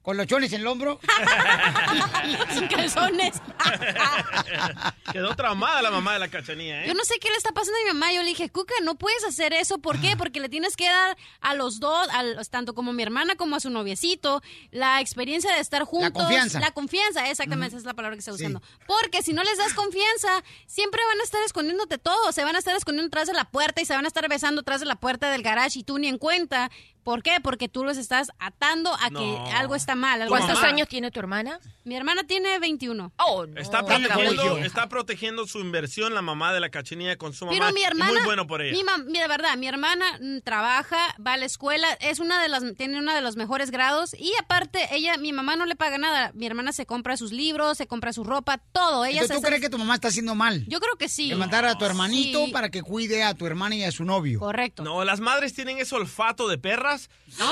¿Con 0.04 0.18
los 0.18 0.28
chones 0.28 0.52
en 0.52 0.60
el 0.62 0.68
hombro? 0.68 1.00
Sin 2.54 2.68
calzones. 2.68 3.42
Quedó 5.14 5.36
traumada 5.36 5.82
la 5.82 5.92
mamá 5.92 6.14
de 6.14 6.20
la 6.20 6.28
cachanilla, 6.28 6.84
¿eh? 6.84 6.88
Yo 6.88 6.94
no 6.94 7.04
sé 7.06 7.16
qué 7.20 7.30
le 7.30 7.36
está 7.38 7.52
pasando 7.54 7.78
a 7.80 7.84
mi 7.86 7.98
mamá. 8.00 8.12
Yo 8.14 8.22
le 8.22 8.30
dije, 8.30 8.50
Cuca, 8.50 8.74
no 8.84 8.96
puedes 8.96 9.24
hacer 9.24 9.54
eso. 9.54 9.78
¿Por 9.78 10.00
qué? 10.02 10.18
Porque 10.18 10.40
le 10.42 10.50
tienes 10.50 10.76
que 10.76 10.88
dar 10.90 11.18
a 11.40 11.54
los 11.54 11.80
dos, 11.80 12.08
al- 12.10 12.38
tanto 12.50 12.74
como 12.74 12.92
a 12.92 12.94
mi 12.94 13.02
hermana 13.04 13.36
como 13.36 13.56
a 13.56 13.60
su 13.62 13.70
noviecito, 13.70 14.42
la 14.72 15.00
experiencia 15.02 15.54
de 15.56 15.62
estar 15.62 15.84
juntos. 15.84 16.12
confianza. 16.14 16.60
La 16.60 16.72
confianza, 16.72 17.30
exactamente, 17.30 17.70
esa 17.70 17.78
es 17.78 17.86
la 17.86 17.94
palabra 17.94 18.16
que 18.18 18.20
está 18.20 18.34
usando. 18.34 18.62
Porque 18.88 19.22
si 19.22 19.32
no 19.34 19.44
les 19.44 19.58
das 19.58 19.74
confianza, 19.74 20.44
siempre 20.68 21.02
van 21.08 21.20
a 21.22 21.24
estar 21.24 21.42
escondiéndote 21.44 21.98
todo. 21.98 22.32
Se 22.34 22.44
van 22.44 22.56
a 22.56 22.60
estar 22.60 22.76
escondiendo 22.76 23.08
atrás 23.08 23.28
de 23.28 23.34
la 23.34 23.46
puerta 23.46 23.82
y 23.82 23.86
se 23.86 23.94
van 23.96 24.04
a 24.04 24.08
estar 24.10 24.28
besando 24.28 24.62
atrás 24.62 24.82
de 24.82 24.86
la 24.86 24.96
puerta 24.96 25.32
del 25.32 25.44
garage 25.44 25.80
y 25.80 25.84
tú 25.84 25.98
ni 25.98 26.08
en 26.08 26.18
cuenta. 26.18 26.70
¿Por 27.04 27.22
qué? 27.24 27.40
Porque 27.42 27.68
tú 27.70 27.84
los 27.84 27.98
estás 27.98 28.30
atando 28.40 28.94
a 29.00 29.10
No. 29.10 29.20
que 29.20 29.52
algo 29.52 29.76
está 29.76 29.96
mal. 29.96 30.22
algo 30.22 30.36
¿Cuántos 30.36 30.64
años 30.64 30.88
tiene 30.88 31.12
tu 31.12 31.20
hermana? 31.20 31.60
Mi 31.84 31.96
hermana 31.96 32.24
tiene 32.24 32.60
21. 32.60 33.12
Oh, 33.18 33.46
no. 33.46 33.60
Está 33.60 33.86
protegiendo, 33.86 34.58
está 34.60 34.88
protegiendo 34.90 35.46
su 35.48 35.60
inversión 35.60 36.14
la 36.14 36.22
mamá 36.22 36.54
de 36.54 36.60
la 36.60 36.70
cachanilla 36.70 37.18
con 37.18 37.34
su 37.34 37.46
mamá. 37.46 37.58
Pero 37.58 37.74
mi 37.74 37.84
hermana, 37.84 38.12
muy 38.14 38.24
bueno 38.24 38.48
por 38.48 38.62
ella. 38.62 38.72
Mi 38.78 38.84
mam- 38.84 39.06
mira, 39.06 39.24
de 39.24 39.28
verdad, 39.28 39.58
mi 39.58 39.68
hermana 39.68 40.06
mm, 40.22 40.40
trabaja, 40.44 40.98
va 41.26 41.34
a 41.34 41.38
la 41.38 41.46
escuela, 41.46 41.88
es 42.00 42.20
una 42.20 42.42
de 42.42 42.48
las, 42.50 42.64
tiene 42.78 42.98
uno 43.00 43.14
de 43.14 43.22
los 43.22 43.36
mejores 43.36 43.70
grados 43.72 44.14
y 44.18 44.32
aparte 44.40 44.88
ella, 44.92 45.18
mi 45.18 45.34
mamá 45.34 45.56
no 45.56 45.66
le 45.66 45.76
paga 45.76 45.98
nada. 45.98 46.32
Mi 46.34 46.46
hermana 46.46 46.72
se 46.72 46.86
compra 46.86 47.18
sus 47.18 47.32
libros, 47.32 47.78
se 47.78 47.88
compra 47.88 48.14
su 48.14 48.24
ropa, 48.24 48.60
todo. 48.72 49.06
Ella 49.06 49.22
Entonces, 49.22 49.38
se 49.38 49.42
¿Tú 49.42 49.48
crees 49.48 49.62
que 49.62 49.70
tu 49.70 49.78
mamá 49.78 49.96
está 49.96 50.08
haciendo 50.08 50.36
mal? 50.36 50.66
Yo 50.68 50.80
creo 50.80 50.96
que 50.96 51.10
sí. 51.10 51.30
De 51.30 51.36
mandar 51.36 51.66
a 51.66 51.78
tu 51.78 51.84
hermanito 51.86 52.46
Sí. 52.46 52.52
para 52.52 52.70
que 52.70 52.82
cuide 52.82 53.24
a 53.24 53.34
tu 53.34 53.46
hermana 53.46 53.76
y 53.76 53.84
a 53.84 53.92
su 53.92 54.06
novio. 54.06 54.40
Correcto. 54.40 54.84
No, 54.84 55.04
las 55.04 55.20
madres 55.20 55.54
tienen 55.54 55.80
ese 55.80 55.96
olfato 55.96 56.48
de 56.48 56.58
perras. 56.94 57.10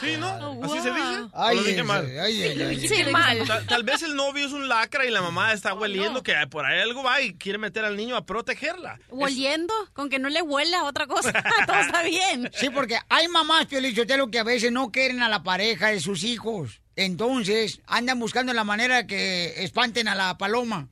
Sí, 0.00 0.16
¿no? 0.18 0.60
¿Así 0.62 0.80
se 0.80 0.90
dice? 0.90 1.20
¿O 1.22 1.30
Ay, 1.32 1.56
lo 1.56 1.62
dije 1.62 1.82
mal? 1.82 2.06
ay, 2.06 2.42
ay, 2.42 2.44
ay, 2.50 2.62
ay. 2.62 2.88
Sí, 2.88 3.04
mal. 3.10 3.46
Tal, 3.46 3.66
tal 3.66 3.82
vez 3.82 4.02
el 4.02 4.14
novio 4.14 4.46
es 4.46 4.52
un 4.52 4.68
lacra 4.68 5.06
y 5.06 5.10
la 5.10 5.22
mamá 5.22 5.52
está 5.52 5.74
hueliendo 5.74 6.22
que 6.22 6.34
por 6.50 6.66
ahí 6.66 6.80
algo 6.80 7.02
va 7.02 7.20
y 7.22 7.34
quiere 7.34 7.58
meter 7.58 7.84
al 7.84 7.96
niño 7.96 8.16
a 8.16 8.26
protegerla. 8.26 8.98
Oliendo, 9.10 9.72
con 9.94 10.10
que 10.10 10.18
no 10.18 10.28
le 10.28 10.42
huela 10.42 10.84
otra 10.84 11.06
cosa, 11.06 11.32
todo 11.66 11.80
está 11.80 12.02
bien. 12.02 12.50
Sí, 12.54 12.68
porque 12.70 12.98
hay 13.08 13.28
mamás, 13.28 13.66
Piolichotelo, 13.66 14.30
que 14.30 14.38
a 14.38 14.44
veces 14.44 14.70
no 14.70 14.90
quieren 14.90 15.22
a 15.22 15.28
la 15.28 15.42
pareja 15.42 15.88
de 15.88 16.00
sus 16.00 16.24
hijos. 16.24 16.80
Entonces, 16.96 17.80
andan 17.86 18.18
buscando 18.18 18.52
la 18.52 18.64
manera 18.64 19.06
que 19.06 19.64
espanten 19.64 20.08
a 20.08 20.14
la 20.14 20.36
paloma. 20.36 20.88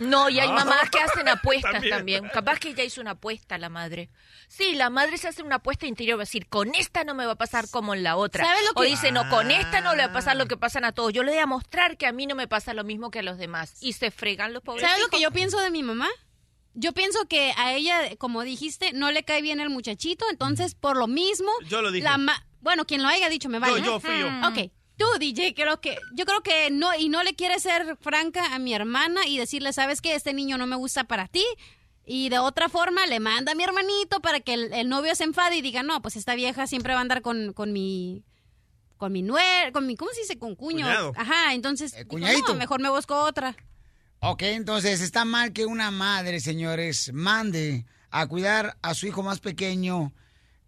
No, 0.00 0.28
y 0.28 0.40
hay 0.40 0.48
Ah. 0.48 0.52
mamás 0.52 0.90
que 0.90 0.98
hacen 0.98 1.28
apuestas 1.28 1.72
También. 1.72 1.96
también. 1.96 2.28
Capaz 2.32 2.58
que 2.58 2.70
ella 2.70 2.82
hizo 2.84 3.00
una 3.00 3.12
apuesta 3.12 3.58
la 3.58 3.68
madre. 3.68 4.10
Sí, 4.48 4.74
la 4.74 4.90
madre 4.90 5.18
se 5.18 5.28
hace 5.28 5.42
una 5.42 5.56
apuesta 5.56 5.86
interior, 5.86 6.18
va 6.18 6.22
a 6.22 6.26
decir, 6.26 6.48
con 6.48 6.74
esta 6.74 7.04
no 7.04 7.14
me 7.14 7.26
va 7.26 7.32
a 7.32 7.36
pasar 7.36 7.68
como 7.70 7.94
en 7.94 8.02
la 8.02 8.16
otra. 8.16 8.44
¿Sabes 8.44 8.64
lo 8.64 8.70
O 8.72 8.82
que- 8.82 8.88
dice, 8.88 9.12
no, 9.12 9.28
con 9.30 9.50
esta 9.50 9.80
no 9.80 9.94
le 9.94 10.04
va 10.04 10.10
a 10.10 10.12
pasar 10.12 10.36
lo 10.36 10.46
que 10.46 10.56
pasan 10.56 10.84
a 10.84 10.92
todos. 10.92 11.12
Yo 11.12 11.22
le 11.22 11.30
voy 11.32 11.40
a 11.40 11.46
mostrar 11.46 11.96
que 11.96 12.06
a 12.06 12.12
mí 12.12 12.26
no 12.26 12.34
me 12.34 12.48
pasa 12.48 12.74
lo 12.74 12.82
mismo 12.84 13.10
que 13.10 13.20
a 13.20 13.22
los 13.22 13.38
demás. 13.38 13.76
Y 13.80 13.92
se 13.92 14.10
fregan 14.10 14.52
los 14.52 14.62
pobres 14.62 14.82
¿Sabes 14.84 15.00
lo 15.02 15.08
que 15.08 15.20
yo 15.20 15.30
pienso 15.30 15.60
de 15.60 15.70
mi 15.70 15.82
mamá? 15.82 16.08
Yo 16.74 16.92
pienso 16.92 17.26
que 17.28 17.52
a 17.56 17.72
ella, 17.74 18.16
como 18.18 18.42
dijiste, 18.42 18.92
no 18.92 19.12
le 19.12 19.22
cae 19.24 19.42
bien 19.42 19.60
el 19.60 19.70
muchachito, 19.70 20.26
entonces 20.28 20.74
por 20.74 20.96
lo 20.96 21.06
mismo... 21.06 21.48
Yo 21.68 21.82
lo 21.82 21.92
dije. 21.92 22.02
la 22.02 22.18
ma- 22.18 22.44
bueno, 22.60 22.84
quien 22.84 23.00
lo 23.02 23.08
haya 23.08 23.28
dicho 23.28 23.48
me 23.48 23.60
vale. 23.60 23.78
Yo, 23.78 23.84
yo, 23.84 24.00
fui 24.00 24.18
yo. 24.18 24.26
Ok. 24.48 24.72
Tú, 24.96 25.06
DJ, 25.18 25.54
creo 25.54 25.80
que, 25.80 25.96
yo 26.14 26.24
creo 26.24 26.42
que 26.42 26.70
no, 26.70 26.94
y 26.94 27.08
no 27.08 27.22
le 27.22 27.34
quiere 27.34 27.58
ser 27.58 27.96
franca 28.00 28.54
a 28.54 28.58
mi 28.58 28.74
hermana 28.74 29.26
y 29.26 29.38
decirle, 29.38 29.72
sabes 29.72 30.00
que 30.00 30.14
este 30.14 30.32
niño 30.32 30.56
no 30.56 30.66
me 30.66 30.76
gusta 30.76 31.04
para 31.04 31.26
ti. 31.26 31.44
Y 32.06 32.28
de 32.28 32.38
otra 32.38 32.68
forma 32.68 33.06
le 33.06 33.18
manda 33.18 33.52
a 33.52 33.54
mi 33.54 33.64
hermanito 33.64 34.20
para 34.20 34.40
que 34.40 34.54
el, 34.54 34.72
el 34.72 34.88
novio 34.88 35.14
se 35.14 35.24
enfade 35.24 35.56
y 35.56 35.62
diga, 35.62 35.82
no, 35.82 36.02
pues 36.02 36.16
esta 36.16 36.34
vieja 36.34 36.66
siempre 36.66 36.92
va 36.92 36.98
a 36.98 37.02
andar 37.02 37.22
con, 37.22 37.54
con 37.54 37.72
mi, 37.72 38.24
con 38.96 39.10
mi 39.12 39.22
nuer, 39.22 39.72
con 39.72 39.86
mi, 39.86 39.96
¿cómo 39.96 40.12
se 40.12 40.20
dice? 40.20 40.38
Con 40.38 40.54
cuño. 40.54 40.84
Cuñado. 40.84 41.12
Ajá, 41.16 41.54
entonces, 41.54 41.92
dijo, 41.92 42.08
cuñadito. 42.08 42.52
no, 42.52 42.58
mejor 42.58 42.80
me 42.80 42.90
busco 42.90 43.16
otra. 43.16 43.56
Ok, 44.20 44.42
entonces 44.42 45.00
está 45.00 45.24
mal 45.24 45.52
que 45.52 45.66
una 45.66 45.90
madre, 45.90 46.40
señores, 46.40 47.12
mande 47.12 47.84
a 48.10 48.26
cuidar 48.26 48.76
a 48.80 48.94
su 48.94 49.06
hijo 49.06 49.22
más 49.22 49.40
pequeño 49.40 50.12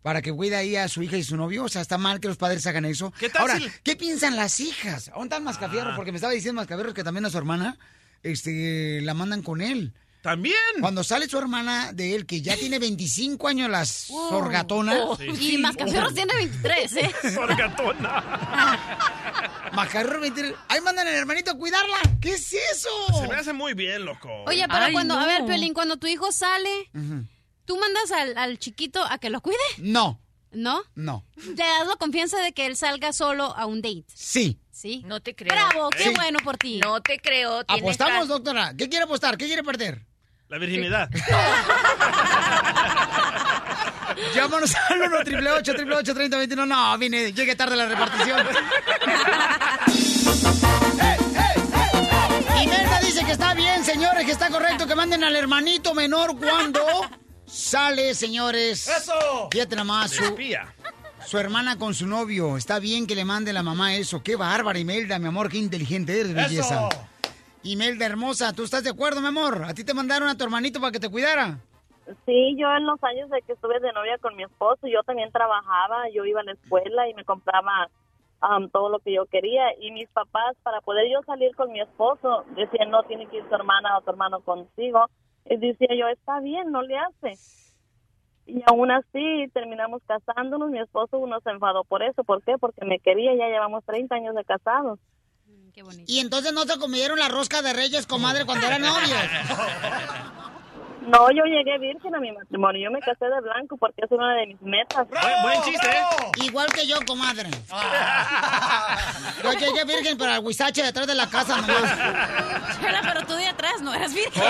para 0.06 0.22
que 0.22 0.32
cuide 0.32 0.54
ahí 0.54 0.76
a 0.76 0.86
su 0.86 1.02
hija 1.02 1.16
y 1.16 1.24
su 1.24 1.36
novio. 1.36 1.64
O 1.64 1.68
sea, 1.68 1.82
está 1.82 1.98
mal 1.98 2.20
que 2.20 2.28
los 2.28 2.36
padres 2.36 2.64
hagan 2.68 2.84
eso. 2.84 3.12
¿Qué 3.18 3.28
tal 3.28 3.42
Ahora, 3.42 3.58
si- 3.58 3.66
¿qué 3.82 3.96
piensan 3.96 4.36
las 4.36 4.60
hijas? 4.60 5.10
¿Dónde 5.12 5.24
está 5.24 5.38
el 5.38 5.42
Mascafierro? 5.42 5.90
Ah. 5.90 5.96
Porque 5.96 6.12
me 6.12 6.16
estaba 6.18 6.32
diciendo 6.32 6.60
Mascafierro 6.60 6.94
que 6.94 7.02
también 7.02 7.24
a 7.24 7.30
su 7.30 7.36
hermana 7.36 7.76
este, 8.22 9.00
la 9.02 9.14
mandan 9.14 9.42
con 9.42 9.60
él. 9.60 9.94
¿También? 10.22 10.54
Cuando 10.80 11.02
sale 11.02 11.28
su 11.28 11.36
hermana 11.36 11.92
de 11.92 12.14
él, 12.14 12.24
que 12.24 12.40
ya 12.40 12.56
tiene 12.56 12.78
25 12.78 13.48
años, 13.48 13.68
la 13.68 13.84
sorgatona. 13.84 14.94
Oh, 14.96 15.18
Y 15.20 15.58
Mascafierros 15.58 16.14
tiene 16.14 16.36
23, 16.36 16.96
¿eh? 16.98 17.10
Mascafierro 19.72 20.20
23. 20.20 20.54
Ahí 20.68 20.80
mandan 20.82 21.08
al 21.08 21.14
hermanito 21.14 21.50
a 21.50 21.58
cuidarla. 21.58 21.96
¿Qué 22.20 22.34
es 22.34 22.52
eso? 22.52 22.88
Se 23.20 23.26
me 23.26 23.34
hace 23.34 23.52
muy 23.52 23.74
bien, 23.74 24.04
loco. 24.04 24.28
Oye, 24.46 24.66
pero 24.68 24.84
Ay, 24.84 24.92
cuando, 24.92 25.18
a 25.18 25.26
ver, 25.26 25.44
Piolín, 25.44 25.74
cuando 25.74 25.96
tu 25.96 26.06
hijo 26.06 26.30
sale. 26.30 26.92
¿Tú 27.66 27.76
mandas 27.78 28.10
al, 28.12 28.38
al 28.38 28.58
chiquito 28.58 29.04
a 29.04 29.18
que 29.18 29.28
lo 29.30 29.40
cuide? 29.42 29.58
No, 29.78 30.20
¿No? 30.52 30.82
no. 30.94 31.24
¿Le 31.36 31.54
das 31.54 31.86
la 31.86 31.96
confianza 31.96 32.38
de 32.40 32.52
que 32.52 32.64
él 32.66 32.76
salga 32.76 33.12
solo 33.12 33.54
a 33.56 33.66
un 33.66 33.82
date? 33.82 34.04
Sí. 34.14 34.58
Sí. 34.70 35.02
No 35.06 35.20
te 35.20 35.34
creo. 35.34 35.52
Bravo, 35.54 35.90
qué 35.90 36.04
Sí. 36.04 36.12
bueno 36.14 36.38
por 36.44 36.56
ti. 36.56 36.78
No 36.82 37.00
te 37.02 37.18
creo. 37.18 37.62
¿Apostamos, 37.66 38.28
ra- 38.28 38.34
doctora? 38.34 38.74
¿Qué 38.76 38.88
quiere 38.88 39.04
apostar? 39.04 39.36
¿Qué 39.36 39.46
quiere 39.46 39.62
perder? 39.64 40.06
La 40.48 40.58
virginidad. 40.58 41.10
Llámanos 44.34 44.72
al 44.88 45.00
1 45.02 45.16
888 45.18 46.14
3021 46.14 46.66
No, 46.66 46.96
vine, 46.98 47.32
llegué 47.32 47.54
tarde 47.56 47.74
a 47.74 47.76
la 47.78 47.86
repartición. 47.86 48.46
Imelda 52.62 53.00
dice 53.00 53.24
que 53.24 53.32
está 53.32 53.54
bien, 53.54 53.84
señores, 53.84 54.24
que 54.24 54.32
está 54.32 54.48
correcto 54.50 54.86
que 54.86 54.94
manden 54.94 55.24
al 55.24 55.34
hermanito 55.36 55.94
menor 55.94 56.36
cuando 56.38 56.84
sale, 57.46 58.14
señores. 58.14 58.88
¡Eso! 58.88 59.48
Fíjate 59.50 59.76
nomás, 59.76 60.10
su, 60.10 60.22
su 61.26 61.38
hermana 61.38 61.78
con 61.78 61.94
su 61.94 62.06
novio. 62.06 62.56
Está 62.56 62.78
bien 62.78 63.06
que 63.06 63.14
le 63.14 63.24
mande 63.24 63.52
la 63.52 63.62
mamá 63.62 63.94
eso. 63.94 64.22
Qué 64.22 64.36
bárbara, 64.36 64.78
Imelda, 64.78 65.18
mi 65.18 65.28
amor, 65.28 65.48
qué 65.48 65.58
inteligente 65.58 66.20
eres, 66.20 66.34
belleza. 66.34 66.88
¡Eso! 66.88 67.06
Imelda 67.62 68.06
hermosa, 68.06 68.52
¿tú 68.52 68.62
estás 68.62 68.84
de 68.84 68.90
acuerdo, 68.90 69.20
mi 69.20 69.26
amor? 69.26 69.64
¿A 69.64 69.74
ti 69.74 69.82
te 69.82 69.92
mandaron 69.92 70.28
a 70.28 70.36
tu 70.36 70.44
hermanito 70.44 70.80
para 70.80 70.92
que 70.92 71.00
te 71.00 71.10
cuidara? 71.10 71.58
Sí, 72.24 72.54
yo 72.56 72.70
en 72.76 72.86
los 72.86 73.02
años 73.02 73.28
de 73.30 73.42
que 73.42 73.54
estuve 73.54 73.80
de 73.80 73.92
novia 73.92 74.18
con 74.18 74.36
mi 74.36 74.44
esposo, 74.44 74.86
yo 74.86 75.02
también 75.02 75.32
trabajaba, 75.32 76.08
yo 76.14 76.24
iba 76.24 76.40
a 76.40 76.44
la 76.44 76.52
escuela 76.52 77.08
y 77.08 77.14
me 77.14 77.24
compraba 77.24 77.88
am, 78.40 78.70
todo 78.70 78.88
lo 78.88 79.00
que 79.00 79.12
yo 79.12 79.26
quería. 79.26 79.64
Y 79.80 79.90
mis 79.90 80.08
papás, 80.10 80.54
para 80.62 80.80
poder 80.80 81.10
yo 81.12 81.22
salir 81.26 81.56
con 81.56 81.72
mi 81.72 81.80
esposo, 81.80 82.44
decían, 82.54 82.90
no, 82.90 83.02
tiene 83.02 83.26
que 83.26 83.38
ir 83.38 83.48
tu 83.48 83.54
hermana 83.56 83.98
o 83.98 84.02
tu 84.02 84.10
hermano 84.10 84.40
contigo. 84.40 85.06
Y 85.48 85.56
decía 85.56 85.88
yo, 85.98 86.08
está 86.08 86.40
bien, 86.40 86.70
no 86.70 86.82
le 86.82 86.96
hace. 86.98 87.38
Y 88.46 88.62
aún 88.66 88.90
así 88.90 89.48
terminamos 89.52 90.02
casándonos, 90.06 90.70
mi 90.70 90.78
esposo 90.78 91.24
no 91.26 91.40
se 91.40 91.50
enfadó 91.50 91.84
por 91.84 92.02
eso. 92.02 92.22
¿Por 92.24 92.42
qué? 92.42 92.58
Porque 92.58 92.84
me 92.84 93.00
quería, 93.00 93.34
ya 93.34 93.48
llevamos 93.48 93.84
30 93.84 94.14
años 94.14 94.34
de 94.34 94.44
casados. 94.44 94.98
Y 96.06 96.20
entonces 96.20 96.52
no 96.54 96.62
se 96.62 96.78
comieron 96.78 97.18
la 97.18 97.28
rosca 97.28 97.60
de 97.60 97.74
reyes, 97.74 98.06
comadre, 98.06 98.46
cuando 98.46 98.66
eran 98.66 98.80
novios. 98.80 99.10
No, 101.06 101.30
yo 101.30 101.44
llegué 101.44 101.78
virgen 101.78 102.14
a 102.14 102.18
mi 102.18 102.32
matrimonio, 102.32 102.84
yo 102.84 102.90
me 102.90 102.98
casé 103.00 103.26
de 103.26 103.40
blanco 103.40 103.76
porque 103.76 104.02
es 104.04 104.10
una 104.10 104.34
de 104.34 104.46
mis 104.48 104.60
metas. 104.60 105.08
Buen, 105.08 105.42
buen 105.42 105.62
chiste, 105.62 105.88
¿eh? 105.88 106.02
Igual 106.44 106.66
que 106.72 106.86
yo, 106.86 106.96
comadre. 107.06 107.48
Yo 109.42 109.52
llegué 109.52 109.84
virgen 109.84 110.18
para 110.18 110.36
el 110.36 110.44
huizache 110.44 110.82
detrás 110.82 111.06
de 111.06 111.14
la 111.14 111.28
casa 111.30 111.60
nomás. 111.60 112.80
Chela, 112.80 113.02
pero 113.02 113.24
tú 113.24 113.34
de 113.34 113.46
atrás 113.46 113.80
no 113.82 113.94
eras 113.94 114.12
virgen. 114.12 114.42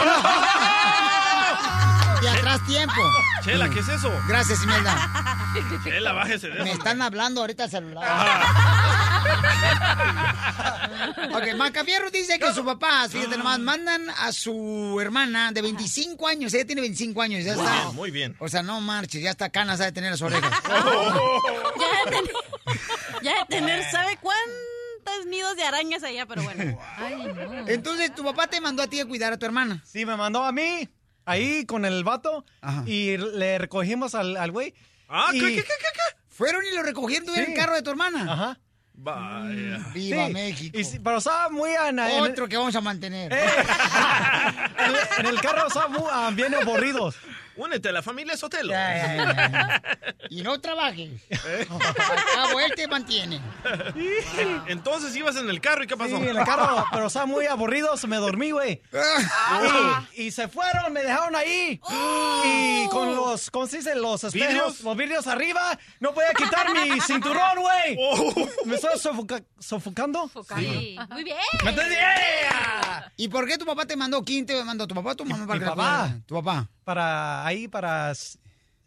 De 2.23 2.29
atrás 2.31 2.67
tiempo. 2.67 3.03
Chela, 3.45 3.69
¿qué 3.69 3.81
es 3.81 3.89
eso? 3.89 4.11
Gracias, 4.27 4.63
Imelda. 4.65 4.97
Chela, 5.85 6.13
bájese 6.13 6.49
de 6.49 6.65
Me 6.65 6.73
están 6.73 7.03
hablando 7.03 7.43
ahorita 7.43 7.65
al 7.65 7.71
celular. 7.71 8.05
Ok, 11.35 11.55
Macafierro 11.57 12.11
dice 12.11 12.39
que 12.39 12.53
su 12.53 12.65
papá, 12.65 13.09
fíjate 13.09 13.37
nomás, 13.37 13.59
mandan 13.59 14.09
a 14.11 14.33
su 14.33 14.99
hermana 15.01 15.53
de 15.53 15.63
25 15.63 16.27
años. 16.27 16.55
Ella 16.55 16.67
tiene 16.67 16.81
25 16.83 17.23
años, 17.23 17.45
ya 17.45 17.55
Muy 17.55 17.65
está. 17.65 17.83
bien, 17.85 17.95
muy 17.97 18.11
bien. 18.11 18.37
O 18.39 18.49
sea, 18.49 18.63
no 18.63 18.81
marches, 18.81 19.23
ya 19.23 19.31
está 19.31 19.51
canas 19.51 19.79
de 19.79 19.93
tener 19.93 20.11
las 20.11 20.23
orejas. 20.23 20.51
Ya 21.79 22.05
de 22.05 22.11
tener, 22.11 22.33
ya 23.23 23.39
de 23.39 23.45
tener, 23.49 23.91
¿sabe 23.91 24.19
cuántos 24.21 25.27
nidos 25.27 25.57
de 25.57 25.65
arañas 25.65 26.03
allá? 26.03 26.27
Pero 26.27 26.43
bueno. 26.43 26.79
Ay, 26.97 27.15
no. 27.35 27.69
Entonces, 27.69 28.15
tu 28.15 28.25
papá 28.25 28.47
te 28.47 28.61
mandó 28.61 28.83
a 28.83 28.87
ti 28.87 28.99
a 29.01 29.07
cuidar 29.07 29.33
a 29.33 29.39
tu 29.39 29.45
hermana. 29.47 29.83
Sí, 29.87 30.07
me 30.07 30.17
mandó 30.17 30.43
a 30.45 30.53
mí, 30.53 30.89
ahí 31.27 31.67
con 31.67 31.85
el 31.85 32.03
vato, 32.05 32.45
y 32.87 33.17
le 33.19 33.59
recogimos 33.59 34.15
al 34.15 34.37
al 34.37 34.51
güey. 34.53 34.75
Ah, 35.09 35.31
y- 35.33 35.41
¿qué, 35.41 35.47
qué, 35.49 35.63
qué, 35.63 35.63
qué? 35.63 36.17
Fueron 36.31 36.63
y 36.71 36.75
lo 36.75 36.83
recogieron 36.83 37.29
en 37.35 37.51
el 37.53 37.55
carro 37.55 37.75
de 37.75 37.83
tu 37.83 37.91
hermana. 37.91 38.33
Ajá. 38.33 38.59
Vaya. 38.97 39.79
Viva 39.93 40.27
Sí, 40.27 40.33
México. 40.33 40.79
y 40.79 40.99
pero 41.01 41.19
estaba 41.19 41.51
muy... 41.51 41.71
En- 41.73 41.99
Otro 42.01 42.49
que 42.49 42.57
vamos 42.57 42.75
a 42.75 42.81
mantener. 42.81 43.31
en 45.19 45.27
el 45.27 45.41
carro 45.41 45.67
estaba 45.67 45.89
muy, 45.89 46.09
ah, 46.11 46.31
bien 46.35 46.55
aburridos. 46.55 47.17
Únete 47.57 47.89
a 47.89 47.93
la 47.93 48.03
familia 48.03 48.37
Sotelo. 48.37 48.73
Y 50.29 50.43
no 50.43 50.61
trabajes. 50.61 51.23
Al 51.31 51.67
cabo, 52.35 52.59
él 52.61 52.73
te 52.75 52.89
mantiene. 52.89 53.41
Entonces 54.67 55.15
ibas 55.15 55.37
en 55.37 55.49
el 55.49 55.61
carro 55.61 55.85
y 55.85 55.87
¿qué 55.87 55.97
pasó? 55.97 56.17
Sí, 56.19 56.25
en 56.29 56.37
el 56.37 56.45
carro, 56.45 56.85
pero 56.93 57.07
estaba 57.07 57.27
muy 57.27 57.47
aburrido, 57.47 57.97
se 57.97 58.09
me 58.09 58.17
dormí, 58.17 58.51
güey. 58.51 58.83
Y, 60.17 60.25
y 60.25 60.31
se 60.33 60.49
fueron, 60.49 60.93
me 60.93 61.03
dejaron 61.05 61.37
ahí. 61.37 61.81
Y 62.45 62.89
con 62.89 63.15
los, 63.15 63.51
¿cómo 63.53 63.67
se 63.69 63.79
dice? 63.79 63.95
Los 63.95 64.25
espejos, 64.25 64.49
¿Vidrios? 64.49 64.81
los 64.81 64.97
vidrios 64.97 65.27
arriba, 65.29 65.79
no 66.01 66.13
podía 66.13 66.33
quitar 66.35 66.73
mi 66.73 67.01
cinturón, 67.07 67.59
güey. 67.61 67.97
Me 68.65 68.75
estaba 68.75 68.97
sofoca- 68.97 69.45
sofocando. 69.61 70.29
Sí. 70.59 70.97
Muy 71.11 71.23
bien. 71.25 71.37
¿Y 73.17 73.29
por 73.29 73.47
qué 73.47 73.57
tu 73.59 73.65
papá 73.65 73.87
te 73.87 73.97
mandó? 73.97 74.25
¿Quién 74.25 74.45
te 74.45 74.63
mandó? 74.65 74.87
¿Tu 74.87 74.95
papá 74.95 75.13
o 75.13 75.17
tu 75.17 75.25
mamá? 75.25 75.47
para 75.47 75.59
Mi 75.59 75.65
que 75.65 75.71
te 75.71 75.77
papá. 75.77 76.17
¿Tu 76.27 76.35
papá? 76.35 76.69
Para 76.87 77.45
ahí, 77.45 77.67
para 77.67 78.13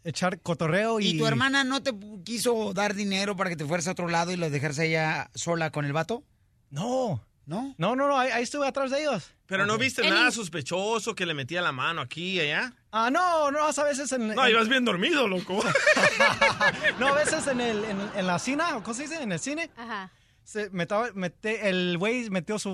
echar 0.04 0.40
cotorreo 0.40 1.00
y... 1.00 1.08
¿Y 1.08 1.18
tu 1.18 1.26
hermana 1.26 1.64
no 1.64 1.82
te 1.82 1.92
quiso 2.24 2.72
dar 2.72 2.94
dinero 2.94 3.36
para 3.36 3.50
que 3.50 3.56
te 3.56 3.66
fueras 3.66 3.86
a 3.88 3.90
otro 3.90 4.08
lado 4.08 4.32
y 4.32 4.36
lo 4.36 4.48
dejaras 4.48 4.78
a 4.78 4.84
ella 4.84 5.30
sola 5.34 5.70
con 5.70 5.84
el 5.84 5.92
vato? 5.92 6.24
No. 6.70 7.22
¿No? 7.44 7.74
No, 7.76 7.96
no, 7.96 8.08
no, 8.08 8.18
ahí, 8.18 8.30
ahí 8.30 8.42
estuve 8.44 8.66
atrás 8.66 8.90
de 8.90 9.00
ellos. 9.02 9.30
Pero 9.44 9.66
no 9.66 9.76
viste 9.76 10.08
nada 10.08 10.30
sospechoso 10.30 11.14
que 11.14 11.26
le 11.26 11.34
metía 11.34 11.60
la 11.60 11.72
mano 11.72 12.00
aquí 12.00 12.36
y 12.36 12.40
allá. 12.40 12.72
Ah, 12.90 13.10
no, 13.10 13.50
no, 13.50 13.58
a 13.66 13.84
veces 13.84 14.10
en... 14.12 14.28
No, 14.34 14.46
en- 14.46 14.50
ibas 14.52 14.68
bien 14.70 14.86
dormido, 14.86 15.28
loco. 15.28 15.62
No, 16.98 17.08
a 17.08 17.12
veces 17.16 17.46
en, 17.48 17.60
el, 17.60 17.84
en, 17.84 18.00
en 18.16 18.26
la 18.26 18.38
cina, 18.38 18.78
¿o 18.78 18.82
¿cómo 18.82 18.94
se 18.94 19.02
dice? 19.02 19.22
En 19.22 19.32
el 19.32 19.38
cine. 19.40 19.70
Ajá. 19.76 20.10
Se 20.42 20.70
metaba- 20.70 21.10
mete- 21.12 21.68
el 21.68 21.98
güey 21.98 22.30
metió 22.30 22.58
su, 22.58 22.72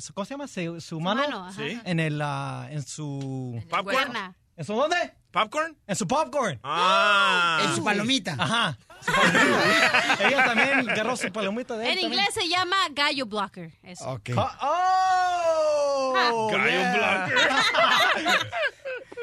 su- 0.00 0.14
¿cómo 0.14 0.24
se 0.24 0.34
llama? 0.34 0.48
Su, 0.48 0.80
su 0.80 0.98
mano, 1.00 1.22
mano, 1.22 1.46
ajá. 1.46 1.62
Sí. 1.62 1.78
en 1.84 2.00
el, 2.00 2.20
ah, 2.20 2.66
en 2.72 2.82
su... 2.82 3.62
¿Popcorn? 3.70 3.84
Cuerna. 3.94 4.34
¿En 4.56 4.64
su 4.64 4.74
dónde? 4.74 5.12
¿Popcorn? 5.32 5.76
En 5.86 5.96
su 5.96 6.06
popcorn. 6.06 6.60
Ah. 6.62 7.60
En 7.64 7.74
su 7.74 7.82
palomita. 7.82 8.36
Ajá. 8.38 8.78
su 9.00 9.12
palomita. 9.12 10.28
Ella 10.28 10.44
también 10.44 10.90
agarró 10.90 11.16
su 11.16 11.32
palomita 11.32 11.76
de 11.76 11.86
él 11.86 11.90
En 11.98 12.00
también. 12.02 12.20
inglés 12.20 12.34
se 12.34 12.48
llama 12.48 12.76
gallo 12.92 13.26
blocker. 13.26 13.72
Eso. 13.82 14.08
Ok. 14.10 14.30
¡Oh! 14.36 16.12
Gallo 16.14 16.48
blocker. 16.94 17.36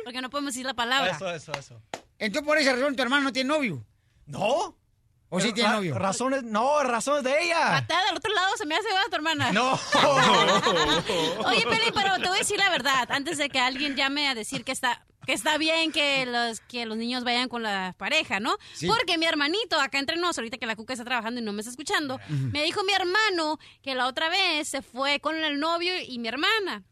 Porque 0.03 0.21
no 0.21 0.29
podemos 0.29 0.53
decir 0.53 0.65
la 0.65 0.73
palabra. 0.73 1.11
Eso, 1.11 1.29
eso, 1.31 1.51
eso. 1.53 1.81
Entonces, 2.19 2.45
por 2.45 2.57
esa 2.57 2.73
razón, 2.73 2.95
tu 2.95 3.03
hermano 3.03 3.23
no 3.23 3.31
tiene 3.33 3.47
novio. 3.47 3.85
¿No? 4.25 4.75
¿O 5.29 5.39
sí 5.39 5.53
tiene 5.53 5.69
novio? 5.69 5.97
Razones, 5.97 6.43
no, 6.43 6.83
razones 6.83 7.23
de 7.23 7.41
ella. 7.41 7.69
Patada 7.79 8.05
del 8.07 8.17
otro 8.17 8.33
lado 8.33 8.57
se 8.57 8.65
me 8.65 8.75
hace 8.75 8.89
va 8.93 9.05
tu 9.09 9.15
hermana. 9.15 9.53
No. 9.53 9.71
Oye, 11.45 11.63
Peli, 11.63 11.91
pero 11.93 12.15
te 12.17 12.27
voy 12.27 12.35
a 12.35 12.39
decir 12.39 12.59
la 12.59 12.69
verdad, 12.69 13.09
antes 13.11 13.37
de 13.37 13.47
que 13.47 13.59
alguien 13.61 13.95
llame 13.95 14.27
a 14.27 14.35
decir 14.35 14.65
que 14.65 14.73
está 14.73 15.05
que 15.25 15.33
está 15.33 15.57
bien 15.57 15.91
que 15.91 16.25
los 16.25 16.59
que 16.61 16.85
los 16.85 16.97
niños 16.97 17.23
vayan 17.23 17.49
con 17.49 17.63
la 17.63 17.95
pareja, 17.97 18.39
¿no? 18.39 18.57
Sí. 18.73 18.87
Porque 18.87 19.17
mi 19.17 19.25
hermanito, 19.25 19.79
acá 19.79 19.99
entre 19.99 20.17
nos, 20.17 20.37
ahorita 20.37 20.57
que 20.57 20.65
la 20.65 20.75
cuca 20.75 20.93
está 20.93 21.05
trabajando 21.05 21.41
y 21.41 21.43
no 21.43 21.53
me 21.53 21.61
está 21.61 21.71
escuchando, 21.71 22.19
me 22.29 22.63
dijo 22.63 22.83
mi 22.83 22.93
hermano 22.93 23.59
que 23.81 23.95
la 23.95 24.07
otra 24.07 24.29
vez 24.29 24.67
se 24.67 24.81
fue 24.81 25.19
con 25.19 25.35
el 25.35 25.59
novio 25.59 25.93
y 26.05 26.19
mi 26.19 26.27
hermana. 26.27 26.83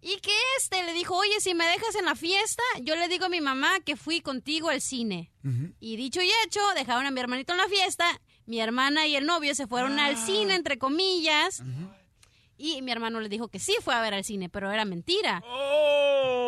Y 0.00 0.18
que 0.18 0.32
este 0.58 0.82
le 0.82 0.92
dijo, 0.92 1.16
oye, 1.16 1.40
si 1.40 1.54
me 1.54 1.64
dejas 1.66 1.94
en 1.94 2.04
la 2.04 2.14
fiesta, 2.14 2.62
yo 2.80 2.96
le 2.96 3.08
digo 3.08 3.26
a 3.26 3.28
mi 3.28 3.40
mamá 3.40 3.80
que 3.80 3.96
fui 3.96 4.20
contigo 4.20 4.68
al 4.70 4.80
cine. 4.80 5.32
Y 5.80 5.96
dicho 5.96 6.20
y 6.22 6.30
hecho, 6.44 6.60
dejaron 6.74 7.06
a 7.06 7.10
mi 7.10 7.20
hermanito 7.20 7.52
en 7.52 7.58
la 7.58 7.68
fiesta, 7.68 8.04
mi 8.46 8.60
hermana 8.60 9.06
y 9.06 9.16
el 9.16 9.26
novio 9.26 9.54
se 9.54 9.66
fueron 9.66 9.98
al 9.98 10.16
cine, 10.16 10.54
entre 10.54 10.78
comillas. 10.78 11.62
Y 12.56 12.80
mi 12.82 12.92
hermano 12.92 13.18
le 13.18 13.28
dijo 13.28 13.48
que 13.48 13.58
sí 13.58 13.74
fue 13.82 13.94
a 13.94 14.00
ver 14.00 14.14
al 14.14 14.22
cine, 14.24 14.48
pero 14.48 14.70
era 14.70 14.84
mentira. 14.84 15.42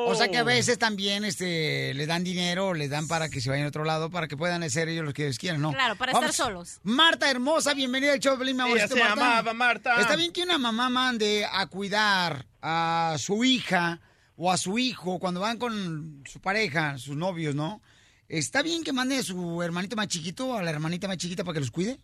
O 0.06 0.14
sea 0.14 0.28
que 0.28 0.39
a 0.39 0.44
veces 0.44 0.78
también 0.78 1.24
este, 1.24 1.94
le 1.94 2.06
dan 2.06 2.24
dinero, 2.24 2.74
le 2.74 2.89
dan 2.89 3.09
para 3.09 3.28
que 3.28 3.40
se 3.40 3.51
vayan 3.51 3.66
a 3.66 3.68
otro 3.68 3.85
lado, 3.85 4.10
para 4.10 4.28
que 4.28 4.36
puedan 4.36 4.68
ser 4.70 4.89
ellos 4.89 5.05
los 5.05 5.14
que 5.14 5.24
ellos 5.24 5.39
quieran, 5.39 5.60
¿no? 5.60 5.72
Claro, 5.72 5.97
para 5.97 6.12
Vamos. 6.12 6.31
estar 6.31 6.47
solos. 6.47 6.81
Marta 6.82 7.31
hermosa, 7.31 7.74
bienvenida 7.74 8.12
al 8.12 8.20
show, 8.20 8.35
de 8.35 8.39
Pelín, 8.40 8.56
mi 8.56 8.62
amor. 8.62 8.78
Ella 8.78 8.89
se 8.89 8.97
llamaba 8.97 9.52
Marta. 9.52 10.01
Está 10.01 10.16
bien 10.16 10.32
que 10.32 10.43
una 10.43 10.59
mamá 10.59 10.89
mande 10.90 11.47
a 11.51 11.66
cuidar 11.66 12.47
a 12.62 13.16
su 13.18 13.44
hija 13.44 14.01
o 14.36 14.51
a 14.51 14.56
su 14.56 14.78
hijo 14.78 15.18
cuando 15.18 15.40
van 15.40 15.59
con 15.59 16.22
su 16.26 16.40
pareja, 16.40 16.98
sus 16.98 17.16
novios, 17.16 17.55
¿no? 17.55 17.81
¿Está 18.28 18.62
bien 18.62 18.82
que 18.82 18.93
mande 18.93 19.18
a 19.18 19.22
su 19.22 19.62
hermanito 19.62 19.97
más 19.97 20.09
chiquito 20.09 20.48
o 20.48 20.59
a 20.59 20.62
la 20.62 20.70
hermanita 20.70 21.06
más 21.06 21.18
chiquita 21.18 21.44
para 21.44 21.55
que 21.55 21.60
los 21.60 21.70
cuide? 21.70 21.98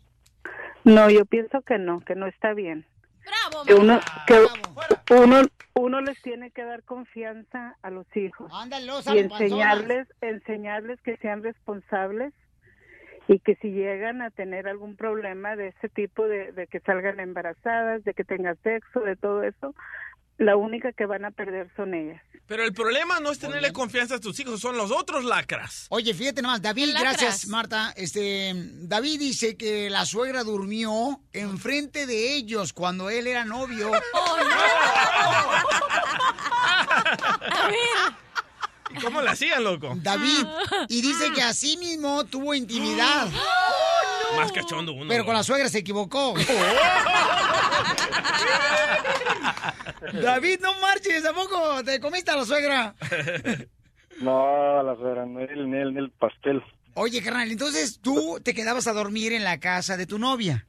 No, 0.85 1.11
yo 1.11 1.25
pienso 1.25 1.61
que 1.63 1.79
no, 1.79 2.01
que 2.01 2.15
no 2.15 2.27
está 2.27 2.55
bien. 2.55 2.87
Bravo, 3.31 3.65
Que 3.65 3.75
uno, 3.75 4.01
que 4.27 5.15
uno, 5.15 5.43
uno 5.75 6.01
les 6.01 6.21
tiene 6.23 6.51
que 6.51 6.65
dar 6.65 6.83
confianza 6.83 7.77
a 7.83 7.91
los 7.91 8.07
hijos. 8.17 8.51
Los 8.87 9.07
y 9.07 9.19
enseñarles, 9.19 10.09
enseñarles 10.21 11.01
que 11.03 11.17
sean 11.19 11.43
responsables 11.43 12.33
y 13.29 13.39
que 13.39 13.55
si 13.57 13.71
llegan 13.71 14.23
a 14.23 14.31
tener 14.31 14.67
algún 14.67 14.97
problema 14.97 15.55
de 15.55 15.69
ese 15.69 15.89
tipo, 15.89 16.27
de, 16.27 16.53
de 16.53 16.67
que 16.67 16.81
salgan 16.81 17.21
embarazadas, 17.21 18.03
de 18.03 18.13
que 18.15 18.25
tengan 18.25 18.57
sexo, 18.63 19.01
de 19.01 19.15
todo 19.15 19.45
eso, 19.45 19.75
la 20.41 20.57
única 20.57 20.93
que 20.93 21.07
van 21.07 21.25
a 21.25 21.31
perder 21.31 21.71
son 21.77 21.95
ellas. 21.95 22.21
Pero 22.47 22.65
el 22.65 22.73
problema 22.73 23.21
no 23.21 23.31
es 23.31 23.39
tenerle 23.39 23.73
confianza 23.73 24.17
a 24.17 24.21
tus 24.21 24.41
hijos, 24.41 24.59
son 24.59 24.77
los 24.77 24.91
otros 24.91 25.25
lacras. 25.25 25.87
Oye, 25.91 26.15
fíjate 26.15 26.43
nomás, 26.43 26.61
David, 26.61 26.87
Lacras. 26.87 27.21
gracias, 27.21 27.47
Marta. 27.47 27.93
Este, 27.95 28.53
David 28.55 29.21
dice 29.21 29.57
que 29.57 29.91
la 29.91 30.07
suegra 30.07 30.43
durmió 30.43 31.21
enfrente 31.33 32.07
de 32.07 32.35
ellos 32.35 32.73
cuando 32.73 33.11
él 33.11 33.27
era 33.27 33.45
novio. 33.45 33.93
¿Y 38.91 38.95
cómo 39.01 39.23
le 39.23 39.29
hacían, 39.29 39.63
loco? 39.63 39.93
David, 39.97 40.47
y 40.89 41.03
dice 41.03 41.33
que 41.33 41.43
así 41.43 41.77
mismo 41.77 42.25
tuvo 42.25 42.55
intimidad. 42.55 43.29
Más 44.37 44.53
cachondo 44.53 44.93
uno. 44.93 45.07
Pero 45.09 45.25
con 45.25 45.35
la 45.35 45.43
suegra 45.43 45.69
se 45.69 45.79
equivocó. 45.79 46.35
David, 50.23 50.61
no 50.61 50.79
marches, 50.81 51.25
¿a 51.27 51.33
poco 51.33 51.83
te 51.85 52.01
comiste 52.01 52.31
a 52.31 52.37
la 52.37 52.45
suegra? 52.45 52.95
No, 54.21 54.83
la 54.83 54.97
suegra, 54.97 55.25
no, 55.25 55.41
el, 55.41 55.73
el, 55.73 55.97
el 55.97 56.11
pastel. 56.11 56.63
Oye, 56.93 57.23
carnal, 57.23 57.51
entonces 57.51 58.01
tú 58.03 58.39
te 58.45 58.53
quedabas 58.53 58.87
a 58.87 58.93
dormir 58.93 59.33
en 59.33 59.45
la 59.45 59.59
casa 59.61 59.97
de 59.97 60.05
tu 60.05 60.19
novia. 60.19 60.67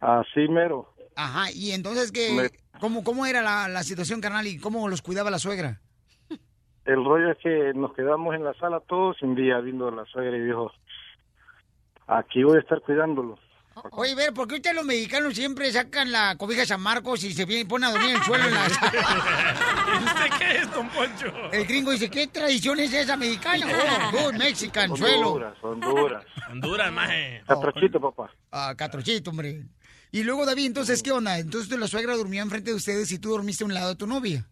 Así 0.00 0.46
mero. 0.50 0.92
Ajá, 1.16 1.50
y 1.50 1.70
entonces, 1.70 2.12
¿qué, 2.12 2.30
Me- 2.30 2.50
cómo, 2.78 3.04
¿cómo 3.04 3.24
era 3.24 3.40
la, 3.40 3.68
la 3.68 3.82
situación, 3.82 4.20
carnal, 4.20 4.46
y 4.46 4.58
cómo 4.58 4.86
los 4.90 5.00
cuidaba 5.00 5.30
la 5.30 5.38
suegra? 5.38 5.80
El 6.84 7.02
rollo 7.02 7.30
es 7.30 7.38
que 7.38 7.72
nos 7.74 7.94
quedamos 7.94 8.34
en 8.34 8.44
la 8.44 8.52
sala 8.54 8.80
todos 8.86 9.22
un 9.22 9.34
día 9.34 9.58
viendo 9.60 9.88
a 9.88 9.92
la 9.92 10.04
suegra 10.04 10.36
y 10.36 10.40
dijo, 10.42 10.70
aquí 12.18 12.42
voy 12.42 12.56
a 12.56 12.60
estar 12.60 12.80
cuidándolo. 12.80 13.38
Oye, 13.92 14.14
ver, 14.14 14.34
¿por 14.34 14.46
qué 14.46 14.56
ustedes 14.56 14.76
los 14.76 14.84
mexicanos 14.84 15.34
siempre 15.34 15.72
sacan 15.72 16.12
la 16.12 16.36
cobija 16.36 16.66
San 16.66 16.82
Marcos 16.82 17.24
y 17.24 17.32
se 17.32 17.46
vienen, 17.46 17.66
ponen 17.66 17.88
a 17.88 17.92
dormir 17.92 18.10
en 18.10 18.16
el 18.16 18.22
suelo 18.22 18.44
en 18.44 18.54
la 18.54 18.66
¿Y 18.66 18.70
usted 20.04 20.38
qué 20.38 20.56
es, 20.56 20.72
don 20.72 20.88
Poncho? 20.90 21.26
El 21.50 21.66
gringo 21.66 21.90
dice, 21.90 22.10
¿qué 22.10 22.26
tradición 22.26 22.78
es 22.80 22.92
esa 22.92 23.16
mexicana? 23.16 23.66
Oh, 24.12 24.30
good 24.30 24.34
Mexican, 24.34 24.94
suelo. 24.94 25.32
Honduras, 25.32 25.54
Honduras. 25.62 26.24
Honduras, 26.50 26.92
maje. 26.92 27.42
Catrochito, 27.46 28.00
papá. 28.00 28.30
Ah, 28.50 28.74
catrochito, 28.76 29.30
hombre. 29.30 29.64
Y 30.10 30.22
luego, 30.22 30.44
David, 30.44 30.66
entonces, 30.66 31.02
¿qué 31.02 31.10
onda? 31.10 31.38
Entonces 31.38 31.78
la 31.78 31.86
suegra 31.86 32.14
durmió 32.14 32.42
enfrente 32.42 32.70
de 32.70 32.76
ustedes 32.76 33.10
y 33.12 33.18
tú 33.18 33.30
dormiste 33.30 33.64
a 33.64 33.66
un 33.66 33.74
lado 33.74 33.88
de 33.88 33.96
tu 33.96 34.06
novia. 34.06 34.46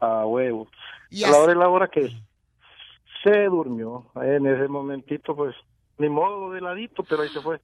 A 0.00 0.24
huevo. 0.24 0.68
Y 1.10 1.24
a 1.24 1.30
la 1.30 1.38
hora 1.38 1.52
y 1.52 1.56
la 1.56 1.68
hora 1.68 1.88
que 1.88 2.10
se 3.22 3.44
durmió, 3.44 4.10
en 4.22 4.46
ese 4.46 4.68
momentito, 4.68 5.36
pues, 5.36 5.54
ni 5.98 6.08
modo 6.08 6.50
de 6.52 6.60
ladito, 6.60 7.02
pero 7.04 7.22
ahí 7.22 7.28
se 7.30 7.40
fue. 7.40 7.60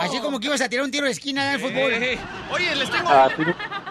Así 0.00 0.18
como 0.20 0.40
que 0.40 0.46
ibas 0.48 0.60
a 0.60 0.68
tirar 0.68 0.84
un 0.84 0.90
tiro 0.90 1.04
de 1.06 1.12
esquina 1.12 1.52
del 1.52 1.60
fútbol. 1.60 1.92
Eh, 1.92 2.18
Oye, 2.50 2.74
les 2.76 2.90
tengo, 2.90 3.08
Ah, 3.08 3.28
sí. 3.36 3.42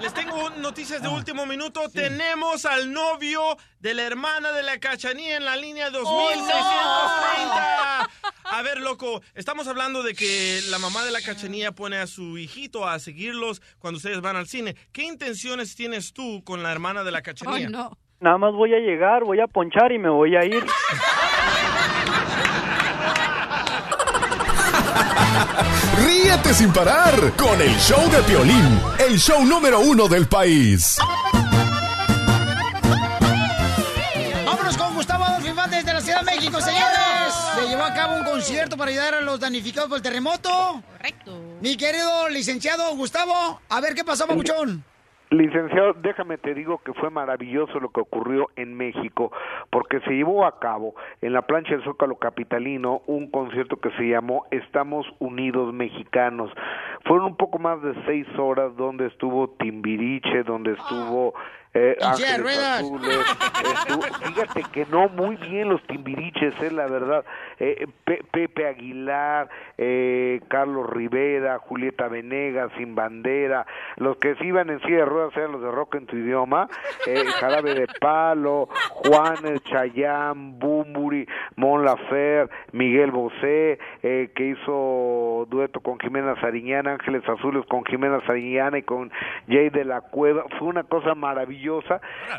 les 0.02 0.14
tengo 0.14 0.50
noticias 0.52 1.02
de 1.02 1.08
último 1.08 1.46
minuto. 1.46 1.90
Tenemos 1.90 2.66
al 2.66 2.92
novio 2.92 3.42
de 3.80 3.94
la 3.94 4.04
hermana 4.04 4.52
de 4.52 4.64
la 4.64 4.78
cachanía 4.80 5.38
en 5.38 5.46
la 5.46 5.56
línea 5.56 5.90
2630. 5.90 8.10
A 8.44 8.62
ver, 8.62 8.80
loco, 8.82 9.22
estamos 9.34 9.68
hablando 9.68 10.04
de 10.04 10.14
que 10.14 10.60
la 10.70 10.80
mamá 10.80 11.04
de 11.04 11.12
la 11.12 11.22
cachanía 11.22 11.72
pone 11.72 11.98
a 11.98 12.08
su 12.08 12.38
hijito 12.38 12.88
a 12.88 13.00
seguirlos 13.00 13.62
cuando 13.80 13.98
ustedes 13.98 14.22
van 14.22 14.36
al 14.36 14.48
cine. 14.48 14.76
¿Qué 14.92 15.04
intenciones 15.04 15.76
tienes 15.76 16.14
tú 16.14 16.44
con 16.44 16.62
la 16.62 16.72
hermana 16.72 17.04
de 17.04 17.12
la 17.12 17.22
cachanía? 17.22 17.70
Nada 18.20 18.38
más 18.38 18.54
voy 18.54 18.74
a 18.74 18.80
llegar, 18.80 19.24
voy 19.24 19.40
a 19.40 19.48
ponchar 19.48 19.92
y 19.92 20.00
me 20.00 20.10
voy 20.10 20.36
a 20.36 20.46
ir. 20.46 20.64
Ríete 26.36 26.54
sin 26.54 26.74
parar 26.74 27.32
con 27.38 27.62
el 27.62 27.74
show 27.78 28.12
de 28.12 28.22
Piolín, 28.24 28.82
el 29.00 29.18
show 29.18 29.46
número 29.46 29.80
uno 29.80 30.10
del 30.10 30.28
país. 30.28 30.98
Vámonos 34.46 34.76
con 34.76 34.96
Gustavo 34.96 35.24
Adolfo 35.24 35.48
Infante 35.48 35.78
desde 35.78 35.94
la 35.94 36.02
Ciudad 36.02 36.20
de 36.20 36.26
México, 36.26 36.60
señores. 36.60 37.34
Se 37.56 37.68
llevó 37.70 37.84
a 37.84 37.94
cabo 37.94 38.18
un 38.18 38.26
concierto 38.26 38.76
para 38.76 38.92
ayudar 38.92 39.14
a 39.14 39.22
los 39.22 39.40
damnificados 39.40 39.88
por 39.88 39.98
el 39.98 40.04
terremoto. 40.04 40.84
Correcto. 40.98 41.40
Mi 41.62 41.78
querido 41.78 42.28
licenciado 42.28 42.94
Gustavo, 42.98 43.62
a 43.70 43.80
ver 43.80 43.96
qué 43.96 44.04
pasó, 44.04 44.28
papuchón. 44.28 44.84
Licenciado, 45.32 45.94
déjame 45.94 46.38
te 46.38 46.54
digo 46.54 46.78
que 46.84 46.94
fue 46.94 47.10
maravilloso 47.10 47.80
lo 47.80 47.90
que 47.90 48.00
ocurrió 48.00 48.48
en 48.56 48.76
México, 48.76 49.32
porque 49.72 50.00
se 50.02 50.12
llevó 50.12 50.46
a 50.46 50.60
cabo 50.60 50.94
en 51.22 51.34
la 51.34 51.42
plancha 51.42 51.72
del 51.72 51.84
Zócalo 51.84 52.18
Capitalino 52.18 53.02
un 53.08 53.32
concierto 53.32 53.78
que 53.78 53.90
se 53.92 54.08
llamó 54.08 54.46
Estamos 54.52 55.08
Unidos 55.20 55.74
Mexicanos. 55.74 56.52
Fueron 57.06 57.26
un 57.26 57.38
poco 57.38 57.58
más 57.58 57.82
de 57.82 57.96
seis 58.06 58.28
horas 58.38 58.76
donde 58.76 59.08
estuvo 59.08 59.50
Timbiriche, 59.50 60.44
donde 60.44 60.74
estuvo... 60.74 61.34
Eh, 61.78 61.98
Ángeles. 62.02 62.58
Azules, 62.58 63.20
estuvo- 63.64 64.02
fíjate 64.02 64.64
que 64.72 64.86
no 64.90 65.10
muy 65.10 65.36
bien 65.36 65.68
los 65.68 65.84
timbiriches, 65.88 66.54
es 66.62 66.72
la 66.72 66.88
verdad. 66.88 67.26
Eh, 67.60 67.86
Pe- 68.06 68.24
Pepe 68.32 68.66
Aguilar, 68.66 69.50
eh, 69.78 70.40
Carlos 70.48 70.90
Rivera, 70.90 71.60
Julieta 71.60 72.08
Venegas, 72.08 72.72
Sin 72.78 72.96
Bandera, 72.96 73.66
los 73.98 74.16
que 74.18 74.36
sí 74.36 74.46
iban 74.46 74.70
en 74.70 74.80
silla 74.84 75.00
de 75.00 75.06
ruedas 75.06 75.36
eran 75.36 75.52
los 75.52 75.62
de 75.62 75.70
rock 75.70 75.96
en 75.96 76.06
tu 76.06 76.16
idioma, 76.16 76.70
eh, 77.08 77.26
Jarabe 77.42 77.74
de 77.76 77.88
Palo, 78.00 78.70
Juanes, 78.92 79.62
Chayán, 79.66 80.58
Bumburi, 80.58 81.28
Mon 81.58 81.84
Lafer, 81.84 82.50
Miguel 82.72 83.12
Bosé, 83.12 83.80
eh, 84.02 84.30
que 84.34 84.46
hizo 84.48 85.46
dueto 85.50 85.82
con 85.82 86.00
Jimena 86.00 86.40
Sariñana, 86.40 86.94
Ángeles 86.94 87.28
Azules 87.28 87.66
con 87.68 87.84
Jimena 87.84 88.26
Sariñana 88.26 88.78
y 88.78 88.84
con 88.84 89.12
Jay 89.50 89.70
de 89.70 89.84
la 89.84 90.00
Cueva, 90.00 90.46
fue 90.58 90.70
una 90.70 90.84
cosa 90.84 91.16
maravillosa. 91.16 91.65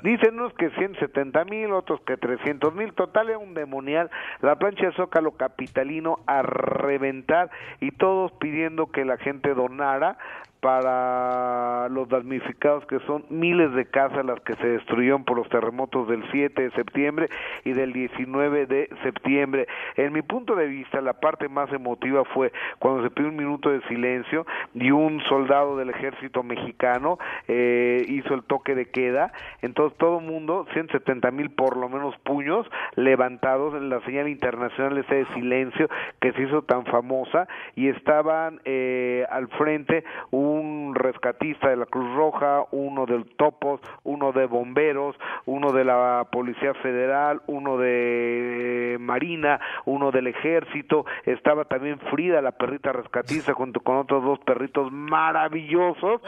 Dicen 0.02 0.34
unos 0.34 0.52
que 0.54 0.70
170 0.70 1.44
mil, 1.44 1.72
otros 1.72 2.00
que 2.02 2.16
300 2.16 2.74
mil, 2.74 2.92
total 2.92 3.30
era 3.30 3.38
un 3.38 3.54
demonial. 3.54 4.10
La 4.40 4.56
plancha 4.56 4.86
de 4.86 4.92
Zócalo 4.92 5.32
Capitalino 5.32 6.20
a 6.26 6.42
reventar 6.42 7.50
y 7.80 7.90
todos 7.92 8.32
pidiendo 8.32 8.86
que 8.86 9.04
la 9.04 9.16
gente 9.16 9.54
donara 9.54 10.18
para 10.60 11.88
los 11.88 12.08
damnificados 12.08 12.86
que 12.86 12.98
son 13.00 13.24
miles 13.28 13.72
de 13.74 13.86
casas 13.86 14.24
las 14.24 14.40
que 14.40 14.54
se 14.54 14.66
destruyeron 14.66 15.24
por 15.24 15.36
los 15.36 15.48
terremotos 15.48 16.08
del 16.08 16.24
7 16.30 16.62
de 16.62 16.70
septiembre 16.72 17.28
y 17.64 17.72
del 17.72 17.92
19 17.92 18.66
de 18.66 18.88
septiembre. 19.02 19.66
En 19.96 20.12
mi 20.12 20.22
punto 20.22 20.54
de 20.56 20.66
vista, 20.66 21.00
la 21.00 21.14
parte 21.14 21.48
más 21.48 21.72
emotiva 21.72 22.24
fue 22.24 22.52
cuando 22.78 23.02
se 23.02 23.10
pidió 23.10 23.28
un 23.28 23.36
minuto 23.36 23.70
de 23.70 23.80
silencio 23.82 24.46
y 24.74 24.90
un 24.90 25.20
soldado 25.28 25.76
del 25.76 25.90
ejército 25.90 26.42
mexicano 26.42 27.18
eh, 27.48 28.04
hizo 28.08 28.34
el 28.34 28.42
toque 28.44 28.74
de 28.74 28.86
queda. 28.86 29.32
Entonces 29.62 29.96
todo 29.98 30.20
mundo, 30.20 30.66
170 30.72 31.30
mil 31.30 31.50
por 31.50 31.76
lo 31.76 31.88
menos 31.88 32.16
puños 32.18 32.66
levantados 32.94 33.74
en 33.74 33.88
la 33.88 34.00
señal 34.00 34.28
internacional 34.28 34.98
ese 34.98 35.16
de 35.16 35.26
silencio 35.34 35.88
que 36.20 36.32
se 36.32 36.42
hizo 36.42 36.62
tan 36.62 36.84
famosa 36.86 37.48
y 37.74 37.88
estaban 37.88 38.60
eh, 38.64 39.26
al 39.30 39.48
frente 39.48 40.04
un 40.30 40.45
rescatista 40.94 41.68
de 41.68 41.76
la 41.76 41.86
Cruz 41.86 42.14
Roja, 42.14 42.64
uno 42.70 43.06
del 43.06 43.24
Topos, 43.36 43.80
uno 44.04 44.32
de 44.32 44.46
bomberos, 44.46 45.16
uno 45.44 45.72
de 45.72 45.84
la 45.84 46.26
Policía 46.30 46.74
Federal, 46.74 47.42
uno 47.46 47.76
de 47.78 48.96
Marina, 49.00 49.60
uno 49.84 50.10
del 50.10 50.28
Ejército, 50.28 51.06
estaba 51.24 51.64
también 51.64 51.98
Frida, 52.10 52.40
la 52.42 52.52
perrita 52.52 52.92
rescatista, 52.92 53.52
junto 53.52 53.80
con 53.80 53.96
otros 53.96 54.24
dos 54.24 54.38
perritos 54.40 54.90
maravillosos. 54.92 56.20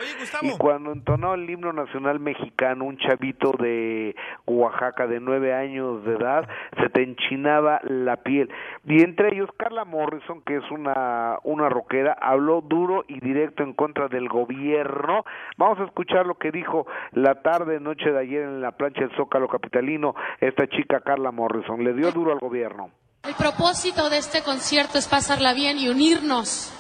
y 0.43 0.57
cuando 0.59 0.93
entonó 0.93 1.35
el 1.35 1.49
himno 1.49 1.73
nacional 1.73 2.21
mexicano, 2.21 2.85
un 2.85 2.99
chavito 2.99 3.53
de 3.59 4.15
Oaxaca 4.47 5.07
de 5.07 5.21
nueve 5.21 5.55
años 5.55 6.05
de 6.05 6.15
edad, 6.15 6.49
se 6.81 6.89
te 6.89 7.03
enchinaba 7.03 7.81
la 7.85 8.17
piel. 8.17 8.51
Y 8.87 9.03
entre 9.03 9.35
ellos, 9.35 9.51
Carla 9.57 9.85
Morrison, 9.85 10.43
que 10.43 10.57
es 10.57 10.71
una, 10.71 11.39
una 11.45 11.69
rockera, 11.69 12.17
habló 12.21 12.61
duro 12.61 13.05
y 13.09 13.21
directo 13.21 13.63
en 13.63 13.73
contra 13.73 14.08
del 14.09 14.29
gobierno. 14.29 15.25
Vamos 15.57 15.81
a 15.81 15.85
escuchar 15.85 16.27
lo 16.27 16.37
que 16.37 16.51
dijo 16.51 16.87
la 17.13 17.43
tarde, 17.43 17.81
noche 17.81 18.11
de 18.11 18.21
ayer 18.21 18.43
en 18.43 18.61
la 18.61 18.73
plancha 18.73 19.01
del 19.01 19.17
Zócalo 19.17 19.49
Capitalino, 19.49 20.15
esta 20.41 20.67
chica 20.67 21.01
Carla 21.01 21.31
Morrison. 21.31 21.83
Le 21.83 21.95
dio 21.95 22.13
duro 22.13 22.33
al 22.33 22.39
gobierno. 22.39 22.91
El 23.25 23.35
propósito 23.35 24.09
de 24.11 24.19
este 24.19 24.43
concierto 24.43 24.99
es 24.99 25.09
pasarla 25.09 25.53
bien 25.53 25.79
y 25.79 25.89
unirnos. 25.89 26.73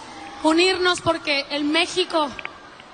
Unirnos 0.44 1.00
porque 1.00 1.44
el 1.50 1.64
México 1.64 2.28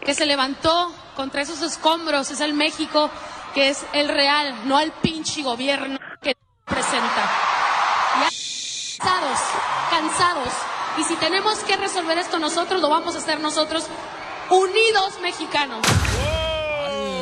que 0.01 0.15
se 0.15 0.27
levantó 0.27 0.91
contra 1.15 1.43
esos 1.43 1.63
escombros 1.63 2.31
es 2.31 2.41
el 2.41 2.55
México 2.55 3.11
que 3.55 3.69
es 3.69 3.87
el 3.93 4.09
real, 4.09 4.53
no 4.67 4.81
el 4.81 4.91
pinche 4.91 5.43
gobierno 5.43 5.99
que 6.21 6.35
presenta. 6.65 7.31
Ya 8.21 8.29
cansados, 8.99 9.41
cansados. 9.91 10.53
Y 10.99 11.05
si 11.05 11.17
tenemos 11.17 11.59
que 11.65 11.77
resolver 11.77 12.19
esto 12.19 12.39
nosotros, 12.39 12.81
lo 12.81 12.89
vamos 12.89 13.15
a 13.15 13.19
hacer 13.19 13.41
nosotros, 13.41 13.89
unidos 14.51 15.19
mexicanos. 15.23 15.85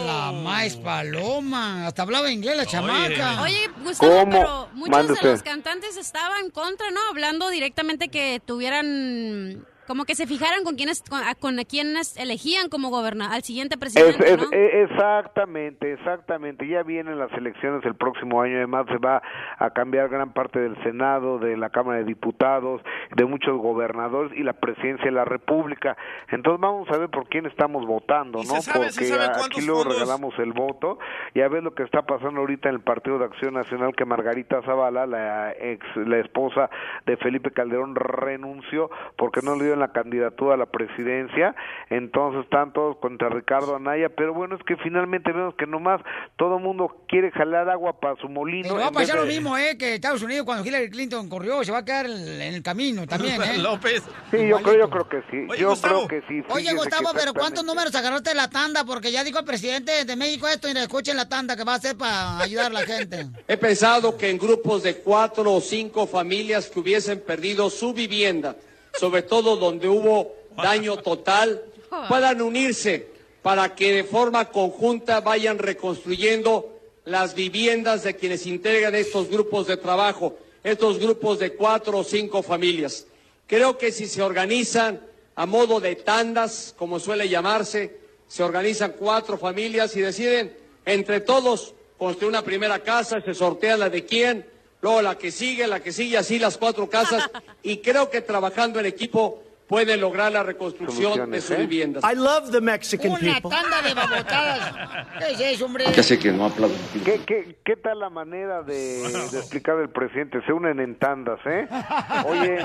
La 0.06 0.32
más 0.32 0.76
paloma. 0.76 1.86
Hasta 1.86 2.02
hablaba 2.02 2.30
inglés 2.30 2.56
la 2.56 2.66
chamaca. 2.66 3.42
Oye, 3.42 3.70
Gustavo, 3.82 4.12
¿Cómo? 4.12 4.32
pero 4.32 4.68
muchos 4.74 5.20
de 5.20 5.30
los 5.30 5.42
cantantes 5.42 5.96
estaban 5.96 6.50
contra, 6.50 6.90
¿no? 6.90 7.00
Hablando 7.10 7.48
directamente 7.50 8.08
que 8.08 8.40
tuvieran, 8.44 9.66
como 9.86 10.04
que 10.04 10.14
se 10.14 10.26
fijaran 10.26 10.64
con 10.64 10.76
quienes, 10.76 11.02
con, 11.02 11.22
a, 11.22 11.34
con 11.34 11.58
a 11.58 11.64
quienes 11.64 12.16
elegían 12.16 12.68
como 12.68 12.90
gobernador, 12.90 13.34
al 13.34 13.42
siguiente 13.42 13.74
Es- 13.74 13.80
presidente, 13.80 14.32
es- 14.32 14.38
¿no? 14.38 14.48
e- 14.52 14.82
exactamente, 14.84 15.92
exactamente. 15.92 16.66
Ya 16.66 16.82
vienen 16.82 17.18
las 17.18 17.32
elecciones 17.32 17.84
el 17.84 17.94
próximo 17.94 18.40
año. 18.42 18.56
Además, 18.56 18.86
se 18.88 18.98
va 18.98 19.22
a 19.58 19.70
cambiar 19.70 20.08
gran 20.08 20.32
parte 20.32 20.58
del 20.60 20.80
Senado, 20.82 21.38
de 21.38 21.56
la 21.56 21.70
Cámara 21.70 21.98
de 21.98 22.04
Diputados, 22.04 22.80
de 23.16 23.24
muchos 23.24 23.56
gobernadores 23.58 24.32
y 24.36 24.42
la 24.42 24.52
presidencia 24.54 25.04
de 25.06 25.12
la 25.12 25.24
República. 25.24 25.96
Entonces, 26.30 26.60
vamos 26.60 26.88
a 26.90 26.98
ver 26.98 27.08
por 27.10 27.28
quién 27.28 27.46
estamos 27.46 27.86
votando, 27.86 28.38
¿no? 28.38 28.44
se 28.44 28.62
sabe- 28.62 28.90
se 28.90 29.00
Porque 29.00 29.06
sabe 29.06 29.24
aquí 29.46 29.60
luego 29.66 29.82
fondos? 29.82 29.98
regalamos 30.00 30.38
el 30.38 30.52
voto. 30.52 30.98
Ya 31.34 31.48
ves 31.48 31.62
lo 31.62 31.74
que 31.74 31.82
está 31.82 32.02
pasando 32.02 32.40
ahorita 32.40 32.68
en 32.68 32.76
el 32.76 32.80
Partido 32.80 33.18
de 33.18 33.24
Acción 33.26 33.54
Nacional, 33.54 33.94
que 33.96 34.04
Margarita 34.04 34.62
Zavala, 34.62 35.06
la 35.06 35.52
ex, 35.52 35.84
la 35.96 36.18
esposa 36.18 36.70
de 37.06 37.16
Felipe 37.16 37.50
Calderón, 37.50 37.94
renunció 37.94 38.90
porque 39.16 39.40
no 39.42 39.56
le 39.56 39.64
dio 39.64 39.71
la 39.76 39.92
candidatura 39.92 40.54
a 40.54 40.56
la 40.56 40.66
presidencia. 40.66 41.54
Entonces, 41.90 42.44
están 42.44 42.72
todos 42.72 42.96
contra 42.98 43.28
Ricardo 43.28 43.76
Anaya. 43.76 44.08
Pero 44.08 44.34
bueno, 44.34 44.56
es 44.56 44.62
que 44.64 44.76
finalmente 44.76 45.32
vemos 45.32 45.54
que 45.56 45.66
nomás 45.66 46.00
todo 46.36 46.56
el 46.58 46.62
mundo 46.62 47.04
quiere 47.08 47.30
jalar 47.30 47.68
agua 47.68 47.98
para 48.00 48.16
su 48.16 48.28
molino. 48.28 48.68
Pero 48.68 48.76
va 48.76 48.84
a 48.84 48.88
en 48.88 48.94
pasar 48.94 49.16
lo 49.16 49.22
de- 49.24 49.28
mismo, 49.28 49.56
¿eh? 49.56 49.76
Que 49.78 49.94
Estados 49.94 50.22
Unidos, 50.22 50.44
cuando 50.44 50.64
Hillary 50.66 50.90
Clinton 50.90 51.28
corrió, 51.28 51.62
se 51.64 51.72
va 51.72 51.78
a 51.78 51.84
quedar 51.84 52.06
en 52.06 52.40
el 52.54 52.62
camino 52.62 53.06
también, 53.06 53.40
¿eh? 53.42 53.58
López. 53.58 54.02
Sí, 54.30 54.48
yo 54.48 54.58
creo, 54.62 54.78
yo 54.78 54.90
creo 54.90 55.08
que 55.08 55.22
sí. 55.30 55.46
Oye, 55.48 55.60
yo 55.60 55.70
Gustavo. 55.70 56.06
creo 56.06 56.20
que 56.22 56.26
sí. 56.28 56.42
Oye, 56.50 56.72
Gustavo, 56.74 57.10
pero 57.14 57.32
¿cuántos 57.34 57.64
números 57.64 57.94
agarraste 57.94 58.30
de 58.30 58.36
la 58.36 58.48
tanda? 58.48 58.84
Porque 58.84 59.12
ya 59.12 59.24
dijo 59.24 59.38
el 59.38 59.44
presidente 59.44 60.04
de 60.04 60.16
México 60.16 60.48
esto 60.48 60.68
y 60.68 60.74
le 60.74 60.80
escuchen 60.80 61.16
la 61.16 61.28
tanda 61.28 61.56
que 61.56 61.64
va 61.64 61.72
a 61.74 61.76
hacer 61.76 61.96
para 61.96 62.38
ayudar 62.40 62.66
a 62.66 62.74
la 62.74 62.80
gente. 62.82 63.26
He 63.48 63.56
pensado 63.56 64.16
que 64.16 64.30
en 64.30 64.38
grupos 64.38 64.82
de 64.82 64.96
cuatro 64.96 65.52
o 65.52 65.60
cinco 65.60 66.06
familias 66.06 66.68
que 66.68 66.80
hubiesen 66.80 67.20
perdido 67.20 67.70
su 67.70 67.92
vivienda, 67.92 68.56
sobre 68.98 69.22
todo 69.22 69.56
donde 69.56 69.88
hubo 69.88 70.34
daño 70.56 70.96
total, 70.98 71.62
puedan 72.08 72.42
unirse 72.42 73.08
para 73.42 73.74
que 73.74 73.92
de 73.92 74.04
forma 74.04 74.50
conjunta 74.50 75.20
vayan 75.20 75.58
reconstruyendo 75.58 76.78
las 77.04 77.34
viviendas 77.34 78.04
de 78.04 78.14
quienes 78.14 78.46
integran 78.46 78.94
estos 78.94 79.28
grupos 79.28 79.66
de 79.66 79.76
trabajo, 79.76 80.36
estos 80.62 80.98
grupos 80.98 81.38
de 81.38 81.54
cuatro 81.54 81.98
o 81.98 82.04
cinco 82.04 82.42
familias. 82.42 83.06
Creo 83.46 83.76
que 83.76 83.90
si 83.90 84.06
se 84.06 84.22
organizan 84.22 85.00
a 85.34 85.46
modo 85.46 85.80
de 85.80 85.96
tandas, 85.96 86.74
como 86.78 87.00
suele 87.00 87.28
llamarse, 87.28 87.96
se 88.28 88.42
organizan 88.42 88.94
cuatro 88.98 89.36
familias 89.36 89.96
y 89.96 90.00
deciden 90.00 90.56
entre 90.84 91.20
todos 91.20 91.74
construir 91.98 92.30
una 92.30 92.42
primera 92.42 92.78
casa, 92.80 93.20
se 93.20 93.34
sortea 93.34 93.76
la 93.76 93.90
de 93.90 94.04
quién, 94.04 94.46
luego 94.82 95.00
la 95.00 95.16
que 95.16 95.30
sigue, 95.30 95.66
la 95.66 95.80
que 95.80 95.92
sigue, 95.92 96.18
así 96.18 96.38
las 96.38 96.58
cuatro 96.58 96.90
casas, 96.90 97.30
y 97.62 97.78
creo 97.78 98.10
que 98.10 98.20
trabajando 98.20 98.78
en 98.78 98.86
equipo 98.86 99.42
pueden 99.72 100.00
lograr 100.00 100.30
la 100.32 100.42
reconstrucción 100.42 101.30
de 101.30 101.40
sus 101.40 101.56
viviendas. 101.56 102.04
I 102.04 102.14
love 102.16 102.50
the 102.50 102.60
Mexican 102.60 103.10
Una 103.12 103.18
people. 103.20 103.50
tanda 103.50 103.82
de 103.82 103.94
babotadas. 103.94 104.74
¿Qué 105.18 105.32
es 105.32 105.40
eso, 105.56 105.64
hombre? 105.66 105.84
Ya 105.94 106.02
sé 106.02 106.18
que 106.18 106.30
no 106.30 106.46
aplaudo. 106.46 106.74
¿Qué, 107.04 107.20
qué, 107.26 107.56
qué 107.64 107.76
tal 107.76 107.98
la 108.00 108.10
manera 108.10 108.62
de, 108.62 108.74
de 108.74 109.38
explicar 109.38 109.78
el 109.78 109.88
presidente? 109.90 110.40
Se 110.46 110.52
unen 110.52 110.78
en 110.80 110.96
tandas, 110.96 111.38
¿eh? 111.46 111.66
Oye, 112.26 112.58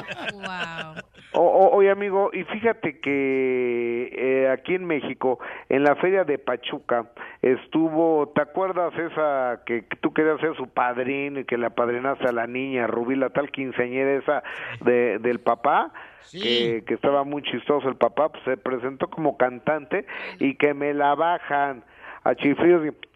o- 1.34 1.42
o- 1.42 1.76
oye 1.76 1.92
amigo, 1.92 2.30
y 2.34 2.44
fíjate 2.44 3.00
que 3.00 4.10
eh, 4.14 4.50
aquí 4.50 4.76
en 4.76 4.86
México, 4.86 5.40
en 5.70 5.84
la 5.84 5.96
feria 5.98 6.24
de 6.24 6.38
Pachuca, 6.40 7.12
estuvo, 7.42 8.30
¿te 8.36 8.42
acuerdas 8.42 8.94
esa 8.98 9.62
que, 9.66 9.86
que 9.86 9.96
tú 9.98 10.14
querías 10.14 10.40
ser 10.40 10.56
su 10.56 10.68
padrino 10.68 11.40
y 11.40 11.46
que 11.46 11.58
le 11.58 11.68
apadrinaste 11.68 12.28
a 12.28 12.32
la 12.32 12.48
niña, 12.48 12.88
Rubí, 12.88 13.16
la 13.16 13.30
tal 13.30 13.52
quinceañera 13.52 14.16
esa 14.20 14.44
de, 14.84 15.20
del 15.20 15.40
papá? 15.40 15.92
Que, 16.32 16.84
que 16.86 16.94
estaba 16.94 17.24
muy 17.24 17.42
chistoso 17.44 17.88
el 17.88 17.96
papá, 17.96 18.30
pues 18.30 18.44
se 18.44 18.58
presentó 18.58 19.10
como 19.10 19.38
cantante 19.38 20.06
y 20.40 20.56
que 20.56 20.74
me 20.74 20.94
la 20.94 21.16
bajan 21.16 21.84
a 22.24 22.36
chiflidos 22.36 22.88
y... 22.88 23.08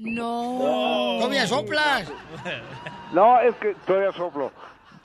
No. 0.00 1.18
Todavía 1.18 1.46
soplas. 1.46 2.12
No, 3.12 3.40
es 3.40 3.54
que 3.56 3.74
todavía 3.86 4.12
soplo. 4.12 4.50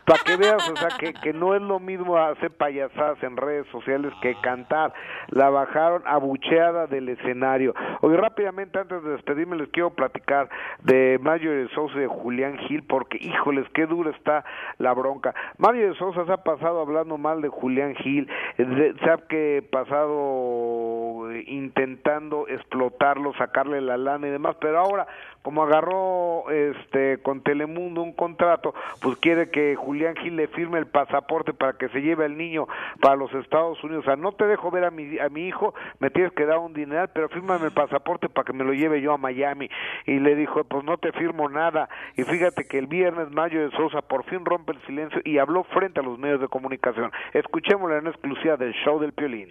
Para 0.06 0.24
que 0.24 0.38
veas, 0.38 0.70
o 0.70 0.76
sea, 0.76 0.90
que, 1.00 1.14
que 1.14 1.34
no 1.34 1.56
es 1.56 1.62
lo 1.62 1.80
mismo 1.80 2.18
hacer 2.18 2.52
payasadas 2.52 3.22
en 3.24 3.38
redes 3.38 3.66
sociales 3.72 4.14
que 4.22 4.36
cantar. 4.42 4.94
La 5.30 5.50
bajaron 5.50 6.04
abucheada 6.06 6.88
del 6.88 7.10
escenario. 7.10 7.74
Oye, 8.02 8.18
rápidamente, 8.18 8.78
antes 8.78 9.04
de 9.04 9.12
despedirme, 9.12 9.56
les 9.56 9.70
quiero 9.70 9.90
platicar 9.92 10.50
de 10.84 11.20
Mario 11.22 11.52
de 11.52 11.68
Sousa 11.70 11.98
y 11.98 12.02
de 12.02 12.08
Julián 12.08 12.58
Gil, 12.60 12.84
porque, 12.84 13.18
híjoles, 13.20 13.68
qué 13.74 13.88
dura 13.88 14.12
está 14.12 14.46
la 14.78 14.94
bronca. 14.94 15.34
Mario 15.58 15.90
de 15.90 15.96
Sousa 15.98 16.26
se 16.26 16.32
ha 16.32 16.44
pasado 16.44 16.82
hablando 16.82 17.18
mal 17.18 17.42
de 17.42 17.50
Julián 17.50 17.96
Gil, 17.96 18.30
se 18.58 19.10
ha 19.10 19.18
que 19.28 19.68
pasado 19.72 21.32
intentando 21.48 22.48
explotarlo, 22.48 23.34
sacarle 23.34 23.82
la 23.82 23.98
lana 23.98 24.28
y 24.28 24.30
demás, 24.32 24.56
pero 24.60 24.80
ahora, 24.80 25.08
como 25.42 25.64
agarró 25.64 26.50
este 26.52 27.22
con 27.22 27.42
Telemundo 27.42 28.02
un 28.02 28.14
contrato, 28.14 28.74
pues 29.02 29.18
quiere 29.18 29.50
que 29.50 29.76
Julián 29.76 29.95
Gil 30.22 30.36
le 30.36 30.48
firme 30.48 30.80
el 30.80 30.88
pasaporte 30.88 31.54
para 31.54 31.74
que 31.74 31.90
se 31.90 32.02
lleve 32.02 32.26
al 32.26 32.38
niño 32.38 32.68
para 33.02 33.16
los 33.16 33.34
Estados 33.34 33.84
Unidos. 33.84 34.04
O 34.04 34.06
sea, 34.06 34.16
no 34.16 34.32
te 34.32 34.46
dejo 34.46 34.72
ver 34.72 34.86
a 34.86 34.92
mi, 34.92 35.20
a 35.20 35.30
mi 35.30 35.48
hijo, 35.48 35.74
me 36.00 36.10
tienes 36.10 36.32
que 36.34 36.46
dar 36.46 36.60
un 36.60 36.74
dineral, 36.74 37.10
pero 37.14 37.30
fírmame 37.30 37.66
el 37.66 37.72
pasaporte 37.72 38.30
para 38.30 38.46
que 38.46 38.54
me 38.54 38.64
lo 38.64 38.74
lleve 38.74 39.02
yo 39.02 39.14
a 39.14 39.18
Miami. 39.18 39.70
Y 40.06 40.20
le 40.20 40.36
dijo, 40.36 40.64
pues 40.64 40.84
no 40.84 40.98
te 40.98 41.12
firmo 41.12 41.50
nada. 41.50 41.90
Y 42.16 42.24
fíjate 42.24 42.66
que 42.66 42.78
el 42.78 42.88
viernes 42.88 43.32
Mayo 43.32 43.62
de 43.62 43.76
Sosa 43.76 44.02
por 44.02 44.24
fin 44.26 44.46
rompe 44.46 44.74
el 44.74 44.82
silencio 44.86 45.22
y 45.24 45.38
habló 45.38 45.64
frente 45.64 46.00
a 46.00 46.04
los 46.04 46.18
medios 46.20 46.42
de 46.42 46.48
comunicación. 46.48 47.12
Escuchémosla 47.34 47.98
en 47.98 48.08
exclusiva 48.08 48.58
del 48.58 48.74
show 48.74 49.00
del 49.00 49.14
Piolín. 49.14 49.50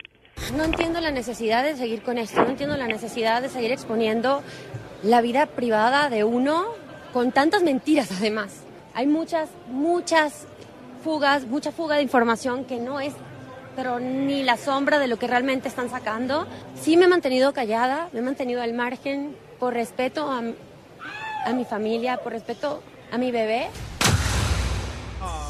No 0.57 0.65
entiendo 0.65 1.01
la 1.01 1.11
necesidad 1.11 1.65
de 1.65 1.77
seguir 1.77 2.03
con 2.03 2.19
esto, 2.19 2.43
no 2.43 2.51
entiendo 2.51 2.77
la 2.77 2.87
necesidad 2.87 3.41
de 3.41 3.49
seguir 3.49 3.71
exponiendo 3.73 4.43
la 5.03 5.21
vida 5.21 5.47
privada 5.47 6.11
de 6.11 6.25
uno 6.25 6.65
con 7.13 7.31
tantas 7.31 7.63
mentiras 7.63 8.11
además. 8.19 8.64
Hay 8.95 9.07
muchas, 9.07 9.49
muchas 9.69 10.47
fugas, 11.03 11.45
mucha 11.47 11.73
fuga 11.73 11.97
de 11.97 12.03
información 12.03 12.65
que 12.65 12.79
no 12.79 13.01
es 13.01 13.13
pero 13.77 13.99
ni 13.99 14.45
la 14.45 14.57
sombra 14.57 15.01
de 15.01 15.09
lo 15.09 15.19
que 15.19 15.27
realmente 15.27 15.69
están 15.69 15.91
sacando. 15.91 16.47
Sí 16.81 16.97
me 16.97 17.07
he 17.07 17.09
mantenido 17.09 17.53
callada, 17.53 18.09
me 18.13 18.21
he 18.21 18.23
mantenido 18.23 18.63
al 18.63 18.73
margen 18.73 19.37
por 19.59 19.75
respeto 19.75 20.31
a, 20.31 20.43
a 21.45 21.53
mi 21.53 21.65
familia, 21.65 22.19
por 22.19 22.33
respeto 22.33 22.83
a 23.11 23.19
mi 23.19 23.31
bebé. 23.31 23.69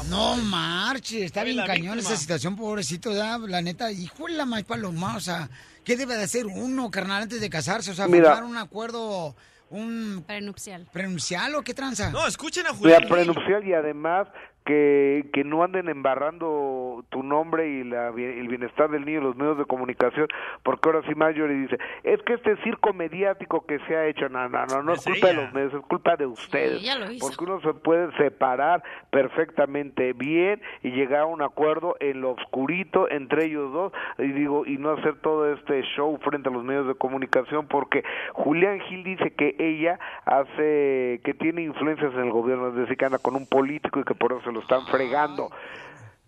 No 0.09 0.35
marches, 0.35 1.23
está 1.23 1.43
bien 1.43 1.57
cañón 1.57 1.95
víctima. 1.95 1.99
esa 1.99 2.15
situación, 2.15 2.55
pobrecito, 2.55 3.11
ya, 3.11 3.37
la 3.39 3.61
neta, 3.61 3.91
híjole, 3.91 4.35
la 4.35 4.45
más 4.45 4.63
paloma, 4.63 5.17
o 5.17 5.19
sea, 5.19 5.49
¿qué 5.83 5.97
debe 5.97 6.15
de 6.15 6.23
hacer 6.23 6.45
uno, 6.45 6.91
carnal, 6.91 7.23
antes 7.23 7.41
de 7.41 7.49
casarse? 7.49 7.89
O 7.89 7.95
sea, 7.95 8.07
Mira. 8.07 8.35
firmar 8.35 8.43
un 8.43 8.57
acuerdo, 8.57 9.35
un... 9.69 10.23
Prenupcial. 10.25 10.87
¿Prenupcial 10.91 11.55
o 11.55 11.61
qué 11.61 11.73
tranza? 11.73 12.11
No, 12.11 12.27
escuchen 12.27 12.65
a 12.65 12.69
La 12.69 12.75
Julián. 12.75 13.01
Gil. 13.01 13.09
prenupcial 13.09 13.67
y 13.67 13.73
además 13.73 14.27
que, 14.65 15.29
que 15.33 15.43
no 15.43 15.63
anden 15.63 15.89
embarrando 15.89 16.84
tu 17.09 17.23
nombre 17.23 17.67
y 17.67 17.83
la, 17.83 18.09
el 18.09 18.47
bienestar 18.47 18.89
del 18.89 19.05
niño 19.05 19.21
los 19.21 19.35
medios 19.35 19.57
de 19.57 19.65
comunicación, 19.65 20.27
porque 20.63 20.89
ahora 20.89 21.01
sí 21.07 21.15
Marjorie 21.15 21.55
dice, 21.55 21.77
es 22.03 22.21
que 22.23 22.33
este 22.33 22.55
circo 22.63 22.93
mediático 22.93 23.65
que 23.65 23.79
se 23.79 23.95
ha 23.95 24.07
hecho, 24.07 24.29
no, 24.29 24.47
no, 24.49 24.65
no, 24.65 24.83
no 24.83 24.93
es, 24.93 25.05
Es 25.05 25.13
culpa 25.13 25.27
de 25.27 25.33
los 25.33 25.53
medios, 25.53 25.73
es 25.73 25.81
culpa 25.81 26.15
de 26.15 26.25
ustedes, 26.25 27.19
porque 27.19 27.43
uno 27.43 27.61
se 27.61 27.73
puede 27.73 28.11
separar 28.17 28.83
perfectamente 29.09 30.13
bien 30.13 30.61
y 30.83 30.91
llegar 30.91 31.21
a 31.21 31.25
un 31.25 31.41
acuerdo 31.41 31.95
en 31.99 32.21
lo 32.21 32.31
oscurito 32.31 33.09
entre 33.09 33.45
ellos 33.45 33.71
dos, 33.71 33.93
y 34.17 34.27
digo, 34.27 34.65
y 34.65 34.77
no 34.77 34.91
hacer 34.91 35.15
todo 35.21 35.51
este 35.53 35.81
show 35.95 36.17
frente 36.23 36.49
a 36.49 36.51
los 36.51 36.63
medios 36.63 36.87
de 36.87 36.95
comunicación, 36.95 37.67
porque 37.67 38.03
Julián 38.33 38.79
Gil 38.81 39.03
dice 39.03 39.31
que 39.31 39.55
ella 39.59 39.99
hace, 40.25 41.21
que 41.23 41.33
tiene 41.39 41.63
influencias 41.63 42.13
en 42.13 42.21
el 42.21 42.31
gobierno, 42.31 42.69
es 42.69 42.75
decir, 42.75 42.97
que 42.97 43.05
anda 43.05 43.19
con 43.19 43.35
un 43.35 43.47
político 43.47 43.99
y 43.99 44.03
que 44.03 44.15
por 44.15 44.31
eso 44.31 44.41
se 44.41 44.51
lo 44.51 44.59
están 44.59 44.85
fregando. 44.87 45.49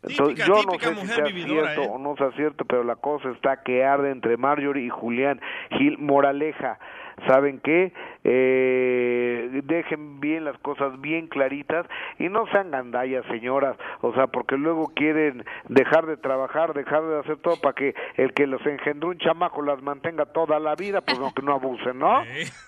Entonces, 0.04 0.46
Típica, 0.46 0.48
yo 0.48 0.64
no 0.64 0.80
sé 0.80 1.02
si 1.02 1.08
sea 1.08 1.24
vividora, 1.26 1.74
cierto 1.74 1.82
¿eh? 1.82 1.96
o 1.96 1.98
no 1.98 2.16
sea 2.16 2.32
cierto, 2.34 2.66
pero 2.66 2.84
la 2.84 2.96
cosa 2.96 3.30
está 3.32 3.64
que 3.64 3.84
arde 3.84 4.12
entre 4.12 4.38
Marjorie 4.38 4.86
y 4.86 4.90
Julián 4.90 5.42
Gil 5.72 5.98
Moraleja. 5.98 6.80
¿Saben 7.28 7.60
qué? 7.64 7.94
Eh, 8.30 9.62
dejen 9.64 10.20
bien 10.20 10.44
las 10.44 10.58
cosas 10.60 11.00
bien 11.00 11.28
claritas 11.28 11.86
y 12.20 12.28
no 12.30 12.46
sean 12.52 12.72
gandallas, 12.72 13.26
señoras. 13.30 13.78
O 14.02 14.14
sea, 14.14 14.28
porque 14.28 14.56
luego 14.58 14.92
quieren 14.96 15.46
dejar 15.70 16.06
de 16.06 16.18
trabajar, 16.18 16.74
dejar 16.74 17.04
de 17.04 17.20
hacer 17.20 17.38
todo 17.38 17.56
para 17.62 17.74
que 17.74 17.94
el 18.18 18.34
que 18.34 18.46
los 18.48 18.60
engendró 18.66 19.10
un 19.10 19.18
chamaco 19.18 19.62
las 19.62 19.82
mantenga 19.82 20.26
toda 20.26 20.60
la 20.60 20.76
vida, 20.76 21.00
pues 21.02 21.18
no, 21.20 21.34
que 21.34 21.42
no 21.42 21.54
abusen, 21.54 21.98
¿no? 22.00 22.24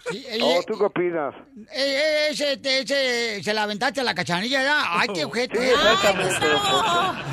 Sí, 0.10 0.24
¿O 0.42 0.64
tú 0.66 0.78
qué 0.78 0.86
opinas? 0.86 1.36
Eh, 1.58 1.76
eh, 1.76 2.28
ese, 2.32 2.58
te- 2.58 2.80
ese, 2.80 3.44
se 3.44 3.54
la 3.54 3.64
aventaste 3.64 4.00
a 4.00 4.04
la 4.04 4.16
cachanilla, 4.16 4.62
ya, 4.64 4.84
ay, 5.00 5.10
qué 5.14 5.26
ojete. 5.26 5.58
Sí, 5.60 5.70
exactamente. 5.70 6.36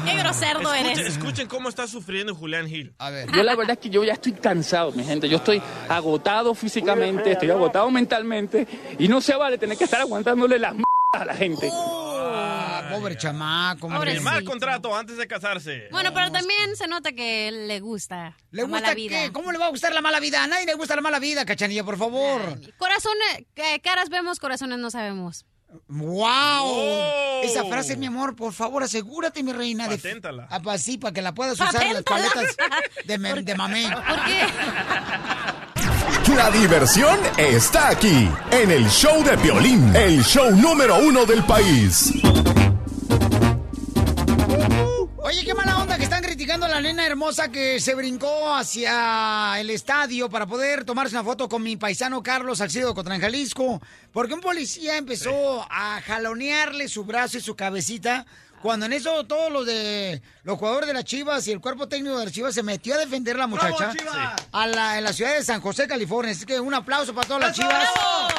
¡Qué 0.05 0.19
groserdo 0.23 0.61
Escuchen, 0.74 0.86
eres! 0.86 0.98
escuchen 1.16 1.48
cómo 1.48 1.69
está 1.69 1.86
sufriendo 1.86 2.35
Julián 2.35 2.66
Gil. 2.66 2.93
A 2.98 3.11
ver. 3.11 3.28
Yo 3.32 3.43
la 3.43 3.55
verdad 3.55 3.73
es 3.73 3.78
que 3.78 3.90
yo 3.90 4.03
ya 4.05 4.15
estoy 4.15 4.32
cansado, 4.32 4.90
mi 4.93 5.05
gente. 5.05 5.28
Yo 5.28 5.36
estoy 5.36 5.62
agotado 5.89 6.55
físicamente, 6.55 7.31
estoy 7.32 7.51
agotado 7.51 7.89
mentalmente 7.90 8.15
y 8.98 9.09
no 9.09 9.20
se 9.20 9.34
vale 9.36 9.59
tener 9.59 9.76
que 9.76 9.84
estar 9.84 10.01
aguantándole 10.01 10.59
las 10.59 10.72
m 10.74 10.84
a 11.12 11.24
la 11.24 11.34
gente. 11.34 11.70
Ah, 11.72 12.88
pobre 12.93 13.16
chamaco, 13.16 13.86
hombre. 13.86 14.12
Firmar 14.12 14.44
contrato 14.44 14.94
antes 14.94 15.16
de 15.16 15.26
casarse. 15.26 15.88
Bueno, 15.90 16.12
pero 16.12 16.30
también 16.30 16.76
se 16.76 16.86
nota 16.88 17.12
que 17.12 17.51
le 17.52 17.80
gusta 17.80 18.36
¿Le 18.51 18.62
la 18.62 18.68
gusta 18.68 18.80
mala 18.82 18.94
vida. 18.94 19.16
qué? 19.22 19.32
¿Cómo 19.32 19.52
le 19.52 19.59
va 19.59 19.66
a 19.66 19.70
gustar 19.70 19.94
la 19.94 20.01
mala 20.02 20.20
vida? 20.20 20.43
A 20.43 20.47
nadie 20.47 20.66
le 20.66 20.74
gusta 20.74 20.94
la 20.97 21.02
mala 21.02 21.18
vida, 21.18 21.44
cachanilla, 21.47 21.84
por 21.84 21.97
favor. 21.97 22.40
Corazones, 22.76 23.44
caras 23.82 24.09
vemos, 24.10 24.38
corazones 24.40 24.78
no 24.78 24.90
sabemos. 24.90 25.47
¡Wow! 25.88 26.26
Oh. 26.64 27.40
Esa 27.44 27.64
frase, 27.64 27.97
mi 27.97 28.06
amor, 28.06 28.34
por 28.36 28.52
favor, 28.52 28.82
asegúrate, 28.82 29.43
mi 29.43 29.52
reina. 29.52 29.88
De... 29.88 29.97
Paténtala. 29.97 30.47
Ah, 30.51 30.60
pues 30.60 30.82
sí, 30.82 30.97
para 30.98 31.12
que 31.12 31.22
la 31.22 31.34
puedas 31.34 31.55
usar 31.60 31.82
en 31.82 31.94
las 31.94 32.02
paletas 32.02 32.56
de, 33.05 33.18
me- 33.18 33.43
de 33.43 33.55
mamey. 33.55 33.84
¿Por 33.90 34.24
qué? 34.24 34.47
La 36.35 36.51
diversión 36.51 37.19
está 37.39 37.89
aquí, 37.89 38.28
en 38.51 38.70
el 38.70 38.89
show 38.90 39.23
de 39.23 39.39
Piolín, 39.39 39.94
el 39.94 40.24
show 40.24 40.51
número 40.51 40.98
uno 40.98 41.24
del 41.24 41.44
país. 41.44 42.12
Oye, 45.19 45.44
qué 45.44 45.55
mala 45.55 45.78
onda 45.78 45.97
que 45.97 46.05
están 46.05 46.23
criticando 46.23 46.66
a 46.66 46.69
la 46.69 46.81
nena 46.81 47.07
hermosa 47.07 47.51
que 47.51 47.81
se 47.81 47.94
brincó 47.94 48.55
hacia 48.55 49.61
el 49.61 49.70
estadio 49.70 50.28
para 50.28 50.47
poder 50.47 50.85
tomarse 50.85 51.15
una 51.15 51.24
foto 51.24 51.48
con 51.48 51.62
mi 51.62 51.77
paisano 51.77 52.23
Carlos 52.23 52.59
Salcido 52.59 52.94
contra 52.94 53.15
en 53.15 53.20
Jalisco, 53.20 53.81
porque 54.12 54.35
un 54.35 54.40
policía 54.40 54.97
empezó 54.97 55.66
a 55.70 56.01
jalonearle 56.03 56.89
su 56.89 57.05
brazo 57.05 57.39
y 57.39 57.40
su 57.40 57.55
cabecita. 57.55 58.27
Cuando 58.62 58.87
en 58.87 58.93
eso 58.93 59.24
todos 59.24 59.53
los 59.53 59.66
de 59.66 60.23
los 60.43 60.59
jugadores 60.59 60.87
de 60.87 60.95
las 60.95 61.05
Chivas 61.05 61.47
y 61.47 61.53
el 61.53 61.61
cuerpo 61.61 61.89
técnico 61.89 62.19
de 62.19 62.24
las 62.24 62.35
Chivas 62.35 62.55
se 62.55 62.62
metió 62.62 62.95
a 62.95 62.99
defender 62.99 63.37
a 63.37 63.41
la 63.41 63.47
muchacha 63.47 63.93
a 64.53 64.66
la, 64.66 64.99
en 64.99 65.05
la 65.05 65.12
ciudad 65.12 65.35
de 65.35 65.45
San 65.45 65.61
José, 65.61 65.87
California. 65.87 66.33
Así 66.33 66.47
que 66.47 66.59
un 66.59 66.74
aplauso 66.74 67.15
para 67.15 67.27
todas 67.27 67.43
las 67.43 67.57
Chivas. 67.57 67.89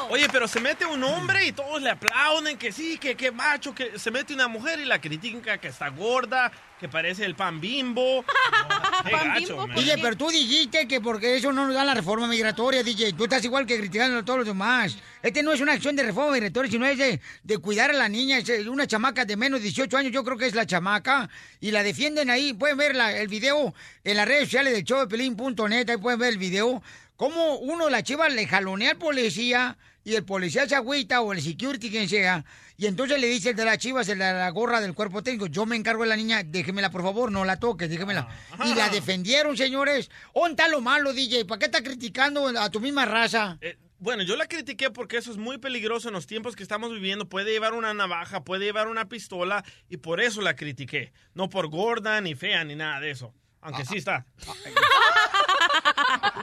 Oye, 0.10 0.28
pero 0.32 0.48
se 0.48 0.60
mete 0.60 0.86
un 0.86 1.04
hombre 1.04 1.46
y 1.46 1.52
todos 1.52 1.82
le 1.82 1.92
aplauden 1.92 2.58
que 2.58 2.72
sí, 2.72 2.98
que 2.98 3.16
qué 3.16 3.32
macho, 3.32 3.74
que 3.76 4.00
se 4.00 4.12
mete 4.12 4.34
una 4.34 4.48
mujer 4.48 4.80
y 4.80 4.86
la 4.86 5.00
critican 5.00 5.60
que 5.60 5.68
está 5.68 5.90
gorda, 5.90 6.52
que 6.80 6.88
parece 6.88 7.26
el 7.26 7.36
pan 7.36 7.60
bimbo. 7.60 8.24
Qué 9.04 9.12
gacho, 9.12 9.66
man. 9.68 9.76
DJ, 9.76 9.98
pero 10.02 10.16
tú 10.16 10.30
dijiste 10.30 10.88
que 10.88 11.02
porque 11.02 11.36
eso 11.36 11.52
no 11.52 11.66
nos 11.66 11.74
da 11.74 11.84
la 11.84 11.94
reforma 11.96 12.28
migratoria, 12.28 12.84
DJ. 12.84 13.14
Tú 13.14 13.24
estás 13.24 13.44
igual 13.46 13.66
que 13.66 13.78
criticando 13.78 14.20
a 14.20 14.26
todos 14.26 14.40
los 14.40 14.48
demás. 14.48 14.96
Este 15.24 15.42
no 15.42 15.52
es 15.54 15.62
una 15.62 15.74
acción 15.74 15.96
de 15.96 16.04
reforma 16.04 16.34
migratoria, 16.34 16.72
sino 16.72 16.86
es 16.86 16.98
de, 16.98 17.20
de 17.44 17.58
cuidar 17.58 17.90
a 17.90 17.94
la 17.94 18.08
niña. 18.10 18.38
Es 18.38 18.50
eh, 18.50 18.70
una 18.70 18.86
chamaca 18.86 19.26
de 19.26 19.36
menos 19.36 19.60
de 19.60 19.64
18 19.66 19.98
años, 19.98 20.12
yo 20.12 20.24
creo 20.24 20.38
que 20.38 20.46
es 20.46 20.54
la 20.56 20.66
chamaca. 20.68 21.30
Y 21.60 21.72
la 21.72 21.82
defienden 21.82 22.30
ahí. 22.30 22.54
Pueden 22.54 22.78
ver 22.78 22.96
la- 22.96 23.18
el 23.18 23.28
video 23.28 23.74
en 24.04 24.18
las 24.18 24.28
redes 24.28 24.44
sociales 24.46 24.74
del 24.74 24.84
show 24.84 25.00
de 25.00 25.08
Pelín.net. 25.08 25.90
Ahí 25.90 25.98
pueden 25.98 26.20
ver 26.20 26.30
el 26.34 26.38
video. 26.38 26.84
Cómo 27.16 27.56
uno 27.58 27.86
de 27.86 27.92
las 27.92 28.04
chivas 28.04 28.32
le 28.32 28.46
jalonea 28.46 28.92
al 28.92 28.98
policía 28.98 29.78
y 30.04 30.14
el 30.14 30.24
policía 30.24 30.68
se 30.70 30.76
agüita 30.76 31.22
o 31.22 31.34
el 31.34 31.42
security 31.42 31.90
quien 31.90 32.08
sea. 32.08 32.46
Y 32.80 32.86
entonces 32.86 33.20
le 33.20 33.26
dice 33.26 33.50
el 33.50 33.56
de 33.56 33.66
las 33.66 33.80
chivas, 33.80 34.08
el 34.08 34.20
de 34.20 34.34
la 34.34 34.52
gorra 34.52 34.80
del 34.80 34.94
cuerpo 34.94 35.24
técnico, 35.24 35.48
yo 35.48 35.66
me 35.66 35.76
encargo 35.76 36.04
de 36.04 36.10
la 36.10 36.16
niña, 36.16 36.44
déjemela 36.44 36.92
por 36.92 37.02
favor, 37.02 37.32
no 37.32 37.44
la 37.44 37.60
toques, 37.60 37.90
déjemela. 37.90 38.28
Y 38.66 38.76
la 38.76 38.90
defendieron, 38.90 39.58
señores. 39.58 40.12
¿Dónde 40.36 40.52
está 40.52 40.68
lo 40.68 40.80
malo, 40.80 41.12
DJ? 41.12 41.46
¿Para 41.46 41.58
qué 41.58 41.66
está 41.66 41.82
criticando 41.82 42.48
a 42.48 42.70
tu 42.70 42.80
misma 42.80 43.06
raza? 43.06 43.58
Eh, 43.62 43.80
bueno, 43.98 44.22
yo 44.22 44.36
la 44.36 44.46
critiqué 44.46 44.92
porque 44.92 45.18
eso 45.18 45.32
es 45.32 45.38
muy 45.38 45.58
peligroso 45.58 46.10
en 46.10 46.14
los 46.14 46.28
tiempos 46.28 46.56
que 46.56 46.62
estamos 46.62 46.94
viviendo. 46.94 47.28
Puede 47.28 47.52
llevar 47.52 47.74
una 47.74 47.96
navaja, 47.96 48.44
puede 48.44 48.66
llevar 48.66 48.90
una 48.90 49.10
pistola 49.10 49.66
y 49.90 49.98
por 49.98 50.22
eso 50.22 50.42
la 50.42 50.56
critiqué. 50.56 51.14
No 51.34 51.50
por 51.50 51.70
gorda, 51.70 52.22
ni 52.22 52.36
fea, 52.36 52.64
ni 52.64 52.76
nada 52.76 53.00
de 53.00 53.10
eso. 53.10 53.34
Aunque 53.60 53.86
sí 53.86 53.98
está. 53.98 54.28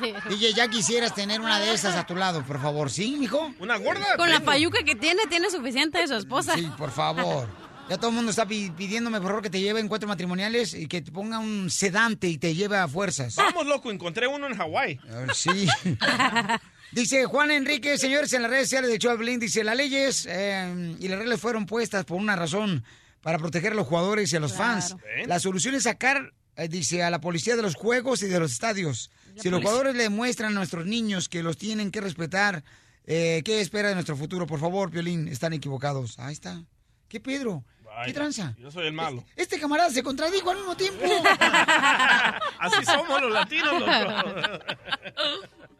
Sí. 0.00 0.14
DJ, 0.28 0.52
ya 0.54 0.68
quisieras 0.68 1.14
tener 1.14 1.40
una 1.40 1.58
de 1.58 1.72
esas 1.72 1.96
a 1.96 2.06
tu 2.06 2.14
lado, 2.16 2.42
por 2.44 2.60
favor, 2.60 2.90
¿sí, 2.90 3.16
mijo? 3.18 3.52
¿Una 3.58 3.76
gorda? 3.76 4.16
Con 4.16 4.30
la 4.30 4.40
payuca 4.40 4.82
que 4.84 4.94
tiene, 4.94 5.22
tiene 5.28 5.50
suficiente 5.50 5.98
de 5.98 6.08
su 6.08 6.14
esposa. 6.14 6.54
Sí, 6.54 6.68
por 6.76 6.90
favor. 6.90 7.48
Ya 7.88 7.96
todo 7.96 8.10
el 8.10 8.16
mundo 8.16 8.30
está 8.30 8.46
pi- 8.46 8.70
pidiéndome, 8.76 9.18
por 9.18 9.28
favor, 9.28 9.42
que 9.42 9.48
te 9.50 9.60
lleve 9.60 9.80
encuentros 9.80 10.08
matrimoniales 10.08 10.74
y 10.74 10.86
que 10.88 11.00
te 11.00 11.10
ponga 11.10 11.38
un 11.38 11.70
sedante 11.70 12.28
y 12.28 12.36
te 12.36 12.54
lleve 12.54 12.76
a 12.76 12.86
fuerzas. 12.86 13.34
Vamos, 13.36 13.66
loco, 13.66 13.90
encontré 13.90 14.26
uno 14.26 14.46
en 14.46 14.56
Hawái. 14.56 15.00
A 15.10 15.16
ver, 15.20 15.34
sí. 15.34 15.66
Dice 16.92 17.24
Juan 17.26 17.50
Enrique, 17.50 17.98
señores, 17.98 18.32
en 18.32 18.42
las 18.42 18.50
redes 18.50 18.64
sociales 18.68 18.90
de 18.90 18.98
Choplin, 18.98 19.38
dice, 19.38 19.62
las 19.62 19.76
leyes 19.76 20.26
eh, 20.28 20.96
y 20.98 21.08
las 21.08 21.18
reglas 21.18 21.40
fueron 21.40 21.66
puestas 21.66 22.04
por 22.04 22.18
una 22.18 22.34
razón, 22.34 22.82
para 23.20 23.38
proteger 23.38 23.72
a 23.72 23.74
los 23.76 23.86
jugadores 23.86 24.32
y 24.32 24.36
a 24.36 24.40
los 24.40 24.54
fans. 24.54 24.96
La 25.26 25.38
solución 25.38 25.74
es 25.74 25.82
sacar, 25.82 26.32
eh, 26.56 26.68
dice, 26.68 27.02
a 27.02 27.10
la 27.10 27.20
policía 27.20 27.56
de 27.56 27.62
los 27.62 27.74
juegos 27.74 28.22
y 28.22 28.26
de 28.26 28.40
los 28.40 28.52
estadios. 28.52 29.10
Si 29.36 29.50
los 29.50 29.60
jugadores 29.60 29.94
le 29.94 30.08
muestran 30.08 30.52
a 30.52 30.54
nuestros 30.54 30.86
niños 30.86 31.28
que 31.28 31.42
los 31.42 31.56
tienen 31.56 31.90
que 31.90 32.00
respetar, 32.00 32.62
eh, 33.06 33.42
¿qué 33.44 33.60
espera 33.60 33.88
de 33.88 33.94
nuestro 33.94 34.16
futuro? 34.16 34.46
Por 34.46 34.60
favor, 34.60 34.90
Piolín, 34.90 35.28
están 35.28 35.52
equivocados. 35.52 36.18
Ahí 36.18 36.32
está. 36.32 36.62
¿Qué 37.08 37.20
Pedro? 37.20 37.64
¿Qué 38.04 38.12
tranza? 38.12 38.54
Yo 38.58 38.70
soy 38.70 38.86
el 38.86 38.92
malo. 38.92 39.24
Este 39.34 39.58
camarada 39.58 39.90
se 39.90 40.02
contradijo 40.04 40.50
al 40.50 40.58
mismo 40.58 40.76
tiempo. 40.76 41.02
Así 42.60 42.84
somos 42.84 43.20
los 43.22 43.32
latinos, 43.32 43.80
loco. 43.80 44.58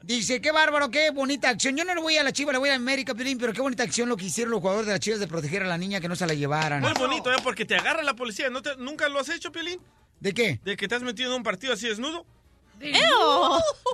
Dice, 0.02 0.40
qué 0.40 0.50
bárbaro, 0.52 0.90
qué 0.90 1.10
bonita 1.10 1.50
acción. 1.50 1.76
Yo 1.76 1.84
no 1.84 1.94
le 1.94 2.00
voy 2.00 2.16
a 2.16 2.22
la 2.22 2.32
Chiva, 2.32 2.50
le 2.52 2.58
voy 2.58 2.70
a 2.70 2.74
América, 2.76 3.14
Piolín, 3.14 3.36
pero 3.38 3.52
qué 3.52 3.60
bonita 3.60 3.82
acción 3.82 4.08
lo 4.08 4.16
que 4.16 4.24
hicieron 4.24 4.50
los 4.52 4.60
jugadores 4.60 4.86
de 4.86 4.92
las 4.92 5.00
Chivas 5.00 5.20
de 5.20 5.28
proteger 5.28 5.62
a 5.62 5.66
la 5.66 5.76
niña 5.76 6.00
que 6.00 6.08
no 6.08 6.16
se 6.16 6.26
la 6.26 6.32
llevaran. 6.34 6.80
Muy 6.80 6.92
bonito, 6.94 7.30
¿eh? 7.30 7.36
Porque 7.42 7.66
te 7.66 7.76
agarra 7.76 8.02
la 8.02 8.14
policía. 8.14 8.48
¿No 8.48 8.62
te- 8.62 8.76
¿Nunca 8.78 9.08
lo 9.10 9.20
has 9.20 9.28
hecho, 9.28 9.52
Piolín? 9.52 9.78
¿De 10.18 10.32
qué? 10.32 10.60
¿De 10.64 10.76
que 10.76 10.88
te 10.88 10.94
has 10.94 11.02
metido 11.02 11.30
en 11.32 11.36
un 11.36 11.42
partido 11.42 11.74
así 11.74 11.86
desnudo? 11.88 12.24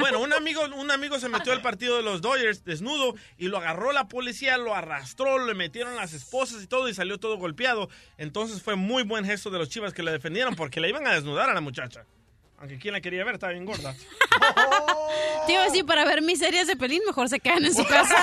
Bueno, 0.01 0.21
un 0.21 0.33
amigo, 0.33 0.63
un 0.77 0.91
amigo 0.91 1.19
se 1.19 1.29
metió 1.29 1.53
al 1.53 1.63
partido 1.63 1.97
de 1.97 2.03
los 2.03 2.21
Dodgers 2.21 2.65
desnudo 2.65 3.15
y 3.39 3.49
lo 3.49 3.59
agarró 3.59 3.93
la 3.93 4.09
policía, 4.09 4.57
lo 4.59 4.75
arrastró, 4.75 5.45
le 5.45 5.55
metieron 5.55 5.97
las 5.97 6.13
esposas 6.13 6.63
y 6.63 6.67
todo 6.67 6.89
y 6.89 6.95
salió 6.95 7.19
todo 7.19 7.37
golpeado. 7.39 7.89
Entonces 8.19 8.63
fue 8.63 8.77
muy 8.77 9.03
buen 9.03 9.25
gesto 9.25 9.51
de 9.51 9.59
los 9.59 9.69
chivas 9.69 9.93
que 9.93 10.03
le 10.03 10.13
defendieron 10.13 10.55
porque 10.55 10.81
le 10.81 10.89
iban 10.89 11.07
a 11.07 11.15
desnudar 11.15 11.49
a 11.51 11.55
la 11.55 11.61
muchacha. 11.61 12.05
Aunque 12.59 12.79
quien 12.79 12.95
la 12.95 13.01
quería 13.01 13.25
ver, 13.25 13.35
estaba 13.35 13.53
bien 13.53 13.65
gorda. 13.67 13.95
Te 15.47 15.53
iba 15.53 15.63
a 15.63 15.65
decir, 15.67 15.85
para 15.85 16.05
ver 16.05 16.23
mis 16.23 16.39
series 16.39 16.67
de 16.67 16.77
pelín, 16.77 17.03
mejor 17.07 17.29
se 17.29 17.39
quedan 17.41 17.65
en 17.65 17.75
su 17.75 17.85
casa. 17.89 18.15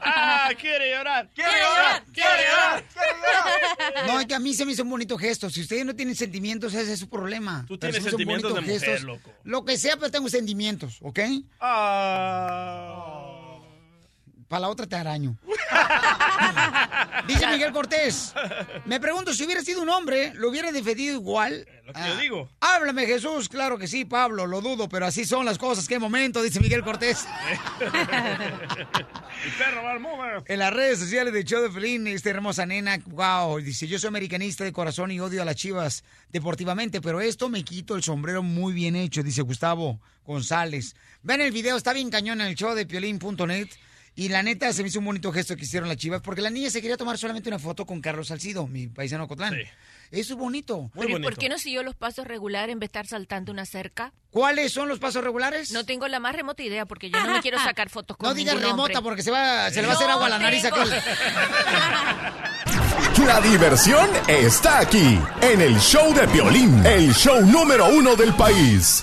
¡Ah, 0.00 0.50
quiere 0.60 0.90
llorar! 0.90 1.28
¡Quiere 1.34 1.50
llorar! 1.50 2.04
¡Quiere 2.12 2.42
llorar! 2.50 2.84
No, 4.06 4.20
es 4.20 4.26
que 4.26 4.34
a 4.34 4.38
mí 4.38 4.54
se 4.54 4.64
me 4.64 4.72
hizo 4.72 4.82
un 4.82 4.90
bonito 4.90 5.16
gesto. 5.18 5.48
Si 5.50 5.60
ustedes 5.60 5.84
no 5.84 5.94
tienen 5.94 6.14
sentimientos, 6.14 6.74
ese 6.74 6.92
es 6.92 6.98
su 7.00 7.08
problema. 7.08 7.64
Tú 7.66 7.78
tienes 7.78 8.02
sentimientos 8.02 8.52
bonito 8.52 8.66
de 8.70 8.74
mujer, 8.74 8.90
gesto. 8.90 9.06
loco. 9.06 9.30
Lo 9.44 9.64
que 9.64 9.76
sea, 9.76 9.96
pero 9.96 10.10
tengo 10.10 10.28
sentimientos, 10.28 10.98
¿ok? 11.02 11.20
Ah. 11.60 13.13
Para 14.54 14.60
la 14.60 14.68
otra 14.68 14.86
te 14.86 14.94
araño. 14.94 15.36
Dice 17.26 17.44
Miguel 17.48 17.72
Cortés. 17.72 18.32
Me 18.84 19.00
pregunto, 19.00 19.34
si 19.34 19.44
hubiera 19.44 19.62
sido 19.62 19.82
un 19.82 19.88
hombre, 19.88 20.32
¿lo 20.34 20.48
hubiera 20.48 20.70
defendido 20.70 21.16
igual? 21.16 21.66
Lo 21.84 21.92
que 21.92 22.00
yo 22.06 22.16
digo. 22.18 22.48
Háblame, 22.60 23.04
Jesús. 23.04 23.48
Claro 23.48 23.78
que 23.78 23.88
sí, 23.88 24.04
Pablo, 24.04 24.46
lo 24.46 24.60
dudo, 24.60 24.88
pero 24.88 25.06
así 25.06 25.24
son 25.24 25.44
las 25.44 25.58
cosas. 25.58 25.88
¿Qué 25.88 25.98
momento? 25.98 26.40
Dice 26.40 26.60
Miguel 26.60 26.84
Cortés. 26.84 27.26
El 27.80 29.52
perro 29.58 29.82
va 29.82 29.90
al 29.90 29.98
mover. 29.98 30.44
En 30.46 30.60
las 30.60 30.72
redes 30.72 31.00
sociales 31.00 31.34
de 31.34 31.42
Show 31.42 31.60
de 31.60 31.72
Felín, 31.72 32.06
esta 32.06 32.30
hermosa 32.30 32.64
nena, 32.64 32.96
wow, 33.06 33.58
dice, 33.58 33.88
yo 33.88 33.98
soy 33.98 34.06
americanista 34.06 34.62
de 34.62 34.72
corazón 34.72 35.10
y 35.10 35.18
odio 35.18 35.42
a 35.42 35.44
las 35.44 35.56
chivas 35.56 36.04
deportivamente, 36.30 37.00
pero 37.00 37.20
esto 37.20 37.48
me 37.48 37.64
quito 37.64 37.96
el 37.96 38.04
sombrero 38.04 38.44
muy 38.44 38.72
bien 38.72 38.94
hecho, 38.94 39.24
dice 39.24 39.42
Gustavo 39.42 40.00
González. 40.24 40.94
Ven 41.24 41.40
el 41.40 41.50
video, 41.50 41.76
está 41.76 41.92
bien 41.92 42.10
cañón 42.10 42.40
en 42.40 42.46
el 42.46 42.54
show 42.54 42.72
de 42.76 42.86
piolín.net. 42.86 43.68
Y 44.16 44.28
la 44.28 44.42
neta 44.44 44.72
se 44.72 44.82
me 44.82 44.88
hizo 44.88 45.00
un 45.00 45.06
bonito 45.06 45.32
gesto 45.32 45.56
que 45.56 45.64
hicieron 45.64 45.88
las 45.88 45.98
chivas, 45.98 46.20
porque 46.22 46.40
la 46.40 46.50
niña 46.50 46.70
se 46.70 46.80
quería 46.80 46.96
tomar 46.96 47.18
solamente 47.18 47.48
una 47.48 47.58
foto 47.58 47.84
con 47.84 48.00
Carlos 48.00 48.28
Salcido, 48.28 48.68
mi 48.68 48.86
paisano 48.86 49.26
Cotlán. 49.26 49.54
Eso 50.12 50.34
es 50.34 50.38
bonito. 50.38 50.88
Pero 50.94 51.18
¿y 51.18 51.22
por 51.22 51.36
qué 51.36 51.48
no 51.48 51.58
siguió 51.58 51.82
los 51.82 51.96
pasos 51.96 52.24
regulares 52.24 52.72
en 52.72 52.78
vez 52.78 52.90
de 52.90 52.98
estar 53.00 53.06
saltando 53.08 53.50
una 53.50 53.66
cerca? 53.66 54.12
¿Cuáles 54.30 54.70
son 54.72 54.88
los 54.88 55.00
pasos 55.00 55.24
regulares? 55.24 55.72
No 55.72 55.84
tengo 55.84 56.06
la 56.06 56.20
más 56.20 56.36
remota 56.36 56.62
idea 56.62 56.86
porque 56.86 57.10
yo 57.10 57.18
no 57.20 57.32
me 57.32 57.40
quiero 57.40 57.58
sacar 57.58 57.88
fotos 57.90 58.16
con 58.16 58.28
No 58.28 58.34
digas 58.34 58.54
remota 58.60 58.98
hombre. 58.98 59.02
porque 59.02 59.22
se, 59.22 59.32
va, 59.32 59.68
se 59.70 59.80
le 59.80 59.88
va 59.88 59.94
a 59.94 59.96
hacer 59.96 60.10
agua 60.10 60.26
a 60.26 60.30
la 60.30 60.38
nariz 60.38 60.64
a 60.64 60.70
tengo. 60.70 60.82
aquel. 60.82 60.94
La 63.26 63.40
diversión 63.40 64.08
está 64.28 64.80
aquí, 64.80 65.18
en 65.40 65.60
el 65.60 65.78
show 65.78 66.12
de 66.14 66.26
violín, 66.26 66.84
el 66.84 67.14
show 67.14 67.40
número 67.46 67.86
uno 67.88 68.16
del 68.16 68.34
país. 68.34 69.02